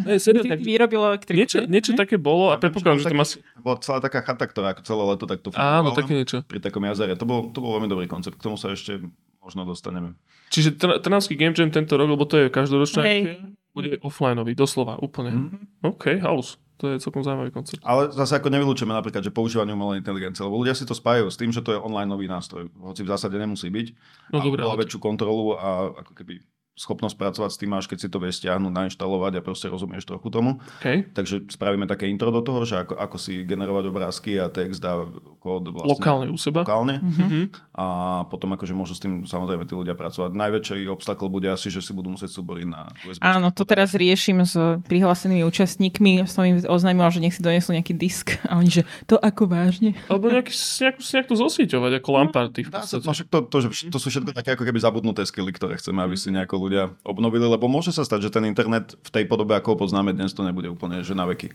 Ne, 0.03 0.15
seriózne, 0.15 0.55
vyrobil 0.55 1.01
elektriku. 1.03 1.35
niečo, 1.35 1.57
niečo 1.67 1.91
také 1.99 2.15
bolo 2.15 2.55
a 2.55 2.59
predpokladám, 2.59 3.03
že 3.03 3.07
to 3.11 3.17
má... 3.17 3.25
Bola 3.57 3.77
celá 3.79 3.97
taká 3.99 4.21
chata, 4.21 4.45
ktorá 4.45 4.75
ako 4.75 4.81
celé 4.83 5.03
leto 5.07 5.25
takto 5.25 5.47
Áno, 5.53 5.89
fungovala 5.89 5.97
také 5.97 6.13
niečo. 6.13 6.37
Pri 6.43 6.59
takom 6.59 6.83
jazere. 6.83 7.15
To 7.15 7.25
bol, 7.25 7.49
to 7.49 7.59
bol 7.59 7.77
veľmi 7.77 7.87
dobrý 7.87 8.05
koncept. 8.05 8.37
K 8.37 8.45
tomu 8.45 8.59
sa 8.59 8.69
ešte 8.69 8.99
možno 9.39 9.63
dostaneme. 9.63 10.15
Čiže 10.49 10.77
Tr- 10.77 10.99
Trnavský 11.01 11.33
Game 11.35 11.57
Jam 11.57 11.73
tento 11.73 11.97
rok, 11.97 12.07
lebo 12.07 12.23
to 12.23 12.37
je 12.37 12.45
každoročná 12.53 13.01
akcia, 13.01 13.35
bude 13.73 13.97
offlineový, 14.05 14.53
doslova, 14.53 15.01
úplne. 15.01 15.49
OK, 15.81 16.21
house. 16.21 16.61
To 16.81 16.89
je 16.89 16.99
celkom 16.99 17.23
zaujímavý 17.23 17.53
koncept. 17.53 17.79
Ale 17.85 18.11
zase 18.11 18.35
ako 18.35 18.49
nevylúčime 18.49 18.91
napríklad, 18.91 19.23
že 19.23 19.31
používanie 19.31 19.71
umelej 19.71 20.03
inteligencie, 20.03 20.41
lebo 20.43 20.59
ľudia 20.59 20.75
si 20.75 20.83
to 20.83 20.91
spájajú 20.91 21.29
s 21.31 21.37
tým, 21.39 21.53
že 21.53 21.63
to 21.63 21.71
je 21.71 21.79
online 21.79 22.09
nový 22.09 22.27
nástroj. 22.27 22.67
Hoci 22.75 23.05
v 23.05 23.13
zásade 23.13 23.37
nemusí 23.39 23.69
byť. 23.71 23.87
No 24.33 24.41
a 24.41 24.43
dobré, 24.43 24.61
ale- 24.67 24.81
väčšiu 24.83 24.99
kontrolu 24.99 25.55
a 25.55 25.93
ako 25.95 26.11
keby 26.11 26.43
schopnosť 26.73 27.15
pracovať 27.15 27.49
s 27.53 27.59
tým 27.61 27.69
máš, 27.69 27.85
keď 27.85 27.97
si 28.01 28.07
to 28.09 28.17
vieš 28.17 28.41
stiahnuť, 28.41 28.73
nainštalovať 28.73 29.37
a 29.37 29.41
proste 29.45 29.69
rozumieš 29.69 30.09
trochu 30.09 30.27
tomu. 30.33 30.57
OK. 30.81 31.13
Takže 31.13 31.45
spravíme 31.53 31.85
také 31.85 32.09
intro 32.09 32.33
do 32.33 32.41
toho, 32.41 32.65
že 32.65 32.81
ako, 32.81 32.97
ako 32.97 33.17
si 33.21 33.45
generovať 33.45 33.93
obrázky 33.93 34.41
a 34.41 34.49
text 34.49 34.81
a 34.81 35.05
kód 35.37 35.69
vlastne 35.69 35.93
Lokálne 35.93 36.27
u 36.33 36.37
seba. 36.37 36.65
lokálne. 36.65 36.97
Mhm. 36.99 37.39
A 37.73 37.85
potom 38.29 38.53
akože 38.53 38.73
môžu 38.73 38.97
s 38.97 39.01
tým 39.01 39.25
samozrejme 39.25 39.69
tí 39.69 39.73
ľudia 39.73 39.93
pracovať. 39.93 40.33
Najväčší 40.33 40.89
obstacle 40.89 41.29
bude 41.29 41.49
asi, 41.49 41.69
že 41.69 41.81
si 41.81 41.93
budú 41.93 42.13
musieť 42.13 42.33
súboriť 42.37 42.65
na 42.69 42.89
USB. 43.05 43.21
Áno, 43.21 43.53
to 43.53 43.65
teraz 43.65 43.93
riešim 43.93 44.41
s 44.45 44.57
prihlásenými 44.89 45.45
účastníkmi. 45.45 46.25
Som 46.25 46.45
im 46.45 46.57
oznámila, 46.65 47.09
že 47.13 47.21
nech 47.21 47.33
si 47.33 47.41
donesú 47.41 47.73
nejaký 47.73 47.93
disk. 47.93 48.37
A 48.49 48.57
oni, 48.57 48.69
že 48.69 48.83
to 49.05 49.17
ako 49.17 49.49
vážne? 49.49 49.93
Alebo 50.09 50.29
nejaký, 50.29 50.53
nejakú, 50.53 51.01
nejakú 51.01 51.33
zosvieťovať, 51.33 51.91
ako 52.01 52.09
lamparty 52.13 52.61
no 53.03 53.11
však 53.11 53.27
to, 53.29 53.39
to, 53.47 53.57
že, 53.67 53.67
to 53.91 53.97
sú 53.99 54.07
všetko 54.09 54.31
také 54.31 54.55
ako 54.55 54.63
keby 54.65 54.79
zabudnuté 54.79 55.21
skily, 55.27 55.51
ktoré 55.53 55.77
chceme, 55.77 56.01
aby 56.01 56.15
si 56.15 56.31
nejako 56.31 56.62
ľudia 56.63 56.83
obnovili, 57.03 57.43
lebo 57.43 57.67
môže 57.67 57.91
sa 57.91 58.01
stať, 58.01 58.27
že 58.27 58.33
ten 58.33 58.43
internet 58.43 58.95
v 58.95 59.09
tej 59.11 59.23
podobe, 59.25 59.53
ako 59.53 59.75
ho 59.75 59.81
poznáme 59.83 60.11
dnes, 60.11 60.31
to 60.31 60.41
nebude 60.41 60.67
úplne 60.67 61.03
že 61.03 61.11
na 61.11 61.27
veky. 61.27 61.51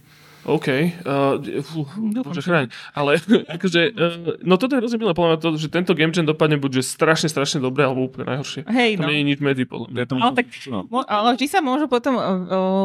OK, 0.46 0.68
uh, 1.04 1.36
fú, 1.60 1.82
bože 2.22 2.40
chráň. 2.40 2.70
Ale 2.94 3.18
akože, 3.58 3.80
uh, 3.90 4.38
no 4.40 4.54
toto 4.54 4.76
je 4.76 4.80
hrozne 4.80 4.96
milé, 4.96 5.12
podľa 5.12 5.34
mňa 5.34 5.38
to, 5.42 5.48
že 5.58 5.68
tento 5.68 5.92
game 5.92 6.14
jam 6.14 6.24
dopadne 6.24 6.56
buď 6.56 6.80
že 6.80 6.94
strašne, 6.94 7.26
strašne 7.26 7.58
dobre, 7.58 7.82
alebo 7.82 8.06
úplne 8.06 8.32
najhoršie. 8.32 8.64
Hej, 8.64 8.96
To 8.96 9.02
no. 9.04 9.08
nie 9.10 9.18
je 9.20 9.26
nič 9.26 9.38
medzi, 9.42 9.64
podľa 9.66 9.88
mňa. 9.90 10.02
Ale, 10.14 10.32
tak, 10.38 10.46
No. 10.70 10.86
mo- 10.86 11.04
ale 11.04 11.34
vždy 11.34 11.46
sa 11.48 11.58
môžu 11.58 11.90
potom 11.90 12.14
o, 12.14 12.22
o, 12.22 12.26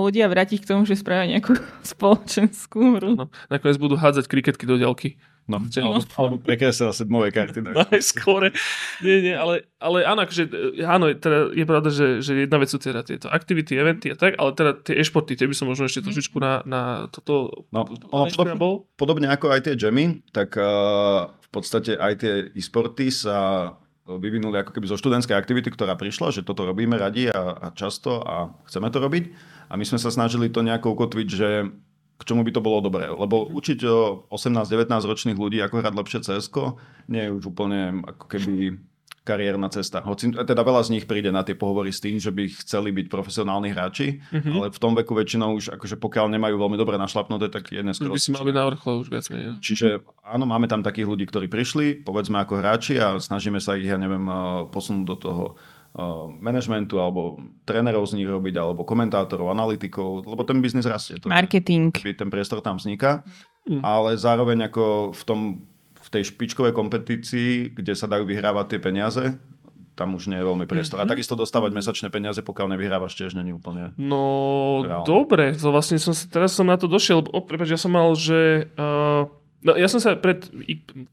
ľudia 0.10 0.28
vrátiť 0.28 0.66
k 0.66 0.70
tomu, 0.74 0.84
že 0.84 0.98
spravia 0.98 1.38
nejakú 1.38 1.54
spoločenskú 1.94 3.00
hru. 3.00 3.16
No, 3.16 3.26
nakoniec 3.48 3.78
budú 3.78 3.96
hádzať 3.96 4.26
kriketky 4.28 4.66
do 4.66 4.76
ďalky. 4.76 5.16
No, 5.44 5.60
Čiže- 5.60 5.84
alebo, 5.84 6.00
alebo 6.16 6.36
prekresila 6.40 6.96
sedmové 6.96 7.28
karty. 7.36 7.60
Tak. 7.60 7.76
Najskôr. 7.92 8.48
Nie, 9.04 9.18
nie, 9.20 9.36
ale, 9.36 9.68
ale 9.76 10.08
áno, 10.08 10.24
akože, 10.24 10.44
e, 10.80 10.88
áno, 10.88 11.12
teda 11.12 11.52
je 11.52 11.66
pravda, 11.68 11.90
že, 11.92 12.08
že 12.24 12.48
jedna 12.48 12.58
vec 12.64 12.72
sú 12.72 12.80
teda 12.80 13.04
tieto 13.04 13.28
aktivity, 13.28 13.76
eventy 13.76 14.08
a 14.12 14.16
tak, 14.16 14.40
ale 14.40 14.56
teda 14.56 14.72
tie 14.80 14.96
e-športy, 14.96 15.36
tie 15.36 15.44
by 15.44 15.56
som 15.56 15.68
možno 15.68 15.92
ešte 15.92 16.08
trošičku 16.08 16.40
na, 16.40 16.64
na 16.64 16.82
toto... 17.12 17.68
No, 17.76 17.84
ono 18.16 18.32
ešte 18.32 18.56
bol. 18.56 18.88
Podobne 18.96 19.28
ako 19.28 19.52
aj 19.52 19.68
tie 19.68 19.76
jammy, 19.76 20.24
tak 20.32 20.56
uh, 20.56 21.28
v 21.28 21.50
podstate 21.52 22.00
aj 22.00 22.14
tie 22.24 22.34
e-sporty 22.56 23.12
sa 23.12 23.72
vyvinuli 24.08 24.60
ako 24.60 24.76
keby 24.76 24.88
zo 24.88 25.00
študentskej 25.00 25.36
aktivity, 25.36 25.72
ktorá 25.72 25.96
prišla, 25.96 26.36
že 26.36 26.44
toto 26.44 26.68
robíme 26.68 27.00
radi 27.00 27.32
a, 27.32 27.56
a 27.56 27.68
často 27.72 28.20
a 28.20 28.52
chceme 28.68 28.92
to 28.92 29.00
robiť. 29.00 29.24
A 29.72 29.80
my 29.80 29.84
sme 29.88 30.00
sa 30.00 30.12
snažili 30.12 30.52
to 30.52 30.60
nejako 30.60 30.92
ukotviť, 30.92 31.28
že 31.32 31.50
k 32.24 32.28
čomu 32.32 32.48
by 32.48 32.52
to 32.56 32.64
bolo 32.64 32.80
dobré. 32.80 33.12
Lebo 33.12 33.44
učiť 33.52 33.80
o 33.84 34.24
18-19 34.32 34.88
ročných 34.88 35.36
ľudí, 35.36 35.60
ako 35.60 35.84
hrať 35.84 35.94
lepšie 35.94 36.20
cs 36.24 36.48
nie 37.12 37.28
je 37.28 37.32
už 37.36 37.52
úplne 37.52 38.00
ako 38.08 38.26
keby 38.32 38.80
kariérna 39.24 39.72
cesta. 39.72 40.04
Hoci 40.04 40.36
teda 40.36 40.62
veľa 40.68 40.84
z 40.84 41.00
nich 41.00 41.06
príde 41.08 41.32
na 41.32 41.48
tie 41.48 41.56
pohovory 41.56 41.96
s 41.96 42.04
tým, 42.04 42.20
že 42.20 42.28
by 42.30 42.44
chceli 42.60 42.92
byť 42.92 43.08
profesionálni 43.08 43.72
hráči, 43.72 44.20
mm-hmm. 44.20 44.52
ale 44.52 44.68
v 44.68 44.80
tom 44.84 44.92
veku 45.00 45.16
väčšinou 45.16 45.56
už 45.56 45.80
akože 45.80 45.96
pokiaľ 45.96 46.28
nemajú 46.36 46.60
veľmi 46.60 46.76
dobre 46.76 47.00
našlapnuté, 47.00 47.48
tak 47.48 47.72
je 47.72 47.80
neskoro. 47.80 48.12
by 48.12 48.20
si 48.20 48.36
mal 48.36 48.44
byť 48.44 48.56
na 48.56 48.66
vrchole 48.68 48.96
už 49.00 49.08
viac 49.08 49.26
menej. 49.32 49.56
no. 49.56 49.64
Čiže 49.64 50.04
áno, 50.28 50.44
máme 50.44 50.68
tam 50.68 50.84
takých 50.84 51.08
ľudí, 51.08 51.24
ktorí 51.24 51.48
prišli, 51.48 52.04
povedzme 52.04 52.44
ako 52.44 52.60
hráči 52.60 53.00
a 53.00 53.16
snažíme 53.16 53.64
sa 53.64 53.80
ich, 53.80 53.88
ja 53.88 53.96
neviem, 53.96 54.28
posunúť 54.68 55.06
do 55.08 55.16
toho 55.16 55.44
manažmentu 56.42 56.98
alebo 56.98 57.38
trénerov 57.64 58.10
z 58.10 58.18
nich 58.18 58.26
robiť, 58.26 58.56
alebo 58.58 58.82
komentátorov, 58.82 59.54
analytikov, 59.54 60.26
lebo 60.26 60.42
ten 60.42 60.58
biznis 60.58 60.90
rastie. 60.90 61.22
To, 61.22 61.30
Marketing. 61.30 61.94
ten 61.94 62.30
priestor 62.34 62.62
tam 62.62 62.82
vzniká, 62.82 63.22
Mm. 63.64 63.80
ale 63.80 64.20
zároveň 64.20 64.68
ako 64.68 65.16
v 65.16 65.24
tom 65.24 65.40
v 65.96 66.08
tej 66.12 66.36
špičkovej 66.36 66.76
kompetícii, 66.76 67.72
kde 67.72 67.96
sa 67.96 68.12
dajú 68.12 68.28
vyhrávať 68.28 68.76
tie 68.76 68.80
peniaze, 68.84 69.24
tam 69.96 70.20
už 70.20 70.28
nie 70.28 70.36
je 70.36 70.44
veľmi 70.44 70.68
priestor. 70.68 71.00
A 71.00 71.08
takisto 71.08 71.32
dostávať 71.32 71.72
mesačné 71.72 72.12
peniaze, 72.12 72.44
pokiaľ 72.44 72.76
nevyhrávaš, 72.76 73.16
tiež 73.16 73.40
není 73.40 73.56
úplne. 73.56 73.96
No, 73.96 74.84
Reálne. 74.84 75.08
dobre, 75.08 75.46
to 75.56 75.72
vlastne 75.72 75.96
som 75.96 76.12
sa, 76.12 76.28
teraz 76.28 76.52
som 76.52 76.68
na 76.68 76.76
to 76.76 76.92
došiel, 76.92 77.24
lebo, 77.24 77.32
oh, 77.32 77.40
prepáč, 77.40 77.72
ja 77.72 77.80
som 77.80 77.96
mal, 77.96 78.12
že... 78.20 78.68
Uh, 78.76 79.32
no, 79.64 79.80
ja 79.80 79.88
som 79.88 80.04
sa 80.04 80.20
pred 80.20 80.44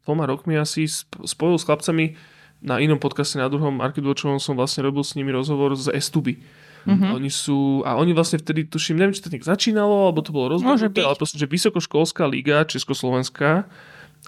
dvoma 0.03 0.27
rokmi 0.27 0.59
asi 0.59 0.91
sp- 0.91 1.23
spojil 1.23 1.55
s 1.55 1.63
chlapcami 1.63 2.19
na 2.61 2.77
inom 2.81 3.01
podcaste, 3.01 3.41
na 3.41 3.49
druhom 3.49 3.81
Arkidvočovom 3.81 4.39
som 4.41 4.57
vlastne 4.57 4.85
robil 4.85 5.05
s 5.05 5.17
nimi 5.17 5.33
rozhovor 5.33 5.73
z 5.77 5.93
Estuby. 5.97 6.41
Mm-hmm. 6.89 7.13
Oni 7.13 7.29
sú, 7.29 7.85
a 7.85 7.97
oni 8.01 8.17
vlastne 8.17 8.41
vtedy, 8.41 8.65
tuším, 8.65 8.97
neviem, 8.97 9.13
či 9.13 9.21
to 9.21 9.29
nejak 9.29 9.45
začínalo, 9.45 10.09
alebo 10.09 10.25
to 10.25 10.33
bolo 10.33 10.57
rozhodnuté, 10.57 11.05
ale 11.05 11.17
proste, 11.17 11.37
že 11.37 11.45
vysokoškolská 11.45 12.25
liga 12.25 12.65
Československá 12.65 13.69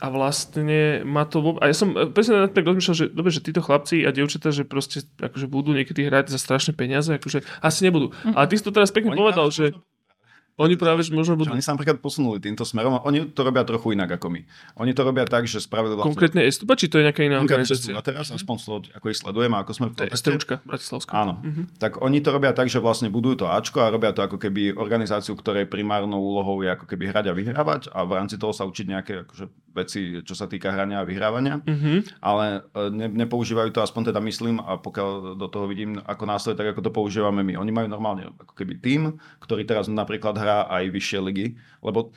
a 0.00 0.06
vlastne 0.08 1.04
ma 1.04 1.28
to... 1.28 1.60
A 1.60 1.68
ja 1.68 1.76
som 1.76 1.92
e, 1.92 2.08
presne 2.08 2.48
tak 2.48 2.64
rozmýšľal, 2.64 2.96
že 2.96 3.06
dobre, 3.12 3.28
že 3.28 3.44
títo 3.44 3.60
chlapci 3.60 4.08
a 4.08 4.12
dievčatá, 4.12 4.48
že 4.48 4.64
proste 4.64 5.04
akože 5.20 5.52
budú 5.52 5.76
niekedy 5.76 6.08
hrať 6.08 6.32
za 6.32 6.40
strašné 6.40 6.72
peniaze, 6.72 7.12
akože 7.12 7.44
asi 7.60 7.80
nebudú. 7.84 8.08
Mhm. 8.24 8.32
Ale 8.32 8.48
ty 8.48 8.54
si 8.56 8.64
to 8.64 8.72
teraz 8.72 8.88
pekne 8.88 9.12
Oni 9.12 9.20
povedal, 9.20 9.52
že 9.52 9.76
oni 10.60 10.76
práve, 10.76 11.00
že 11.00 11.16
možno 11.16 11.40
budú 11.40 11.48
oni 11.48 11.64
sa 11.64 11.72
napríklad 11.72 12.04
posunuli 12.04 12.36
týmto 12.36 12.68
smerom 12.68 13.00
a 13.00 13.00
oni 13.08 13.32
to 13.32 13.40
robia 13.40 13.64
trochu 13.64 13.96
inak 13.96 14.20
ako 14.20 14.28
my. 14.28 14.44
Oni 14.84 14.92
to 14.92 15.00
robia 15.00 15.24
tak, 15.24 15.48
že 15.48 15.64
spravili 15.64 15.96
vlastne 15.96 16.12
konkrétne 16.12 16.44
Estupa, 16.44 16.76
či 16.76 16.92
to 16.92 17.00
je 17.00 17.08
nejaká 17.08 17.24
iná 17.24 17.40
organizácia? 17.40 17.96
a 17.96 18.04
teraz, 18.04 18.28
aspoň 18.28 18.56
z 18.60 18.64
toho, 18.68 18.78
ako 18.92 19.06
ich 19.08 19.16
sledujeme, 19.16 19.56
ako 19.56 19.72
sme 19.72 19.86
To 19.96 20.04
je. 20.04 20.12
STUčka, 20.12 20.60
Bratislavská. 20.68 21.12
Áno. 21.16 21.40
Tak 21.80 22.04
oni 22.04 22.20
to 22.20 22.36
robia 22.36 22.52
tak, 22.52 22.68
že 22.68 22.84
vlastne 22.84 23.08
budujú 23.08 23.42
to 23.42 23.46
Ačko 23.48 23.80
a 23.80 23.88
robia 23.88 24.12
to 24.12 24.20
ako 24.20 24.36
keby 24.36 24.76
organizáciu, 24.76 25.32
ktorej 25.40 25.72
primárnou 25.72 26.20
úlohou 26.20 26.60
je 26.60 26.68
ako 26.68 26.84
keby 26.84 27.08
hrať 27.08 27.32
a 27.32 27.36
vyhrávať 27.36 27.82
a 27.88 28.04
v 28.04 28.12
rámci 28.12 28.36
toho 28.36 28.52
sa 28.52 28.68
učiť 28.68 28.86
nejaké 28.92 29.12
akože, 29.24 29.44
veci, 29.72 30.20
čo 30.20 30.36
sa 30.36 30.44
týka 30.46 30.68
hrania 30.68 31.00
a 31.00 31.08
vyhrávania. 31.08 31.64
Mhm. 31.64 32.20
Ale 32.20 32.60
e, 32.60 32.92
ne, 32.92 33.08
nepoužívajú 33.24 33.72
to, 33.72 33.80
aspoň 33.80 34.12
teda 34.12 34.20
myslím, 34.20 34.60
a 34.60 34.76
pokiaľ 34.76 35.40
do 35.40 35.48
toho 35.48 35.64
vidím 35.64 35.98
ako 36.04 36.24
nástroj, 36.28 36.54
tak 36.54 36.76
ako 36.76 36.80
to 36.84 36.92
používame 36.92 37.40
my. 37.40 37.56
Oni 37.56 37.72
majú 37.72 37.88
normálne 37.88 38.28
ako 38.36 38.52
keby 38.52 38.78
tým, 38.78 39.16
ktorý 39.40 39.64
teraz 39.64 39.88
napríklad 39.88 40.36
hrá 40.42 40.66
aj 40.66 40.90
vyššie 40.90 41.18
ligy, 41.22 41.46
lebo 41.80 42.10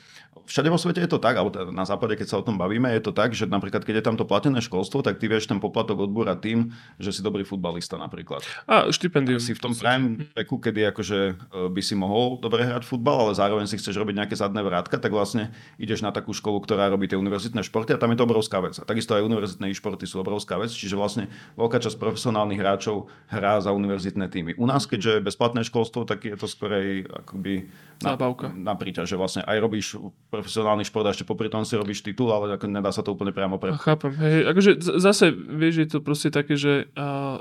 všade 0.46 0.70
vo 0.70 0.78
svete 0.78 1.02
je 1.02 1.10
to 1.10 1.18
tak, 1.18 1.34
alebo 1.36 1.50
teda 1.50 1.74
na 1.74 1.82
západe, 1.82 2.14
keď 2.14 2.26
sa 2.30 2.36
o 2.38 2.46
tom 2.46 2.56
bavíme, 2.56 2.88
je 2.94 3.02
to 3.02 3.12
tak, 3.12 3.34
že 3.34 3.50
napríklad 3.50 3.82
keď 3.82 4.00
je 4.00 4.04
tam 4.06 4.16
to 4.16 4.24
platené 4.24 4.62
školstvo, 4.62 5.02
tak 5.02 5.18
ty 5.18 5.26
vieš 5.26 5.50
ten 5.50 5.58
poplatok 5.58 6.06
odbúrať 6.06 6.38
tým, 6.40 6.58
že 7.02 7.10
si 7.10 7.20
dobrý 7.20 7.42
futbalista 7.42 7.98
napríklad. 7.98 8.46
A 8.70 8.88
štipendium. 8.88 9.42
Si 9.42 9.52
v 9.52 9.60
tom 9.60 9.74
prime 9.74 10.30
veku, 10.32 10.62
kedy 10.62 10.94
akože 10.94 11.18
e, 11.18 11.34
by 11.70 11.82
si 11.82 11.98
mohol 11.98 12.38
dobre 12.38 12.62
hrať 12.62 12.86
futbal, 12.86 13.28
ale 13.28 13.32
zároveň 13.34 13.66
si 13.66 13.76
chceš 13.76 13.98
robiť 13.98 14.14
nejaké 14.22 14.34
zadné 14.38 14.62
vrátka, 14.62 14.96
tak 14.96 15.10
vlastne 15.10 15.50
ideš 15.76 16.00
na 16.00 16.14
takú 16.14 16.30
školu, 16.30 16.62
ktorá 16.62 16.88
robí 16.88 17.10
tie 17.10 17.18
univerzitné 17.18 17.66
športy 17.66 17.92
a 17.94 18.00
tam 18.00 18.14
je 18.14 18.18
to 18.22 18.24
obrovská 18.24 18.62
vec. 18.62 18.78
A 18.78 18.86
takisto 18.86 19.18
aj 19.18 19.26
univerzitné 19.26 19.74
športy 19.74 20.06
sú 20.06 20.22
obrovská 20.22 20.56
vec, 20.56 20.70
čiže 20.70 20.94
vlastne 20.94 21.26
veľká 21.58 21.82
časť 21.82 21.98
profesionálnych 21.98 22.62
hráčov 22.62 23.10
hrá 23.28 23.58
za 23.58 23.74
univerzitné 23.74 24.30
týmy. 24.30 24.54
U 24.56 24.64
nás, 24.64 24.86
keďže 24.86 25.18
je 25.18 25.26
bezplatné 25.26 25.66
školstvo, 25.66 26.06
tak 26.06 26.22
je 26.22 26.38
to 26.38 26.46
skorej 26.46 27.04
akoby 27.10 27.66
na, 28.04 28.14
Zábavka. 28.14 28.52
na 28.52 28.76
príťaž, 28.76 29.08
že 29.08 29.16
vlastne 29.16 29.42
aj 29.44 29.56
robíš 29.56 29.96
profesionálny 30.36 30.84
šport 30.84 31.08
a 31.08 31.16
ešte 31.16 31.24
popri 31.24 31.48
tom 31.48 31.64
si 31.64 31.72
robíš 31.72 32.04
titul, 32.04 32.28
ale 32.28 32.60
ako 32.60 32.68
nedá 32.68 32.92
sa 32.92 33.00
to 33.00 33.16
úplne 33.16 33.32
priamo 33.32 33.56
pre... 33.56 33.72
A 33.72 33.80
chápem. 33.80 34.12
Hej, 34.12 34.52
akože 34.52 34.70
zase, 35.00 35.32
vieš, 35.32 35.74
je 35.80 35.88
to 35.88 35.98
proste 36.04 36.28
také, 36.28 36.60
že 36.60 36.92
uh, 36.92 37.40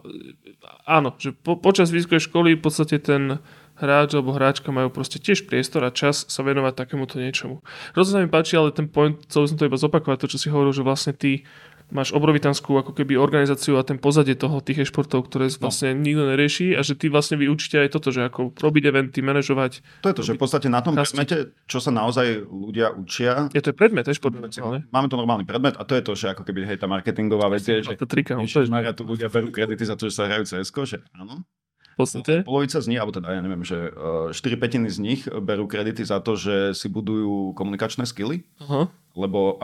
áno, 0.87 1.11
že 1.19 1.35
po, 1.35 1.59
počas 1.59 1.91
výškovej 1.91 2.31
školy 2.31 2.49
v 2.55 2.63
podstate 2.63 2.97
ten 3.03 3.43
hráč 3.75 4.15
alebo 4.15 4.31
hráčka 4.31 4.71
majú 4.71 4.87
proste 4.87 5.19
tiež 5.19 5.51
priestor 5.51 5.83
a 5.83 5.91
čas 5.91 6.23
sa 6.31 6.41
venovať 6.47 6.73
takémuto 6.79 7.19
niečomu. 7.19 7.59
Rozhodne 7.91 8.23
mi 8.23 8.31
páči, 8.31 8.55
ale 8.55 8.71
ten 8.71 8.87
point, 8.87 9.19
chcel 9.27 9.51
som 9.51 9.59
to 9.59 9.67
iba 9.67 9.75
zopakovať, 9.75 10.17
to, 10.23 10.31
čo 10.31 10.39
si 10.39 10.47
hovoril, 10.47 10.71
že 10.71 10.87
vlastne 10.87 11.11
ty 11.11 11.43
máš 11.89 12.11
obrovitanskú 12.11 12.73
ako 12.75 12.91
keby 12.91 13.13
organizáciu 13.13 13.77
a 13.77 13.85
ten 13.85 13.97
pozadie 13.97 14.33
toho 14.33 14.57
tých 14.59 14.83
e-športov, 14.83 15.29
ktoré 15.29 15.47
No. 15.51 15.69
vlastne 15.69 15.93
nikto 15.93 16.25
nerieši 16.25 16.73
a 16.73 16.81
že 16.81 16.93
ty 16.93 17.07
vlastne 17.07 17.37
vy 17.37 17.45
učíte 17.47 17.77
aj 17.77 17.93
toto, 17.93 18.09
že 18.09 18.25
ako 18.25 18.51
robiť 18.51 18.83
eventy, 18.89 19.21
manažovať. 19.21 19.85
To 20.01 20.09
je 20.09 20.15
to, 20.17 20.23
že 20.25 20.31
v 20.33 20.41
podstate 20.41 20.67
na 20.67 20.81
tom 20.81 20.93
Casting. 20.93 21.21
predmete, 21.21 21.53
čo 21.65 21.77
sa 21.77 21.89
naozaj 21.89 22.41
ľudia 22.43 22.89
učia, 22.91 23.53
Je 23.53 23.61
to 23.61 23.69
je 23.69 23.75
predmet, 23.77 24.05
e-šport. 24.05 24.33
Ale... 24.33 24.81
máme 24.89 25.07
to 25.07 25.15
normálny 25.15 25.45
predmet 25.45 25.77
a 25.77 25.85
to 25.85 25.93
je 25.93 26.03
to, 26.03 26.13
že 26.13 26.33
ako 26.33 26.41
keby 26.41 26.65
hej, 26.65 26.81
tá 26.81 26.89
marketingová 26.89 27.47
vec 27.47 27.61
je, 27.61 27.81
že 27.81 27.93
To 27.95 28.09
trika, 28.09 28.33
no, 28.33 28.41
to 28.41 28.49
je 28.49 28.65
Ježišmarja, 28.65 28.91
tu 28.97 29.03
ľudia 29.05 29.29
berú 29.29 29.53
kredity 29.53 29.85
za 29.85 29.93
to, 29.93 30.09
že 30.09 30.17
sa 30.17 30.25
hrajú 30.25 30.43
cs 30.43 30.69
že 30.89 30.97
áno. 31.13 31.45
v 31.93 31.97
podstate. 31.97 32.43
Polovica 32.43 32.81
z 32.81 32.87
nich, 32.91 32.99
alebo 32.99 33.15
teda 33.15 33.29
ja 33.31 33.39
neviem, 33.39 33.63
že 33.63 33.93
4 34.33 34.35
petiny 34.59 34.91
z 34.91 34.97
nich 34.99 35.21
berú 35.29 35.63
kredity 35.63 36.03
za 36.03 36.19
to, 36.19 36.35
že 36.35 36.75
si 36.75 36.89
budujú 36.89 37.55
komunikačné 37.55 38.03
skily, 38.03 38.43
Aha. 38.59 38.91
lebo 39.15 39.55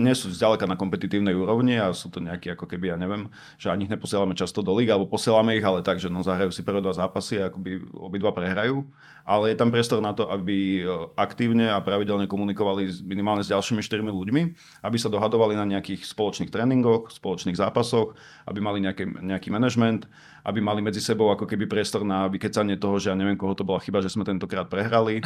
nie 0.00 0.16
sú 0.16 0.32
zďaleka 0.32 0.64
na 0.64 0.80
kompetitívnej 0.80 1.36
úrovni 1.36 1.76
a 1.76 1.92
sú 1.92 2.08
to 2.08 2.24
nejaké 2.24 2.56
ako 2.56 2.64
keby, 2.64 2.90
ja 2.90 2.96
neviem, 2.96 3.28
že 3.60 3.68
ani 3.68 3.84
ich 3.84 3.92
neposielame 3.92 4.32
často 4.32 4.64
do 4.64 4.72
líg, 4.72 4.88
alebo 4.88 5.04
posielame 5.04 5.60
ich, 5.60 5.64
ale 5.64 5.84
tak, 5.84 6.00
že 6.00 6.08
no, 6.08 6.24
zahrajú 6.24 6.48
si 6.48 6.64
prvé 6.64 6.80
dva 6.80 6.96
zápasy 6.96 7.38
a 7.38 7.52
akoby 7.52 7.84
obidva 7.92 8.32
prehrajú. 8.32 8.88
Ale 9.28 9.52
je 9.52 9.60
tam 9.60 9.68
priestor 9.68 10.00
na 10.00 10.16
to, 10.16 10.26
aby 10.32 10.80
e, 10.80 10.82
aktívne 11.14 11.68
a 11.68 11.78
pravidelne 11.84 12.24
komunikovali 12.24 12.88
minimálne 13.04 13.44
s 13.44 13.52
ďalšími 13.52 13.84
štyrmi 13.84 14.08
ľuďmi, 14.08 14.42
aby 14.80 14.96
sa 14.96 15.12
dohadovali 15.12 15.54
na 15.54 15.68
nejakých 15.68 16.08
spoločných 16.08 16.48
tréningoch, 16.48 17.12
spoločných 17.12 17.54
zápasoch, 17.54 18.16
aby 18.48 18.58
mali 18.58 18.80
nejaký, 18.80 19.20
nejaký 19.20 19.52
manažment, 19.52 20.08
aby 20.42 20.64
mali 20.64 20.80
medzi 20.80 21.04
sebou 21.04 21.28
ako 21.28 21.44
keby 21.44 21.68
priestor 21.68 22.02
na 22.02 22.26
vykecanie 22.32 22.80
toho, 22.80 22.96
že 22.96 23.12
ja 23.12 23.16
neviem, 23.16 23.36
koho 23.36 23.52
to 23.52 23.62
bola 23.62 23.78
chyba, 23.78 24.00
že 24.00 24.08
sme 24.08 24.24
tentokrát 24.24 24.66
prehrali. 24.66 25.20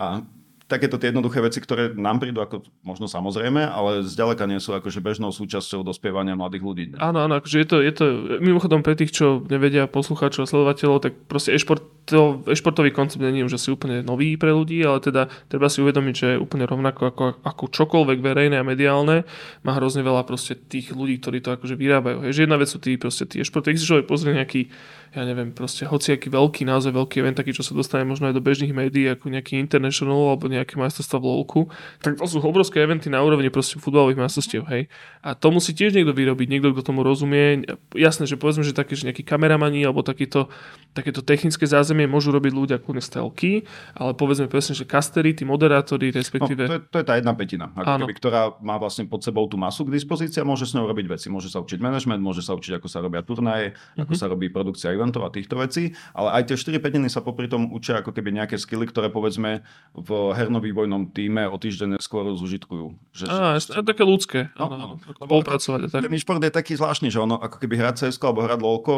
A 0.00 0.24
takéto 0.64 0.96
tie 0.96 1.12
jednoduché 1.12 1.44
veci, 1.44 1.60
ktoré 1.60 1.92
nám 1.92 2.24
prídu 2.24 2.40
ako 2.40 2.64
možno 2.80 3.04
samozrejme, 3.04 3.68
ale 3.68 4.00
zďaleka 4.00 4.48
nie 4.48 4.56
sú 4.56 4.72
akože 4.72 5.04
bežnou 5.04 5.28
súčasťou 5.28 5.84
dospievania 5.84 6.32
mladých 6.32 6.64
ľudí. 6.64 6.84
Áno, 6.96 7.20
áno, 7.20 7.36
akože 7.36 7.56
je 7.60 7.68
to, 7.68 7.76
je 7.84 7.92
to, 7.92 8.04
mimochodom 8.40 8.80
pre 8.80 8.96
tých, 8.96 9.12
čo 9.12 9.44
nevedia 9.44 9.84
poslucháčov 9.84 10.48
a 10.48 10.48
sledovateľov, 10.48 11.04
tak 11.04 11.12
proste 11.28 11.52
e-šport, 11.52 11.84
to, 12.08 12.40
e-športový 12.48 12.96
koncept 12.96 13.20
není 13.20 13.44
už 13.44 13.60
asi 13.60 13.76
úplne 13.76 14.00
nový 14.00 14.40
pre 14.40 14.56
ľudí, 14.56 14.80
ale 14.80 15.04
teda 15.04 15.28
treba 15.52 15.68
si 15.68 15.84
uvedomiť, 15.84 16.14
že 16.16 16.28
úplne 16.40 16.64
rovnako 16.64 17.12
ako, 17.12 17.24
ako 17.44 17.64
čokoľvek 17.68 18.18
verejné 18.24 18.56
a 18.56 18.64
mediálne, 18.64 19.28
má 19.68 19.72
hrozne 19.76 20.00
veľa 20.00 20.24
proste 20.24 20.56
tých 20.56 20.96
ľudí, 20.96 21.20
ktorí 21.20 21.44
to 21.44 21.60
akože 21.60 21.76
vyrábajú. 21.76 22.24
Hej, 22.24 22.40
že 22.40 22.44
jedna 22.48 22.56
vec 22.56 22.72
sú 22.72 22.80
tí, 22.80 22.96
proste 22.96 23.28
tí 23.28 23.36
e-športy, 23.44 23.76
keď 23.76 23.80
si 23.80 23.88
človek 23.92 24.08
pozrie 24.08 24.32
nejaký, 24.32 24.72
ja 25.14 25.22
neviem, 25.22 25.54
proste 25.54 25.86
hociaký 25.86 26.26
veľký, 26.26 26.66
naozaj 26.66 26.90
veľký 26.90 27.22
event, 27.22 27.38
taký, 27.38 27.54
čo 27.54 27.62
sa 27.62 27.70
dostane 27.70 28.02
možno 28.02 28.26
aj 28.26 28.34
do 28.34 28.42
bežných 28.42 28.74
médií, 28.74 29.06
ako 29.06 29.30
nejaký 29.30 29.56
International 29.56 30.34
alebo 30.34 30.50
nejaké 30.50 30.74
majstrovstvá 30.74 31.16
v 31.16 31.24
LOLku, 31.24 31.60
tak 32.02 32.18
to 32.18 32.26
sú 32.26 32.42
obrovské 32.42 32.82
eventy 32.82 33.06
na 33.06 33.22
úrovni 33.22 33.46
proste 33.48 33.78
futbalových 33.78 34.18
majstrovstiev, 34.18 34.66
hej. 34.68 34.90
A 35.22 35.38
to 35.38 35.54
musí 35.54 35.70
tiež 35.70 35.94
niekto 35.94 36.10
vyrobiť, 36.10 36.46
niekto, 36.50 36.74
kto 36.74 36.82
tomu 36.82 37.06
rozumie. 37.06 37.62
Jasné, 37.94 38.26
že 38.26 38.34
povedzme, 38.34 38.66
že 38.66 38.74
také, 38.74 38.98
že 38.98 39.06
nejakí 39.06 39.22
kameramani 39.22 39.86
alebo 39.86 40.02
takýto, 40.02 40.50
takéto 40.92 41.22
technické 41.22 41.64
zázemie 41.64 42.10
môžu 42.10 42.34
robiť 42.34 42.52
ľudia 42.52 42.76
kľudne 42.82 43.00
z 43.00 43.10
telky, 43.14 43.52
ale 43.94 44.18
povedzme 44.18 44.50
presne, 44.50 44.74
že 44.74 44.82
castery, 44.82 45.30
tí 45.32 45.46
moderátori, 45.46 46.10
No, 46.10 46.18
respektíve... 46.18 46.62
to, 46.66 46.74
je, 46.76 46.82
to 46.90 46.96
je 47.00 47.06
tá 47.06 47.14
jedna 47.16 47.32
petina, 47.38 47.70
ako 47.72 48.02
keby, 48.02 48.14
ktorá 48.18 48.42
má 48.58 48.76
vlastne 48.76 49.06
pod 49.06 49.22
sebou 49.22 49.46
tú 49.46 49.54
masu 49.54 49.86
k 49.86 49.94
dispozícii 49.94 50.42
a 50.42 50.46
môže 50.46 50.66
s 50.66 50.74
ňou 50.74 50.90
robiť 50.90 51.06
veci. 51.06 51.26
Môže 51.30 51.48
sa 51.48 51.62
učiť 51.62 51.78
management, 51.78 52.18
môže 52.18 52.42
sa 52.42 52.52
učiť, 52.52 52.82
ako 52.82 52.88
sa 52.90 52.98
robia 52.98 53.22
turnaje, 53.22 53.72
ako 53.94 54.10
Mhm. 54.10 54.18
sa 54.18 54.26
robí 54.26 54.46
produkcia 54.48 54.90
eventov 55.04 55.28
a 55.28 55.30
týchto 55.30 55.60
vecí, 55.60 55.92
ale 56.16 56.40
aj 56.40 56.48
tie 56.48 56.56
4 56.56 56.80
petiny 56.80 57.12
sa 57.12 57.20
popri 57.20 57.44
tom 57.44 57.68
učia 57.68 58.00
ako 58.00 58.16
keby 58.16 58.32
nejaké 58.32 58.56
skily, 58.56 58.88
ktoré 58.88 59.12
povedzme 59.12 59.60
v 59.92 60.10
hernovývojnom 60.32 61.12
týme 61.12 61.44
o 61.44 61.60
týždeň 61.60 62.00
skôr 62.00 62.32
zužitkujú. 62.32 62.96
Že, 63.12 63.24
Á, 63.28 63.60
jasné, 63.60 63.84
také 63.84 64.02
ľudské. 64.08 64.48
No, 64.56 64.72
Áno, 64.72 64.86
Spolupracovať 65.04 65.92
tak. 65.92 66.08
Ten 66.08 66.16
šport 66.16 66.40
je 66.40 66.48
taký 66.48 66.72
zvláštny, 66.80 67.12
že 67.12 67.20
ono 67.20 67.36
ako 67.36 67.60
keby 67.60 67.76
hrať 67.76 68.08
CS 68.08 68.16
alebo 68.24 68.40
hrať 68.40 68.60
LOLko, 68.64 68.94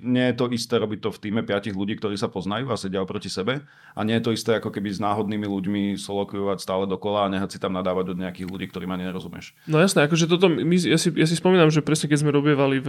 nie 0.00 0.26
je 0.32 0.34
to 0.40 0.48
isté 0.48 0.80
robiť 0.80 0.98
to 1.04 1.10
v 1.12 1.18
týme 1.20 1.40
piatich 1.44 1.76
ľudí, 1.76 2.00
ktorí 2.00 2.16
sa 2.16 2.32
poznajú 2.32 2.72
a 2.72 2.80
sedia 2.80 3.04
oproti 3.04 3.28
sebe. 3.28 3.60
A 3.94 4.00
nie 4.02 4.16
je 4.16 4.24
to 4.24 4.30
isté 4.32 4.56
ako 4.56 4.72
keby 4.72 4.90
s 4.90 4.98
náhodnými 4.98 5.44
ľuďmi 5.44 5.82
solokujovať 6.00 6.58
stále 6.62 6.88
dokola 6.88 7.28
a 7.28 7.32
nehať 7.32 7.56
si 7.56 7.58
tam 7.60 7.76
nadávať 7.76 8.16
od 8.16 8.18
nejakých 8.18 8.48
ľudí, 8.48 8.66
ktorým 8.70 8.90
ani 8.94 9.06
nerozumieš. 9.10 9.52
No 9.68 9.78
jasné, 9.82 10.06
akože 10.08 10.30
toto, 10.30 10.48
my, 10.48 10.76
ja, 10.78 10.98
si, 10.98 11.12
ja 11.12 11.26
si 11.28 11.36
spomínam, 11.36 11.68
že 11.68 11.84
presne 11.84 12.08
keď 12.08 12.18
sme 12.22 12.30
robievali, 12.32 12.80
v, 12.80 12.88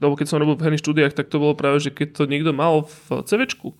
alebo 0.00 0.16
keď 0.16 0.26
som 0.28 0.40
robil 0.40 0.56
v 0.56 0.64
herných 0.64 0.82
štúdiách, 0.82 1.12
tak 1.12 1.28
to 1.28 1.36
bolo 1.38 1.52
práve, 1.52 1.78
že 1.80 1.91
keď 1.92 2.08
to 2.16 2.22
niekto 2.26 2.56
mal 2.56 2.88
v 2.88 3.22
CVčku, 3.22 3.76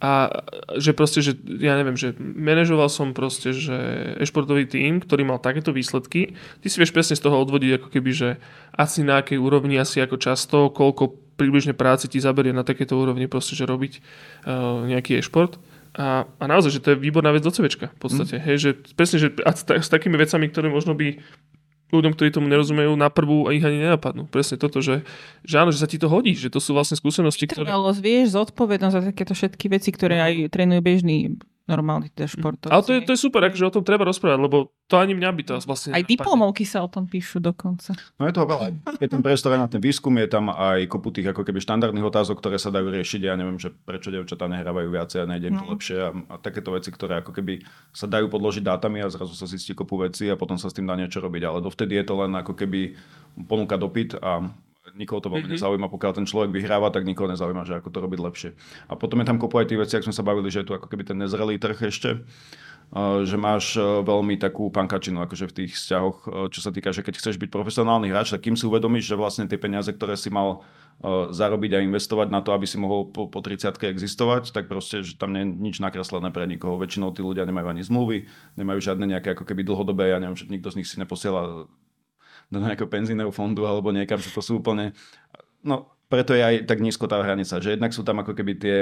a 0.00 0.32
že 0.80 0.96
proste, 0.96 1.20
že 1.20 1.36
ja 1.60 1.76
neviem, 1.76 1.92
že 1.92 2.16
manažoval 2.16 2.88
som 2.88 3.12
proste, 3.12 3.52
že 3.52 3.76
e-športový 4.16 4.64
tím, 4.64 4.96
ktorý 4.96 5.28
mal 5.28 5.36
takéto 5.36 5.76
výsledky, 5.76 6.32
ty 6.64 6.66
si 6.72 6.80
vieš 6.80 6.96
presne 6.96 7.20
z 7.20 7.28
toho 7.28 7.36
odvodiť 7.44 7.76
ako 7.76 7.88
keby, 7.92 8.10
že 8.16 8.28
asi 8.72 9.04
na 9.04 9.20
akej 9.20 9.36
úrovni, 9.36 9.76
asi 9.76 10.00
ako 10.00 10.16
často, 10.16 10.72
koľko 10.72 11.36
približne 11.36 11.76
práce 11.76 12.08
ti 12.08 12.16
zaberie 12.16 12.56
na 12.56 12.64
takéto 12.64 12.96
úrovni 12.96 13.28
proste, 13.28 13.52
že 13.52 13.68
robiť 13.68 14.00
uh, 14.00 14.88
nejaký 14.88 15.20
e-šport. 15.20 15.60
A, 15.92 16.24
a 16.24 16.44
naozaj, 16.48 16.80
že 16.80 16.80
to 16.80 16.88
je 16.94 17.02
výborná 17.02 17.34
vec 17.34 17.44
do 17.44 17.52
CVčka 17.52 17.92
v 17.92 17.98
podstate. 18.00 18.40
Mm. 18.40 18.44
Hej, 18.46 18.56
že 18.56 18.70
presne, 18.96 19.16
že 19.20 19.28
a 19.42 19.52
s, 19.52 19.68
ta- 19.68 19.76
s 19.76 19.90
takými 19.90 20.16
vecami, 20.16 20.48
ktoré 20.48 20.72
možno 20.72 20.96
by 20.96 21.20
ľuďom, 21.90 22.14
ktorí 22.14 22.30
tomu 22.30 22.46
nerozumejú, 22.46 22.94
na 22.94 23.10
prvú 23.10 23.50
ich 23.50 23.62
ani 23.62 23.82
nenapadnú. 23.82 24.30
Presne 24.30 24.56
toto, 24.56 24.78
že, 24.78 25.02
že 25.42 25.54
áno, 25.58 25.74
že 25.74 25.82
sa 25.82 25.90
ti 25.90 25.98
to 25.98 26.06
hodí, 26.06 26.34
že 26.38 26.48
to 26.48 26.62
sú 26.62 26.74
vlastne 26.74 26.94
skúsenosti, 26.96 27.50
ktoré... 27.50 27.66
Vytrvalosť, 27.66 28.00
vieš, 28.00 28.26
zodpovednosť 28.38 28.94
za 28.94 29.02
takéto 29.10 29.32
všetky 29.34 29.66
veci, 29.68 29.90
ktoré 29.90 30.22
aj 30.22 30.34
trénujú 30.54 30.80
bežný 30.80 31.36
normálny 31.70 32.10
teda 32.10 32.26
športovci. 32.26 32.74
Ale 32.74 32.82
to 32.82 32.90
je, 32.90 33.00
to 33.06 33.10
je 33.14 33.20
super, 33.22 33.46
akože 33.46 33.64
o 33.70 33.74
tom 33.78 33.84
treba 33.86 34.02
rozprávať, 34.02 34.42
lebo 34.42 34.74
to 34.90 34.98
ani 34.98 35.14
mňa 35.14 35.30
by 35.30 35.42
to 35.46 35.52
vlastne... 35.62 35.94
Aj 35.94 36.02
diplomovky 36.02 36.66
sa 36.66 36.82
o 36.82 36.90
tom 36.90 37.06
píšu 37.06 37.38
dokonca. 37.38 37.94
No 38.18 38.26
je 38.26 38.34
toho 38.34 38.50
veľa. 38.50 38.74
Je 38.98 39.06
tam 39.06 39.22
priestor 39.22 39.54
aj 39.54 39.60
na 39.62 39.68
ten 39.70 39.78
výskum, 39.78 40.10
je 40.18 40.26
tam 40.26 40.50
aj 40.50 40.90
kopu 40.90 41.14
tých 41.14 41.30
ako 41.30 41.46
keby 41.46 41.62
štandardných 41.62 42.02
otázok, 42.10 42.42
ktoré 42.42 42.58
sa 42.58 42.74
dajú 42.74 42.90
riešiť. 42.90 43.20
Ja 43.22 43.38
neviem, 43.38 43.54
že 43.56 43.70
prečo 43.70 44.10
devčatá 44.10 44.50
nehrávajú 44.50 44.90
viacej 44.90 45.18
a 45.22 45.30
nejde 45.30 45.54
im 45.54 45.62
to 45.62 45.64
No. 45.64 45.78
lepšie. 45.78 45.96
A, 46.02 46.10
a 46.10 46.34
takéto 46.42 46.74
veci, 46.74 46.90
ktoré 46.90 47.22
ako 47.22 47.30
keby 47.30 47.62
sa 47.94 48.10
dajú 48.10 48.26
podložiť 48.26 48.66
dátami 48.66 48.98
a 48.98 49.06
zrazu 49.06 49.38
sa 49.38 49.46
zistí 49.46 49.70
kopu 49.70 49.94
veci 50.02 50.26
a 50.26 50.34
potom 50.34 50.58
sa 50.58 50.66
s 50.66 50.74
tým 50.74 50.90
dá 50.90 50.98
niečo 50.98 51.22
robiť. 51.22 51.42
Ale 51.46 51.62
dovtedy 51.62 51.94
je 51.94 52.04
to 52.10 52.18
len 52.18 52.34
ako 52.34 52.58
keby 52.58 52.98
ponúka 53.46 53.78
dopyt 53.78 54.18
a 54.18 54.50
nikoho 54.96 55.20
to 55.20 55.30
veľmi 55.30 55.50
Mhm. 55.50 55.54
nezaujíma, 55.58 55.86
pokiaľ 55.90 56.12
ten 56.16 56.26
človek 56.26 56.50
vyhráva, 56.54 56.90
tak 56.90 57.06
nikoho 57.06 57.30
nezaujíma, 57.30 57.66
že 57.66 57.78
ako 57.78 57.88
to 57.90 57.98
robiť 58.00 58.20
lepšie. 58.20 58.50
A 58.88 58.96
potom 58.96 59.20
je 59.20 59.26
tam 59.26 59.38
kopu 59.38 59.60
aj 59.60 59.70
tých 59.70 59.80
vecí, 59.80 59.92
ako 59.96 60.10
sme 60.10 60.18
sa 60.18 60.24
bavili, 60.26 60.48
že 60.50 60.62
je 60.62 60.68
tu 60.68 60.74
ako 60.74 60.86
keby 60.90 61.02
ten 61.06 61.18
nezrelý 61.18 61.58
trh 61.58 61.78
ešte, 61.90 62.22
Uh, 62.90 63.22
že 63.22 63.38
máš 63.38 63.78
uh, 63.78 64.02
veľmi 64.02 64.34
takú 64.34 64.66
pankačinu 64.66 65.22
akože 65.22 65.46
v 65.46 65.56
tých 65.62 65.78
vzťahoch, 65.78 66.18
uh, 66.26 66.50
čo 66.50 66.58
sa 66.58 66.74
týka, 66.74 66.90
že 66.90 67.06
keď 67.06 67.22
chceš 67.22 67.38
byť 67.38 67.46
profesionálny 67.46 68.10
hráč, 68.10 68.34
tak 68.34 68.42
kým 68.42 68.58
si 68.58 68.66
uvedomíš, 68.66 69.06
že 69.06 69.14
vlastne 69.14 69.46
tie 69.46 69.54
peniaze, 69.54 69.94
ktoré 69.94 70.18
si 70.18 70.26
mal 70.26 70.66
zarobiť 71.30 71.70
a 71.78 71.84
investovať 71.86 72.28
na 72.34 72.42
to, 72.42 72.50
aby 72.50 72.66
si 72.66 72.76
mohol 72.76 73.08
po, 73.08 73.30
po 73.30 73.40
30 73.40 73.72
existovať, 73.78 74.50
tak 74.50 74.66
proste, 74.66 75.06
že 75.06 75.14
tam 75.16 75.30
nie 75.32 75.46
je 75.46 75.54
nič 75.70 75.76
nakreslené 75.78 76.28
pre 76.34 76.44
nikoho. 76.50 76.76
Väčšinou 76.76 77.14
tí 77.14 77.22
ľudia 77.22 77.46
nemajú 77.48 77.72
ani 77.72 77.80
zmluvy, 77.86 78.28
nemajú 78.58 78.82
žiadne 78.82 79.06
nejaké 79.06 79.38
ako 79.38 79.46
keby 79.46 79.64
dlhodobé, 79.64 80.10
ja 80.10 80.18
neviem, 80.18 80.36
že 80.36 80.50
nikto 80.50 80.68
z 80.74 80.82
nich 80.82 80.90
si 80.90 80.98
neposiela 80.98 81.70
do 82.50 82.58
nejakého 82.58 82.90
penzijného 82.90 83.30
fondu 83.30 83.64
alebo 83.64 83.94
niekam, 83.94 84.18
že 84.18 84.34
to 84.34 84.42
sú 84.42 84.58
úplne... 84.58 84.92
No, 85.62 85.94
preto 86.10 86.34
je 86.34 86.42
aj 86.42 86.54
tak 86.66 86.82
nízko 86.82 87.06
tá 87.06 87.22
hranica, 87.22 87.62
že 87.62 87.78
jednak 87.78 87.94
sú 87.94 88.02
tam 88.02 88.18
ako 88.18 88.34
keby 88.34 88.52
tie, 88.58 88.78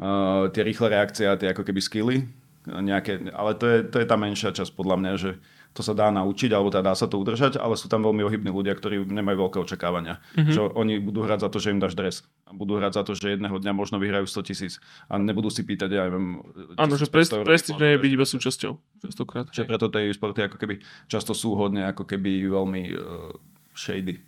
uh, 0.00 0.48
tie 0.48 0.62
rýchle 0.64 0.88
reakcie 0.88 1.28
a 1.28 1.36
tie 1.36 1.52
ako 1.52 1.68
keby 1.68 1.80
skilly, 1.84 2.24
nejaké, 2.68 3.32
ale 3.32 3.56
to 3.56 3.64
je, 3.68 3.78
to 3.88 3.96
je 4.00 4.06
tá 4.08 4.16
menšia 4.16 4.52
časť 4.52 4.72
podľa 4.76 4.96
mňa, 5.00 5.12
že 5.20 5.30
to 5.76 5.84
sa 5.84 5.94
dá 5.94 6.10
naučiť, 6.10 6.50
alebo 6.50 6.72
teda 6.72 6.90
dá 6.90 6.94
sa 6.96 7.06
to 7.06 7.20
udržať, 7.20 7.60
ale 7.60 7.78
sú 7.78 7.86
tam 7.86 8.02
veľmi 8.02 8.24
ohybní 8.26 8.50
ľudia, 8.50 8.74
ktorí 8.74 9.04
nemajú 9.04 9.36
veľké 9.46 9.58
očakávania. 9.62 10.18
Mm-hmm. 10.34 10.54
Že 10.54 10.60
oni 10.74 10.94
budú 10.98 11.22
hrať 11.22 11.46
za 11.46 11.48
to, 11.52 11.58
že 11.62 11.70
im 11.70 11.78
dáš 11.78 11.94
dres. 11.94 12.26
A 12.48 12.56
budú 12.56 12.80
hrať 12.80 12.98
za 12.98 13.02
to, 13.06 13.12
že 13.14 13.36
jedného 13.36 13.54
dňa 13.60 13.72
možno 13.76 14.02
vyhrajú 14.02 14.26
100 14.26 14.48
tisíc. 14.48 14.82
A 15.06 15.20
nebudú 15.20 15.52
si 15.52 15.62
pýtať, 15.62 15.88
ja 15.92 16.08
neviem... 16.08 16.42
Áno, 16.74 16.98
že 16.98 17.06
1500 17.06 17.14
prest, 17.14 17.30
eur. 17.36 17.44
prestíž 17.46 17.76
je 17.78 17.98
byť 18.00 18.12
iba 18.16 18.26
súčasťou. 18.26 18.72
Častokrát. 19.06 19.46
Čiže 19.54 19.68
preto 19.68 19.86
tie 19.92 20.10
sporty 20.10 20.40
ako 20.48 20.56
keby 20.58 20.82
často 21.06 21.36
sú 21.36 21.54
hodne 21.54 21.86
ako 21.86 22.08
keby 22.08 22.48
veľmi 22.48 22.82
uh, 22.96 23.32
shady, 23.76 24.18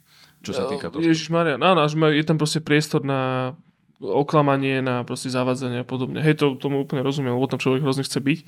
čo 0.47 0.55
sa 0.55 0.71
týka 0.71 0.93
toho. 0.93 1.03
Ježiš 1.03 1.33
Maria, 1.35 1.59
áno, 1.59 1.83
majú- 1.99 2.15
je 2.15 2.25
tam 2.25 2.39
proste 2.39 2.63
priestor 2.63 3.03
na 3.03 3.53
oklamanie, 4.01 4.81
na 4.81 5.05
proste 5.05 5.29
zavádzanie 5.29 5.85
a 5.85 5.87
podobne. 5.87 6.25
Hej, 6.25 6.41
to, 6.41 6.57
tomu 6.57 6.81
úplne 6.81 7.05
rozumiem, 7.05 7.37
lebo 7.37 7.51
tam 7.51 7.61
človek 7.61 7.85
hrozne 7.85 8.05
chce 8.07 8.17
byť. 8.17 8.39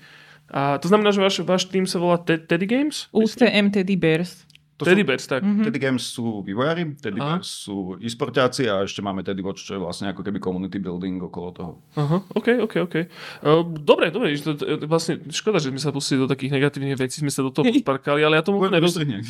A 0.52 0.76
to 0.78 0.86
znamená, 0.88 1.10
že 1.16 1.20
váš, 1.24 1.40
váš 1.40 1.64
tým 1.64 1.88
sa 1.88 1.96
volá 1.96 2.20
Te- 2.20 2.36
Teddy 2.38 2.68
Games? 2.68 3.08
UCM 3.10 3.72
Teddy 3.72 3.96
Bears. 3.96 4.44
To 4.80 4.88
Teddy 4.88 5.04
Bears, 5.04 5.28
tak. 5.28 5.44
Mhm. 5.44 5.68
Teddy 5.68 5.78
Games 5.78 6.02
sú 6.02 6.40
vývojári, 6.40 6.96
Teddy 6.96 7.20
Aha. 7.20 7.36
Bears 7.36 7.68
sú 7.68 8.00
e-sportiaci 8.00 8.66
a 8.72 8.82
ešte 8.82 9.04
máme 9.04 9.20
Teddy 9.20 9.44
Watch, 9.44 9.68
čo 9.68 9.76
je 9.76 9.80
vlastne 9.84 10.08
ako 10.08 10.24
keby 10.24 10.40
community 10.40 10.80
building 10.80 11.20
okolo 11.20 11.48
toho. 11.52 11.72
Aha, 11.94 12.24
OK, 12.32 12.48
OK, 12.64 12.74
OK. 12.88 12.96
Uh, 13.44 13.62
dobre, 13.78 14.08
dobre, 14.08 14.32
že 14.32 14.56
to, 14.56 14.64
vlastne 14.88 15.20
škoda, 15.28 15.60
že 15.60 15.68
sme 15.70 15.78
sa 15.78 15.92
pustili 15.92 16.24
do 16.24 16.28
takých 16.28 16.56
negatívnych 16.56 16.96
vecí, 16.96 17.20
sme 17.20 17.30
sa 17.30 17.44
do 17.44 17.52
toho 17.52 17.68
sparkali, 17.84 18.24
ale 18.24 18.40
ja 18.40 18.42
tomu 18.42 18.64
úplne 18.64 18.80
rozumiem. 18.80 19.20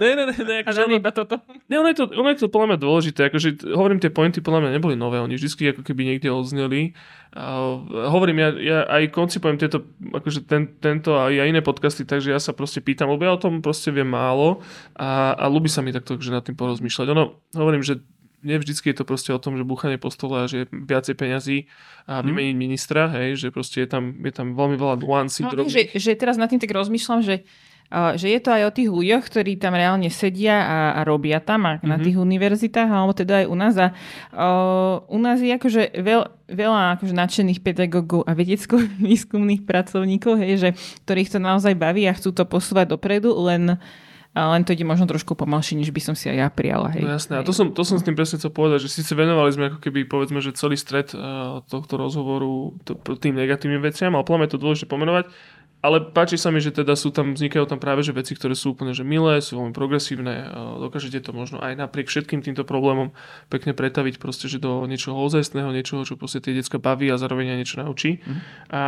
Ne, 0.00 0.10
ne, 0.18 0.24
ne, 0.26 0.36
ne, 0.36 0.54
akože 0.66 0.74
že 0.74 0.86
ono, 0.90 0.96
iba 0.98 1.10
toto. 1.14 1.38
ne, 1.70 1.74
ono, 1.78 1.88
je 1.88 1.96
to, 1.96 2.04
ono 2.10 2.28
je 2.34 2.38
to 2.42 2.48
podľa 2.50 2.66
mňa 2.74 2.78
dôležité, 2.82 3.20
akože 3.30 3.48
hovorím, 3.72 4.02
tie 4.02 4.10
pointy 4.10 4.42
podľa 4.42 4.66
mňa 4.66 4.70
neboli 4.74 4.98
nové, 4.98 5.22
oni 5.22 5.38
vždy 5.38 5.72
ako 5.72 5.82
keby 5.86 6.02
niekde 6.02 6.28
odzneli. 6.34 6.98
Uh, 7.30 7.86
hovorím, 8.10 8.42
ja, 8.42 8.50
ja 8.58 8.78
aj 8.90 9.14
koncipujem 9.14 9.54
tieto, 9.54 9.86
akože 10.02 10.50
ten, 10.50 10.66
tento 10.82 11.14
a 11.14 11.30
aj 11.30 11.46
iné 11.46 11.62
podcasty, 11.62 12.02
takže 12.02 12.34
ja 12.34 12.42
sa 12.42 12.50
proste 12.50 12.82
pýtam, 12.82 13.06
lebo 13.06 13.22
ja 13.22 13.38
o 13.38 13.38
tom 13.38 13.62
proste 13.62 13.94
viem 13.94 14.10
málo 14.10 14.58
a, 14.96 15.34
a 15.34 15.44
ľúbi 15.46 15.68
sa 15.68 15.80
mi 15.80 15.90
takto, 15.90 16.16
že 16.16 16.30
nad 16.30 16.42
tým 16.42 16.54
porozmýšľať. 16.54 17.06
Ono, 17.10 17.38
hovorím, 17.52 17.82
že 17.82 18.00
nie 18.40 18.56
vždycky 18.56 18.88
je 18.88 18.96
to 18.96 19.04
proste 19.04 19.30
o 19.30 19.42
tom, 19.42 19.60
že 19.60 19.68
búchanie 19.68 20.00
po 20.00 20.08
stole 20.08 20.40
a 20.40 20.48
že 20.48 20.64
je 20.64 20.66
viacej 20.72 21.12
peňazí 21.12 21.68
a 22.08 22.24
vymeniť 22.24 22.56
ministra, 22.56 23.04
hej, 23.12 23.36
že 23.36 23.52
proste 23.52 23.84
je 23.84 23.88
tam, 23.92 24.16
je 24.16 24.32
tam 24.32 24.56
veľmi 24.56 24.80
veľa 24.80 24.96
nuancí. 24.96 25.44
No, 25.44 25.52
drobných. 25.52 25.68
že, 25.68 25.82
že 26.00 26.16
teraz 26.16 26.40
nad 26.40 26.48
tým 26.48 26.56
tak 26.56 26.72
rozmýšľam, 26.72 27.20
že, 27.20 27.44
že 27.90 28.26
je 28.32 28.40
to 28.40 28.48
aj 28.48 28.62
o 28.64 28.72
tých 28.72 28.88
ľuďoch, 28.88 29.28
ktorí 29.28 29.60
tam 29.60 29.76
reálne 29.76 30.08
sedia 30.08 30.56
a, 30.56 30.78
a 30.96 31.00
robia 31.04 31.36
tam 31.36 31.68
a 31.68 31.84
na 31.84 32.00
Mhm. 32.00 32.04
tých 32.08 32.16
univerzitách, 32.16 32.88
alebo 32.88 33.12
teda 33.12 33.44
aj 33.44 33.46
u 33.52 33.56
nás. 33.60 33.74
A 33.76 33.92
uh, 34.32 35.04
u 35.04 35.20
nás 35.20 35.36
je 35.36 35.52
akože 35.52 36.00
veľ, 36.00 36.20
veľa 36.48 36.96
akože 36.96 37.12
nadšených 37.12 37.60
pedagógov 37.60 38.24
a 38.24 38.32
vedecko-výskumných 38.32 39.68
pracovníkov, 39.68 40.40
hej, 40.40 40.52
že, 40.56 40.70
ktorých 41.04 41.36
to 41.36 41.38
naozaj 41.44 41.76
baví 41.76 42.08
a 42.08 42.16
chcú 42.16 42.32
to 42.32 42.48
posúvať 42.48 42.96
dopredu, 42.96 43.36
len 43.36 43.76
a 44.30 44.46
len 44.54 44.62
to 44.62 44.70
ide 44.70 44.86
možno 44.86 45.10
trošku 45.10 45.34
pomalšie, 45.34 45.74
než 45.74 45.90
by 45.90 45.98
som 45.98 46.14
si 46.14 46.30
aj 46.30 46.38
ja 46.38 46.48
prijala. 46.54 46.94
Hej. 46.94 47.02
No 47.02 47.18
jasné, 47.18 47.34
a 47.38 47.42
to 47.42 47.50
som, 47.50 47.74
to 47.74 47.82
som 47.82 47.98
s 47.98 48.06
tým 48.06 48.14
presne 48.14 48.38
chcel 48.38 48.54
povedať, 48.54 48.86
že 48.86 49.02
síce 49.02 49.10
venovali 49.18 49.50
sme 49.50 49.74
ako 49.74 49.82
keby, 49.82 50.06
povedzme, 50.06 50.38
že 50.38 50.54
celý 50.54 50.78
stred 50.78 51.10
uh, 51.18 51.66
tohto 51.66 51.98
rozhovoru 51.98 52.78
to, 52.86 52.94
tým 53.18 53.34
negatívnym 53.34 53.82
veciam, 53.82 54.14
ale 54.14 54.22
podľa 54.22 54.54
to 54.54 54.62
dôležité 54.62 54.86
pomenovať, 54.86 55.34
ale 55.80 56.12
páči 56.12 56.36
sa 56.36 56.52
mi, 56.52 56.60
že 56.60 56.76
teda 56.76 56.92
sú 56.92 57.08
tam, 57.08 57.32
vznikajú 57.32 57.64
tam 57.64 57.80
práve 57.80 58.04
že 58.04 58.12
veci, 58.12 58.36
ktoré 58.36 58.52
sú 58.52 58.76
úplne 58.76 58.92
že 58.92 59.00
milé, 59.00 59.40
sú 59.40 59.56
veľmi 59.56 59.72
progresívne, 59.72 60.52
dokážete 60.76 61.24
to 61.24 61.32
možno 61.32 61.56
aj 61.56 61.72
napriek 61.72 62.12
všetkým 62.12 62.44
týmto 62.44 62.68
problémom 62.68 63.16
pekne 63.48 63.72
pretaviť 63.72 64.20
proste, 64.20 64.44
že 64.52 64.60
do 64.60 64.84
niečoho 64.84 65.16
ozajstného, 65.16 65.72
niečoho, 65.72 66.04
čo 66.04 66.20
proste 66.20 66.44
tie 66.44 66.52
decka 66.52 66.76
baví 66.76 67.08
a 67.08 67.16
zároveň 67.16 67.56
aj 67.56 67.58
niečo 67.64 67.76
naučí. 67.80 68.20
Mhm. 68.20 68.40
A 68.76 68.80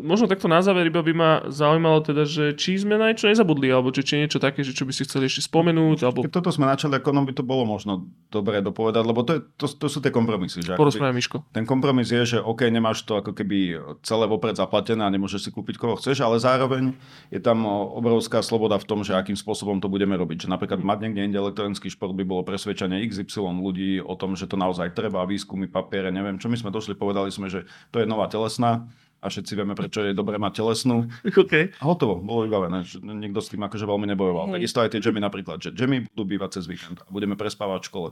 možno 0.00 0.30
takto 0.30 0.46
na 0.46 0.62
záver 0.62 0.86
iba 0.86 1.02
by 1.02 1.12
ma 1.12 1.30
zaujímalo 1.50 2.06
teda, 2.06 2.22
že 2.22 2.54
či 2.54 2.78
sme 2.78 2.94
na 2.94 3.10
niečo 3.10 3.26
nezabudli, 3.26 3.66
alebo 3.74 3.90
či, 3.90 4.06
či 4.06 4.12
je 4.16 4.22
niečo 4.22 4.38
také, 4.38 4.62
že 4.62 4.70
čo 4.70 4.86
by 4.86 4.94
ste 4.94 5.10
chceli 5.10 5.26
ešte 5.26 5.42
spomenúť, 5.42 6.06
alebo 6.06 6.22
Keď 6.22 6.38
toto 6.38 6.54
sme 6.54 6.70
načali, 6.70 7.02
ako 7.02 7.10
no 7.10 7.26
by 7.26 7.32
to 7.34 7.42
bolo 7.42 7.66
možno 7.66 8.06
dobre 8.30 8.62
dopovedať, 8.62 9.02
lebo 9.02 9.26
to, 9.26 9.32
je, 9.36 9.40
to, 9.58 9.66
to 9.66 9.86
sú 9.90 9.98
tie 9.98 10.14
kompromisy. 10.14 10.62
Že 10.62 10.78
porozprávame 10.78 11.18
Miško. 11.18 11.42
ten 11.50 11.66
kompromis 11.66 12.14
je, 12.14 12.36
že 12.36 12.38
OK, 12.38 12.68
nemáš 12.70 13.02
to 13.02 13.18
ako 13.18 13.34
keby 13.34 13.80
celé 14.06 14.30
vopred 14.30 14.54
zaplatené 14.54 15.02
a 15.02 15.10
nemôžeš 15.10 15.48
si 15.48 15.50
kúpiť 15.50 15.80
koho 15.80 15.96
chceš, 15.96 16.27
ale 16.28 16.36
zároveň 16.36 16.92
je 17.32 17.40
tam 17.40 17.64
obrovská 17.68 18.44
sloboda 18.44 18.76
v 18.76 18.88
tom, 18.88 19.00
že 19.00 19.16
akým 19.16 19.34
spôsobom 19.34 19.80
to 19.80 19.88
budeme 19.88 20.12
robiť. 20.12 20.44
Že 20.44 20.52
napríklad 20.52 20.84
mať 20.84 20.98
niekde 21.08 21.32
inde 21.32 21.38
elektronický 21.40 21.88
šport 21.88 22.12
by 22.12 22.24
bolo 22.28 22.44
presvedčenie 22.44 23.00
XY 23.08 23.58
ľudí 23.64 24.04
o 24.04 24.12
tom, 24.14 24.36
že 24.36 24.44
to 24.44 24.60
naozaj 24.60 24.92
treba, 24.92 25.24
výskumy, 25.24 25.66
papiere, 25.72 26.12
neviem 26.12 26.36
čo. 26.36 26.52
My 26.52 26.60
sme 26.60 26.68
došli, 26.68 26.92
povedali 26.92 27.32
sme, 27.32 27.48
že 27.48 27.64
to 27.88 28.04
je 28.04 28.06
nová 28.06 28.28
telesná 28.28 28.84
a 29.18 29.26
všetci 29.26 29.52
vieme, 29.58 29.74
prečo 29.74 30.06
je 30.06 30.14
dobré 30.14 30.38
mať 30.38 30.62
telesnú. 30.62 31.10
Okay. 31.48 31.70
A 31.80 31.88
hotovo, 31.88 32.18
bolo 32.18 32.44
vybavené. 32.44 32.84
Nikto 33.00 33.40
s 33.40 33.48
tým 33.54 33.62
akože 33.62 33.86
veľmi 33.86 34.04
nebojoval. 34.10 34.52
Hej. 34.52 34.54
Takisto 34.58 34.78
aj 34.84 34.90
tie 34.92 35.00
džemy 35.00 35.22
napríklad, 35.22 35.62
že 35.62 35.70
džemy 35.72 36.10
budú 36.12 36.28
bývať 36.28 36.60
cez 36.60 36.64
víkend 36.68 37.00
a 37.00 37.08
budeme 37.08 37.38
prespávať 37.38 37.86
v 37.86 37.88
škole. 37.88 38.08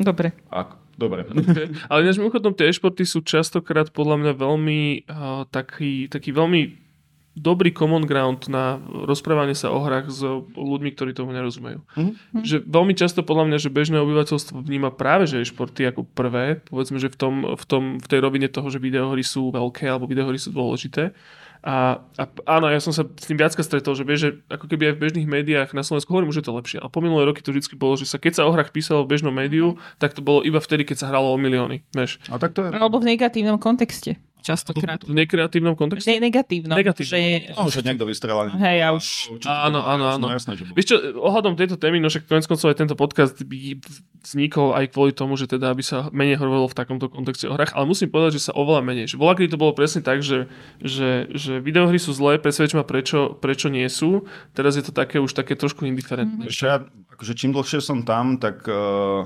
Dobre. 0.00 0.32
A, 0.48 0.80
dobre. 0.96 1.28
Okay. 1.28 1.68
Ale 1.92 2.08
ináč 2.08 2.16
mimochodom 2.16 2.56
tie 2.56 2.72
e-športy 2.72 3.04
sú 3.04 3.20
častokrát 3.20 3.92
podľa 3.92 4.16
mňa 4.16 4.32
veľmi 4.32 4.80
uh, 5.04 5.44
taký, 5.52 6.08
taký 6.08 6.32
veľmi 6.32 6.89
dobrý 7.38 7.70
common 7.70 8.04
ground 8.04 8.50
na 8.50 8.82
rozprávanie 9.06 9.54
sa 9.54 9.70
o 9.70 9.80
hrách 9.80 10.10
s 10.10 10.20
ľuďmi, 10.54 10.90
ktorí 10.94 11.14
tomu 11.14 11.30
nerozumejú. 11.30 11.80
Mhm. 11.94 12.12
Že 12.42 12.56
veľmi 12.66 12.94
často 12.98 13.22
podľa 13.22 13.50
mňa, 13.50 13.58
že 13.62 13.70
bežné 13.70 13.96
obyvateľstvo 14.02 14.60
vníma 14.60 14.90
práve 14.90 15.30
že 15.30 15.42
e-športy 15.42 15.86
ako 15.86 16.06
prvé, 16.10 16.58
povedzme, 16.66 16.98
že 16.98 17.08
v, 17.08 17.16
tom, 17.16 17.34
v, 17.54 17.64
tom, 17.64 17.82
v 18.02 18.06
tej 18.06 18.18
rovine 18.20 18.50
toho, 18.50 18.66
že 18.68 18.82
videohry 18.82 19.22
sú 19.22 19.54
veľké 19.54 19.86
alebo 19.86 20.10
videohry 20.10 20.36
sú 20.36 20.50
dôležité. 20.50 21.14
A, 21.60 22.00
a 22.16 22.24
áno, 22.48 22.72
ja 22.72 22.80
som 22.80 22.88
sa 22.88 23.04
s 23.04 23.28
tým 23.28 23.36
viacka 23.36 23.60
stretol, 23.60 23.92
že 23.92 24.08
vieš, 24.08 24.20
že 24.24 24.30
ako 24.48 24.64
keby 24.64 24.90
aj 24.90 24.94
v 24.96 25.02
bežných 25.04 25.28
médiách 25.28 25.76
na 25.76 25.84
Slovensku 25.84 26.08
hovorím, 26.08 26.32
že 26.32 26.40
je 26.40 26.48
to 26.48 26.56
lepšie. 26.56 26.78
Ale 26.80 26.88
po 26.88 27.04
minulé 27.04 27.28
roky 27.28 27.44
to 27.44 27.52
vždy 27.52 27.76
bolo, 27.76 28.00
že 28.00 28.08
sa 28.08 28.16
keď 28.16 28.40
sa 28.40 28.42
o 28.48 28.54
hrách 28.56 28.72
písalo 28.72 29.04
v 29.04 29.12
bežnom 29.12 29.32
médiu, 29.32 29.76
tak 30.00 30.16
to 30.16 30.24
bolo 30.24 30.40
iba 30.40 30.56
vtedy, 30.56 30.88
keď 30.88 31.04
sa 31.04 31.06
hralo 31.12 31.28
o 31.28 31.36
milióny. 31.36 31.84
Vieš. 31.92 32.16
A 32.32 32.40
tak 32.40 32.56
to 32.56 32.64
je... 32.64 32.72
Alebo 32.72 32.96
v 32.96 33.12
negatívnom 33.12 33.60
kontexte. 33.60 34.16
Častokrát. 34.40 35.00
V 35.04 35.12
nekreatívnom 35.12 35.76
kontexte? 35.76 36.10
Ne, 36.10 36.18
negatívnom. 36.18 36.74
Negatívnom. 36.74 37.12
Že, 37.12 37.20
No, 37.54 37.68
že 37.68 37.80
niekto 37.84 38.04
vystrelá. 38.04 38.48
hej, 38.50 38.76
ja 38.80 38.88
už... 38.90 39.36
Áno, 39.44 39.84
áno, 39.84 40.04
áno. 40.08 40.26
No, 40.26 40.34
jasné, 40.34 40.56
že 40.56 40.64
bolo. 40.64 40.76
Vieš 40.76 40.86
čo, 40.90 40.96
ohľadom 41.20 41.54
tejto 41.54 41.76
témy, 41.76 42.00
no 42.00 42.08
však 42.08 42.26
konec 42.26 42.44
koncov 42.44 42.72
aj 42.72 42.76
tento 42.80 42.96
podcast 42.96 43.36
by 43.38 43.78
vznikol 44.20 44.76
aj 44.76 44.92
kvôli 44.92 45.12
tomu, 45.12 45.36
že 45.36 45.48
teda 45.48 45.72
aby 45.72 45.80
sa 45.80 46.12
menej 46.12 46.36
hovorilo 46.36 46.68
v 46.68 46.76
takomto 46.76 47.08
kontexte 47.08 47.48
o 47.48 47.56
hrách, 47.56 47.72
ale 47.72 47.88
musím 47.88 48.12
povedať, 48.12 48.36
že 48.36 48.48
sa 48.48 48.52
oveľa 48.52 48.84
menej. 48.84 49.06
Že 49.08 49.16
bola, 49.16 49.32
kedy 49.32 49.48
to 49.48 49.58
bolo 49.60 49.72
presne 49.72 50.04
tak, 50.04 50.20
že, 50.20 50.48
že, 50.80 51.28
že 51.32 51.56
videohry 51.60 51.96
sú 51.96 52.12
zlé, 52.12 52.36
presvedč 52.36 52.76
ma 52.76 52.84
prečo, 52.84 53.32
prečo 53.36 53.72
nie 53.72 53.88
sú. 53.88 54.28
Teraz 54.52 54.76
je 54.76 54.84
to 54.84 54.92
také 54.92 55.16
už 55.20 55.32
také 55.32 55.56
trošku 55.56 55.88
indiferentné. 55.88 56.48
Ešte 56.48 56.64
ja, 56.68 56.84
akože 57.16 57.32
čím 57.32 57.56
dlhšie 57.56 57.80
som 57.80 58.04
tam, 58.04 58.36
tak 58.36 58.60
uh, 58.68 59.24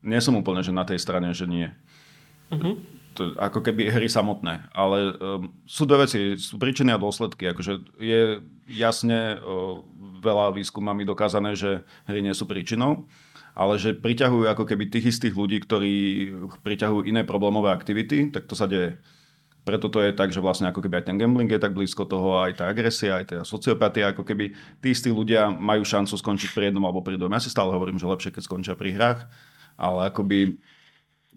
nie 0.00 0.18
som 0.18 0.32
úplne 0.32 0.64
že 0.64 0.72
na 0.72 0.88
tej 0.88 0.96
strane, 0.96 1.28
že 1.36 1.44
nie. 1.44 1.68
Mhm. 2.48 3.01
To, 3.12 3.36
ako 3.36 3.60
keby 3.60 3.92
hry 3.92 4.08
samotné. 4.08 4.72
Ale 4.72 5.12
um, 5.20 5.52
sú 5.68 5.84
dve 5.84 6.08
veci, 6.08 6.40
sú 6.40 6.56
príčiny 6.56 6.96
a 6.96 7.02
dôsledky. 7.02 7.44
Akože 7.52 7.84
je 8.00 8.40
jasne 8.72 9.36
uh, 9.36 9.84
veľa 10.24 10.56
výskumami 10.56 11.04
dokázané, 11.04 11.52
že 11.52 11.84
hry 12.08 12.24
nie 12.24 12.32
sú 12.32 12.48
príčinou, 12.48 13.04
ale 13.52 13.76
že 13.76 13.92
priťahujú 13.92 14.48
ako 14.48 14.64
keby 14.64 14.88
tých 14.88 15.12
istých 15.12 15.36
ľudí, 15.36 15.60
ktorí 15.60 15.94
priťahujú 16.64 17.04
iné 17.04 17.20
problémové 17.26 17.68
aktivity, 17.68 18.32
tak 18.32 18.48
to 18.48 18.56
sa 18.56 18.64
deje. 18.64 18.96
Preto 19.62 19.92
to 19.92 20.02
je 20.02 20.10
tak, 20.10 20.34
že 20.34 20.42
vlastne 20.42 20.66
ako 20.72 20.82
keby 20.82 21.04
aj 21.04 21.06
ten 21.12 21.20
gambling 21.20 21.46
je 21.46 21.60
tak 21.60 21.76
blízko 21.76 22.08
toho, 22.08 22.42
aj 22.42 22.58
tá 22.58 22.64
agresia, 22.66 23.20
aj 23.20 23.24
tá 23.28 23.38
sociopatia, 23.46 24.10
ako 24.10 24.26
keby 24.26 24.56
tí 24.82 24.90
istí 24.90 25.12
ľudia 25.12 25.52
majú 25.52 25.86
šancu 25.86 26.18
skončiť 26.18 26.50
pri 26.50 26.72
jednom 26.72 26.82
alebo 26.82 27.04
pri 27.04 27.14
druhom. 27.14 27.30
Ja 27.30 27.44
si 27.44 27.52
stále 27.52 27.70
hovorím, 27.70 28.00
že 28.00 28.10
lepšie, 28.10 28.34
keď 28.34 28.42
skončia 28.42 28.74
pri 28.74 28.90
hrách, 28.96 29.28
ale 29.78 30.10
akoby 30.10 30.58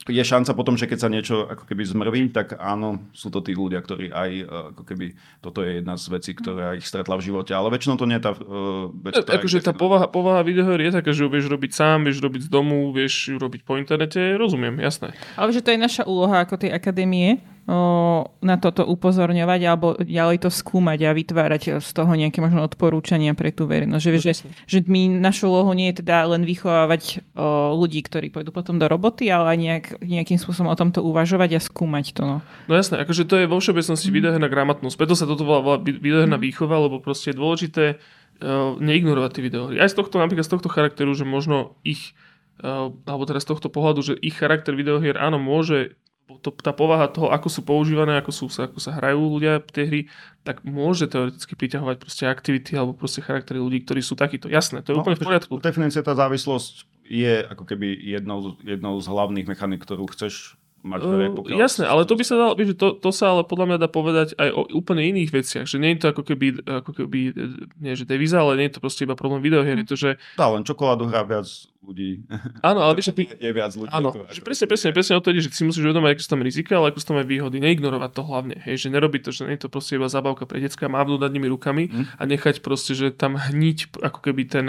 je 0.03 0.23
šanca 0.23 0.51
potom, 0.53 0.75
že 0.75 0.91
keď 0.91 0.99
sa 0.99 1.09
niečo 1.09 1.47
ako 1.47 1.63
keby 1.65 1.83
zmrví, 1.87 2.21
tak 2.35 2.59
áno, 2.59 3.07
sú 3.15 3.31
to 3.31 3.39
tí 3.39 3.55
ľudia, 3.55 3.79
ktorí 3.79 4.11
aj 4.11 4.29
e, 4.29 4.43
ako 4.75 4.83
keby, 4.83 5.15
toto 5.39 5.63
je 5.63 5.79
jedna 5.79 5.95
z 5.95 6.05
vecí, 6.11 6.31
ktorá 6.35 6.75
ich 6.75 6.83
stretla 6.83 7.15
v 7.15 7.25
živote, 7.31 7.55
ale 7.55 7.71
väčšinou 7.71 7.95
to 7.95 8.05
nie 8.05 8.19
je 8.19 8.25
tá 8.27 8.31
uh, 8.35 8.91
vec, 8.91 9.15
ktorá 9.15 9.39
Akože 9.39 9.63
tá 9.63 9.73
povaha, 9.73 10.05
povaha 10.11 10.43
videoher 10.43 10.83
je 10.83 10.91
taká, 10.99 11.15
že 11.15 11.23
ju 11.23 11.29
vieš 11.31 11.47
robiť 11.47 11.71
sám, 11.71 12.05
vieš 12.05 12.19
robiť 12.19 12.45
z 12.45 12.49
domu, 12.51 12.91
vieš 12.91 13.33
ju 13.33 13.37
robiť 13.39 13.63
po 13.63 13.79
internete, 13.79 14.35
rozumiem, 14.35 14.83
jasné. 14.83 15.15
Ale 15.39 15.55
že 15.55 15.63
to 15.63 15.71
je 15.71 15.79
naša 15.79 16.03
úloha 16.03 16.43
ako 16.43 16.59
tej 16.59 16.75
akadémie 16.75 17.39
na 17.65 18.55
toto 18.61 18.85
upozorňovať 18.85 19.61
alebo 19.65 19.97
ďalej 19.97 20.45
to 20.45 20.49
skúmať 20.53 21.09
a 21.09 21.17
vytvárať 21.17 21.81
z 21.81 21.89
toho 21.97 22.13
nejaké 22.13 22.37
možno 22.37 22.61
odporúčania 22.61 23.33
pre 23.33 23.49
tú 23.49 23.65
verejnosť. 23.65 24.03
Že, 24.05 24.11
že, 24.21 24.33
že 24.69 24.77
my 24.85 25.17
našu 25.17 25.49
úlohu 25.49 25.73
nie 25.73 25.89
je 25.89 26.05
teda 26.05 26.29
len 26.29 26.45
vychovávať 26.45 27.25
o, 27.33 27.73
ľudí, 27.73 28.05
ktorí 28.05 28.29
pôjdu 28.29 28.53
potom 28.53 28.77
do 28.77 28.85
roboty, 28.85 29.33
ale 29.33 29.57
aj 29.57 29.57
nejak, 29.57 29.85
nejakým 29.97 30.37
spôsobom 30.37 30.69
o 30.69 30.77
tomto 30.77 31.01
uvažovať 31.01 31.57
a 31.57 31.59
skúmať 31.65 32.05
to. 32.13 32.21
No. 32.29 32.37
No 32.69 32.73
jasné, 32.77 33.01
akože 33.01 33.25
to 33.25 33.41
je 33.41 33.49
vo 33.49 33.57
všeobecnosti 33.57 34.13
mm. 34.13 34.15
videoherná 34.21 34.45
gramotnosť. 34.45 34.95
Preto 35.01 35.17
sa 35.17 35.25
toto 35.25 35.41
volá, 35.41 35.65
volá 35.65 35.77
videoherná 35.81 36.37
mm. 36.37 36.45
výchova, 36.45 36.77
lebo 36.85 37.01
proste 37.01 37.33
je 37.33 37.41
dôležité 37.41 37.85
uh, 37.97 38.77
neignorovať 38.77 39.41
tie 39.41 39.41
videohry. 39.41 39.81
Aj 39.81 39.89
z 39.89 39.97
tohto, 39.97 40.21
napríklad 40.21 40.45
z 40.45 40.53
tohto 40.53 40.69
charakteru, 40.69 41.17
že 41.17 41.25
možno 41.25 41.73
ich, 41.81 42.13
uh, 42.61 42.93
alebo 43.09 43.25
teraz 43.25 43.41
z 43.41 43.57
tohto 43.57 43.73
pohľadu, 43.73 44.05
že 44.05 44.13
ich 44.21 44.37
charakter 44.37 44.77
videohier 44.77 45.17
áno 45.17 45.41
môže 45.41 45.97
to, 46.25 46.49
tá 46.49 46.73
povaha 46.73 47.05
toho, 47.05 47.29
ako 47.29 47.47
sú 47.49 47.61
používané, 47.61 48.17
ako, 48.17 48.31
sú, 48.33 48.45
ako 48.49 48.81
sa 48.81 48.97
hrajú 48.97 49.37
ľudia 49.37 49.61
tej 49.61 49.85
hry, 49.85 50.01
tak 50.41 50.65
môže 50.65 51.05
teoreticky 51.05 51.53
priťahovať 51.53 51.95
proste 52.01 52.25
aktivity 52.25 52.73
alebo 52.73 52.97
proste 52.97 53.21
charaktery 53.21 53.61
ľudí, 53.61 53.85
ktorí 53.85 54.01
sú 54.01 54.17
takíto. 54.17 54.49
Jasné, 54.49 54.81
to 54.81 54.93
je 54.93 54.97
no, 54.97 55.05
úplne 55.05 55.17
v 55.17 55.25
poriadku. 55.25 55.61
Definícia 55.61 56.01
tá 56.01 56.17
závislosť 56.17 56.89
je 57.05 57.45
ako 57.45 57.63
keby 57.69 57.93
jednou, 57.93 58.57
jednou 58.65 58.97
z 58.97 59.05
hlavných 59.05 59.45
mechanik, 59.45 59.85
ktorú 59.85 60.09
chceš 60.09 60.57
mať 60.85 60.99
Uh, 61.01 61.33
pokiaľ... 61.33 61.57
jasné, 61.57 61.83
ale 61.83 62.05
to 62.05 62.13
by 62.13 62.23
sa 62.23 62.35
dalo, 62.37 62.53
vieš, 62.53 62.73
že 62.73 62.77
to, 62.77 62.87
to 62.95 63.09
sa 63.09 63.33
ale 63.33 63.41
podľa 63.41 63.65
mňa 63.65 63.77
dá 63.77 63.89
povedať 63.89 64.27
aj 64.37 64.49
o 64.53 64.61
úplne 64.71 65.01
iných 65.01 65.33
veciach, 65.33 65.65
že 65.65 65.81
nie 65.81 65.97
je 65.97 66.05
to 66.05 66.07
ako 66.13 66.21
keby, 66.23 66.61
ako 66.61 66.91
keby 66.93 67.33
nie 67.77 67.93
že 67.93 68.05
devíza, 68.05 68.37
ale 68.37 68.55
nie 68.55 68.69
je 68.69 68.77
to 68.77 68.81
proste 68.81 69.03
iba 69.03 69.17
problém 69.17 69.41
videohier, 69.41 69.75
je 69.81 69.89
to, 69.89 69.97
že 69.97 70.09
Dá, 70.37 70.45
len 70.47 70.61
čokoládu 70.61 71.09
hrá 71.09 71.25
viac 71.25 71.49
ľudí. 71.81 72.25
áno, 72.69 72.81
ale 72.81 72.97
vieš, 72.97 73.13
je 73.45 73.51
viac 73.51 73.73
ľudí. 73.73 73.89
Áno, 73.89 74.09
ako- 74.13 74.29
že 74.29 74.41
presne, 74.41 74.65
presne, 74.65 74.89
presne 74.93 75.13
o 75.17 75.21
to 75.21 75.29
ide, 75.29 75.41
že 75.41 75.49
ty 75.49 75.57
si 75.61 75.65
musíš 75.65 75.85
uvedomať, 75.85 76.17
aké 76.17 76.21
sú 76.21 76.29
tam 76.29 76.41
rizika, 76.41 76.73
ale 76.77 76.93
ako 76.93 76.97
sú 77.01 77.07
tam 77.09 77.17
aj 77.21 77.27
výhody. 77.29 77.57
Neignorovať 77.61 78.11
to 78.13 78.21
hlavne, 78.21 78.55
hej, 78.61 78.75
že 78.77 78.87
nerobiť 78.89 79.21
to, 79.25 79.29
že 79.33 79.41
nie 79.45 79.57
je 79.57 79.65
to 79.65 79.69
proste 79.69 79.97
iba 79.97 80.05
zabavka 80.05 80.45
pre 80.45 80.61
decka, 80.61 80.85
mávnuť 80.85 81.19
nad 81.21 81.31
nimi 81.33 81.49
rukami 81.49 81.83
Hm. 81.85 82.05
a 82.17 82.23
nechať 82.25 82.55
proste, 82.61 82.93
že 82.93 83.13
tam 83.13 83.37
hniť 83.37 84.01
ako 84.01 84.19
keby 84.21 84.43
ten, 84.45 84.65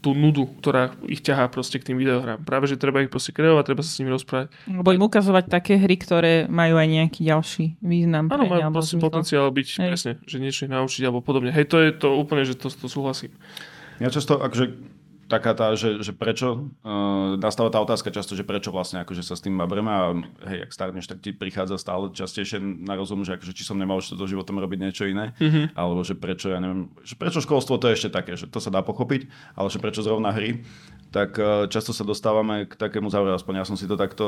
tú 0.00 0.16
nudu, 0.16 0.48
ktorá 0.62 0.96
ich 1.04 1.20
ťahá 1.20 1.50
proste 1.52 1.76
k 1.76 1.92
tým 1.92 2.00
videohrám. 2.00 2.40
Práve, 2.40 2.64
že 2.64 2.80
treba 2.80 3.04
ich 3.04 3.12
proste 3.12 3.36
kreovať, 3.36 3.64
treba 3.66 3.82
sa 3.84 3.92
s 3.92 3.98
nimi 4.00 4.08
rozprávať. 4.08 4.48
Alebo 4.64 4.90
im 4.94 5.02
ukazovať 5.04 5.44
také 5.60 5.76
hry, 5.76 5.96
ktoré 6.00 6.34
majú 6.48 6.80
aj 6.80 6.88
nejaký 6.88 7.20
ďalší 7.28 7.64
význam. 7.84 8.32
Áno, 8.32 8.48
majú 8.48 8.80
zmysel. 8.80 9.04
potenciál 9.04 9.46
byť, 9.52 9.68
Hej. 9.76 9.90
presne, 9.92 10.12
že 10.24 10.36
niečo 10.40 10.64
ich 10.64 10.72
naučiť 10.72 11.02
alebo 11.04 11.20
podobne. 11.20 11.52
Hej, 11.52 11.68
to 11.68 11.76
je 11.84 11.92
to 11.92 12.16
úplne, 12.16 12.48
že 12.48 12.56
to, 12.56 12.72
to 12.72 12.88
súhlasím. 12.88 13.36
Ja 14.00 14.08
často, 14.08 14.40
akože 14.40 14.72
taká 15.30 15.54
tá, 15.54 15.70
že, 15.78 16.02
že 16.02 16.10
prečo, 16.10 16.74
uh, 16.82 17.38
nastáva 17.38 17.70
tá 17.70 17.78
otázka 17.78 18.10
často, 18.10 18.34
že 18.34 18.42
prečo 18.42 18.74
vlastne 18.74 19.06
akože 19.06 19.22
sa 19.22 19.38
s 19.38 19.44
tým 19.46 19.54
babreme 19.54 19.86
a 19.86 20.10
hej, 20.50 20.66
ak 20.66 20.74
starneš, 20.74 21.06
tak 21.06 21.22
ti 21.22 21.30
prichádza 21.30 21.78
stále 21.78 22.10
častejšie 22.10 22.58
na 22.58 22.98
rozum, 22.98 23.22
že 23.22 23.38
akože 23.38 23.54
či 23.54 23.62
som 23.62 23.78
nemal 23.78 24.02
ešte 24.02 24.18
do 24.18 24.26
životom 24.26 24.58
robiť 24.58 24.78
niečo 24.82 25.06
iné, 25.06 25.30
mm-hmm. 25.38 25.78
alebo 25.78 26.02
že 26.02 26.18
prečo, 26.18 26.50
ja 26.50 26.58
neviem, 26.58 26.90
že 27.06 27.14
prečo 27.14 27.38
školstvo 27.38 27.78
to 27.78 27.86
je 27.88 28.02
ešte 28.02 28.10
také, 28.10 28.34
že 28.34 28.50
to 28.50 28.58
sa 28.58 28.74
dá 28.74 28.82
pochopiť, 28.82 29.30
ale 29.54 29.70
že 29.70 29.78
prečo 29.78 30.02
zrovna 30.02 30.34
hry, 30.34 30.66
tak 31.14 31.38
uh, 31.38 31.70
často 31.70 31.94
sa 31.94 32.02
dostávame 32.02 32.66
k 32.66 32.74
takému 32.74 33.06
záveru, 33.06 33.38
aspoň 33.38 33.62
ja 33.62 33.64
som 33.70 33.78
si 33.78 33.86
to 33.86 33.94
takto 33.94 34.26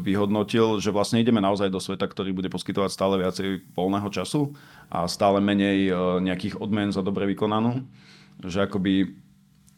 vyhodnotil, 0.00 0.80
že 0.80 0.88
vlastne 0.88 1.20
ideme 1.20 1.44
naozaj 1.44 1.68
do 1.68 1.76
sveta, 1.76 2.08
ktorý 2.08 2.32
bude 2.32 2.48
poskytovať 2.48 2.88
stále 2.88 3.20
viacej 3.20 3.68
voľného 3.76 4.08
času 4.08 4.56
a 4.88 5.04
stále 5.04 5.44
menej 5.44 5.92
uh, 5.92 6.24
nejakých 6.24 6.56
odmen 6.56 6.88
za 6.88 7.04
dobre 7.04 7.28
vykonanú, 7.28 7.84
že 8.48 8.64
akoby 8.64 9.27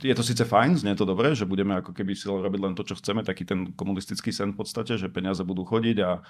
je 0.00 0.14
to 0.16 0.24
síce 0.24 0.40
fajn, 0.40 0.80
znie 0.80 0.96
to 0.96 1.04
dobre, 1.04 1.36
že 1.36 1.44
budeme 1.44 1.76
ako 1.76 1.92
keby 1.92 2.16
si 2.16 2.24
robiť 2.24 2.60
len 2.60 2.72
to, 2.72 2.82
čo 2.88 2.96
chceme, 2.96 3.20
taký 3.20 3.44
ten 3.44 3.76
komunistický 3.76 4.32
sen 4.32 4.56
v 4.56 4.64
podstate, 4.64 4.96
že 4.96 5.12
peniaze 5.12 5.44
budú 5.44 5.68
chodiť 5.68 5.96
a 6.00 6.10
e, 6.16 6.20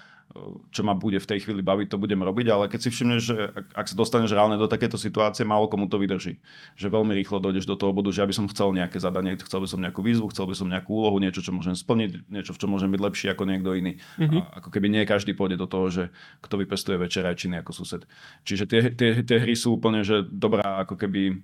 čo 0.75 0.83
ma 0.83 0.99
bude 0.99 1.23
v 1.23 1.29
tej 1.31 1.47
chvíli 1.47 1.63
baviť, 1.63 1.95
to 1.95 2.03
budem 2.03 2.19
robiť, 2.19 2.47
ale 2.51 2.65
keď 2.67 2.81
si 2.83 2.91
všimneš, 2.91 3.21
že 3.23 3.37
ak, 3.55 3.67
ak 3.79 3.87
sa 3.87 3.95
dostaneš 3.95 4.35
reálne 4.35 4.59
do 4.59 4.67
takéto 4.67 4.99
situácie, 4.99 5.47
málo 5.47 5.71
komu 5.71 5.87
to 5.87 6.03
vydrží. 6.03 6.43
Že 6.75 6.87
veľmi 6.91 7.15
rýchlo 7.15 7.39
dojdeš 7.39 7.71
do 7.71 7.79
toho 7.79 7.95
bodu, 7.95 8.11
že 8.11 8.21
ja 8.21 8.29
by 8.29 8.35
som 8.35 8.51
chcel 8.51 8.75
nejaké 8.75 8.99
zadanie, 8.99 9.39
chcel 9.39 9.63
by 9.63 9.69
som 9.71 9.79
nejakú 9.79 10.03
výzvu, 10.03 10.27
chcel 10.35 10.51
by 10.51 10.55
som 10.59 10.67
nejakú 10.67 10.91
úlohu, 10.91 11.23
niečo, 11.23 11.41
čo 11.41 11.55
môžem 11.55 11.79
splniť, 11.79 12.27
niečo, 12.27 12.51
v 12.51 12.61
čom 12.61 12.75
môžem 12.75 12.91
byť 12.91 13.01
lepší 13.01 13.27
ako 13.31 13.43
niekto 13.47 13.71
iný. 13.79 14.03
Mm-hmm. 14.19 14.41
A 14.41 14.59
ako 14.59 14.69
keby 14.75 14.87
nie 14.91 15.07
každý 15.07 15.33
pôjde 15.39 15.63
do 15.63 15.71
toho, 15.71 15.87
že 15.89 16.05
kto 16.43 16.59
vypestuje 16.59 16.99
večerajčiny 16.99 17.63
ako 17.63 17.71
sused. 17.71 18.03
Čiže 18.43 18.65
tie, 18.67 18.81
tie, 18.91 19.11
tie 19.23 19.39
hry 19.39 19.55
sú 19.55 19.79
úplne, 19.79 20.03
že 20.03 20.27
dobrá 20.27 20.83
ako 20.83 20.99
keby 20.99 21.39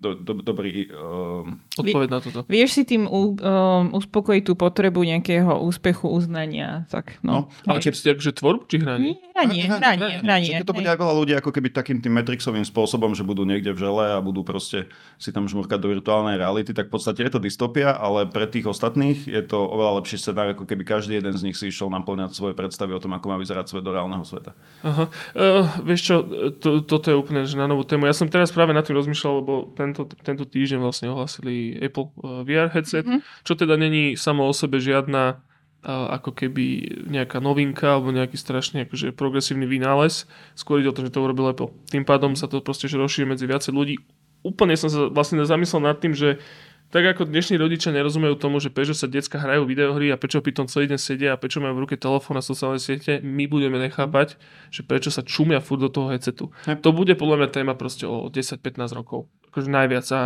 do, 0.00 0.16
do, 0.16 0.32
dobrý 0.40 0.88
uh, 0.88 1.44
Odpoveď 1.76 2.08
na 2.08 2.18
toto. 2.24 2.40
Vieš 2.48 2.80
si 2.80 2.82
tým 2.88 3.04
u, 3.04 3.36
um, 3.36 3.92
uspokojiť 3.92 4.42
tú 4.48 4.56
potrebu 4.56 5.04
nejakého 5.04 5.60
úspechu, 5.60 6.08
uznania. 6.08 6.88
Tak, 6.88 7.20
no. 7.20 7.52
No, 7.68 7.70
Ale 7.70 7.84
keď 7.84 7.92
ste 7.92 8.08
akože 8.16 8.32
tvorbu 8.32 8.64
či 8.64 8.80
hranie? 8.80 9.20
Hranie, 9.36 9.68
hranie, 9.68 10.10
hranie. 10.24 10.52
To 10.64 10.72
bude 10.72 10.88
aj 10.88 10.96
veľa 10.96 11.14
ľudí 11.20 11.32
ako 11.36 11.52
keby 11.52 11.68
takým 11.70 12.00
tým 12.00 12.16
Matrixovým 12.16 12.64
spôsobom, 12.64 13.12
že 13.12 13.28
budú 13.28 13.44
niekde 13.44 13.76
v 13.76 13.78
žele 13.84 14.16
a 14.16 14.18
budú 14.24 14.40
proste 14.40 14.88
si 15.20 15.30
tam 15.30 15.44
žmurkať 15.44 15.76
do 15.76 15.92
virtuálnej 15.92 16.40
reality, 16.40 16.72
tak 16.72 16.88
v 16.88 16.96
podstate 16.96 17.20
je 17.20 17.32
to 17.36 17.40
dystopia, 17.40 17.92
ale 17.92 18.24
pre 18.24 18.48
tých 18.48 18.64
ostatných 18.64 19.28
je 19.28 19.42
to 19.44 19.60
oveľa 19.60 20.00
lepší 20.00 20.16
scenár, 20.16 20.56
ako 20.56 20.64
keby 20.64 20.82
každý 20.88 21.20
jeden 21.20 21.36
z 21.36 21.44
nich 21.44 21.56
si 21.60 21.68
išiel 21.68 21.92
naplňať 21.92 22.32
svoje 22.32 22.56
predstavy 22.56 22.96
o 22.96 23.00
tom, 23.00 23.12
ako 23.12 23.26
má 23.28 23.36
vyzerať 23.36 23.68
svet 23.68 23.84
do 23.84 23.92
reálneho 23.92 24.24
sveta. 24.24 24.56
Aha. 24.80 25.04
Uh, 25.36 25.68
vieš 25.84 26.00
čo, 26.08 26.16
to, 26.56 26.80
toto 26.80 27.12
je 27.12 27.16
úplne 27.16 27.44
že 27.44 27.60
na 27.60 27.68
novú 27.68 27.84
tému. 27.84 28.08
Ja 28.08 28.16
som 28.16 28.28
teraz 28.32 28.48
práve 28.48 28.72
nad 28.72 28.84
tým 28.84 28.96
rozmýšľal, 28.96 29.32
lebo 29.44 29.52
tento, 29.90 30.06
tento 30.06 30.44
týždeň 30.46 30.78
vlastne 30.78 31.10
ohlasili 31.10 31.74
Apple 31.82 32.14
uh, 32.22 32.46
VR 32.46 32.70
headset, 32.70 33.04
mm-hmm. 33.04 33.42
čo 33.42 33.52
teda 33.58 33.74
není 33.74 34.14
samo 34.14 34.46
o 34.46 34.52
sebe 34.54 34.78
žiadna 34.78 35.42
uh, 35.82 36.14
ako 36.16 36.30
keby 36.32 36.64
nejaká 37.10 37.42
novinka 37.42 37.98
alebo 37.98 38.14
nejaký 38.14 38.38
strašne 38.38 38.86
akože 38.86 39.12
progresívny 39.12 39.66
vynález. 39.66 40.30
Skôr 40.54 40.80
ide 40.80 40.90
o 40.90 40.96
to, 40.96 41.04
že 41.04 41.12
to 41.12 41.24
urobil 41.24 41.50
Apple. 41.50 41.74
Tým 41.90 42.06
pádom 42.06 42.38
sa 42.38 42.46
to 42.46 42.62
proste 42.62 42.86
rozšíri 42.90 43.26
medzi 43.28 43.44
viacej 43.48 43.72
ľudí. 43.74 43.96
Úplne 44.40 44.72
som 44.78 44.88
sa 44.88 45.12
vlastne 45.12 45.42
zamyslel 45.44 45.84
nad 45.84 46.00
tým, 46.00 46.16
že 46.16 46.40
tak 46.90 47.06
ako 47.06 47.30
dnešní 47.30 47.54
rodičia 47.54 47.94
nerozumejú 47.94 48.34
tomu, 48.34 48.58
že 48.58 48.66
prečo 48.66 48.98
sa 48.98 49.06
decka 49.06 49.38
hrajú 49.38 49.62
videohry 49.62 50.10
a 50.10 50.18
prečo 50.18 50.42
pri 50.42 50.50
tom 50.50 50.66
celý 50.66 50.90
deň 50.90 50.98
sedia 50.98 51.30
a 51.30 51.38
prečo 51.38 51.62
majú 51.62 51.78
v 51.78 51.82
ruke 51.86 51.94
telefón 51.94 52.34
a 52.34 52.42
sociálne 52.42 52.82
siete, 52.82 53.22
my 53.22 53.46
budeme 53.46 53.78
nechápať, 53.78 54.34
že 54.74 54.82
prečo 54.82 55.14
sa 55.14 55.22
čumia 55.22 55.62
furt 55.62 55.86
do 55.86 55.86
toho 55.86 56.10
headsetu. 56.10 56.50
Hej. 56.66 56.82
To 56.82 56.90
bude 56.90 57.14
podľa 57.14 57.46
mňa 57.46 57.48
téma 57.54 57.78
proste 57.78 58.10
o 58.10 58.26
10-15 58.26 58.98
rokov. 58.98 59.30
Akože 59.50 59.68
najviac. 59.68 60.06
A, 60.14 60.22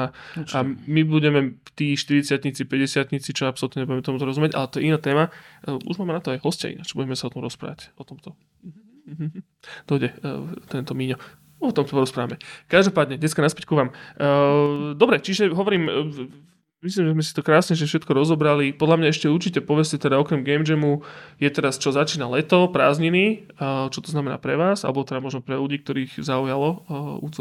a 0.53 0.59
my 0.69 1.03
budeme 1.09 1.57
tí 1.75 1.97
40 1.97 2.45
50 2.45 3.33
čo 3.33 3.45
absolútne 3.49 3.83
nebudeme 3.83 4.05
tomuto 4.05 4.29
rozumieť, 4.29 4.53
ale 4.55 4.69
to 4.69 4.79
je 4.79 4.87
iná 4.93 5.01
téma. 5.01 5.33
Uh, 5.65 5.81
Už 5.89 5.99
máme 5.99 6.15
na 6.15 6.23
to 6.23 6.31
aj 6.31 6.45
hostia 6.45 6.71
ináč, 6.71 6.93
budeme 6.93 7.17
sa 7.17 7.27
o 7.29 7.33
tom 7.33 7.43
rozprávať. 7.43 7.91
O 7.97 8.05
tomto. 8.05 8.37
Dojde 9.89 10.17
uh, 10.21 10.49
tento 10.69 10.93
Míňo. 10.93 11.17
O 11.65 11.73
tom 11.73 11.89
to 11.89 11.97
porozprávame. 11.97 12.37
Každopádne, 12.69 13.17
dneska 13.17 13.41
naspäť 13.41 13.65
ku 13.65 13.75
vám. 13.81 13.91
Uh, 14.21 14.93
dobre, 14.93 15.19
čiže 15.25 15.49
hovorím, 15.49 15.89
myslím, 16.85 17.09
že 17.09 17.13
sme 17.17 17.25
si 17.25 17.33
to 17.33 17.41
krásne, 17.41 17.73
že 17.73 17.89
všetko 17.89 18.13
rozobrali. 18.13 18.77
Podľa 18.77 19.01
mňa 19.01 19.09
ešte 19.09 19.33
určite 19.33 19.65
povedzte 19.65 19.97
teda 19.97 20.21
okrem 20.21 20.45
Game 20.45 20.69
Jamu 20.69 21.01
je 21.41 21.49
teraz 21.49 21.81
čo 21.81 21.89
začína 21.91 22.29
leto, 22.29 22.69
prázdniny, 22.69 23.49
čo 23.89 23.99
to 24.05 24.13
znamená 24.13 24.37
pre 24.37 24.61
vás, 24.61 24.85
alebo 24.85 25.03
teda 25.03 25.25
možno 25.25 25.41
pre 25.41 25.57
ľudí, 25.57 25.81
ktorých 25.81 26.21
zaujalo, 26.21 26.85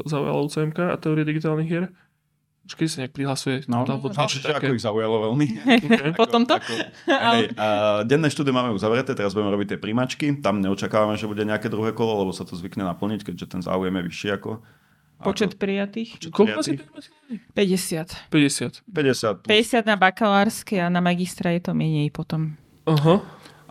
zaujalo 0.07 0.47
UCMK 0.47 0.79
a 0.89 0.97
teórie 0.97 1.27
digitálnych 1.27 1.67
hier. 1.67 1.91
Už 2.63 2.79
keď 2.79 2.87
sa 2.87 2.97
nejak 3.03 3.11
prihlasuje, 3.11 3.67
No, 3.67 3.83
alebo 3.83 4.07
no, 4.07 4.23
že 4.31 4.39
také. 4.39 4.71
ako 4.71 4.79
ich 4.79 4.87
zaujalo 4.87 5.15
veľmi. 5.27 5.47
Okay. 5.83 6.15
Po 6.15 6.23
tomto? 6.23 6.55
Ako, 6.55 6.73
hej, 7.11 7.51
a 7.59 7.67
denné 8.07 8.31
štúdie 8.31 8.55
máme 8.55 8.71
uzavreté, 8.71 9.11
teraz 9.11 9.35
budeme 9.35 9.51
robiť 9.51 9.75
tie 9.75 9.79
príjmačky. 9.83 10.39
Tam 10.39 10.63
neočakávame, 10.63 11.19
že 11.19 11.27
bude 11.27 11.43
nejaké 11.43 11.67
druhé 11.67 11.91
kolo, 11.91 12.23
lebo 12.23 12.31
sa 12.31 12.47
to 12.47 12.55
zvykne 12.55 12.87
naplniť, 12.87 13.27
keďže 13.27 13.45
ten 13.51 13.61
záujem 13.61 13.91
je 13.99 14.03
vyšší 14.07 14.29
ako... 14.39 14.63
Počet 15.23 15.55
prijatých? 15.55 16.09
Koľko 16.29 16.59
asi? 16.59 16.77
50. 17.51 18.29
50. 18.29 18.83
50 18.85 19.41
plus 19.41 19.49
50 19.49 19.83
na 19.83 19.95
bakalárske 19.95 20.77
a 20.77 20.87
na 20.87 20.99
magistra 20.99 21.49
je 21.49 21.61
to 21.61 21.71
menej 21.71 22.09
potom. 22.09 22.53
Aha. 22.83 23.23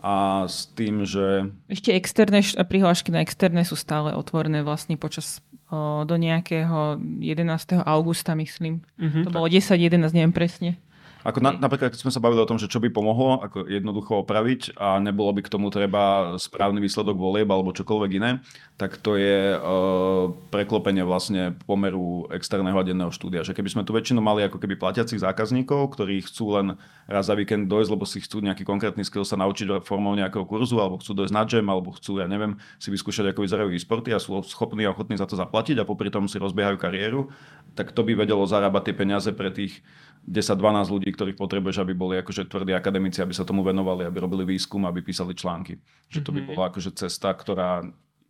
a 0.03 0.13
s 0.43 0.67
tým, 0.69 1.07
že 1.07 1.47
Ešte 1.65 1.93
externé, 1.93 2.41
š- 2.41 2.59
prihlášky 2.59 3.07
na 3.07 3.21
externé 3.21 3.63
sú 3.63 3.73
stále 3.73 4.11
otvorené 4.11 4.59
vlastne 4.59 4.97
počas 4.97 5.39
o, 5.69 6.03
do 6.03 6.17
nejakého 6.17 6.99
11. 6.99 7.47
augusta, 7.79 8.35
myslím. 8.35 8.83
Mhm. 8.99 9.23
To 9.23 9.29
bolo 9.31 9.47
10-11, 9.47 10.11
neviem 10.11 10.33
presne. 10.33 10.75
Ako 11.23 11.39
na, 11.39 11.55
napríklad, 11.55 11.95
keď 11.95 12.03
sme 12.03 12.11
sa 12.11 12.19
bavili 12.19 12.43
o 12.43 12.49
tom, 12.49 12.59
že 12.59 12.67
čo 12.67 12.83
by 12.83 12.91
pomohlo, 12.91 13.39
ako 13.39 13.63
jednoducho 13.71 14.27
opraviť 14.27 14.75
a 14.75 14.99
nebolo 14.99 15.31
by 15.31 15.41
k 15.47 15.51
tomu 15.51 15.71
treba 15.71 16.35
správny 16.35 16.83
výsledok 16.83 17.15
volieb 17.15 17.47
alebo 17.47 17.71
čokoľvek 17.71 18.11
iné, 18.19 18.43
tak 18.75 18.99
to 18.99 19.15
je 19.15 19.55
uh, 19.55 20.35
preklopenie 20.51 21.07
vlastne 21.07 21.55
pomeru 21.63 22.27
externého 22.27 22.75
a 22.75 22.83
denného 22.83 23.11
štúdia. 23.15 23.47
Že 23.47 23.55
keby 23.55 23.69
sme 23.71 23.83
tu 23.87 23.95
väčšinu 23.95 24.19
mali 24.19 24.43
ako 24.43 24.59
keby 24.59 24.75
platiacich 24.75 25.23
zákazníkov, 25.23 25.95
ktorí 25.95 26.27
chcú 26.27 26.59
len 26.59 26.75
raz 27.07 27.31
za 27.31 27.39
víkend 27.39 27.71
dojsť, 27.71 27.89
lebo 27.95 28.03
si 28.03 28.19
chcú 28.19 28.43
nejaký 28.43 28.67
konkrétny 28.67 29.07
skill 29.07 29.23
sa 29.23 29.39
naučiť 29.39 29.83
formou 29.87 30.11
nejakého 30.19 30.43
kurzu, 30.43 30.75
alebo 30.83 30.99
chcú 30.99 31.23
dojsť 31.23 31.33
na 31.33 31.43
jam, 31.47 31.67
alebo 31.71 31.95
chcú, 31.95 32.19
ja 32.19 32.27
neviem, 32.27 32.59
si 32.83 32.91
vyskúšať, 32.91 33.31
ako 33.31 33.47
vyzerajú 33.47 33.69
e-sporty 33.71 34.11
a 34.11 34.19
sú 34.19 34.35
schopní 34.43 34.83
a 34.83 34.91
ochotní 34.91 35.15
za 35.15 35.23
to 35.23 35.39
zaplatiť 35.39 35.79
a 35.79 35.87
popri 35.87 36.11
tom 36.11 36.27
si 36.27 36.35
rozbiehajú 36.35 36.75
kariéru, 36.75 37.31
tak 37.79 37.95
to 37.95 38.03
by 38.03 38.11
vedelo 38.17 38.43
zarábať 38.43 38.91
tie 38.91 38.95
peniaze 38.95 39.29
pre 39.31 39.49
tých 39.49 39.79
10-12 40.23 40.55
ľudí, 40.89 41.09
ktorých 41.09 41.35
potrebuješ, 41.35 41.77
aby 41.79 41.91
boli 41.91 42.15
akože 42.15 42.47
tvrdí 42.47 42.71
akademici, 42.71 43.19
aby 43.19 43.31
sa 43.31 43.43
tomu 43.43 43.59
venovali, 43.61 44.03
aby 44.03 44.17
robili 44.17 44.43
výskum, 44.47 44.83
aby 44.83 44.99
písali 44.99 45.33
články. 45.33 45.77
Že 46.07 46.19
to 46.21 46.29
by 46.31 46.39
Mhm. 46.39 46.47
bola 46.49 46.65
akože 46.67 46.91
cesta, 46.93 47.29
ktorá 47.29 47.83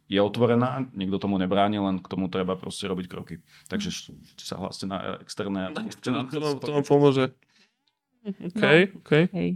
je 0.05 0.19
otvorená, 0.19 0.83
nikto 0.91 1.17
tomu 1.17 1.37
nebráni, 1.37 1.77
len 1.77 1.97
k 1.97 2.07
tomu 2.07 2.27
treba 2.27 2.53
proste 2.53 2.85
robiť 2.85 3.05
kroky. 3.07 3.39
Takže 3.65 3.89
š- 3.89 4.11
sa 4.35 4.57
hláste 4.57 4.83
na 4.83 5.17
externé... 5.17 5.71
To, 5.71 5.79
to, 6.27 6.39
vám- 6.39 6.59
to 6.59 6.71
vám 6.71 6.85
pomôže. 6.85 7.25
OK, 8.23 8.63
OK. 8.99 9.11
Hej. 9.31 9.49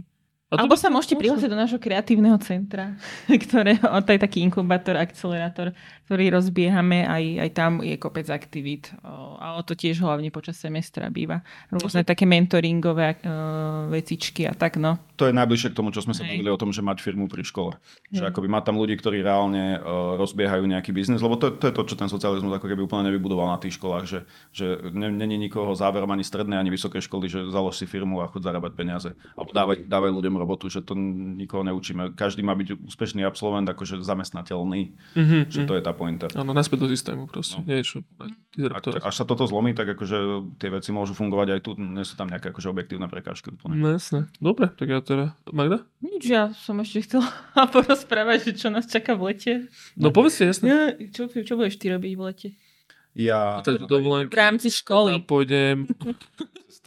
A 0.48 0.64
Alebo 0.64 0.80
sa 0.80 0.88
môžete 0.88 1.20
prihlásiť 1.20 1.52
do 1.52 1.60
nášho 1.60 1.76
kreatívneho 1.76 2.40
centra, 2.40 2.96
ktoré, 3.44 3.76
to 3.76 4.10
je 4.16 4.20
taký 4.20 4.40
inkubátor, 4.48 4.96
akcelerátor, 4.96 5.76
ktorý 6.08 6.32
rozbiehame, 6.32 7.04
aj, 7.04 7.24
aj 7.44 7.50
tam 7.52 7.72
je 7.84 7.96
kopec 8.00 8.24
aktivít, 8.32 8.88
o, 9.04 9.36
ale 9.36 9.60
to 9.68 9.76
tiež 9.76 10.00
hlavne 10.00 10.32
počas 10.32 10.56
semestra 10.56 11.12
býva. 11.12 11.44
Rôzne 11.68 12.00
také 12.00 12.24
mentoringové 12.24 13.20
uh, 13.20 13.92
vecičky 13.92 14.48
a 14.48 14.56
tak, 14.56 14.80
no. 14.80 14.96
To 15.18 15.26
je 15.26 15.34
najbližšie 15.34 15.74
k 15.74 15.76
tomu, 15.76 15.90
čo 15.90 15.98
sme 15.98 16.14
sa 16.14 16.22
bavili 16.22 16.46
o 16.46 16.54
tom, 16.54 16.70
že 16.70 16.78
mať 16.78 17.02
firmu 17.02 17.26
pri 17.26 17.42
škole. 17.42 17.74
Že 18.08 18.22
Hej. 18.22 18.30
akoby 18.30 18.46
mať 18.46 18.62
tam 18.64 18.78
ľudí, 18.78 18.94
ktorí 18.94 19.18
reálne 19.18 19.76
uh, 19.76 20.14
rozbiehajú 20.14 20.62
nejaký 20.62 20.90
biznis, 20.90 21.18
lebo 21.18 21.34
to, 21.34 21.50
to 21.50 21.66
je 21.66 21.74
to, 21.74 21.82
čo 21.84 21.94
ten 21.94 22.06
socializmus 22.06 22.54
ako 22.54 22.64
keby 22.64 22.86
úplne 22.86 23.10
nevybudoval 23.10 23.50
na 23.50 23.58
tých 23.58 23.74
školách, 23.74 24.06
že, 24.06 24.18
že 24.50 24.66
ne- 24.88 25.10
není 25.10 25.34
nikoho 25.36 25.74
záverom 25.74 26.06
ani 26.08 26.22
strednej, 26.22 26.54
ani 26.54 26.70
vysokej 26.70 27.02
školy, 27.02 27.26
že 27.26 27.50
založ 27.50 27.74
si 27.74 27.84
firmu 27.84 28.22
a 28.22 28.30
chod 28.30 28.40
zarábať 28.40 28.72
peniaze. 28.72 29.10
Alebo 29.34 29.50
dávaj, 29.50 29.84
dávaj 29.84 30.10
ľuďom 30.14 30.34
robotu, 30.38 30.70
že 30.70 30.80
to 30.80 30.94
nikoho 31.34 31.66
neučíme. 31.66 32.14
Každý 32.14 32.40
má 32.40 32.54
byť 32.54 32.78
úspešný 32.78 33.26
absolvent, 33.26 33.66
akože 33.66 33.98
zamestnateľný, 34.00 34.94
Mhm, 35.18 35.50
že 35.50 35.66
to 35.66 35.74
je 35.74 35.82
tá 35.82 35.90
pointa. 35.90 36.30
Áno, 36.32 36.54
naspäť 36.54 36.86
do 36.86 36.88
systému 36.88 37.26
proste. 37.26 37.58
No. 37.58 37.66
Niečo. 37.66 38.06
Ak, 38.70 38.84
až 39.02 39.14
sa 39.14 39.24
toto 39.24 39.46
zlomí, 39.46 39.72
tak 39.72 39.86
akože 39.88 40.16
tie 40.58 40.68
veci 40.68 40.90
môžu 40.90 41.14
fungovať 41.14 41.48
aj 41.54 41.60
tu, 41.62 41.70
nie 41.74 42.02
sú 42.02 42.14
tam 42.14 42.26
nejaké 42.26 42.50
akože 42.50 42.68
objektívne 42.68 43.06
prekážky. 43.06 43.50
Úplne. 43.50 43.74
No 43.74 43.88
jasné. 43.90 44.26
Dobre, 44.38 44.70
tak 44.70 44.86
ja 44.86 44.98
teda... 45.08 45.32
Magda? 45.48 45.88
Nič, 46.04 46.28
ja 46.28 46.52
som 46.52 46.76
ešte 46.84 47.08
chcela 47.08 47.32
porozprávať, 47.74 48.52
že 48.52 48.52
čo 48.60 48.68
nás 48.68 48.84
čaká 48.84 49.16
v 49.16 49.32
lete. 49.32 49.52
No 49.96 50.12
povedzte, 50.12 50.44
jasné. 50.44 50.68
Ja, 50.68 50.80
čo, 51.08 51.32
čo 51.32 51.56
budeš 51.56 51.80
ty 51.80 51.88
robiť 51.88 52.12
v 52.12 52.22
lete? 52.28 52.48
Ja 53.16 53.58
A 53.58 53.64
teda 53.64 53.88
dovolenky. 53.88 54.30
V 54.30 54.38
rámci 54.38 54.68
školy. 54.68 55.24
Pôjdem. 55.24 55.88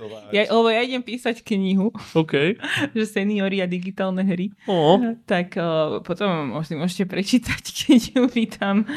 cestovať. 0.01 0.31
Ja, 0.33 0.43
lebo 0.47 0.67
ja 0.71 0.81
idem 0.81 1.03
písať 1.03 1.43
knihu, 1.43 1.91
OK. 2.15 2.33
že 2.95 3.05
seniori 3.05 3.59
a 3.59 3.67
digitálne 3.67 4.23
hry. 4.23 4.55
O, 4.65 4.97
Tak 5.27 5.59
uh, 5.59 5.99
potom 6.01 6.55
si 6.63 6.73
môžete 6.73 7.05
prečítať, 7.05 7.63
keď 7.85 8.01
ju 8.15 8.23
vítam. 8.31 8.87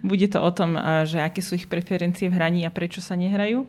Bude 0.00 0.30
to 0.30 0.38
o 0.40 0.50
tom, 0.54 0.78
uh, 0.78 1.02
že 1.04 1.20
aké 1.20 1.42
sú 1.42 1.58
ich 1.58 1.66
preferencie 1.66 2.30
v 2.30 2.36
hraní 2.36 2.60
a 2.64 2.70
prečo 2.70 3.02
sa 3.02 3.18
nehrajú. 3.18 3.66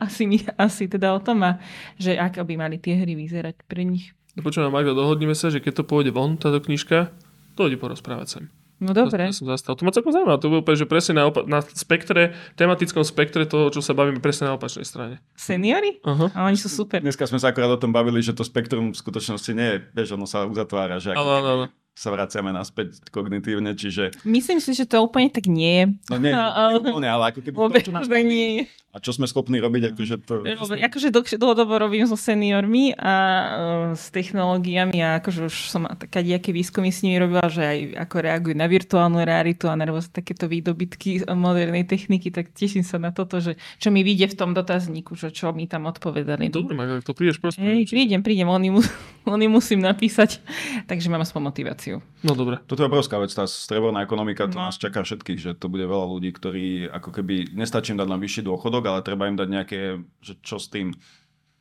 Asi, 0.00 0.24
mi, 0.24 0.40
asi 0.56 0.88
teda 0.88 1.12
o 1.12 1.20
tom 1.20 1.44
a 1.44 1.60
že 2.00 2.16
ako 2.16 2.48
by 2.48 2.54
mali 2.56 2.80
tie 2.80 2.96
hry 2.96 3.12
vyzerať 3.12 3.60
pre 3.68 3.84
nich. 3.84 4.15
No 4.36 4.40
počúvam, 4.44 4.70
Magda, 4.70 4.92
dohodneme 4.92 5.32
sa, 5.32 5.48
že 5.48 5.64
keď 5.64 5.80
to 5.80 5.84
pôjde 5.88 6.12
von, 6.12 6.36
táto 6.36 6.60
knižka, 6.60 7.10
to 7.56 7.66
ide 7.66 7.80
porozprávať 7.80 8.28
sem. 8.28 8.44
No 8.76 8.92
dobre. 8.92 9.24
To, 9.24 9.32
to 9.32 9.40
som 9.40 9.48
zastal. 9.48 9.72
To 9.72 9.88
ma 9.88 9.92
celkom 9.92 10.12
zaujímavé. 10.12 10.36
To 10.36 10.52
bolo 10.52 10.60
úplne, 10.60 10.76
že 10.76 10.84
presne 10.84 11.16
na, 11.16 11.24
opa- 11.32 11.48
na 11.48 11.64
spektre, 11.64 12.36
tematickom 12.60 13.00
spektre 13.08 13.48
toho, 13.48 13.72
čo 13.72 13.80
sa 13.80 13.96
bavíme 13.96 14.20
presne 14.20 14.52
na 14.52 14.60
opačnej 14.60 14.84
strane. 14.84 15.24
Seniory? 15.32 16.04
Aha. 16.04 16.28
A 16.36 16.44
oni 16.44 16.60
sú 16.60 16.68
super. 16.68 17.00
Dneska 17.00 17.24
sme 17.24 17.40
sa 17.40 17.56
akorát 17.56 17.72
o 17.72 17.80
tom 17.80 17.96
bavili, 17.96 18.20
že 18.20 18.36
to 18.36 18.44
spektrum 18.44 18.92
v 18.92 18.96
skutočnosti 19.00 19.52
nie 19.56 19.68
je, 19.72 19.78
vieš, 19.96 20.20
ono 20.20 20.28
sa 20.28 20.44
uzatvára, 20.44 21.00
že 21.00 21.16
Áno, 21.16 21.24
ako 21.24 21.32
áno, 21.40 21.48
áno. 21.48 21.66
Sa 21.96 22.12
vraciame 22.12 22.52
naspäť 22.52 23.00
kognitívne, 23.08 23.72
čiže 23.72 24.12
Myslím 24.28 24.60
si, 24.60 24.76
že 24.76 24.84
to 24.84 25.00
úplne 25.00 25.32
tak 25.32 25.48
nie 25.48 25.72
je. 25.72 25.84
no 26.12 26.16
nie, 26.20 26.32
úplne, 26.76 27.08
ale 27.08 27.32
ako 27.32 27.40
keby 27.40 27.56
Vôbec 27.56 27.80
to, 27.80 27.88
čo 27.88 27.96
nás, 27.96 28.04
to 28.04 28.12
nie 28.20 28.48
je. 28.52 28.62
a 28.92 28.96
čo 29.00 29.16
sme 29.16 29.24
schopní 29.24 29.56
robiť, 29.64 29.96
akože 29.96 30.16
to... 30.28 30.44
Akože 30.76 31.08
dlhodobo 31.40 31.80
robím 31.80 32.04
so 32.04 32.20
seniormi 32.20 32.92
a 33.00 33.14
uh, 33.16 33.96
s 33.96 34.12
technológiami 34.12 35.00
a 35.00 35.24
akože 35.24 35.48
už 35.48 35.56
som 35.72 35.88
taká 35.88 36.20
nejaké 36.20 36.52
výskumy 36.52 36.92
s 36.92 37.00
nimi 37.00 37.16
robila, 37.16 37.48
že 37.48 37.64
aj 37.64 37.78
ako 38.08 38.16
reagujú 38.20 38.54
na 38.60 38.68
virtuálnu 38.68 39.24
realitu 39.24 39.64
a 39.72 39.76
na 39.76 39.88
rôzne 39.88 40.12
takéto 40.12 40.52
výdobytky 40.52 41.24
modernej 41.32 41.88
techniky, 41.88 42.28
tak 42.28 42.52
teším 42.52 42.84
sa 42.84 43.00
na 43.00 43.08
toto, 43.08 43.40
že 43.40 43.56
čo 43.80 43.88
mi 43.88 44.04
vyjde 44.04 44.36
v 44.36 44.36
tom 44.36 44.52
dotazníku, 44.52 45.16
čo, 45.16 45.32
čo 45.32 45.56
mi 45.56 45.64
tam 45.64 45.88
odpovedali. 45.88 46.52
Dobre, 46.52 46.76
Magda, 46.76 47.00
to 47.00 47.16
prídeš 47.16 47.40
proste. 47.40 47.64
Hej, 47.64 47.88
prídem, 47.88 48.20
prídem, 48.20 48.48
oni, 48.52 48.68
mu, 48.68 48.80
oni 49.36 49.48
musím 49.48 49.80
napísať, 49.80 50.44
takže 50.84 51.08
mám 51.08 51.24
aspoň 51.24 51.40
motiváciu. 51.52 51.85
No 52.26 52.32
dobre. 52.34 52.58
Toto 52.66 52.82
je 52.82 52.90
obrovská 52.90 53.22
vec, 53.22 53.30
tá 53.30 53.46
streborná 53.46 54.02
ekonomika, 54.02 54.50
to 54.50 54.58
No. 54.58 54.66
nás 54.66 54.74
čaká 54.74 55.06
všetkých, 55.06 55.38
že 55.38 55.50
to 55.54 55.70
bude 55.70 55.86
veľa 55.86 56.06
ľudí, 56.10 56.34
ktorí 56.34 56.90
ako 56.90 57.10
keby 57.14 57.54
nestačí 57.54 57.94
im 57.94 58.00
dať 58.02 58.08
len 58.10 58.18
vyšší 58.18 58.42
dôchodok, 58.42 58.82
ale 58.90 59.06
treba 59.06 59.30
im 59.30 59.38
dať 59.38 59.48
nejaké, 59.48 59.80
že 60.18 60.34
čo 60.42 60.58
s 60.58 60.66
tým, 60.66 60.90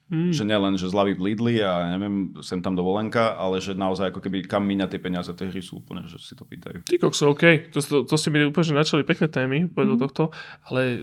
Mm. 0.05 0.29
že 0.29 0.45
nielen, 0.45 0.77
že 0.77 0.85
zľavy 0.85 1.17
v 1.17 1.33
Lidli 1.33 1.55
a 1.65 1.97
neviem, 1.97 2.29
sem 2.45 2.61
tam 2.61 2.77
dovolenka, 2.77 3.33
ale 3.41 3.57
že 3.57 3.73
naozaj 3.73 4.13
ako 4.13 4.21
keby 4.21 4.45
kam 4.45 4.61
míňa 4.61 4.85
tie 4.85 5.01
peniaze, 5.01 5.33
tie 5.33 5.49
hry 5.49 5.65
sú 5.65 5.81
úplne, 5.81 6.05
že 6.05 6.21
si 6.21 6.37
to 6.37 6.45
pýtajú. 6.45 6.85
Ty 6.85 6.95
kokso, 7.01 7.33
OK. 7.33 7.73
To, 7.73 7.81
to, 7.81 7.97
to 8.05 8.13
ste 8.13 8.29
mi 8.29 8.45
úplne 8.45 8.77
načali 8.77 9.01
pekné 9.01 9.33
témy 9.33 9.57
mm. 9.65 9.73
do 9.73 9.97
tohto, 9.97 10.23
ale 10.69 10.81
e, 10.93 10.97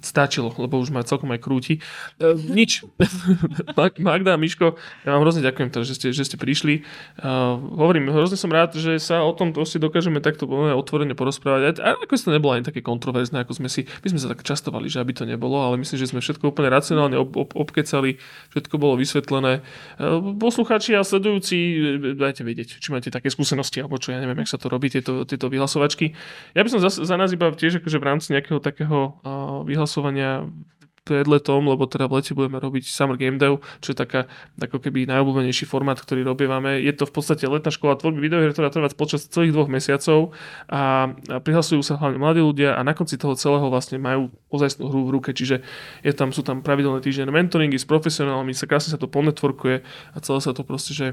stačilo, 0.00 0.56
lebo 0.56 0.80
už 0.80 0.88
ma 0.88 1.04
celkom 1.04 1.28
aj 1.36 1.40
krúti. 1.44 1.84
E, 2.16 2.32
nič. 2.32 2.88
Mag- 3.76 4.00
Magda 4.00 4.40
Miško, 4.40 4.72
ja 5.04 5.12
vám 5.12 5.28
hrozne 5.28 5.44
ďakujem, 5.44 5.68
teda, 5.76 5.84
že, 5.84 6.00
ste, 6.00 6.08
že 6.08 6.24
ste 6.24 6.40
prišli. 6.40 6.80
Uh, 7.20 7.60
hovorím, 7.76 8.08
hrozne 8.08 8.40
som 8.40 8.48
rád, 8.48 8.72
že 8.72 8.96
sa 8.96 9.20
o 9.20 9.36
tom 9.36 9.52
proste 9.52 9.76
dokážeme 9.76 10.24
takto 10.24 10.48
otvorene 10.80 11.12
porozprávať. 11.12 11.76
A 11.84 11.92
ako 11.92 12.16
to 12.16 12.32
nebolo 12.32 12.56
ani 12.56 12.64
také 12.64 12.80
kontroverzné, 12.80 13.44
ako 13.44 13.52
sme 13.60 13.68
si, 13.68 13.84
my 14.00 14.16
sme 14.16 14.20
sa 14.24 14.32
tak 14.32 14.48
častovali, 14.48 14.88
že 14.88 15.04
aby 15.04 15.12
to 15.12 15.28
nebolo, 15.28 15.60
ale 15.60 15.76
myslím, 15.76 16.00
že 16.00 16.08
sme 16.08 16.24
všetko 16.24 16.56
úplne 16.56 16.72
racionálne 16.72 17.20
ob, 17.20 17.36
ob, 17.36 17.52
obkecali, 17.52 18.16
všetko 18.54 18.74
bolo 18.76 18.98
vysvetlené. 18.98 19.62
Uh, 19.96 20.34
poslucháči 20.36 20.96
a 20.98 21.06
sledujúci, 21.06 21.56
e, 21.56 21.78
dajte 22.18 22.42
vedieť, 22.42 22.82
či 22.82 22.88
máte 22.90 23.08
také 23.12 23.30
skúsenosti, 23.30 23.82
alebo 23.82 24.00
čo, 24.00 24.10
ja 24.10 24.18
neviem, 24.18 24.40
jak 24.42 24.52
sa 24.54 24.58
to 24.58 24.66
robí, 24.66 24.90
tieto, 24.90 25.22
tieto 25.28 25.46
vyhlasovačky. 25.46 26.16
Ja 26.54 26.66
by 26.66 26.68
som 26.70 26.80
za, 26.82 26.90
za 26.90 27.16
nás 27.16 27.30
iba 27.30 27.50
tiež 27.54 27.82
akože 27.82 27.98
v 27.98 28.06
rámci 28.06 28.34
nejakého 28.34 28.58
takého 28.58 29.20
uh, 29.22 29.62
vyhlasovania 29.62 30.50
pred 31.00 31.24
letom, 31.24 31.64
lebo 31.64 31.88
teda 31.88 32.06
v 32.06 32.20
lete 32.20 32.32
budeme 32.36 32.60
robiť 32.60 32.84
Summer 32.86 33.16
Game 33.16 33.40
Dev, 33.40 33.64
čo 33.80 33.92
je 33.92 33.96
taká 33.96 34.28
ako 34.60 34.78
keby 34.78 35.08
najobľúbenejší 35.08 35.64
formát, 35.64 35.96
ktorý 35.96 36.22
robievame. 36.28 36.78
Je 36.80 36.92
to 36.92 37.08
v 37.08 37.12
podstate 37.16 37.48
letná 37.48 37.72
škola 37.72 37.96
tvorby 37.96 38.20
videohier, 38.20 38.52
ktorá 38.52 38.68
trvá 38.68 38.92
počas 38.92 39.24
celých 39.26 39.56
dvoch 39.56 39.72
mesiacov 39.72 40.36
a, 40.68 41.10
a 41.10 41.36
prihlasujú 41.40 41.80
sa 41.80 41.96
hlavne 41.96 42.20
mladí 42.20 42.44
ľudia 42.44 42.76
a 42.76 42.80
na 42.84 42.92
konci 42.92 43.16
toho 43.16 43.32
celého 43.34 43.66
vlastne 43.72 43.96
majú 43.96 44.28
ozajstnú 44.52 44.86
hru 44.86 45.08
v 45.08 45.14
ruke, 45.16 45.30
čiže 45.32 45.64
je 46.04 46.12
tam, 46.12 46.30
sú 46.36 46.44
tam 46.44 46.60
pravidelné 46.60 47.00
týždenné 47.00 47.32
mentoringy 47.32 47.80
s 47.80 47.88
profesionálmi, 47.88 48.52
sa 48.52 48.68
krásne 48.68 48.92
sa 48.92 49.00
to 49.00 49.08
ponetworkuje 49.08 49.82
a 49.86 50.16
celé 50.20 50.38
sa 50.44 50.52
to 50.52 50.62
proste, 50.62 50.92
že 50.92 51.06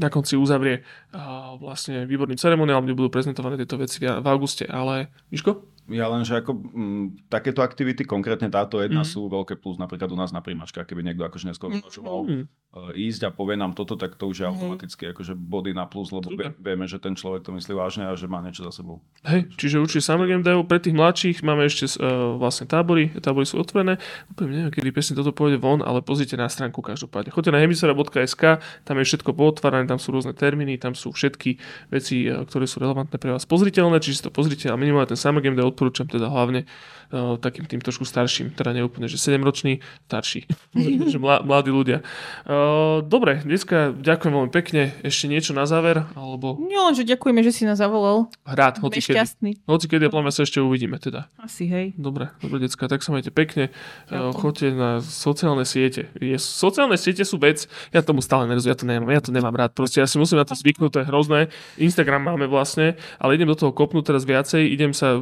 na 0.00 0.08
konci 0.08 0.40
uzavrie 0.40 0.88
a 1.12 1.52
vlastne 1.60 2.08
výborný 2.08 2.40
ceremoniál, 2.40 2.80
kde 2.80 2.96
budú 2.96 3.12
prezentované 3.12 3.60
tieto 3.60 3.76
veci 3.76 4.00
v 4.00 4.24
auguste, 4.24 4.64
ale 4.64 5.12
Miško? 5.28 5.71
Ja 5.90 6.06
len, 6.06 6.22
že 6.22 6.38
ako 6.38 6.52
m, 6.54 7.04
takéto 7.26 7.58
aktivity, 7.58 8.06
konkrétne 8.06 8.46
táto 8.46 8.78
jedna, 8.78 9.02
mm. 9.02 9.08
sú 9.08 9.26
veľké 9.26 9.58
plus 9.58 9.82
napríklad 9.82 10.06
u 10.08 10.16
nás 10.16 10.30
na 10.30 10.38
príjmačkách, 10.38 10.86
keby 10.86 11.02
niekto 11.02 11.26
akože 11.26 11.50
neskôr 11.50 11.74
Mm. 12.22 12.46
e, 12.72 13.10
ísť 13.10 13.26
a 13.26 13.30
povie 13.34 13.58
nám 13.58 13.74
toto, 13.74 13.98
tak 13.98 14.14
to 14.14 14.30
už 14.30 14.36
je 14.40 14.46
Mhm. 14.46 14.52
automaticky 14.54 15.10
akože 15.10 15.34
body 15.34 15.74
na 15.74 15.84
plus, 15.84 16.08
lebo 16.08 16.30
Super. 16.30 16.54
vie- 16.54 16.72
vieme, 16.72 16.86
že 16.86 16.96
ten 16.96 17.12
človek 17.12 17.42
to 17.42 17.52
myslí 17.52 17.74
vážne 17.74 18.06
a 18.06 18.14
že 18.14 18.30
má 18.30 18.38
niečo 18.40 18.62
za 18.62 18.72
sebou. 18.72 19.02
Hej, 19.26 19.50
čiže 19.58 19.82
určite 19.82 20.06
Summer 20.06 20.24
Game 20.24 20.40
Dev, 20.40 20.62
pre 20.64 20.78
tých 20.78 20.94
mladších 20.94 21.42
máme 21.42 21.66
ešte 21.66 21.84
uh, 21.98 22.38
vlastne 22.38 22.64
tábory, 22.64 23.10
tábory 23.18 23.44
sú 23.44 23.58
otvorené, 23.58 23.98
úplne 24.30 24.48
neviem, 24.54 24.72
kedy 24.72 24.88
presne 24.88 25.18
toto 25.18 25.34
pôjde 25.34 25.58
von, 25.58 25.82
ale 25.82 26.00
pozrite 26.00 26.38
na 26.38 26.46
stránku 26.48 26.78
každopádne. 26.80 27.28
Choďte 27.28 27.52
na 27.52 27.60
hemisfera.sk, 27.60 28.42
tam 28.86 28.94
je 28.96 29.04
všetko 29.04 29.34
pootvárané, 29.34 29.84
tam 29.84 29.98
sú 29.98 30.14
rôzne 30.14 30.32
termíny, 30.32 30.78
tam 30.78 30.94
sú 30.94 31.10
všetky 31.12 31.58
veci, 31.90 32.24
eh, 32.24 32.38
ktoré 32.46 32.64
sú 32.64 32.80
relevantné 32.80 33.18
pre 33.18 33.34
vás 33.34 33.44
pozriteľné, 33.44 33.98
čiže 34.00 34.16
si 34.16 34.24
to 34.24 34.32
pozrite 34.32 34.70
a 34.70 34.78
minimálne 34.78 35.10
ten 35.10 35.18
Summer 35.18 35.42
Game 35.42 35.58
Dev 35.58 35.71
preporučam 35.72 36.08
te 36.08 36.18
da 36.18 36.28
hlavne 36.28 36.64
uh, 37.12 37.36
takým 37.38 37.68
tým 37.68 37.78
trošku 37.78 38.08
starším, 38.08 38.56
teda 38.56 38.72
neúplne, 38.72 39.06
že 39.06 39.20
7-ročný, 39.20 39.84
starší, 40.08 40.48
že 41.12 41.18
mla, 41.20 41.44
mladí 41.44 41.70
ľudia. 41.70 42.00
Uh, 42.48 43.04
dobre, 43.04 43.44
dneska 43.44 43.92
ďakujem 43.92 44.32
veľmi 44.32 44.52
pekne, 44.52 44.96
ešte 45.04 45.28
niečo 45.28 45.52
na 45.52 45.68
záver, 45.68 46.08
alebo 46.16 46.56
Nie 46.58 46.80
len, 46.80 46.96
že 46.96 47.04
ďakujeme, 47.04 47.44
že 47.44 47.52
si 47.52 47.62
nás 47.68 47.78
zavolal. 47.78 48.32
Sme 48.48 48.88
hoci 48.88 49.00
kedy. 49.04 49.14
šťastní. 49.14 49.50
Hoci 49.68 49.86
kedy, 49.86 50.08
a 50.08 50.10
pláme 50.10 50.32
sa 50.32 50.42
ešte 50.42 50.58
uvidíme 50.58 50.96
teda. 50.96 51.28
Asi, 51.38 51.68
hej. 51.68 51.92
Dobre, 52.00 52.32
dobre, 52.40 52.64
decka, 52.64 52.88
tak 52.88 53.04
sa 53.04 53.12
majte 53.12 53.30
pekne. 53.30 53.68
Ďakujem. 54.08 54.32
Uh, 54.32 54.40
Choďte 54.42 54.66
na 54.72 54.90
sociálne 55.04 55.64
siete. 55.68 56.08
Je, 56.18 56.34
sociálne 56.40 56.96
siete 56.96 57.22
sú 57.28 57.36
vec, 57.36 57.68
ja 57.92 58.00
tomu 58.00 58.24
stále 58.24 58.48
nerozumiem, 58.48 58.72
ja 58.72 58.78
to 58.78 58.86
nemám, 58.88 59.10
ja 59.12 59.22
to 59.22 59.30
nemám 59.30 59.54
rád. 59.54 59.70
Proste 59.76 60.00
ja 60.00 60.08
si 60.08 60.16
musím 60.16 60.40
na 60.40 60.48
to 60.48 60.56
zvyknúť, 60.56 60.90
to 60.90 61.00
je 61.04 61.06
hrozné. 61.06 61.40
Instagram 61.76 62.32
máme 62.32 62.48
vlastne, 62.48 62.96
ale 63.20 63.36
idem 63.36 63.50
do 63.50 63.58
toho 63.58 63.70
kopnúť 63.74 64.14
teraz 64.14 64.24
viacej, 64.24 64.62
idem 64.64 64.96
sa 64.96 65.18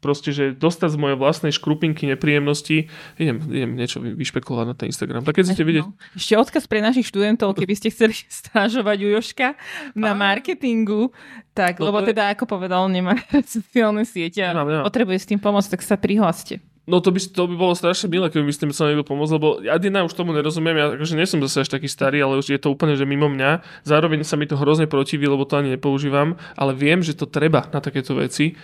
proste, 0.00 0.34
že 0.34 0.56
dostať 0.56 0.95
z 0.95 0.95
mojej 0.98 1.14
vlastnej 1.14 1.50
škrupinky 1.50 2.06
nepríjemnosti, 2.06 2.88
idem, 3.14 3.36
idem 3.46 3.70
niečo 3.72 3.98
vy- 3.98 4.14
vyšpekulovať 4.14 4.66
na 4.66 4.74
ten 4.74 4.86
Instagram. 4.86 5.20
Tak 5.20 5.34
keď 5.34 5.44
chcete 5.46 5.62
vidieť, 5.62 5.84
No. 5.84 5.92
Ešte 6.12 6.34
odkaz 6.34 6.64
pre 6.64 6.78
našich 6.78 7.04
študentov, 7.04 7.52
keby 7.52 7.72
ste 7.72 7.88
chceli 7.88 8.12
stážovať 8.42 8.98
u 9.00 9.08
Joška 9.10 9.54
na 9.92 10.10
Á. 10.10 10.18
marketingu, 10.18 11.12
tak, 11.52 11.76
No 11.76 11.88
lebo 11.88 12.00
je- 12.00 12.10
teda, 12.10 12.30
ako 12.30 12.44
povedal, 12.46 12.84
nemá 12.86 13.16
sociálne 13.46 14.02
siete 14.02 14.40
a 14.40 14.50
Nemám, 14.50 14.66
nemám. 14.66 14.84
potrebuje 14.84 15.18
s 15.18 15.26
tým 15.26 15.38
pomôcť, 15.38 15.70
tak 15.70 15.82
sa 15.82 15.94
prihláste. 15.94 16.60
No 16.86 17.02
to 17.02 17.10
by, 17.10 17.18
to 17.18 17.42
by 17.50 17.54
bolo 17.58 17.74
strašne 17.74 18.06
milé, 18.06 18.30
keby 18.30 18.46
by 18.46 18.54
ste 18.54 18.64
mi 18.70 18.72
chcel 18.72 18.94
niekto 18.94 19.10
pomôcť, 19.10 19.32
lebo 19.34 19.58
ja 19.58 19.74
jedna 19.74 20.06
už 20.06 20.14
tomu 20.14 20.30
nerozumiem, 20.30 20.78
ja 20.78 20.86
akože 20.94 21.18
nie 21.18 21.26
som 21.26 21.42
zase 21.42 21.66
až 21.66 21.68
taký 21.74 21.90
starý, 21.90 22.22
ale 22.22 22.38
už 22.38 22.46
je 22.46 22.62
to 22.62 22.70
úplne, 22.70 22.94
že 22.94 23.02
mimo 23.02 23.26
mňa. 23.26 23.82
Zároveň 23.82 24.22
sa 24.22 24.38
mi 24.38 24.46
to 24.46 24.54
hrozne 24.54 24.86
protiví, 24.86 25.26
lebo 25.26 25.42
to 25.42 25.58
ani 25.58 25.74
nepoužívam, 25.74 26.38
ale 26.54 26.78
viem, 26.78 27.02
že 27.02 27.18
to 27.18 27.26
treba 27.26 27.66
na 27.74 27.82
takéto 27.82 28.14
veci. 28.14 28.54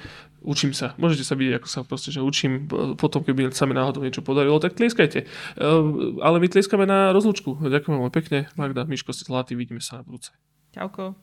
Učím 0.43 0.71
sa. 0.71 0.95
Môžete 1.03 1.27
sa 1.27 1.35
vidieť, 1.35 1.63
ako 1.63 1.69
sa 1.71 1.81
proste, 1.83 2.11
že 2.15 2.23
učím. 2.23 2.67
Potom, 2.99 3.23
keby 3.23 3.55
sa 3.55 3.67
mi 3.67 3.79
náhodou 3.79 4.03
niečo 4.03 4.27
podarilo, 4.27 4.59
tak 4.59 4.75
tlieskajte. 4.75 5.27
Uh, 5.55 6.19
ale 6.19 6.43
my 6.43 6.51
tlieskame 6.51 6.83
na 6.83 7.15
rozlúčku. 7.15 7.63
Ďakujem 7.63 7.95
veľmi 7.95 8.15
pekne. 8.15 8.39
Magda, 8.59 8.83
Miško, 8.83 9.15
ste 9.15 9.27
zlatý, 9.27 9.55
vidíme 9.55 9.79
sa 9.79 10.03
na 10.03 10.07
budúce. 10.07 10.35
Čauko. 10.75 11.15